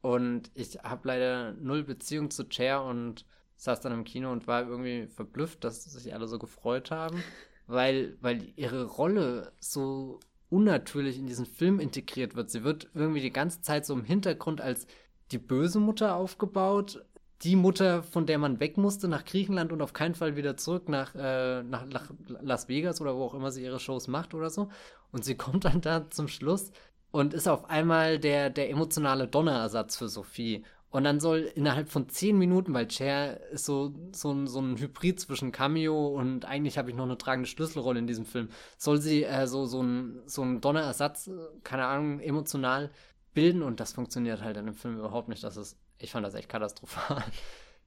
und 0.02 0.52
ich 0.54 0.78
habe 0.84 1.08
leider 1.08 1.54
null 1.54 1.84
Beziehung 1.84 2.30
zu 2.30 2.46
Cher 2.48 2.84
und 2.84 3.26
saß 3.60 3.82
dann 3.82 3.92
im 3.92 4.06
Kino 4.06 4.32
und 4.32 4.48
war 4.48 4.68
irgendwie 4.68 5.08
verblüfft, 5.08 5.64
dass 5.64 5.84
sich 5.84 6.14
alle 6.14 6.28
so 6.28 6.40
gefreut 6.40 6.92
haben, 6.92 7.22
weil, 7.68 8.18
weil 8.22 8.54
ihre 8.56 8.86
Rolle 8.86 9.52
so 9.60 10.20
unnatürlich 10.50 11.20
in 11.20 11.28
diesen 11.28 11.46
Film 11.46 11.80
integriert 11.80 12.36
wird. 12.36 12.50
Sie 12.50 12.64
wird 12.64 12.90
irgendwie 12.94 13.22
die 13.22 13.34
ganze 13.34 13.62
Zeit 13.62 13.86
so 13.86 13.94
im 13.94 14.06
Hintergrund 14.06 14.62
als 14.62 14.88
die 15.32 15.38
böse 15.38 15.80
Mutter 15.80 16.16
aufgebaut, 16.16 17.06
die 17.44 17.58
Mutter, 17.58 18.02
von 18.02 18.26
der 18.26 18.38
man 18.38 18.60
weg 18.62 18.78
musste 18.78 19.08
nach 19.08 19.26
Griechenland 19.26 19.72
und 19.72 19.82
auf 19.82 19.94
keinen 19.94 20.16
Fall 20.16 20.38
wieder 20.38 20.58
zurück 20.58 20.88
nach, 20.88 21.14
äh, 21.16 21.62
nach, 21.64 21.86
Las 22.28 22.70
Vegas 22.70 23.02
oder 23.02 23.16
wo 23.16 23.24
auch 23.24 23.34
immer 23.34 23.52
sie 23.52 23.64
ihre 23.64 23.80
Shows 23.80 24.08
macht 24.08 24.34
oder 24.34 24.50
so. 24.50 24.70
Und 25.12 25.26
sie 25.26 25.36
kommt 25.36 25.66
dann 25.66 25.82
da 25.82 26.10
zum 26.10 26.30
Schluss 26.30 26.72
und 27.12 27.34
ist 27.34 27.48
auf 27.48 27.70
einmal 27.70 28.20
der, 28.20 28.50
der 28.50 28.70
emotionale 28.70 29.28
Donnerersatz 29.28 29.98
für 29.98 30.10
Sophie. 30.10 30.64
Und 30.92 31.04
dann 31.04 31.20
soll 31.20 31.52
innerhalb 31.54 31.90
von 31.90 32.10
zehn 32.10 32.38
Minuten, 32.38 32.74
weil 32.74 32.90
Cher 32.90 33.40
ist 33.52 33.66
so, 33.66 33.94
so, 34.12 34.32
ein, 34.32 34.48
so 34.48 34.60
ein 34.60 34.78
Hybrid 34.78 35.20
zwischen 35.20 35.52
Cameo 35.52 36.08
und 36.08 36.46
eigentlich 36.46 36.80
habe 36.80 36.90
ich 36.90 36.96
noch 36.96 37.04
eine 37.04 37.18
tragende 37.18 37.48
Schlüsselrolle 37.48 38.00
in 38.00 38.08
diesem 38.08 38.26
Film, 38.26 38.50
soll 38.78 39.00
sie 39.00 39.24
äh, 39.24 39.46
so, 39.46 39.66
so, 39.66 39.84
ein, 39.84 40.22
so 40.26 40.42
ein 40.42 40.62
Donnerersatz, 40.62 41.30
keine 41.64 41.86
Ahnung, 41.86 42.20
emotional 42.20 42.90
bilden 43.36 43.62
und 43.62 43.80
das 43.80 43.94
funktioniert 43.94 44.42
halt 44.42 44.58
in 44.58 44.66
dem 44.66 44.74
Film 44.74 44.98
überhaupt 44.98 45.30
nicht. 45.30 45.44
Das 45.44 45.58
ist, 45.58 45.78
ich 46.00 46.12
fand 46.12 46.26
das 46.26 46.34
echt 46.34 46.50
katastrophal. 46.50 47.24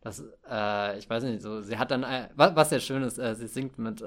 Das, 0.04 0.20
äh, 0.50 0.98
ich 0.98 1.08
weiß 1.08 1.22
nicht, 1.22 1.42
so, 1.42 1.60
sie 1.60 1.78
hat 1.78 1.92
dann, 1.92 2.02
äh, 2.02 2.28
was, 2.34 2.56
was 2.56 2.70
sehr 2.70 2.80
schön 2.80 3.04
ist, 3.04 3.18
äh, 3.18 3.36
sie 3.36 3.46
singt 3.46 3.78
mit 3.78 4.02
äh, 4.02 4.04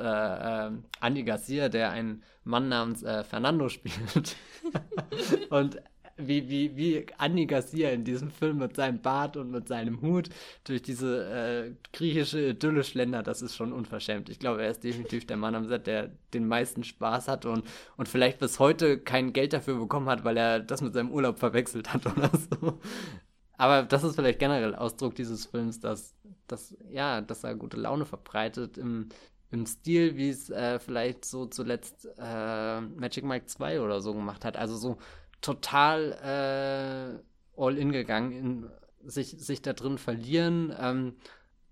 äh, 0.68 0.72
Andy 1.00 1.24
Garcia, 1.24 1.70
der 1.70 1.92
einen 1.92 2.22
Mann 2.44 2.68
namens 2.68 3.02
äh, 3.02 3.24
Fernando 3.24 3.70
spielt. 3.70 4.36
und 5.50 5.82
wie, 6.18 6.50
wie, 6.50 6.76
wie 6.78 7.06
Andy 7.20 7.46
Garcia 7.46 7.90
in 7.90 8.04
diesem 8.04 8.32
Film 8.32 8.60
mit 8.60 8.76
seinem 8.76 9.02
Bart 9.02 9.36
und 9.36 9.52
mit 9.52 9.68
seinem 9.68 10.02
Hut 10.02 10.30
durch 10.64 10.82
diese 10.82 11.26
äh, 11.26 11.72
griechische 11.92 12.50
Idylle 12.50 12.84
schlendert, 12.84 13.28
das 13.28 13.42
ist 13.42 13.56
schon 13.56 13.74
unverschämt. 13.74 14.30
Ich 14.30 14.40
glaube, 14.40 14.64
er 14.64 14.72
ist 14.72 14.84
definitiv 14.84 15.28
der 15.28 15.38
Mann 15.38 15.56
am 15.56 15.68
Set, 15.68 15.88
der 15.88 16.12
den 16.34 16.48
meisten 16.48 16.84
Spaß 16.84 17.28
hat 17.28 17.46
und, 17.46 17.64
und 17.98 18.08
vielleicht 18.08 18.40
bis 18.40 18.60
heute 18.60 18.98
kein 19.00 19.34
Geld 19.34 19.54
dafür 19.54 19.78
bekommen 19.78 20.08
hat, 20.08 20.24
weil 20.24 20.38
er 20.38 20.60
das 20.60 20.82
mit 20.82 20.94
seinem 20.94 21.12
Urlaub 21.12 21.38
verwechselt 21.38 21.94
hat 21.94 22.06
oder 22.06 22.32
so. 22.34 22.80
Aber 23.58 23.84
das 23.84 24.04
ist 24.04 24.16
vielleicht 24.16 24.40
generell 24.40 24.76
Ausdruck 24.76 25.16
dieses 25.16 25.46
Films, 25.46 25.80
dass, 25.80 26.16
dass, 26.48 26.78
ja, 26.90 27.22
dass 27.22 27.44
er 27.44 27.56
gute 27.56 27.78
Laune 27.78 28.06
verbreitet 28.06 28.78
im, 28.78 29.10
im 29.52 29.66
Stil, 29.66 30.18
wie 30.18 30.30
es 30.30 30.50
äh, 30.50 30.80
vielleicht 30.80 31.26
so 31.26 31.46
zuletzt 31.46 32.08
äh, 32.18 32.82
Magic 32.82 33.24
Mike 33.24 33.46
2 33.46 33.82
oder 33.82 34.02
so 34.02 34.14
gemacht 34.14 34.44
hat. 34.44 34.58
Also 34.58 34.76
so 34.76 34.98
total 35.46 37.22
äh, 37.22 37.62
all 37.62 37.78
in 37.78 37.92
gegangen, 37.92 38.32
in 38.32 38.70
sich, 39.04 39.36
sich 39.38 39.62
da 39.62 39.74
drin 39.74 39.98
verlieren. 39.98 40.74
Ähm, 40.80 41.16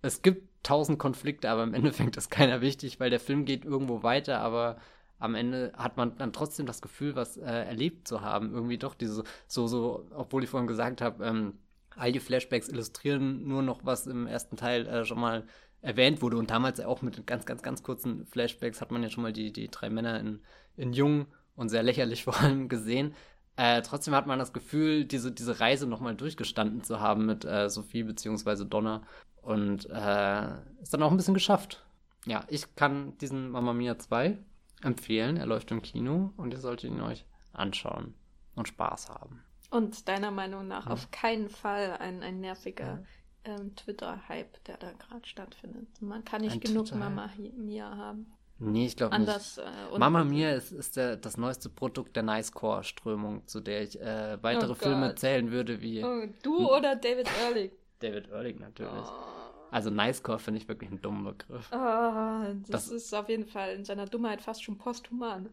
es 0.02 0.22
gibt 0.22 0.48
tausend 0.64 1.00
Konflikte, 1.00 1.50
aber 1.50 1.64
im 1.64 1.74
Endeffekt 1.74 2.18
ist 2.18 2.30
keiner 2.30 2.62
wichtig, 2.62 3.00
weil 3.00 3.10
der 3.10 3.20
Film 3.20 3.46
geht 3.46 3.66
irgendwo 3.66 4.04
weiter, 4.04 4.40
aber 4.40 4.78
am 5.20 5.36
Ende 5.36 5.72
hat 5.76 5.98
man 5.98 6.18
dann 6.18 6.34
trotzdem 6.34 6.66
das 6.66 6.82
Gefühl, 6.82 7.16
was 7.16 7.38
äh, 7.38 7.44
erlebt 7.44 8.08
zu 8.08 8.22
haben. 8.22 8.54
Irgendwie 8.54 8.78
doch 8.78 8.94
diese, 8.94 9.24
so, 9.48 9.68
so, 9.68 10.06
obwohl 10.16 10.44
ich 10.44 10.50
vorhin 10.50 10.68
gesagt 10.68 11.02
habe, 11.02 11.26
ähm, 11.26 11.54
all 11.96 12.12
die 12.12 12.20
Flashbacks 12.20 12.68
illustrieren 12.68 13.48
nur 13.48 13.62
noch, 13.62 13.86
was 13.86 14.06
im 14.06 14.28
ersten 14.28 14.58
Teil 14.58 14.86
äh, 14.86 15.06
schon 15.06 15.20
mal 15.20 15.48
erwähnt 15.82 16.22
wurde. 16.22 16.38
Und 16.38 16.52
damals 16.52 16.80
auch 16.80 17.02
mit 17.02 17.26
ganz, 17.26 17.46
ganz, 17.46 17.62
ganz 17.64 17.84
kurzen 17.84 18.26
Flashbacks 18.26 18.82
hat 18.82 18.92
man 18.92 19.02
ja 19.02 19.10
schon 19.10 19.24
mal 19.24 19.34
die, 19.34 19.54
die 19.54 19.70
drei 19.70 19.90
Männer 19.90 20.20
in, 20.20 20.42
in 20.76 20.94
Jung 20.94 21.28
und 21.56 21.70
sehr 21.70 21.84
lächerlich 21.84 22.24
vor 22.26 22.40
allem 22.40 22.68
gesehen. 22.68 23.14
Äh, 23.56 23.82
trotzdem 23.84 24.16
hat 24.16 24.26
man 24.26 24.40
das 24.40 24.54
Gefühl, 24.54 25.06
diese, 25.06 25.32
diese 25.32 25.60
Reise 25.60 25.86
nochmal 25.86 26.16
durchgestanden 26.16 26.84
zu 26.84 27.00
haben 27.00 27.26
mit 27.26 27.46
äh, 27.46 27.70
Sophie 27.70 28.04
bzw. 28.04 28.66
Donna. 28.66 29.04
Und 29.42 29.90
äh, 29.90 30.48
ist 30.82 30.94
dann 30.94 31.04
auch 31.04 31.12
ein 31.12 31.18
bisschen 31.18 31.34
geschafft. 31.34 31.86
Ja, 32.26 32.46
ich 32.48 32.76
kann 32.76 33.18
diesen 33.18 33.50
Mamma 33.50 33.74
Mia 33.74 33.98
2 33.98 34.38
empfehlen. 34.82 35.38
Er 35.38 35.46
läuft 35.46 35.72
im 35.72 35.82
Kino 35.82 36.32
und 36.38 36.54
ihr 36.54 36.60
solltet 36.60 36.90
ihn 36.90 37.02
euch 37.02 37.26
anschauen 37.52 38.16
und 38.56 38.68
Spaß 38.68 39.10
haben. 39.10 39.44
Und 39.70 40.08
deiner 40.08 40.32
Meinung 40.32 40.68
nach 40.68 40.86
ja. 40.86 40.92
auf 40.92 41.12
keinen 41.12 41.50
Fall 41.50 41.98
ein, 42.00 42.24
ein 42.24 42.40
nerviger 42.40 43.04
ja. 43.46 43.56
ähm, 43.56 43.76
Twitter-Hype, 43.76 44.64
der 44.66 44.78
da 44.78 44.92
gerade 44.94 45.28
stattfindet. 45.28 45.88
Man 46.02 46.24
kann 46.24 46.42
nicht 46.42 46.54
ein 46.54 46.60
genug 46.60 46.94
Mamma 46.94 47.30
Mia 47.58 47.98
haben. 47.98 48.32
Nee, 48.60 48.86
ich 48.86 48.96
glaube 48.96 49.18
nicht. 49.20 49.58
Äh, 49.58 49.98
Mama 49.98 50.24
Mia 50.24 50.52
ist, 50.52 50.72
ist 50.72 50.96
der, 50.96 51.18
das 51.18 51.38
neueste 51.38 51.70
Produkt 51.70 52.16
der 52.16 52.24
Nicecore-Strömung, 52.24 53.46
zu 53.48 53.60
der 53.60 53.84
ich 53.84 54.00
äh, 54.00 54.38
weitere 54.42 54.72
oh 54.72 54.76
Filme 54.76 55.16
zählen 55.16 55.52
würde 55.52 55.82
wie. 55.82 56.04
Oh, 56.04 56.24
du 56.44 56.70
oder 56.72 56.96
David 56.96 57.28
Ehrlich? 57.44 57.72
David 58.00 58.30
Ehrlich 58.30 58.60
natürlich. 58.60 58.92
Oh. 58.92 59.44
Also 59.72 59.90
Nicecore 59.90 60.38
finde 60.38 60.60
ich 60.62 60.68
wirklich 60.68 60.92
einen 60.92 61.02
dummen 61.02 61.24
Begriff. 61.24 61.68
Oh, 61.72 61.76
das, 61.76 62.70
das, 62.70 62.88
ist 62.90 63.14
auf 63.16 63.28
jeden 63.28 63.48
Fall 63.48 63.72
in 63.72 63.86
seiner 63.86 64.06
Dummheit 64.06 64.40
fast 64.40 64.64
schon 64.64 64.78
posthuman. 64.78 65.50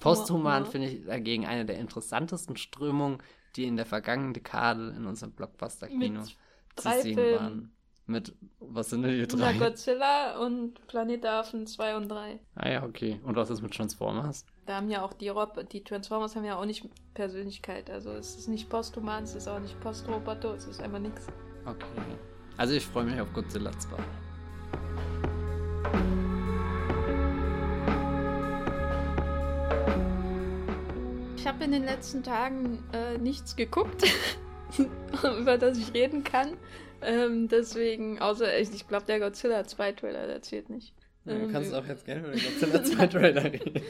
posthuman 0.00 0.66
finde 0.66 0.88
ich 0.88 1.06
dagegen 1.06 1.46
eine 1.46 1.64
der 1.64 1.78
interessantesten 1.78 2.56
Strömungen, 2.56 3.22
die 3.54 3.64
in 3.64 3.76
der 3.76 3.86
vergangenen 3.86 4.34
Dekade 4.34 4.92
in 4.96 5.06
unserem 5.06 5.32
Blockbuster-Kino 5.32 6.24
zu 6.74 6.90
sehen 7.00 7.16
waren. 7.16 7.75
Mit, 8.08 8.36
was 8.60 8.90
sind 8.90 9.02
denn 9.02 9.18
die 9.18 9.26
drei? 9.26 9.52
Na, 9.52 9.66
Godzilla 9.66 10.38
und 10.38 10.86
Planet 10.86 11.24
der 11.24 11.40
Affen 11.40 11.66
2 11.66 11.96
und 11.96 12.08
3. 12.08 12.38
Ah 12.54 12.68
ja, 12.68 12.84
okay. 12.84 13.20
Und 13.24 13.34
was 13.34 13.50
ist 13.50 13.62
mit 13.62 13.74
Transformers? 13.74 14.46
Da 14.64 14.76
haben 14.76 14.88
ja 14.90 15.02
auch 15.02 15.12
die 15.12 15.28
Rob 15.28 15.68
die 15.70 15.82
Transformers 15.82 16.36
haben 16.36 16.44
ja 16.44 16.56
auch 16.56 16.64
nicht 16.64 16.88
Persönlichkeit. 17.14 17.90
Also 17.90 18.12
es 18.12 18.36
ist 18.36 18.48
nicht 18.48 18.70
posthuman, 18.70 19.24
es 19.24 19.34
ist 19.34 19.48
auch 19.48 19.58
nicht 19.58 19.78
postroboter, 19.80 20.54
es 20.54 20.66
ist 20.66 20.80
einfach 20.80 21.00
nichts. 21.00 21.26
Okay. 21.64 21.84
Also 22.56 22.74
ich 22.74 22.86
freue 22.86 23.04
mich 23.04 23.20
auf 23.20 23.32
Godzilla 23.32 23.72
2. 23.76 23.96
Ich 31.36 31.44
habe 31.44 31.64
in 31.64 31.72
den 31.72 31.84
letzten 31.84 32.22
Tagen 32.22 32.84
äh, 32.92 33.18
nichts 33.18 33.56
geguckt, 33.56 34.04
über 35.40 35.58
das 35.58 35.76
ich 35.76 35.92
reden 35.92 36.22
kann. 36.22 36.56
Ähm, 37.02 37.48
deswegen, 37.48 38.20
außer 38.20 38.58
ich, 38.58 38.72
ich 38.74 38.88
glaube, 38.88 39.06
der 39.06 39.20
Godzilla 39.20 39.64
2 39.64 39.92
Trailer, 39.92 40.26
der 40.26 40.42
zählt 40.42 40.70
nicht. 40.70 40.94
Ja, 41.24 41.34
du 41.34 41.40
ähm, 41.40 41.52
kannst 41.52 41.74
auch 41.74 41.86
jetzt 41.86 42.04
gerne 42.04 42.22
über 42.22 42.32
den 42.32 42.42
Godzilla 42.42 42.84
2 42.84 43.06
Trailer 43.08 43.44
reden. 43.44 43.82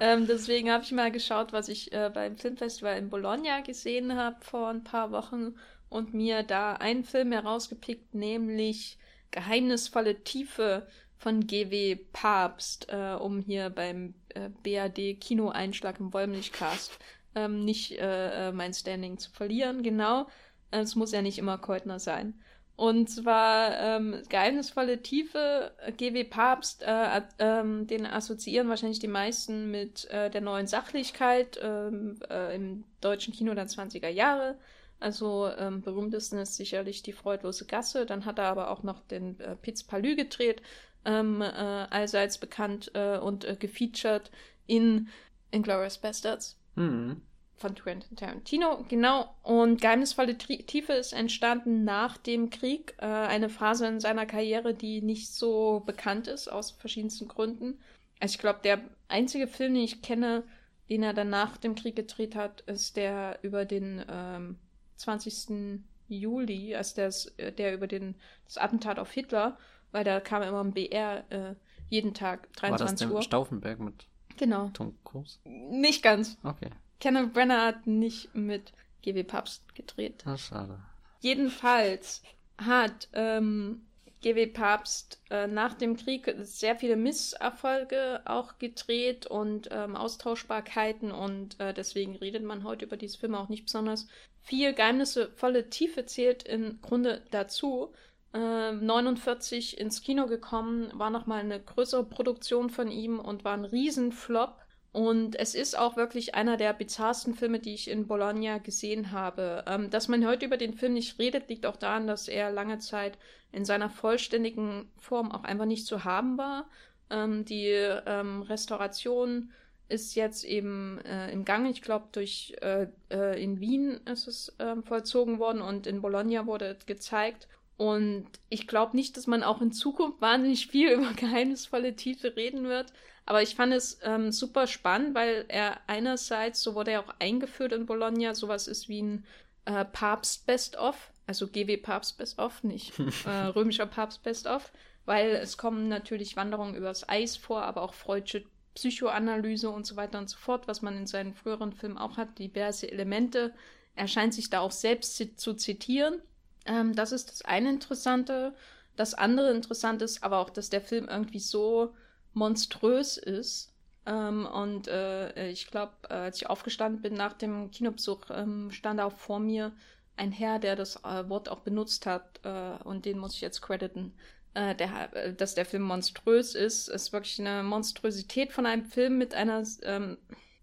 Ähm, 0.00 0.26
deswegen 0.26 0.70
habe 0.70 0.82
ich 0.82 0.92
mal 0.92 1.12
geschaut, 1.12 1.52
was 1.52 1.68
ich 1.68 1.92
äh, 1.92 2.10
beim 2.12 2.36
Filmfestival 2.36 2.98
in 2.98 3.10
Bologna 3.10 3.60
gesehen 3.60 4.16
habe 4.16 4.36
vor 4.40 4.68
ein 4.68 4.82
paar 4.82 5.12
Wochen 5.12 5.54
und 5.88 6.14
mir 6.14 6.42
da 6.42 6.74
einen 6.74 7.04
Film 7.04 7.32
herausgepickt, 7.32 8.14
nämlich 8.14 8.98
Geheimnisvolle 9.30 10.22
Tiefe 10.22 10.86
von 11.16 11.46
GW 11.46 11.96
Papst, 12.12 12.88
äh, 12.90 13.14
um 13.14 13.40
hier 13.40 13.70
beim 13.70 14.14
äh, 14.30 14.50
BAD 14.62 15.20
Kinoeinschlag 15.20 16.00
im 16.00 16.12
Wollmilchcast 16.12 16.98
ähm, 17.34 17.64
nicht 17.64 17.92
äh, 17.92 18.48
äh, 18.48 18.52
mein 18.52 18.74
Standing 18.74 19.18
zu 19.18 19.30
verlieren. 19.30 19.82
Genau, 19.82 20.26
es 20.70 20.96
muss 20.96 21.12
ja 21.12 21.22
nicht 21.22 21.38
immer 21.38 21.58
Keutner 21.58 21.98
sein. 21.98 22.34
Und 22.76 23.08
zwar 23.08 23.78
ähm, 23.78 24.22
geheimnisvolle 24.28 25.00
Tiefe, 25.00 25.72
äh, 25.78 25.92
GW 25.92 26.24
Papst, 26.24 26.82
äh, 26.82 27.18
äh, 27.18 27.84
den 27.84 28.04
assoziieren 28.04 28.68
wahrscheinlich 28.68 28.98
die 28.98 29.06
meisten 29.08 29.70
mit 29.70 30.10
äh, 30.10 30.28
der 30.28 30.40
neuen 30.40 30.66
Sachlichkeit 30.66 31.58
ähm, 31.62 32.18
äh, 32.28 32.56
im 32.56 32.84
deutschen 33.00 33.32
Kino 33.32 33.54
der 33.54 33.68
20er 33.68 34.08
Jahre. 34.08 34.58
Also 34.98 35.48
ähm, 35.56 35.82
berühmtesten 35.82 36.38
ist 36.38 36.56
sicherlich 36.56 37.02
die 37.02 37.12
Freudlose 37.12 37.64
Gasse. 37.66 38.06
Dann 38.06 38.24
hat 38.24 38.38
er 38.38 38.46
aber 38.46 38.70
auch 38.70 38.82
noch 38.82 39.02
den 39.02 39.38
äh, 39.38 39.54
Piz 39.54 39.84
Palü 39.84 40.16
gedreht, 40.16 40.60
ähm, 41.04 41.42
äh, 41.42 41.44
allseits 41.44 42.38
bekannt 42.38 42.90
äh, 42.94 43.18
und 43.18 43.44
äh, 43.44 43.54
gefeatured 43.54 44.32
in 44.66 45.08
Inglourious 45.52 45.98
Bastards. 45.98 46.58
Mhm 46.74 47.22
von 47.56 47.74
Quentin 47.74 48.16
Tarantino, 48.16 48.84
genau. 48.88 49.34
Und 49.42 49.80
Geheimnisvolle 49.80 50.36
Tiefe 50.36 50.92
ist 50.92 51.12
entstanden 51.12 51.84
nach 51.84 52.16
dem 52.16 52.50
Krieg. 52.50 52.94
Äh, 52.98 53.06
eine 53.06 53.48
Phase 53.48 53.86
in 53.86 54.00
seiner 54.00 54.26
Karriere, 54.26 54.74
die 54.74 55.02
nicht 55.02 55.32
so 55.32 55.82
bekannt 55.86 56.26
ist, 56.26 56.48
aus 56.48 56.72
verschiedensten 56.72 57.28
Gründen. 57.28 57.78
Also 58.20 58.34
ich 58.34 58.38
glaube, 58.38 58.60
der 58.64 58.80
einzige 59.08 59.46
Film, 59.46 59.74
den 59.74 59.84
ich 59.84 60.02
kenne, 60.02 60.42
den 60.88 61.02
er 61.02 61.14
dann 61.14 61.30
nach 61.30 61.56
dem 61.56 61.74
Krieg 61.74 61.96
gedreht 61.96 62.34
hat, 62.34 62.62
ist 62.62 62.96
der 62.96 63.38
über 63.42 63.64
den 63.64 64.04
ähm, 64.08 64.56
20. 64.96 65.80
Juli, 66.08 66.74
also 66.76 66.96
der, 66.96 67.50
der 67.52 67.74
über 67.74 67.86
den, 67.86 68.14
das 68.44 68.58
Attentat 68.58 68.98
auf 68.98 69.10
Hitler, 69.10 69.56
weil 69.92 70.04
da 70.04 70.20
kam 70.20 70.42
immer 70.42 70.62
ein 70.62 70.72
BR 70.72 71.24
äh, 71.30 71.54
jeden 71.88 72.14
Tag, 72.14 72.52
23 72.54 73.06
War 73.08 73.08
das 73.08 73.16
Uhr. 73.16 73.22
Stauffenberg 73.22 73.78
mit 73.80 74.06
Genau. 74.36 74.70
Tom 74.72 74.94
Cruise? 75.04 75.38
Nicht 75.44 76.02
ganz. 76.02 76.36
Okay. 76.42 76.70
Kenneth 77.04 77.34
Brenner 77.34 77.66
hat 77.66 77.86
nicht 77.86 78.34
mit 78.34 78.72
GW 79.02 79.24
Papst 79.24 79.74
gedreht. 79.74 80.24
Ach, 80.24 80.38
schade. 80.38 80.78
Jedenfalls 81.20 82.22
hat 82.56 83.10
ähm, 83.12 83.82
GW 84.22 84.46
Papst 84.46 85.20
äh, 85.28 85.46
nach 85.46 85.74
dem 85.74 85.98
Krieg 85.98 86.34
sehr 86.40 86.76
viele 86.76 86.96
Misserfolge 86.96 88.22
auch 88.24 88.56
gedreht 88.56 89.26
und 89.26 89.68
ähm, 89.70 89.96
Austauschbarkeiten 89.96 91.12
und 91.12 91.60
äh, 91.60 91.74
deswegen 91.74 92.16
redet 92.16 92.42
man 92.42 92.64
heute 92.64 92.86
über 92.86 92.96
diese 92.96 93.18
Filme 93.18 93.38
auch 93.38 93.50
nicht 93.50 93.66
besonders 93.66 94.08
viel. 94.40 94.72
Geheimnisvolle 94.72 95.68
Tiefe 95.68 96.06
zählt 96.06 96.44
im 96.44 96.80
Grunde 96.80 97.20
dazu. 97.30 97.92
Äh, 98.32 98.72
49 98.72 99.76
ins 99.76 100.00
Kino 100.00 100.26
gekommen, 100.26 100.90
war 100.94 101.10
nochmal 101.10 101.40
eine 101.40 101.60
größere 101.60 102.04
Produktion 102.04 102.70
von 102.70 102.90
ihm 102.90 103.20
und 103.20 103.44
war 103.44 103.52
ein 103.52 103.66
Riesenflop. 103.66 104.63
Und 104.94 105.34
es 105.34 105.56
ist 105.56 105.76
auch 105.76 105.96
wirklich 105.96 106.36
einer 106.36 106.56
der 106.56 106.72
bizarrsten 106.72 107.34
Filme, 107.34 107.58
die 107.58 107.74
ich 107.74 107.90
in 107.90 108.06
Bologna 108.06 108.58
gesehen 108.58 109.10
habe. 109.10 109.64
Ähm, 109.66 109.90
dass 109.90 110.06
man 110.06 110.24
heute 110.24 110.46
über 110.46 110.56
den 110.56 110.72
Film 110.72 110.92
nicht 110.92 111.18
redet, 111.18 111.48
liegt 111.48 111.66
auch 111.66 111.74
daran, 111.74 112.06
dass 112.06 112.28
er 112.28 112.52
lange 112.52 112.78
Zeit 112.78 113.18
in 113.50 113.64
seiner 113.64 113.90
vollständigen 113.90 114.88
Form 114.96 115.32
auch 115.32 115.42
einfach 115.42 115.64
nicht 115.64 115.84
zu 115.84 116.04
haben 116.04 116.38
war. 116.38 116.68
Ähm, 117.10 117.44
die 117.44 117.70
ähm, 117.70 118.42
Restauration 118.42 119.50
ist 119.88 120.14
jetzt 120.14 120.44
eben 120.44 121.00
äh, 121.00 121.28
im 121.32 121.44
Gang. 121.44 121.68
Ich 121.68 121.82
glaube, 121.82 122.06
durch 122.12 122.54
äh, 122.62 122.86
äh, 123.10 123.42
in 123.42 123.58
Wien 123.58 124.00
ist 124.04 124.28
es 124.28 124.54
ähm, 124.60 124.84
vollzogen 124.84 125.40
worden 125.40 125.60
und 125.60 125.88
in 125.88 126.02
Bologna 126.02 126.46
wurde 126.46 126.78
gezeigt. 126.86 127.48
Und 127.76 128.26
ich 128.48 128.68
glaube 128.68 128.94
nicht, 128.94 129.16
dass 129.16 129.26
man 129.26 129.42
auch 129.42 129.60
in 129.60 129.72
Zukunft 129.72 130.20
wahnsinnig 130.20 130.68
viel 130.68 130.90
über 130.92 131.12
geheimnisvolle 131.14 131.96
Tiefe 131.96 132.36
reden 132.36 132.68
wird. 132.68 132.92
Aber 133.26 133.42
ich 133.42 133.54
fand 133.54 133.72
es 133.72 133.98
ähm, 134.02 134.32
super 134.32 134.66
spannend, 134.66 135.14
weil 135.14 135.46
er 135.48 135.80
einerseits, 135.86 136.62
so 136.62 136.74
wurde 136.74 136.92
er 136.92 137.00
auch 137.00 137.14
eingeführt 137.18 137.72
in 137.72 137.86
Bologna, 137.86 138.34
sowas 138.34 138.68
ist 138.68 138.88
wie 138.88 139.02
ein 139.02 139.24
äh, 139.64 139.84
Papst 139.84 140.46
Best 140.46 140.76
of, 140.76 141.12
also 141.26 141.46
GW 141.48 141.78
Papst 141.78 142.18
Best 142.18 142.38
of, 142.38 142.62
nicht 142.62 142.92
äh, 143.26 143.46
römischer 143.46 143.86
Papst 143.86 144.22
Best 144.22 144.46
of, 144.46 144.72
weil 145.06 145.30
es 145.30 145.56
kommen 145.56 145.88
natürlich 145.88 146.36
Wanderungen 146.36 146.74
übers 146.74 147.08
Eis 147.08 147.36
vor, 147.36 147.62
aber 147.62 147.82
auch 147.82 147.94
freudsche 147.94 148.44
Psychoanalyse 148.74 149.70
und 149.70 149.86
so 149.86 149.96
weiter 149.96 150.18
und 150.18 150.28
so 150.28 150.36
fort, 150.36 150.66
was 150.66 150.82
man 150.82 150.96
in 150.96 151.06
seinen 151.06 151.34
früheren 151.34 151.72
Filmen 151.72 151.98
auch 151.98 152.16
hat, 152.16 152.38
diverse 152.38 152.90
Elemente. 152.90 153.54
Er 153.94 154.08
scheint 154.08 154.34
sich 154.34 154.50
da 154.50 154.60
auch 154.60 154.72
selbst 154.72 155.16
zu 155.38 155.54
zitieren. 155.54 156.20
Ähm, 156.66 156.94
das 156.94 157.12
ist 157.12 157.30
das 157.30 157.42
eine 157.42 157.70
Interessante. 157.70 158.54
Das 158.96 159.14
andere 159.14 159.52
Interessante 159.52 160.04
ist 160.04 160.22
aber 160.22 160.38
auch, 160.38 160.50
dass 160.50 160.70
der 160.70 160.80
Film 160.80 161.08
irgendwie 161.08 161.40
so 161.40 161.94
monströs 162.34 163.16
ist. 163.16 163.72
Ähm, 164.06 164.46
und 164.46 164.88
äh, 164.88 165.48
ich 165.48 165.68
glaube, 165.68 165.92
äh, 166.08 166.14
als 166.14 166.36
ich 166.36 166.48
aufgestanden 166.48 167.00
bin 167.00 167.14
nach 167.14 167.32
dem 167.32 167.70
Kinobesuch, 167.70 168.26
ähm, 168.30 168.70
stand 168.70 169.00
auch 169.00 169.12
vor 169.12 169.40
mir 169.40 169.72
ein 170.16 170.32
Herr, 170.32 170.58
der 170.58 170.76
das 170.76 170.96
äh, 171.04 171.28
Wort 171.28 171.48
auch 171.48 171.60
benutzt 171.60 172.06
hat. 172.06 172.40
Äh, 172.44 172.82
und 172.84 173.06
den 173.06 173.18
muss 173.18 173.34
ich 173.34 173.40
jetzt 173.40 173.62
crediten. 173.62 174.12
Äh, 174.54 174.74
der, 174.74 175.14
äh, 175.14 175.32
dass 175.34 175.54
der 175.54 175.64
Film 175.64 175.82
monströs 175.82 176.54
ist, 176.54 176.88
ist 176.88 177.12
wirklich 177.12 177.40
eine 177.40 177.62
Monstrosität 177.62 178.52
von 178.52 178.66
einem 178.66 178.84
Film 178.84 179.18
mit 179.18 179.34
einer 179.34 179.64
ähm, 179.82 180.18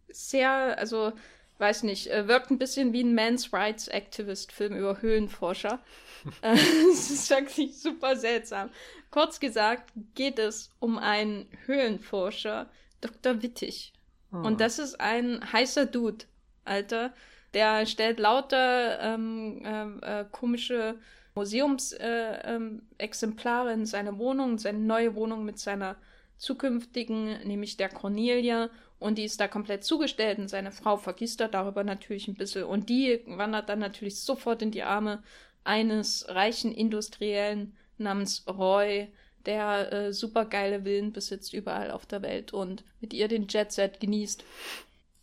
sehr, 0.09 0.77
also 0.77 1.13
weiß 1.57 1.83
nicht, 1.83 2.07
wirkt 2.07 2.49
ein 2.49 2.57
bisschen 2.57 2.91
wie 2.91 3.03
ein 3.03 3.13
Men's 3.13 3.53
Rights 3.53 3.87
Activist 3.87 4.51
Film 4.51 4.75
über 4.75 5.01
Höhlenforscher. 5.01 5.79
Es 6.41 7.11
ist 7.11 7.29
wirklich 7.29 7.77
super 7.79 8.15
seltsam. 8.15 8.69
Kurz 9.11 9.39
gesagt 9.41 9.91
geht 10.15 10.39
es 10.39 10.71
um 10.79 10.97
einen 10.97 11.45
Höhlenforscher, 11.65 12.69
Dr. 13.01 13.43
Wittig. 13.43 13.91
Oh. 14.31 14.37
Und 14.37 14.61
das 14.61 14.79
ist 14.79 15.01
ein 15.01 15.51
heißer 15.51 15.85
Dude, 15.85 16.23
Alter. 16.63 17.13
Der 17.53 17.85
stellt 17.85 18.19
lauter 18.19 19.01
ähm, 19.01 19.61
äh, 19.65 20.21
äh, 20.21 20.25
komische 20.31 20.95
Museumsexemplare 21.35 23.69
äh, 23.69 23.73
in 23.73 23.85
seine 23.85 24.17
Wohnung, 24.17 24.57
seine 24.57 24.79
neue 24.79 25.13
Wohnung 25.15 25.43
mit 25.43 25.59
seiner 25.59 25.97
zukünftigen, 26.37 27.45
nämlich 27.45 27.75
der 27.75 27.89
Cornelia. 27.89 28.69
Und 28.97 29.17
die 29.17 29.25
ist 29.25 29.41
da 29.41 29.49
komplett 29.49 29.83
zugestellt 29.83 30.39
und 30.39 30.47
seine 30.47 30.71
Frau 30.71 30.95
vergisst 30.95 31.41
er 31.41 31.49
darüber 31.49 31.83
natürlich 31.83 32.29
ein 32.29 32.35
bisschen. 32.35 32.63
Und 32.63 32.87
die 32.87 33.19
wandert 33.25 33.67
dann 33.67 33.79
natürlich 33.79 34.21
sofort 34.21 34.61
in 34.61 34.71
die 34.71 34.83
Arme 34.83 35.21
eines 35.65 36.25
reichen 36.29 36.73
Industriellen 36.73 37.75
namens 38.01 38.45
Roy, 38.47 39.07
der 39.45 39.91
äh, 39.91 40.13
super 40.13 40.45
geile 40.45 40.83
Villen 40.83 41.13
besitzt 41.13 41.53
überall 41.53 41.91
auf 41.91 42.05
der 42.05 42.21
Welt 42.21 42.53
und 42.53 42.83
mit 42.99 43.13
ihr 43.13 43.27
den 43.27 43.47
Jet 43.47 43.71
Set 43.71 43.99
genießt. 43.99 44.43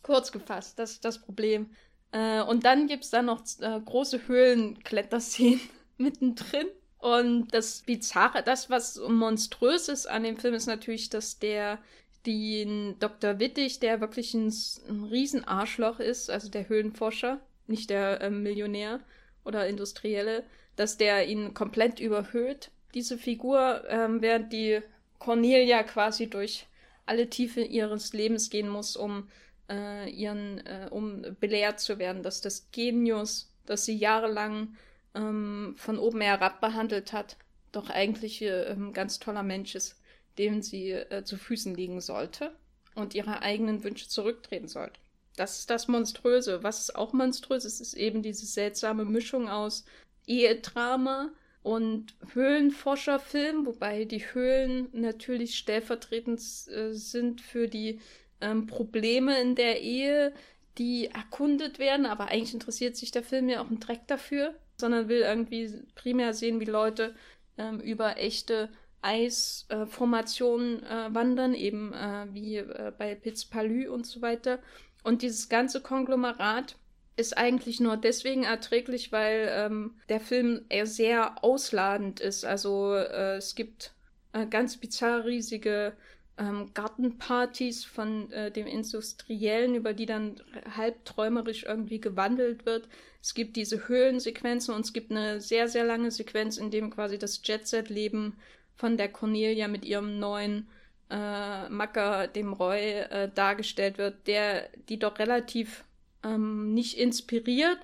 Kurz 0.01 0.31
gefasst, 0.31 0.79
das 0.79 0.91
ist 0.91 1.05
das 1.05 1.21
Problem. 1.21 1.69
Äh, 2.11 2.41
und 2.41 2.65
dann 2.65 2.87
gibt 2.87 3.03
es 3.03 3.09
da 3.11 3.21
noch 3.21 3.43
äh, 3.59 3.79
große 3.79 4.27
Höhlenkletterszenen 4.27 5.59
mittendrin. 5.97 6.67
Und 6.97 7.53
das 7.53 7.83
Bizarre, 7.83 8.43
das, 8.43 8.69
was 8.69 8.99
monströs 9.07 9.87
ist 9.87 10.05
an 10.07 10.23
dem 10.23 10.37
Film, 10.37 10.53
ist 10.53 10.67
natürlich, 10.67 11.09
dass 11.09 11.39
der 11.39 11.79
den 12.25 12.99
Dr. 12.99 13.39
Wittig, 13.39 13.79
der 13.79 14.01
wirklich 14.01 14.33
ein, 14.33 14.53
ein 14.89 15.03
Riesenarschloch 15.05 15.99
ist, 15.99 16.29
also 16.29 16.49
der 16.49 16.67
Höhlenforscher, 16.67 17.39
nicht 17.67 17.89
der 17.89 18.21
äh, 18.21 18.29
Millionär 18.29 18.99
oder 19.45 19.67
Industrielle, 19.67 20.43
dass 20.79 20.95
der 20.95 21.27
ihn 21.27 21.53
komplett 21.53 21.99
überhöht, 21.99 22.71
diese 22.93 23.17
Figur, 23.17 23.83
ähm, 23.89 24.21
während 24.21 24.53
die 24.53 24.79
Cornelia 25.17 25.83
quasi 25.83 26.29
durch 26.29 26.67
alle 27.05 27.29
Tiefe 27.29 27.59
ihres 27.59 28.13
Lebens 28.13 28.49
gehen 28.49 28.69
muss, 28.69 28.95
um 28.95 29.27
äh, 29.69 30.09
ihren, 30.09 30.65
äh, 30.65 30.87
um 30.89 31.35
belehrt 31.41 31.81
zu 31.81 31.99
werden, 31.99 32.23
dass 32.23 32.39
das 32.39 32.71
Genius, 32.71 33.53
das 33.65 33.83
sie 33.83 33.97
jahrelang 33.97 34.77
ähm, 35.15 35.75
von 35.77 35.99
oben 35.99 36.21
herab 36.21 36.61
behandelt 36.61 37.11
hat, 37.11 37.35
doch 37.73 37.89
eigentlich 37.89 38.41
äh, 38.41 38.71
ein 38.71 38.93
ganz 38.93 39.19
toller 39.19 39.43
Mensch 39.43 39.75
ist, 39.75 39.99
dem 40.37 40.61
sie 40.61 40.91
äh, 40.91 41.25
zu 41.25 41.35
Füßen 41.35 41.75
liegen 41.75 41.99
sollte 41.99 42.55
und 42.95 43.15
ihre 43.15 43.41
eigenen 43.41 43.83
Wünsche 43.83 44.07
zurücktreten 44.07 44.69
sollte. 44.69 44.97
Das 45.35 45.59
ist 45.59 45.69
das 45.69 45.89
Monströse. 45.89 46.63
Was 46.63 46.95
auch 46.95 47.11
monströs 47.11 47.65
ist, 47.65 47.81
ist 47.81 47.95
eben 47.95 48.23
diese 48.23 48.45
seltsame 48.45 49.03
Mischung 49.03 49.49
aus 49.49 49.83
Ehedrama 50.29 51.31
und 51.63 52.13
Höhlenforscherfilm, 52.33 53.65
wobei 53.65 54.05
die 54.05 54.21
Höhlen 54.33 54.87
natürlich 54.93 55.57
stellvertretend 55.57 56.39
äh, 56.39 56.93
sind 56.93 57.41
für 57.41 57.67
die 57.67 57.99
ähm, 58.39 58.67
Probleme 58.67 59.41
in 59.41 59.55
der 59.55 59.81
Ehe, 59.81 60.33
die 60.77 61.07
erkundet 61.07 61.79
werden, 61.79 62.05
aber 62.05 62.29
eigentlich 62.29 62.53
interessiert 62.53 62.95
sich 62.95 63.11
der 63.11 63.23
Film 63.23 63.49
ja 63.49 63.61
auch 63.61 63.67
einen 63.67 63.81
Dreck 63.81 64.07
dafür, 64.07 64.55
sondern 64.77 65.09
will 65.09 65.19
irgendwie 65.19 65.69
primär 65.95 66.33
sehen, 66.33 66.61
wie 66.61 66.65
Leute 66.65 67.15
ähm, 67.57 67.81
über 67.81 68.17
echte 68.17 68.69
Eisformationen 69.01 70.83
äh, 70.83 71.13
wandern, 71.13 71.53
eben 71.53 71.93
äh, 71.93 72.27
wie 72.31 72.57
äh, 72.57 72.93
bei 72.97 73.15
Piz 73.15 73.45
Palü 73.45 73.89
und 73.89 74.05
so 74.05 74.21
weiter. 74.21 74.59
Und 75.03 75.21
dieses 75.21 75.49
ganze 75.49 75.81
Konglomerat 75.81 76.75
ist 77.19 77.37
eigentlich 77.37 77.79
nur 77.79 77.97
deswegen 77.97 78.43
erträglich, 78.43 79.11
weil 79.11 79.49
ähm, 79.51 79.95
der 80.07 80.21
Film 80.21 80.65
eher 80.69 80.87
sehr 80.87 81.43
ausladend 81.43 82.21
ist. 82.21 82.45
Also 82.45 82.95
äh, 82.95 83.35
es 83.35 83.55
gibt 83.55 83.93
äh, 84.31 84.45
ganz 84.45 84.77
bizarr 84.77 85.25
riesige 85.25 85.93
ähm, 86.37 86.71
Gartenpartys 86.73 87.83
von 87.83 88.31
äh, 88.31 88.51
dem 88.51 88.67
Industriellen, 88.67 89.75
über 89.75 89.93
die 89.93 90.05
dann 90.05 90.41
halbträumerisch 90.77 91.63
irgendwie 91.63 91.99
gewandelt 91.99 92.65
wird. 92.65 92.87
Es 93.21 93.33
gibt 93.33 93.57
diese 93.57 93.89
Höhlensequenzen 93.89 94.73
und 94.73 94.85
es 94.85 94.93
gibt 94.93 95.11
eine 95.11 95.41
sehr, 95.41 95.67
sehr 95.67 95.83
lange 95.83 96.11
Sequenz, 96.11 96.57
in 96.57 96.71
dem 96.71 96.89
quasi 96.89 97.19
das 97.19 97.41
Jet-Set-Leben 97.43 98.37
von 98.75 98.95
der 98.95 99.09
Cornelia 99.09 99.67
mit 99.67 99.83
ihrem 99.83 100.19
neuen 100.19 100.69
äh, 101.09 101.67
Macker, 101.67 102.27
dem 102.27 102.53
Roy, 102.53 102.79
äh, 102.79 103.29
dargestellt 103.35 103.97
wird, 103.97 104.25
der 104.27 104.69
die 104.87 104.99
doch 104.99 105.19
relativ 105.19 105.83
ähm, 106.23 106.73
nicht 106.73 106.97
inspiriert, 106.97 107.79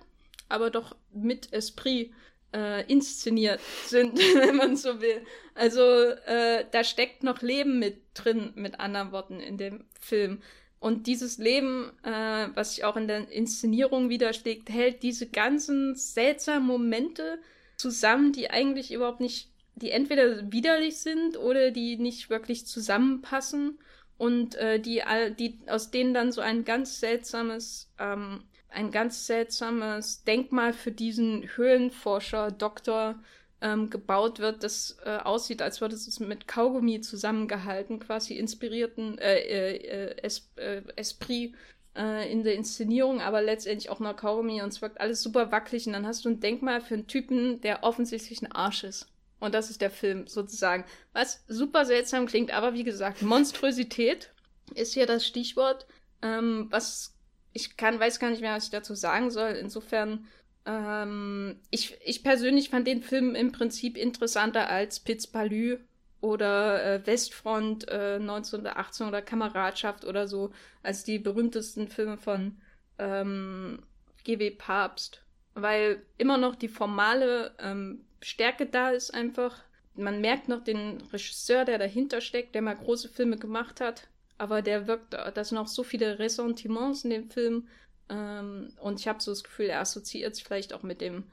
aber 0.49 0.69
doch 0.69 0.95
mit 1.13 1.53
Esprit 1.53 2.11
äh, 2.53 2.85
inszeniert 2.91 3.59
sind, 3.85 4.17
wenn 4.17 4.55
man 4.55 4.75
so 4.75 5.01
will. 5.01 5.21
Also 5.53 5.81
äh, 5.81 6.65
da 6.71 6.83
steckt 6.83 7.23
noch 7.23 7.41
Leben 7.41 7.79
mit 7.79 7.97
drin, 8.13 8.53
mit 8.55 8.79
anderen 8.79 9.11
Worten, 9.11 9.39
in 9.39 9.57
dem 9.57 9.85
Film. 9.99 10.41
Und 10.79 11.07
dieses 11.07 11.37
Leben, 11.37 11.91
äh, 12.03 12.49
was 12.53 12.75
sich 12.75 12.83
auch 12.83 12.95
in 12.95 13.07
der 13.07 13.31
Inszenierung 13.31 14.09
widerschlägt, 14.09 14.69
hält 14.69 15.03
diese 15.03 15.27
ganzen 15.27 15.95
seltsamen 15.95 16.67
Momente 16.67 17.39
zusammen, 17.77 18.33
die 18.33 18.49
eigentlich 18.49 18.93
überhaupt 18.93 19.19
nicht, 19.19 19.49
die 19.75 19.91
entweder 19.91 20.51
widerlich 20.51 20.97
sind 20.97 21.37
oder 21.37 21.71
die 21.71 21.97
nicht 21.97 22.29
wirklich 22.29 22.67
zusammenpassen 22.67 23.79
und 24.17 24.55
äh, 24.55 24.79
die, 24.79 25.01
die 25.37 25.59
aus 25.67 25.91
denen 25.91 26.13
dann 26.13 26.31
so 26.31 26.41
ein 26.41 26.63
ganz 26.63 26.99
seltsames 26.99 27.91
ähm, 27.99 28.43
ein 28.69 28.91
ganz 28.91 29.25
seltsames 29.25 30.23
Denkmal 30.25 30.73
für 30.73 30.91
diesen 30.91 31.43
Höhlenforscher, 31.55 32.51
Doktor, 32.51 33.15
ähm, 33.61 33.89
gebaut 33.89 34.39
wird, 34.39 34.63
das 34.63 34.97
äh, 35.05 35.17
aussieht, 35.17 35.61
als 35.61 35.81
würde 35.81 35.95
es 35.95 36.19
mit 36.19 36.47
Kaugummi 36.47 37.01
zusammengehalten, 37.01 37.99
quasi 37.99 38.35
inspirierten 38.35 39.17
äh, 39.17 39.39
äh, 39.39 40.15
es, 40.21 40.51
äh, 40.57 40.81
Esprit 40.97 41.55
äh, 41.95 42.31
in 42.31 42.43
der 42.43 42.55
Inszenierung, 42.55 43.21
aber 43.21 43.41
letztendlich 43.41 43.89
auch 43.89 43.99
noch 43.99 44.15
Kaugummi 44.15 44.61
und 44.61 44.69
es 44.69 44.81
wirkt 44.81 44.99
alles 44.99 45.23
super 45.23 45.51
wackelig 45.51 45.87
und 45.87 45.93
dann 45.93 46.05
hast 46.05 46.25
du 46.25 46.29
ein 46.29 46.41
Denkmal 46.41 46.81
für 46.81 46.95
einen 46.95 47.07
Typen, 47.07 47.61
der 47.61 47.83
offensichtlich 47.83 48.41
ein 48.41 48.51
Arsch 48.51 48.83
ist. 48.83 49.07
Und 49.39 49.53
das 49.53 49.69
ist 49.69 49.81
der 49.81 49.91
Film 49.91 50.27
sozusagen. 50.27 50.85
Was 51.13 51.43
super 51.47 51.85
seltsam 51.85 52.25
klingt, 52.25 52.51
aber 52.51 52.73
wie 52.73 52.83
gesagt, 52.83 53.21
Monstrosität 53.21 54.31
ist 54.73 54.93
hier 54.93 55.05
das 55.05 55.25
Stichwort, 55.25 55.85
ähm, 56.21 56.67
was 56.71 57.15
ich 57.53 57.77
kann, 57.77 57.99
weiß 57.99 58.19
gar 58.19 58.29
nicht 58.29 58.41
mehr, 58.41 58.55
was 58.55 58.65
ich 58.65 58.71
dazu 58.71 58.95
sagen 58.95 59.31
soll. 59.31 59.51
Insofern, 59.51 60.27
ähm, 60.65 61.59
ich, 61.69 61.97
ich 62.03 62.23
persönlich 62.23 62.69
fand 62.69 62.87
den 62.87 63.01
Film 63.01 63.33
im 63.33 63.51
Prinzip 63.51 63.97
interessanter 63.97 64.69
als 64.69 64.99
Piz 64.99 65.27
Palü 65.27 65.77
oder 66.21 66.83
äh, 66.83 67.07
Westfront 67.07 67.87
äh, 67.87 68.15
1918 68.15 69.07
oder 69.07 69.21
Kameradschaft 69.21 70.05
oder 70.05 70.27
so, 70.27 70.51
als 70.83 71.03
die 71.03 71.19
berühmtesten 71.19 71.87
Filme 71.87 72.17
von 72.17 72.57
ähm, 72.97 73.83
GW 74.25 74.51
Papst. 74.51 75.21
Weil 75.53 76.01
immer 76.17 76.37
noch 76.37 76.55
die 76.55 76.67
formale 76.67 77.55
ähm, 77.59 78.04
Stärke 78.21 78.65
da 78.65 78.89
ist 78.89 79.13
einfach. 79.13 79.63
Man 79.95 80.19
merkt 80.19 80.49
noch 80.49 80.63
den 80.63 81.01
Regisseur, 81.13 81.63
der 81.65 81.77
dahinter 81.77 82.19
steckt, 82.19 82.53
der 82.53 82.61
mal 82.61 82.75
große 82.75 83.09
Filme 83.09 83.37
gemacht 83.37 83.79
hat 83.79 84.09
aber 84.37 84.61
der 84.61 84.87
wirkt, 84.87 85.13
da 85.13 85.43
sind 85.43 85.57
auch 85.57 85.67
so 85.67 85.83
viele 85.83 86.19
Ressentiments 86.19 87.03
in 87.03 87.09
dem 87.09 87.29
Film. 87.29 87.67
Ähm, 88.09 88.73
und 88.81 88.99
ich 88.99 89.07
habe 89.07 89.21
so 89.21 89.31
das 89.31 89.43
Gefühl, 89.43 89.67
er 89.67 89.79
assoziiert 89.79 90.35
sich 90.35 90.43
vielleicht 90.43 90.73
auch 90.73 90.83
mit 90.83 91.01
dem 91.01 91.23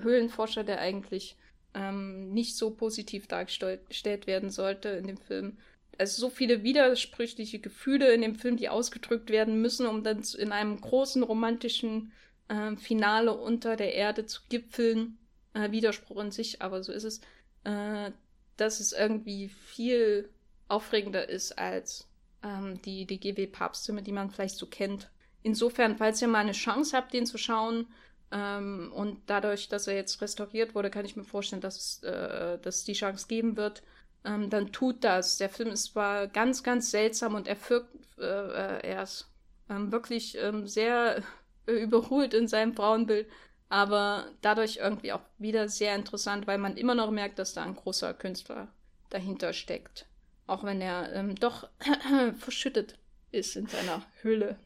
Höhlenforscher, 0.00 0.64
der 0.64 0.80
eigentlich 0.80 1.36
ähm, 1.74 2.32
nicht 2.32 2.56
so 2.56 2.70
positiv 2.70 3.26
dargestellt 3.26 4.26
werden 4.26 4.50
sollte 4.50 4.90
in 4.90 5.06
dem 5.06 5.18
Film. 5.18 5.58
Es 5.98 6.16
so 6.16 6.30
viele 6.30 6.62
widersprüchliche 6.62 7.58
Gefühle 7.58 8.12
in 8.14 8.22
dem 8.22 8.36
Film, 8.36 8.56
die 8.56 8.68
ausgedrückt 8.68 9.30
werden 9.30 9.60
müssen, 9.60 9.86
um 9.86 10.02
dann 10.02 10.22
in 10.38 10.52
einem 10.52 10.80
großen 10.80 11.22
romantischen 11.22 12.12
äh, 12.48 12.76
Finale 12.76 13.36
unter 13.36 13.76
der 13.76 13.94
Erde 13.94 14.24
zu 14.24 14.40
gipfeln. 14.48 15.18
Äh, 15.54 15.70
Widerspruch 15.70 16.20
in 16.20 16.30
sich, 16.30 16.62
aber 16.62 16.82
so 16.82 16.92
ist 16.92 17.04
es. 17.04 17.20
Äh, 17.64 18.12
dass 18.56 18.80
es 18.80 18.92
irgendwie 18.92 19.48
viel 19.48 20.28
aufregender 20.68 21.28
ist 21.28 21.58
als 21.58 22.08
ähm, 22.42 22.80
die, 22.82 23.06
die 23.06 23.18
GW-Papstfilme, 23.18 24.02
die 24.02 24.12
man 24.12 24.30
vielleicht 24.30 24.56
so 24.56 24.66
kennt. 24.66 25.10
Insofern, 25.42 25.96
falls 25.96 26.22
ihr 26.22 26.28
mal 26.28 26.38
eine 26.38 26.52
Chance 26.52 26.96
habt, 26.96 27.12
den 27.12 27.26
zu 27.26 27.38
schauen, 27.38 27.86
ähm, 28.32 28.90
und 28.94 29.20
dadurch, 29.26 29.68
dass 29.68 29.86
er 29.86 29.94
jetzt 29.94 30.20
restauriert 30.22 30.74
wurde, 30.74 30.90
kann 30.90 31.04
ich 31.04 31.16
mir 31.16 31.24
vorstellen, 31.24 31.60
dass, 31.60 32.02
äh, 32.02 32.58
dass 32.58 32.76
es 32.76 32.84
die 32.84 32.94
Chance 32.94 33.26
geben 33.28 33.56
wird, 33.56 33.82
ähm, 34.24 34.48
dann 34.48 34.72
tut 34.72 35.04
das. 35.04 35.36
Der 35.36 35.50
Film 35.50 35.70
ist 35.70 35.92
zwar 35.92 36.28
ganz, 36.28 36.62
ganz 36.62 36.90
seltsam 36.90 37.34
und 37.34 37.46
er, 37.46 37.56
wirkt, 37.68 37.94
äh, 38.18 38.22
äh, 38.22 38.88
er 38.88 39.02
ist 39.02 39.28
ähm, 39.68 39.92
wirklich 39.92 40.38
ähm, 40.38 40.66
sehr 40.66 41.22
äh, 41.66 41.72
überholt 41.82 42.32
in 42.32 42.48
seinem 42.48 42.74
Frauenbild, 42.74 43.28
aber 43.72 44.26
dadurch 44.42 44.76
irgendwie 44.76 45.14
auch 45.14 45.22
wieder 45.38 45.66
sehr 45.66 45.94
interessant, 45.94 46.46
weil 46.46 46.58
man 46.58 46.76
immer 46.76 46.94
noch 46.94 47.10
merkt, 47.10 47.38
dass 47.38 47.54
da 47.54 47.62
ein 47.62 47.74
großer 47.74 48.12
Künstler 48.12 48.68
dahinter 49.08 49.54
steckt. 49.54 50.04
Auch 50.46 50.62
wenn 50.62 50.82
er 50.82 51.10
ähm, 51.14 51.36
doch 51.36 51.70
verschüttet 52.38 52.98
ist 53.30 53.56
in 53.56 53.68
seiner 53.68 54.02
Höhle. 54.20 54.56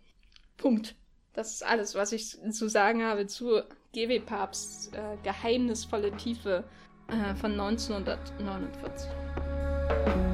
Punkt. 0.57 0.97
Das 1.35 1.53
ist 1.53 1.65
alles, 1.65 1.95
was 1.95 2.11
ich 2.11 2.37
zu 2.51 2.69
sagen 2.69 3.05
habe 3.05 3.28
zu 3.28 3.62
GW 3.93 4.19
Papsts 4.19 4.89
äh, 4.89 5.16
geheimnisvolle 5.23 6.11
Tiefe 6.16 6.65
äh, 7.07 7.37
von 7.37 7.53
1949. 7.53 10.26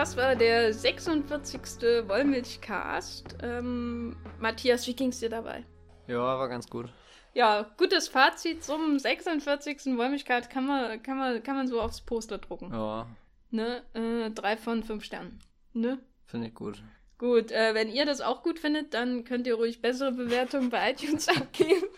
Das 0.00 0.16
war 0.16 0.34
der 0.34 0.72
46. 0.72 1.60
Wollmilchcast. 2.08 3.36
Ähm, 3.42 4.16
Matthias, 4.38 4.86
wie 4.86 4.94
ging's 4.94 5.20
dir 5.20 5.28
dabei? 5.28 5.62
Ja, 6.06 6.38
war 6.38 6.48
ganz 6.48 6.70
gut 6.70 6.88
ja, 7.34 7.70
gutes 7.76 8.08
Fazit 8.08 8.64
zum 8.64 8.98
46. 8.98 9.98
Wollmilchkeit 9.98 10.48
kann 10.48 10.66
man, 10.66 11.02
kann 11.02 11.18
man, 11.18 11.42
kann 11.42 11.54
man 11.54 11.68
so 11.68 11.82
aufs 11.82 12.00
Poster 12.00 12.38
drucken. 12.38 12.72
Ja. 12.72 13.08
Ne? 13.50 13.82
Äh, 13.92 14.30
drei 14.30 14.56
von 14.56 14.82
fünf 14.82 15.04
Sternen. 15.04 15.38
Ne? 15.74 15.98
Finde 16.24 16.48
ich 16.48 16.54
gut. 16.54 16.82
Gut, 17.18 17.52
äh, 17.52 17.74
wenn 17.74 17.90
ihr 17.90 18.06
das 18.06 18.22
auch 18.22 18.42
gut 18.42 18.58
findet, 18.58 18.94
dann 18.94 19.24
könnt 19.24 19.46
ihr 19.46 19.56
ruhig 19.56 19.82
bessere 19.82 20.12
Bewertungen 20.12 20.70
bei 20.70 20.92
iTunes 20.92 21.28
abgeben. 21.36 21.88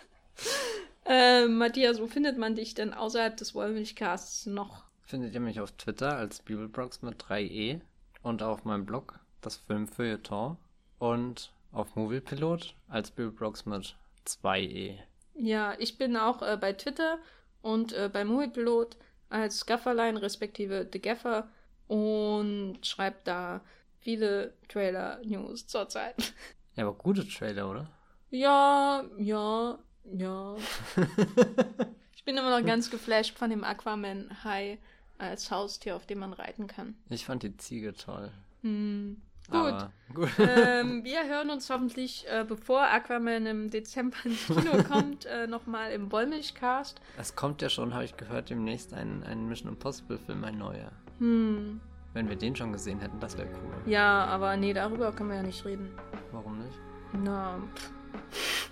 äh, 1.07 1.47
Matthias, 1.47 2.01
wo 2.01 2.09
findet 2.09 2.37
man 2.37 2.57
dich 2.57 2.75
denn 2.75 2.93
außerhalb 2.93 3.37
des 3.37 3.55
Wollmilchcasts 3.55 4.47
noch? 4.47 4.87
Findet 5.03 5.35
ihr 5.35 5.41
mich 5.41 5.61
auf 5.61 5.71
Twitter 5.71 6.17
als 6.17 6.43
Bibelbrox 6.43 7.03
mit 7.03 7.23
3e 7.23 7.81
und 8.23 8.43
auf 8.43 8.65
meinem 8.65 8.87
Blog, 8.87 9.19
das 9.41 9.57
Filmfeuilleton, 9.57 10.57
und 10.99 11.53
auf 11.73 11.97
Moviepilot 11.97 12.75
als 12.89 13.11
Bibelbrox 13.11 13.67
mit 13.67 13.97
2e. 14.27 14.99
Ja, 15.35 15.75
ich 15.79 15.99
bin 15.99 16.17
auch 16.17 16.43
äh, 16.43 16.57
bei 16.61 16.73
Twitter 16.75 17.19
und 17.63 17.93
äh, 17.93 18.09
bei 18.13 18.25
Moviepilot 18.25 18.97
als 19.31 19.67
Gafferlein 19.67 20.17
respektive 20.17 20.89
The 20.93 21.01
Gaffer 21.01 21.49
und 21.89 22.79
schreibe 22.83 23.17
da 23.25 23.63
viele 23.99 24.55
Trailer-News 24.69 25.67
zurzeit. 25.67 26.35
Ja, 26.75 26.87
aber 26.87 26.97
gute 26.97 27.29
Trailer, 27.29 27.71
oder? 27.71 27.91
Ja, 28.31 29.05
ja, 29.19 29.79
ja. 30.05 30.57
ich 32.15 32.25
bin 32.25 32.37
immer 32.37 32.59
noch 32.59 32.67
ganz 32.67 32.91
geflasht 32.91 33.37
von 33.37 33.51
dem 33.51 33.63
Aquaman 33.63 34.43
High 34.45 34.79
als 35.23 35.51
Haustier, 35.51 35.97
auf 35.97 36.07
dem 36.07 36.19
man 36.19 36.33
reiten 36.33 36.67
kann. 36.67 36.95
Ich 37.09 37.27
fand 37.27 37.43
die 37.43 37.57
Ziege 37.57 37.95
toll. 37.95 38.31
Hm. 38.63 39.21
Gut. 39.51 39.89
gut. 40.15 40.31
Ähm, 40.39 41.05
wir 41.05 41.29
hören 41.29 41.51
uns 41.51 41.69
hoffentlich, 41.69 42.27
äh, 42.29 42.45
bevor 42.47 42.83
Aquaman 42.83 43.47
im 43.47 43.71
Dezember 43.71 44.17
ins 44.25 44.47
Kino 44.47 44.83
kommt, 44.89 45.27
äh, 45.27 45.47
nochmal 45.47 45.93
im 45.93 46.13
Wollmilchcast. 46.13 47.01
Es 47.19 47.35
kommt 47.35 47.61
ja 47.61 47.69
schon, 47.69 47.93
habe 47.93 48.05
ich 48.05 48.17
gehört, 48.17 48.51
demnächst 48.51 48.95
ein, 48.95 49.23
ein 49.25 49.49
Mission 49.49 49.71
Impossible-Film, 49.71 50.45
ein 50.45 50.59
neuer. 50.59 50.93
Hm. 51.19 51.81
Wenn 52.15 52.29
wir 52.29 52.37
den 52.37 52.55
schon 52.55 52.73
gesehen 52.73 53.01
hätten, 53.01 53.19
das 53.21 53.37
wäre 53.39 53.49
cool. 53.49 53.91
Ja, 53.91 54.27
aber 54.27 54.57
nee, 54.57 54.75
darüber 54.75 55.13
können 55.13 55.31
wir 55.31 55.37
ja 55.37 55.43
nicht 55.43 55.65
reden. 55.65 55.91
Warum 56.31 56.59
nicht? 56.59 56.79
Na, 57.13 57.59
pff. 57.75 58.71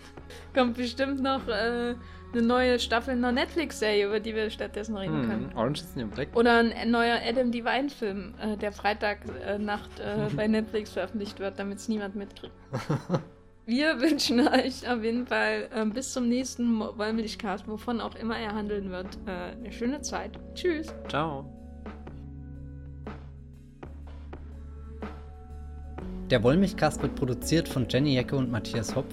kommt 0.55 0.77
bestimmt 0.77 1.21
noch 1.21 1.47
äh, 1.49 1.95
eine 2.33 2.43
neue 2.43 2.79
Staffel 2.79 3.13
einer 3.13 3.33
Netflix-Serie, 3.33 4.07
über 4.07 4.21
die 4.21 4.35
wir 4.35 4.51
stattdessen 4.51 4.97
reden 4.97 5.23
hm, 5.23 5.29
können. 5.29 5.53
Orange 5.55 5.81
is 5.81 5.95
the 5.95 6.01
New 6.01 6.09
Black. 6.09 6.29
Oder 6.35 6.59
ein 6.59 6.91
neuer 6.91 7.19
Adam 7.27 7.51
Devine-Film, 7.51 8.35
äh, 8.41 8.57
der 8.57 8.73
Freitagnacht 8.73 10.01
äh, 10.01 10.27
äh, 10.27 10.31
bei 10.37 10.47
Netflix 10.47 10.93
veröffentlicht 10.93 11.41
wird, 11.41 11.59
damit 11.59 11.79
es 11.79 11.89
niemand 11.89 12.17
mitkriegt. 12.17 12.53
wir 13.67 14.01
wünschen 14.01 14.47
euch 14.47 14.89
auf 14.89 15.03
jeden 15.03 15.27
Fall 15.27 15.69
äh, 15.75 15.85
bis 15.87 16.13
zum 16.13 16.29
nächsten 16.29 16.81
Wollmilchcast, 16.81 17.69
wovon 17.69 18.01
auch 18.01 18.15
immer 18.15 18.39
er 18.39 18.55
handeln 18.55 18.91
wird, 18.91 19.19
äh, 19.27 19.57
eine 19.57 19.73
schöne 19.73 20.01
Zeit. 20.01 20.39
Tschüss. 20.55 20.95
Ciao. 21.09 21.45
Der 26.31 26.43
Wollmilchcast 26.45 27.03
wird 27.03 27.17
produziert 27.17 27.69
von 27.69 27.87
Jenny 27.89 28.15
Jecke 28.15 28.37
und 28.37 28.53
Matthias 28.53 28.95
Hopf 28.95 29.13